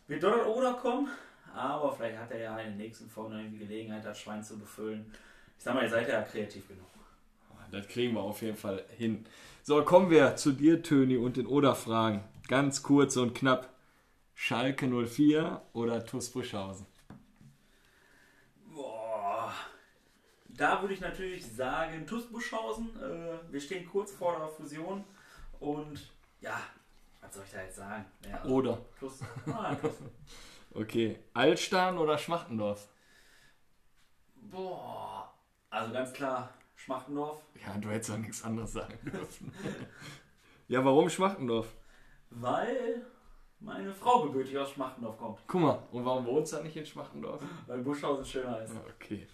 wird 0.07 0.23
dort 0.23 0.47
oder 0.47 0.75
kommen. 0.75 1.09
Aber 1.55 1.93
vielleicht 1.93 2.19
hat 2.19 2.31
er 2.31 2.41
ja 2.41 2.59
in 2.59 2.71
den 2.71 2.77
nächsten 2.79 3.09
Folgen 3.09 3.37
noch 3.37 3.51
die 3.51 3.59
Gelegenheit, 3.59 4.05
das 4.05 4.19
Schwein 4.19 4.43
zu 4.43 4.59
befüllen. 4.59 5.13
Ich 5.57 5.65
sag 5.65 5.75
mal, 5.75 5.83
ihr 5.83 5.91
seid 5.91 6.09
ja 6.09 6.23
kreativ 6.23 6.67
genug. 6.69 6.87
Das 7.71 7.87
kriegen 7.89 8.15
wir 8.15 8.21
auf 8.21 8.41
jeden 8.41 8.57
Fall 8.57 8.85
hin. 8.97 9.27
So, 9.63 9.83
kommen 9.83 10.11
wir 10.11 10.37
zu 10.37 10.53
dir, 10.53 10.83
Töni, 10.83 11.19
und 11.19 11.37
den 11.37 11.47
Oder-Fragen. 11.47 12.25
Ganz 12.49 12.83
kurz 12.83 13.17
und 13.17 13.35
knapp. 13.35 13.69
Schalke 14.35 14.87
04 14.87 15.61
oder 15.73 16.07
TuS 16.07 16.31
Buschhausen? 16.31 16.87
Boah. 18.73 19.53
Da 20.59 20.81
würde 20.83 20.93
ich 20.93 21.01
natürlich 21.01 21.47
sagen, 21.47 22.05
TuS 22.05 22.27
Buschhausen. 22.27 22.91
Äh, 23.01 23.53
wir 23.53 23.61
stehen 23.61 23.89
kurz 23.89 24.11
vor 24.13 24.37
der 24.37 24.49
Fusion. 24.49 25.05
Und 25.61 26.11
ja, 26.41 26.61
was 27.21 27.33
soll 27.33 27.45
ich 27.47 27.53
da 27.53 27.63
jetzt 27.63 27.77
sagen? 27.77 28.05
Ja, 28.29 28.39
also 28.41 28.55
Oder. 28.55 28.79
TuS. 28.99 29.21
Ah, 29.47 29.75
TuS. 29.75 29.95
Okay. 30.75 31.19
Altstern 31.33 31.97
oder 31.97 32.19
Schmachtendorf? 32.19 32.89
Boah. 34.37 35.33
Also 35.71 35.93
ganz 35.93 36.13
klar, 36.13 36.53
Schmachtendorf. 36.77 37.41
Ja, 37.65 37.77
du 37.79 37.89
hättest 37.89 38.11
auch 38.11 38.19
nichts 38.19 38.45
anderes 38.45 38.73
sagen 38.73 38.99
dürfen. 39.03 39.53
ja, 40.69 40.85
warum 40.85 41.09
Schmachtendorf? 41.09 41.75
Weil 42.31 43.07
meine 43.61 43.93
Frau 43.95 44.25
gebürtig 44.25 44.57
aus 44.59 44.71
Schmachtendorf 44.71 45.17
kommt. 45.17 45.41
Guck 45.47 45.61
mal, 45.61 45.83
und 45.91 46.05
warum 46.05 46.27
wohnst 46.27 46.53
du 46.53 46.63
nicht 46.63 46.77
in 46.77 46.85
Schmachtendorf? 46.85 47.43
Weil 47.67 47.79
Buschhausen 47.79 48.25
schöner 48.25 48.63
ist. 48.63 48.75
Okay. 48.95 49.27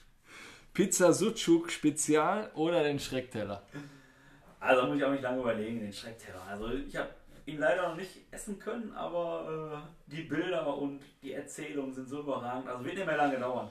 Pizza 0.74 1.12
Sucuk 1.12 1.70
Spezial 1.70 2.50
oder 2.54 2.82
den 2.82 2.98
Schreckteller? 2.98 3.62
Also 4.58 4.82
da 4.82 4.88
muss 4.88 4.96
ich 4.96 5.04
auch 5.04 5.12
nicht 5.12 5.22
lange 5.22 5.40
überlegen, 5.40 5.78
den 5.78 5.92
Schreckteller. 5.92 6.42
Also 6.42 6.68
ich 6.72 6.96
habe 6.96 7.10
ihn 7.46 7.58
leider 7.58 7.90
noch 7.90 7.96
nicht 7.96 8.26
essen 8.32 8.58
können, 8.58 8.92
aber 8.92 9.86
äh, 9.86 10.10
die 10.10 10.22
Bilder 10.22 10.76
und 10.76 11.00
die 11.22 11.32
Erzählungen 11.32 11.92
sind 11.92 12.08
so 12.08 12.20
überragend. 12.20 12.68
Also 12.68 12.84
wird 12.84 12.96
nicht 12.96 13.06
mehr 13.06 13.16
lange 13.16 13.38
dauern. 13.38 13.70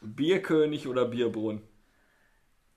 Bierkönig 0.00 0.88
oder 0.88 1.04
Bierbrunn? 1.04 1.62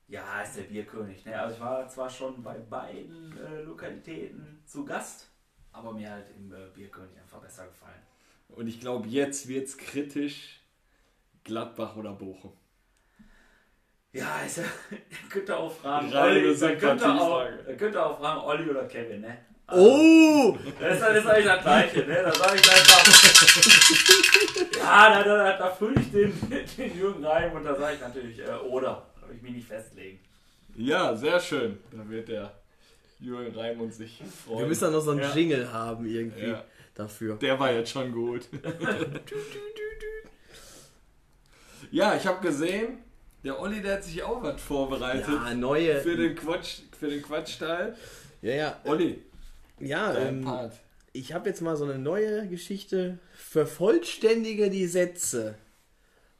Ja, 0.06 0.40
ist 0.40 0.56
der 0.56 0.62
Bierkönig. 0.62 1.24
Ne? 1.24 1.36
Also 1.36 1.56
ich 1.56 1.60
war 1.60 1.88
zwar 1.88 2.08
schon 2.08 2.40
bei 2.42 2.58
beiden 2.58 3.36
äh, 3.38 3.62
Lokalitäten 3.62 4.62
zu 4.66 4.84
Gast, 4.84 5.32
aber 5.72 5.92
mir 5.92 6.10
halt 6.10 6.26
im 6.36 6.52
äh, 6.52 6.68
Bierkönig 6.72 7.18
einfach 7.18 7.40
besser 7.40 7.66
gefallen. 7.66 8.02
Und 8.50 8.68
ich 8.68 8.78
glaube, 8.78 9.08
jetzt 9.08 9.48
wird's 9.48 9.76
kritisch. 9.76 10.60
Gladbach 11.42 11.96
oder 11.96 12.12
Bochum? 12.12 12.52
Ja, 14.12 14.40
ist 14.46 14.56
ja, 14.56 14.62
ihr 14.90 15.28
könnt 15.30 15.48
ihr 15.48 15.56
auch 15.56 15.72
fragen, 15.74 16.10
Reine 16.12 16.40
Olli, 16.48 16.58
da 16.58 16.74
könnt 16.76 17.00
ihr 17.02 17.20
auch, 17.20 17.44
da 17.66 17.72
könnt 17.74 17.94
ihr 17.94 18.06
auch 18.06 18.18
fragen, 18.18 18.40
Olli 18.40 18.70
oder 18.70 18.84
Kevin, 18.86 19.20
ne? 19.20 19.38
Oh! 19.70 20.56
Das 20.80 20.94
ist, 20.94 21.02
das 21.02 21.16
ist 21.18 21.26
eigentlich 21.26 21.44
das 21.44 21.62
Gleiche, 21.62 22.06
ne? 22.06 22.22
Da 22.22 22.32
sage 22.32 22.58
ich 22.58 22.70
einfach. 22.70 24.78
ja, 24.78 25.10
da, 25.10 25.22
da, 25.22 25.58
da 25.58 25.70
fülle 25.72 26.00
ich 26.00 26.10
den, 26.10 26.32
den 26.78 26.98
Jürgen 26.98 27.22
rein 27.24 27.52
und 27.54 27.64
da 27.64 27.74
sage 27.76 27.96
ich 27.96 28.00
natürlich, 28.00 28.38
äh, 28.38 28.50
oder. 28.70 29.06
Da 29.20 29.28
will 29.28 29.36
ich 29.36 29.42
mich 29.42 29.52
nicht 29.52 29.68
festlegen. 29.68 30.20
Ja, 30.74 31.14
sehr 31.14 31.38
schön. 31.38 31.78
Da 31.92 32.08
wird 32.08 32.28
der 32.28 32.54
Jürgen 33.20 33.54
Raimund 33.54 33.92
sich 33.92 34.22
freuen. 34.46 34.60
Wir 34.60 34.66
müssen 34.68 34.84
dann 34.84 34.92
noch 34.94 35.02
so 35.02 35.10
einen 35.10 35.20
Ja. 35.20 35.34
Jingle 35.34 35.70
haben 35.70 36.06
irgendwie 36.06 36.46
Ja. 36.48 36.64
dafür. 36.94 37.36
Der 37.36 37.60
war 37.60 37.70
jetzt 37.70 37.90
schon 37.90 38.10
gut. 38.10 38.48
ja, 41.90 42.16
ich 42.16 42.26
habe 42.26 42.40
gesehen, 42.40 43.04
der 43.44 43.58
Olli, 43.60 43.80
der 43.80 43.94
hat 43.94 44.04
sich 44.04 44.22
auch 44.22 44.42
was 44.42 44.60
vorbereitet 44.60 45.26
Ja, 45.28 45.54
neue. 45.54 46.00
für 46.00 46.16
den 46.16 46.34
Quatsch, 46.34 46.80
für 46.98 47.08
den 47.08 47.22
Quatschteil. 47.22 47.96
Ja, 48.42 48.52
ja. 48.54 48.80
Olli, 48.84 49.22
Ja, 49.80 50.16
ähm, 50.16 50.44
Part. 50.44 50.74
ich 51.12 51.32
habe 51.32 51.48
jetzt 51.48 51.60
mal 51.62 51.76
so 51.76 51.84
eine 51.84 51.98
neue 51.98 52.46
Geschichte. 52.48 53.18
Vervollständige 53.36 54.70
die 54.70 54.86
Sätze. 54.86 55.56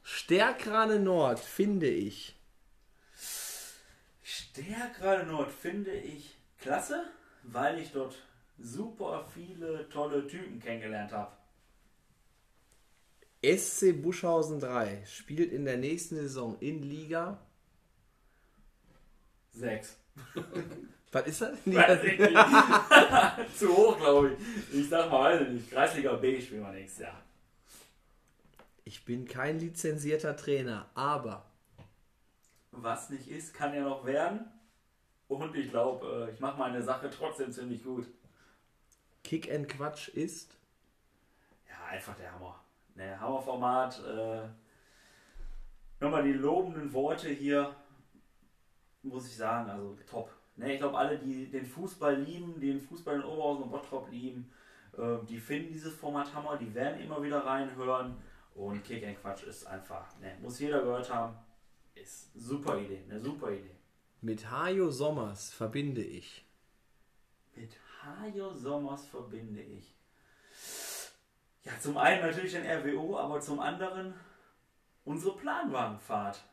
Stärkrade 0.03 0.99
Nord 0.99 1.39
finde 1.39 1.87
ich. 1.87 2.35
Stärkrade 4.23 5.25
Nord 5.25 5.51
finde 5.51 5.91
ich 5.91 6.35
klasse, 6.59 7.03
weil 7.43 7.79
ich 7.79 7.91
dort 7.91 8.15
super 8.59 9.25
viele 9.33 9.87
tolle 9.89 10.27
Typen 10.27 10.59
kennengelernt 10.59 11.11
habe. 11.11 11.31
SC 13.41 13.93
Buschhausen 14.01 14.59
3 14.59 15.05
spielt 15.05 15.51
in 15.51 15.65
der 15.65 15.77
nächsten 15.77 16.15
Saison 16.15 16.57
in 16.59 16.83
Liga. 16.83 17.39
Sechs. 19.51 19.97
Was 21.11 21.27
ist 21.27 21.41
das? 21.41 21.57
Weiß 21.65 22.03
ich 22.03 22.19
nicht. 22.19 22.33
Zu 23.57 23.75
hoch, 23.75 23.97
glaube 23.97 24.33
ich. 24.33 24.79
Ich 24.79 24.89
sag 24.89 25.09
mal, 25.09 25.33
weiß 25.33 25.47
ich 25.47 25.53
nicht. 25.53 25.71
Kreisliga 25.71 26.13
B 26.13 26.41
spielen 26.41 26.63
wir 26.63 26.71
nächstes 26.71 27.03
Jahr. 27.03 27.23
Ich 28.83 29.05
bin 29.05 29.25
kein 29.25 29.59
lizenzierter 29.59 30.35
Trainer, 30.35 30.89
aber 30.95 31.45
Was 32.71 33.09
nicht 33.09 33.27
ist, 33.27 33.53
kann 33.53 33.73
ja 33.73 33.83
noch 33.83 34.05
werden. 34.05 34.45
Und 35.27 35.55
ich 35.55 35.69
glaube, 35.69 36.27
äh, 36.27 36.33
ich 36.33 36.39
mache 36.39 36.57
meine 36.57 36.81
Sache 36.81 37.09
trotzdem 37.09 37.51
ziemlich 37.51 37.83
gut. 37.83 38.07
Kick 39.23 39.51
and 39.51 39.69
Quatsch 39.69 40.09
ist. 40.09 40.57
Ja, 41.69 41.85
einfach 41.85 42.15
der 42.15 42.31
Hammer. 42.31 42.59
Ne, 42.99 43.17
Hammerformat. 43.19 44.03
Äh, 44.05 44.49
Nochmal 46.01 46.23
die 46.23 46.33
lobenden 46.33 46.93
Worte 46.93 47.29
hier, 47.29 47.75
muss 49.03 49.27
ich 49.27 49.35
sagen, 49.35 49.69
also 49.69 49.97
top. 50.09 50.31
Ne, 50.55 50.73
ich 50.73 50.79
glaube, 50.79 50.97
alle, 50.97 51.17
die 51.17 51.49
den 51.49 51.65
Fußball 51.65 52.21
lieben, 52.21 52.59
den 52.59 52.79
Fußball 52.81 53.15
in 53.15 53.23
Oberhausen 53.23 53.63
und 53.63 53.71
Bottrop 53.71 54.09
lieben, 54.09 54.49
äh, 54.97 55.17
die 55.27 55.39
finden 55.39 55.73
dieses 55.73 55.93
Format 55.95 56.33
Hammer, 56.33 56.57
die 56.57 56.73
werden 56.73 57.01
immer 57.01 57.21
wieder 57.23 57.45
reinhören. 57.45 58.17
Und 58.55 58.83
Kick 58.83 59.05
and 59.05 59.21
Quatsch 59.21 59.43
ist 59.43 59.65
einfach, 59.67 60.17
ne, 60.19 60.37
muss 60.41 60.59
jeder 60.59 60.81
gehört 60.81 61.13
haben. 61.13 61.37
Ist 61.95 62.33
super 62.33 62.77
Idee, 62.77 63.03
eine 63.09 63.19
super 63.19 63.51
Idee. 63.51 63.75
Mit 64.21 64.49
Hajo 64.49 64.89
Sommers 64.89 65.51
verbinde 65.51 66.03
ich. 66.03 66.45
Mit 67.55 67.77
Hajo 68.03 68.53
Sommers 68.53 69.05
verbinde 69.05 69.61
ich. 69.61 69.98
Ja, 71.69 71.79
zum 71.79 71.97
einen 71.97 72.21
natürlich 72.25 72.53
den 72.53 72.65
RWO, 72.65 73.17
aber 73.17 73.39
zum 73.39 73.59
anderen 73.59 74.13
unsere 75.05 75.35
Planwagenfahrt. 75.37 76.43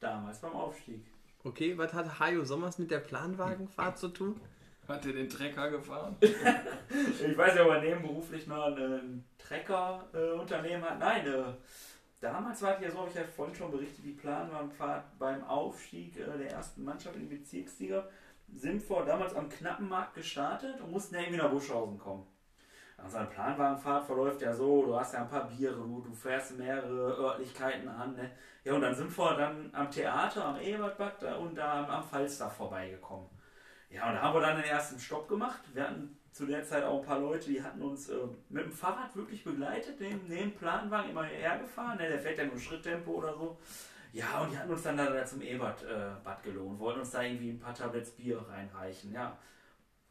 damals 0.00 0.40
beim 0.40 0.52
Aufstieg. 0.52 1.06
Okay, 1.44 1.76
was 1.76 1.92
hat 1.94 2.18
Hajo 2.18 2.44
Sommers 2.44 2.78
mit 2.78 2.90
der 2.90 2.98
Planwagenfahrt 3.00 3.98
zu 3.98 4.08
tun? 4.08 4.40
Hat 4.86 5.04
er 5.06 5.12
den 5.14 5.28
Trecker 5.28 5.70
gefahren? 5.70 6.16
Ich 6.20 7.36
weiß 7.38 7.54
ja, 7.56 7.64
ob 7.64 7.70
er 7.70 7.80
nebenberuflich 7.80 8.46
noch 8.46 8.66
ein 8.66 9.24
Trecker-Unternehmen 9.38 10.82
hat. 10.84 10.98
Nein, 10.98 11.26
äh, 11.26 11.44
damals 12.20 12.60
war 12.62 12.76
es 12.76 12.82
ja 12.82 12.90
so, 12.90 12.98
habe 12.98 13.08
ich 13.08 13.16
ja 13.16 13.24
vorhin 13.24 13.54
schon 13.54 13.70
berichtet, 13.70 14.04
die 14.04 14.12
Planwagenfahrt 14.12 15.18
beim 15.18 15.42
Aufstieg 15.44 16.18
äh, 16.18 16.38
der 16.38 16.50
ersten 16.50 16.84
Mannschaft 16.84 17.16
in 17.16 17.28
die 17.28 17.36
Bezirksliga. 17.36 18.06
Sind 18.54 18.88
wir 18.88 19.04
damals 19.04 19.34
am 19.34 19.48
Knappenmarkt 19.48 20.14
gestartet 20.14 20.80
und 20.82 20.90
mussten 20.90 21.14
ja 21.14 21.22
irgendwie 21.22 21.38
nach 21.38 21.50
Buschhausen 21.50 21.98
kommen. 21.98 22.26
Also 23.04 23.18
eine 23.18 23.26
Planwagenfahrt 23.26 24.06
verläuft 24.06 24.40
ja 24.40 24.54
so, 24.54 24.86
du 24.86 24.98
hast 24.98 25.12
ja 25.12 25.20
ein 25.20 25.28
paar 25.28 25.46
Biere, 25.46 25.74
du, 25.74 26.00
du 26.00 26.14
fährst 26.14 26.56
mehrere 26.56 27.14
Örtlichkeiten 27.18 27.86
an. 27.86 28.14
Ne? 28.14 28.30
Ja, 28.64 28.72
und 28.72 28.80
dann 28.80 28.94
sind 28.94 29.16
wir 29.16 29.36
dann 29.36 29.68
am 29.74 29.90
Theater, 29.90 30.46
am 30.46 30.58
Ebertbad 30.58 31.22
da 31.22 31.34
und 31.36 31.54
da 31.54 31.86
am, 31.86 32.02
Falstaff 32.02 32.56
vorbeigekommen. 32.56 33.28
Ja, 33.90 34.08
und 34.08 34.14
da 34.14 34.22
haben 34.22 34.34
wir 34.34 34.40
dann 34.40 34.56
den 34.56 34.64
ersten 34.64 34.98
Stopp 34.98 35.28
gemacht. 35.28 35.60
Wir 35.74 35.82
hatten 35.82 36.18
zu 36.32 36.46
der 36.46 36.64
Zeit 36.64 36.82
auch 36.82 37.00
ein 37.00 37.06
paar 37.06 37.20
Leute, 37.20 37.50
die 37.50 37.62
hatten 37.62 37.82
uns 37.82 38.08
äh, 38.08 38.16
mit 38.48 38.64
dem 38.64 38.72
Fahrrad 38.72 39.14
wirklich 39.14 39.44
begleitet, 39.44 40.00
neben, 40.00 40.26
neben 40.26 40.54
Planwagen 40.54 41.10
immer 41.10 41.24
hergefahren. 41.24 41.98
Ne? 41.98 42.08
Der 42.08 42.18
fährt 42.18 42.38
ja 42.38 42.46
nur 42.46 42.58
Schritttempo 42.58 43.10
oder 43.12 43.34
so. 43.34 43.58
Ja, 44.14 44.40
und 44.40 44.50
die 44.50 44.56
hatten 44.56 44.70
uns 44.70 44.82
dann 44.82 44.96
da 44.96 45.26
zum 45.26 45.42
Ebertbad 45.42 46.38
äh, 46.40 46.48
gelohnt, 46.48 46.78
wollten 46.78 47.00
uns 47.00 47.10
da 47.10 47.20
irgendwie 47.20 47.50
ein 47.50 47.60
paar 47.60 47.74
Tabletts 47.74 48.12
Bier 48.12 48.42
reinreichen. 48.48 49.12
Ja, 49.12 49.36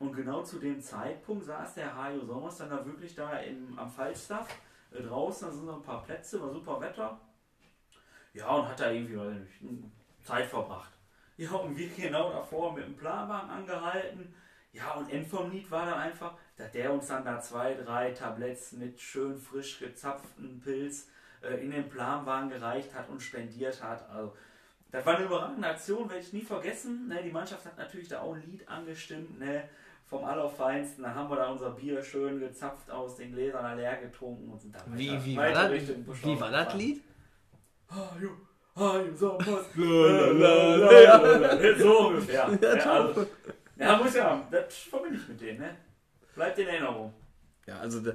und 0.03 0.13
genau 0.13 0.43
zu 0.43 0.59
dem 0.59 0.81
Zeitpunkt 0.81 1.45
saß 1.45 1.75
der 1.75 1.95
Hajo 1.95 2.25
Sommers 2.25 2.57
dann 2.57 2.69
da 2.69 2.85
wirklich 2.85 3.15
da 3.15 3.37
im, 3.39 3.77
am 3.79 3.89
Falstaff 3.89 4.47
äh, 4.91 5.01
draußen, 5.01 5.47
da 5.47 5.53
sind 5.53 5.65
noch 5.65 5.77
ein 5.77 5.83
paar 5.83 6.03
Plätze, 6.03 6.41
war 6.41 6.51
super 6.51 6.81
Wetter. 6.81 7.19
Ja, 8.33 8.49
und 8.49 8.67
hat 8.67 8.79
da 8.79 8.91
irgendwie 8.91 9.15
nicht, 9.15 9.85
Zeit 10.23 10.47
verbracht. 10.47 10.91
Ja, 11.35 11.49
und 11.53 11.75
wir 11.75 11.89
genau 11.89 12.31
davor 12.31 12.73
mit 12.73 12.85
dem 12.85 12.95
Planwagen 12.95 13.49
angehalten. 13.49 14.35
Ja, 14.71 14.91
und 14.93 15.09
End 15.11 15.27
vom 15.27 15.49
Lied 15.49 15.69
war 15.71 15.87
dann 15.87 15.99
einfach, 15.99 16.35
dass 16.55 16.71
der 16.71 16.93
uns 16.93 17.07
dann 17.07 17.25
da 17.25 17.39
zwei, 17.39 17.73
drei 17.73 18.11
Tabletts 18.11 18.73
mit 18.73 19.01
schön 19.01 19.39
frisch 19.39 19.79
gezapften 19.79 20.61
Pilz 20.61 21.07
äh, 21.41 21.55
in 21.55 21.71
den 21.71 21.89
Planwagen 21.89 22.49
gereicht 22.49 22.93
hat 22.93 23.09
und 23.09 23.19
spendiert 23.19 23.81
hat. 23.81 24.07
Also, 24.11 24.35
das 24.91 25.03
war 25.07 25.15
eine 25.15 25.25
überragende 25.25 25.67
Aktion, 25.67 26.07
werde 26.07 26.21
ich 26.21 26.33
nie 26.33 26.43
vergessen. 26.43 27.07
Ne, 27.07 27.23
die 27.23 27.31
Mannschaft 27.31 27.65
hat 27.65 27.79
natürlich 27.79 28.09
da 28.09 28.21
auch 28.21 28.35
ein 28.35 28.43
Lied 28.43 28.69
angestimmt, 28.69 29.39
ne, 29.39 29.67
vom 30.05 30.23
Allerfeinsten. 30.25 31.03
Dann 31.03 31.15
haben 31.15 31.29
wir 31.29 31.37
da 31.37 31.49
unser 31.51 31.71
Bier 31.71 32.01
schön 32.03 32.39
gezapft 32.39 32.89
aus 32.91 33.15
den 33.17 33.31
Gläsern 33.33 33.77
leer 33.77 33.97
getrunken 33.97 34.49
und 34.51 34.61
sind 34.61 34.75
dann 34.75 34.97
Wie, 34.97 35.09
weiter- 35.11 35.25
wie, 35.25 35.35
war, 35.37 35.43
weiter 35.45 35.61
das, 35.63 35.71
Richtung 35.71 36.03
Buschau 36.03 36.27
wie 36.27 36.39
war 36.39 36.51
das. 36.51 36.73
Lied? 36.75 37.03
So 41.77 42.07
ungefähr. 42.07 42.57
Ja, 42.61 42.91
also, 42.91 43.27
ja, 43.77 43.97
muss 43.97 44.13
ja, 44.15 44.47
das 44.51 44.75
verbinde 44.75 45.17
ich 45.17 45.27
mit 45.27 45.41
denen, 45.41 45.59
ne? 45.59 45.77
Bleibt 46.35 46.57
in 46.59 46.67
Erinnerung. 46.67 47.13
Ja, 47.65 47.79
also 47.79 48.01
da- 48.01 48.13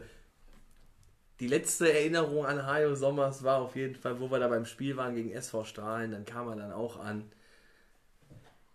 die 1.40 1.46
letzte 1.48 1.92
Erinnerung 1.92 2.44
an 2.46 2.66
Hajo 2.66 2.94
Sommers 2.96 3.44
war 3.44 3.60
auf 3.60 3.76
jeden 3.76 3.94
Fall, 3.94 4.18
wo 4.18 4.28
wir 4.30 4.40
da 4.40 4.48
beim 4.48 4.64
Spiel 4.64 4.96
waren 4.96 5.14
gegen 5.14 5.30
SV 5.30 5.64
Strahlen, 5.64 6.10
dann 6.10 6.24
kam 6.24 6.48
er 6.48 6.56
dann 6.56 6.72
auch 6.72 6.98
an. 6.98 7.30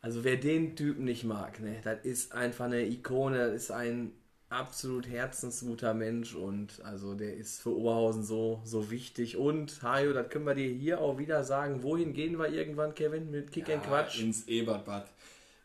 Also 0.04 0.26
wer 0.26 0.36
den 0.36 0.76
Typen 0.76 1.06
nicht 1.06 1.24
mag, 1.24 1.62
ne, 1.62 1.78
das 1.82 2.04
ist 2.04 2.34
einfach 2.34 2.66
eine 2.66 2.86
Ikone, 2.86 3.38
das 3.38 3.54
ist 3.54 3.72
ein 3.72 4.12
absolut 4.49 5.08
herzensguter 5.08 5.93
Mensch 5.93 6.36
und 6.36 6.82
also 6.84 7.16
der 7.16 7.38
ist 7.38 7.62
für 7.62 7.70
Oberhausen 7.70 8.22
so, 8.22 8.62
so 8.66 8.91
wichtig. 8.91 9.38
Und 9.38 9.82
Hajo, 9.82 10.12
das 10.12 10.28
können 10.28 10.45
wir 10.45 10.56
dir 10.56 10.68
hier 10.68 10.99
auch 10.99 11.18
wieder 11.20 11.45
sagen, 11.45 11.84
wohin 11.84 12.14
gehen 12.14 12.38
wir 12.38 12.49
irgendwann, 12.49 12.93
Kevin, 12.93 13.32
mit 13.32 13.54
Kick 13.54 13.70
and 13.70 13.82
Quatsch? 13.82 14.20
Ins 14.20 14.45
Ebertbad. 14.49 15.08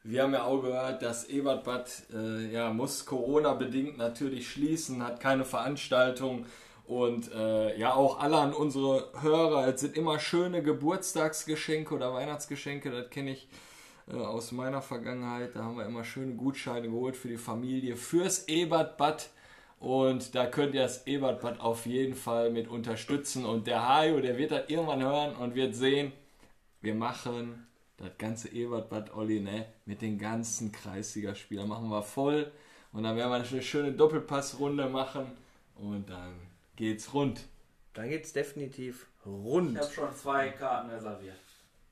Wir 0.04 0.22
haben 0.22 0.32
ja 0.32 0.44
auch 0.44 0.62
gehört, 0.62 1.02
das 1.02 1.28
Ebertbad 1.28 1.90
äh, 2.14 2.52
ja, 2.52 2.72
muss 2.72 3.06
Corona-bedingt 3.06 3.98
natürlich 3.98 4.48
schließen, 4.48 5.02
hat 5.02 5.18
keine 5.18 5.44
Veranstaltung. 5.44 6.46
Und 6.86 7.32
äh, 7.34 7.76
ja, 7.76 7.92
auch 7.92 8.20
alle 8.20 8.36
an 8.36 8.54
unsere 8.54 9.10
Hörer, 9.20 9.66
es 9.66 9.80
sind 9.80 9.96
immer 9.96 10.20
schöne 10.20 10.62
Geburtstagsgeschenke 10.62 11.92
oder 11.92 12.14
Weihnachtsgeschenke, 12.14 12.92
das 12.92 13.10
kenne 13.10 13.32
ich 13.32 13.48
aus 14.12 14.52
meiner 14.52 14.82
Vergangenheit. 14.82 15.54
Da 15.54 15.64
haben 15.64 15.76
wir 15.76 15.86
immer 15.86 16.04
schöne 16.04 16.34
Gutscheine 16.34 16.88
geholt 16.88 17.16
für 17.16 17.28
die 17.28 17.36
Familie, 17.36 17.96
fürs 17.96 18.48
Ebertbad. 18.48 19.30
Und 19.80 20.34
da 20.34 20.46
könnt 20.46 20.74
ihr 20.74 20.82
das 20.82 21.06
Ebertbad 21.06 21.60
auf 21.60 21.86
jeden 21.86 22.14
Fall 22.14 22.50
mit 22.50 22.68
unterstützen. 22.68 23.44
Und 23.44 23.66
der 23.66 23.88
Hajo, 23.88 24.20
der 24.20 24.36
wird 24.38 24.50
das 24.50 24.68
irgendwann 24.68 25.02
hören 25.02 25.36
und 25.36 25.54
wird 25.54 25.74
sehen, 25.74 26.12
wir 26.80 26.94
machen 26.94 27.66
das 27.98 28.10
ganze 28.16 28.48
Ebertbad 28.48 29.14
Olli, 29.14 29.40
ne, 29.40 29.66
mit 29.84 30.02
den 30.02 30.18
ganzen 30.18 30.72
Kreisligaspielern 30.72 31.68
machen 31.68 31.88
wir 31.88 32.02
voll 32.02 32.50
und 32.92 33.02
dann 33.02 33.16
werden 33.16 33.30
wir 33.30 33.36
eine 33.36 33.62
schöne 33.62 33.92
Doppelpassrunde 33.92 34.88
machen 34.88 35.26
und 35.74 36.08
dann 36.08 36.34
geht's 36.76 37.12
rund. 37.12 37.44
Dann 37.94 38.08
geht's 38.08 38.32
definitiv 38.32 39.06
rund. 39.26 39.72
Ich 39.72 39.82
habe 39.82 39.92
schon 39.92 40.14
zwei 40.14 40.48
Karten 40.50 40.90
reserviert. 40.90 41.36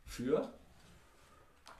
Für? 0.05 0.49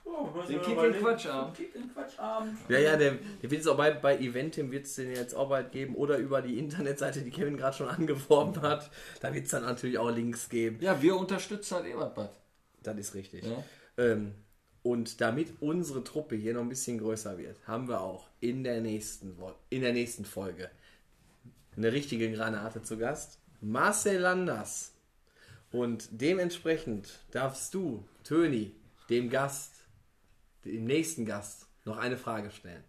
Oh, 0.09 0.29
Den 0.47 0.61
Kick 0.61 0.73
überlegen. 0.73 1.03
Quatsch-Abend. 1.03 1.57
Kick 1.57 1.73
Quatsch-Abend. 1.93 2.57
Ja, 2.69 2.79
ja, 2.79 2.95
der, 2.95 3.17
der 3.41 3.51
wird 3.51 3.61
es 3.61 3.67
auch 3.67 3.75
bei, 3.75 3.91
bei 3.91 4.17
Eventim 4.17 4.71
wird 4.71 4.85
es 4.85 4.95
den 4.95 5.11
jetzt 5.11 5.35
auch 5.35 5.49
bald 5.49 5.71
geben 5.71 5.95
oder 5.95 6.17
über 6.17 6.41
die 6.41 6.57
Internetseite, 6.57 7.21
die 7.21 7.29
Kevin 7.29 7.57
gerade 7.57 7.75
schon 7.75 7.89
angeworben 7.89 8.61
hat. 8.61 8.89
Da 9.21 9.33
wird 9.33 9.45
es 9.45 9.51
dann 9.51 9.63
natürlich 9.63 9.97
auch 9.97 10.09
Links 10.09 10.49
geben. 10.49 10.77
Ja, 10.81 11.01
wir 11.01 11.17
unterstützen 11.17 11.75
das 11.79 11.85
Ebertbad. 11.85 12.31
Das 12.83 12.97
ist 12.97 13.13
richtig. 13.15 13.43
Ja. 13.43 13.63
Ähm, 13.97 14.33
und 14.81 15.19
damit 15.19 15.53
unsere 15.59 16.03
Truppe 16.03 16.35
hier 16.35 16.53
noch 16.53 16.61
ein 16.61 16.69
bisschen 16.69 16.99
größer 16.99 17.37
wird, 17.37 17.57
haben 17.67 17.89
wir 17.89 17.99
auch 18.01 18.29
in 18.39 18.63
der 18.63 18.79
nächsten, 18.79 19.35
in 19.69 19.81
der 19.81 19.91
nächsten 19.91 20.23
Folge 20.23 20.69
eine 21.75 21.91
richtige 21.91 22.31
Granate 22.31 22.81
zu 22.81 22.97
Gast. 22.97 23.39
Marcel 23.61 24.19
Landers. 24.19 24.93
Und 25.71 26.07
dementsprechend 26.11 27.19
darfst 27.31 27.73
du, 27.73 28.05
Töni, 28.23 28.71
dem 29.09 29.29
Gast, 29.29 29.76
dem 30.65 30.85
nächsten 30.85 31.25
Gast, 31.25 31.67
noch 31.85 31.97
eine 31.97 32.17
Frage 32.17 32.51
stellen. 32.51 32.83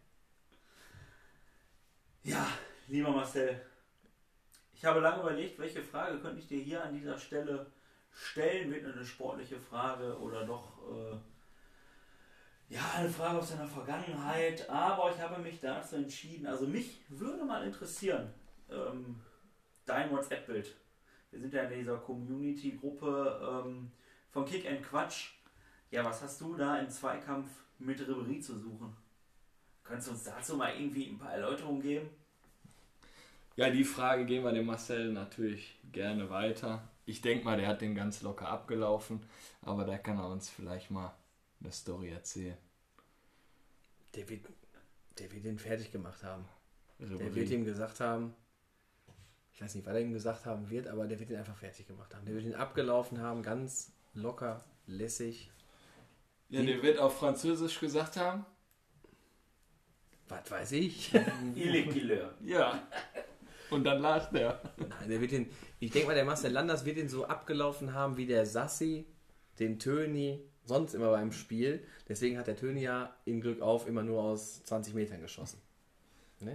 Ja, 2.25 2.47
lieber 2.89 3.11
Marcel, 3.11 3.61
ich 4.79 4.85
habe 4.85 5.01
lange 5.01 5.23
überlegt, 5.23 5.59
welche 5.59 5.83
Frage 5.83 6.19
könnte 6.21 6.41
ich 6.41 6.47
dir 6.47 6.61
hier 6.61 6.85
an 6.85 6.95
dieser 6.95 7.19
Stelle 7.19 7.67
stellen. 8.13 8.71
Wird 8.71 8.85
eine 8.85 9.05
sportliche 9.05 9.59
Frage 9.59 10.17
oder 10.19 10.45
doch 10.45 10.79
äh, 10.89 11.17
ja, 12.69 12.83
eine 12.95 13.09
Frage 13.09 13.39
aus 13.39 13.51
deiner 13.51 13.67
Vergangenheit. 13.67 14.69
Aber 14.69 15.11
ich 15.11 15.21
habe 15.21 15.43
mich 15.43 15.61
dazu 15.61 15.97
entschieden. 15.97 16.47
Also 16.47 16.67
mich 16.67 17.01
würde 17.09 17.45
mal 17.45 17.67
interessieren, 17.67 18.33
ähm, 18.71 19.21
dein 19.85 20.11
WhatsApp-Bild. 20.11 20.77
Wir 21.31 21.41
sind 21.41 21.53
ja 21.53 21.63
in 21.63 21.79
dieser 21.79 21.99
Community-Gruppe 21.99 23.65
ähm, 23.67 23.91
von 24.31 24.45
Kick 24.45 24.67
and 24.67 24.83
Quatsch. 24.83 25.33
Ja, 25.91 26.05
was 26.05 26.23
hast 26.23 26.41
du 26.41 26.55
da 26.55 26.79
im 26.79 26.89
Zweikampf 26.89 27.49
mit 27.79 28.01
Ribery 28.01 28.41
zu 28.41 28.59
suchen? 28.59 28.97
Könntest 29.85 30.09
du 30.09 30.13
uns 30.13 30.25
dazu 30.25 30.57
mal 30.57 30.75
irgendwie 30.75 31.09
ein 31.09 31.19
paar 31.19 31.33
Erläuterungen 31.33 31.81
geben? 31.81 32.11
Ja, 33.57 33.71
die 33.71 33.85
Frage 33.85 34.25
geben 34.25 34.45
wir 34.45 34.53
dem 34.53 34.67
Marcel 34.67 35.13
natürlich 35.13 35.81
gerne 35.91 36.31
weiter. 36.31 36.89
Ich 37.07 37.23
denke 37.23 37.45
mal, 37.45 37.57
der 37.57 37.67
hat 37.67 37.81
den 37.81 37.95
ganz 37.95 38.23
locker 38.23 38.49
abgelaufen, 38.49 39.21
aber 39.63 39.85
da 39.85 39.99
kann 39.99 40.19
er 40.19 40.29
uns 40.29 40.49
vielleicht 40.49 40.91
mal 40.91 41.15
eine 41.61 41.73
Story 41.73 42.11
erzählen. 42.11 42.57
Der 44.15 44.29
wird, 44.29 44.47
der 45.19 45.33
wird 45.33 45.45
ihn 45.45 45.59
fertig 45.59 45.91
gemacht 45.91 46.23
haben. 46.23 46.45
Der 47.01 47.11
Ribery. 47.11 47.35
wird 47.35 47.51
ihm 47.51 47.65
gesagt 47.65 48.01
haben, 48.01 48.35
ich 49.55 49.63
weiß 49.63 49.75
nicht, 49.75 49.87
was 49.87 49.95
er 49.95 50.03
ihm 50.03 50.13
gesagt 50.13 50.47
haben 50.47 50.71
wird, 50.71 50.87
aber 50.87 51.09
der 51.09 51.19
wird 51.19 51.31
ihn 51.31 51.37
einfach 51.37 51.57
fertig 51.57 51.87
gemacht 51.89 52.15
haben. 52.15 52.25
Der 52.27 52.35
wird 52.35 52.45
ihn 52.45 52.55
abgelaufen 52.55 53.21
haben, 53.21 53.43
ganz 53.43 53.91
locker, 54.15 54.65
lässig. 54.87 55.51
Ja, 56.51 56.63
der 56.63 56.83
wird 56.83 56.99
auf 56.99 57.19
Französisch 57.19 57.79
gesagt 57.79 58.17
haben. 58.17 58.47
Was 60.29 60.51
weiß 60.51 60.73
ich? 60.73 61.13
Il 61.55 61.75
est 61.75 61.91
killer. 61.93 62.35
Ja. 62.45 62.87
Und 63.71 63.85
dann 63.85 64.01
lacht 64.01 64.35
er. 64.35 64.61
Nein, 64.77 65.09
der 65.09 65.21
wird 65.21 65.33
ihn, 65.33 65.51
ich 65.79 65.91
denke 65.91 66.09
mal, 66.09 66.15
der 66.15 66.25
Marcel 66.25 66.53
Landers 66.53 66.85
wird 66.85 66.97
ihn 66.97 67.09
so 67.09 67.27
abgelaufen 67.27 67.93
haben 67.93 68.17
wie 68.17 68.27
der 68.27 68.47
Sassi, 68.47 69.07
den 69.59 69.79
Töni, 69.79 70.41
sonst 70.65 70.95
immer 70.95 71.11
beim 71.11 71.33
Spiel. 71.33 71.85
Deswegen 72.09 72.39
hat 72.39 72.47
der 72.47 72.57
Töni 72.57 72.83
ja 72.83 73.15
in 73.25 73.41
Glück 73.41 73.61
auf 73.61 73.87
immer 73.87 74.03
nur 74.03 74.23
aus 74.23 74.63
20 74.65 74.95
Metern 74.95 75.21
geschossen. 75.21 75.61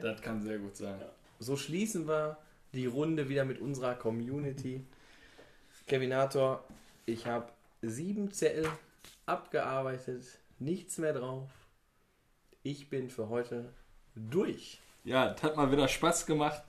Das 0.02 0.22
kann 0.22 0.42
sehr 0.42 0.60
gut 0.60 0.76
sein. 0.76 1.00
So 1.40 1.56
schließen 1.56 2.08
wir 2.08 2.38
die 2.74 2.86
Runde 2.86 3.30
wieder 3.30 3.46
mit 3.46 3.60
unserer 3.60 3.96
Community. 3.96 4.86
Kevinator, 5.86 6.64
ich 7.06 7.28
habe 7.28 7.52
sieben 7.82 8.32
Zettel 8.32 8.68
abgearbeitet, 9.26 10.26
nichts 10.60 10.98
mehr 10.98 11.14
drauf. 11.14 11.50
Ich 12.64 12.90
bin 12.90 13.10
für 13.10 13.30
heute 13.30 13.74
durch. 14.16 14.80
Ja, 15.04 15.30
das 15.30 15.44
hat 15.44 15.58
mal 15.58 15.72
wieder 15.72 15.88
Spaß 15.88 16.26
gemacht. 16.26 16.64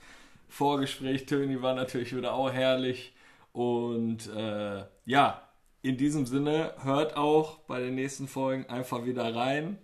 Vorgespräch, 0.48 1.26
Töni 1.26 1.62
war 1.62 1.74
natürlich 1.74 2.14
wieder 2.14 2.34
auch 2.34 2.50
herrlich. 2.50 3.14
Und 3.52 4.28
äh, 4.28 4.84
ja, 5.04 5.48
in 5.82 5.96
diesem 5.96 6.26
Sinne, 6.26 6.74
hört 6.82 7.16
auch 7.16 7.58
bei 7.60 7.80
den 7.80 7.94
nächsten 7.94 8.26
Folgen 8.26 8.66
einfach 8.66 9.04
wieder 9.04 9.34
rein. 9.34 9.78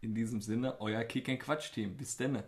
In 0.00 0.14
diesem 0.14 0.40
Sinne, 0.40 0.80
euer 0.80 1.04
Kick 1.04 1.28
and 1.28 1.40
Quatsch 1.40 1.72
Team. 1.72 1.96
Bis 1.96 2.16
denne. 2.16 2.44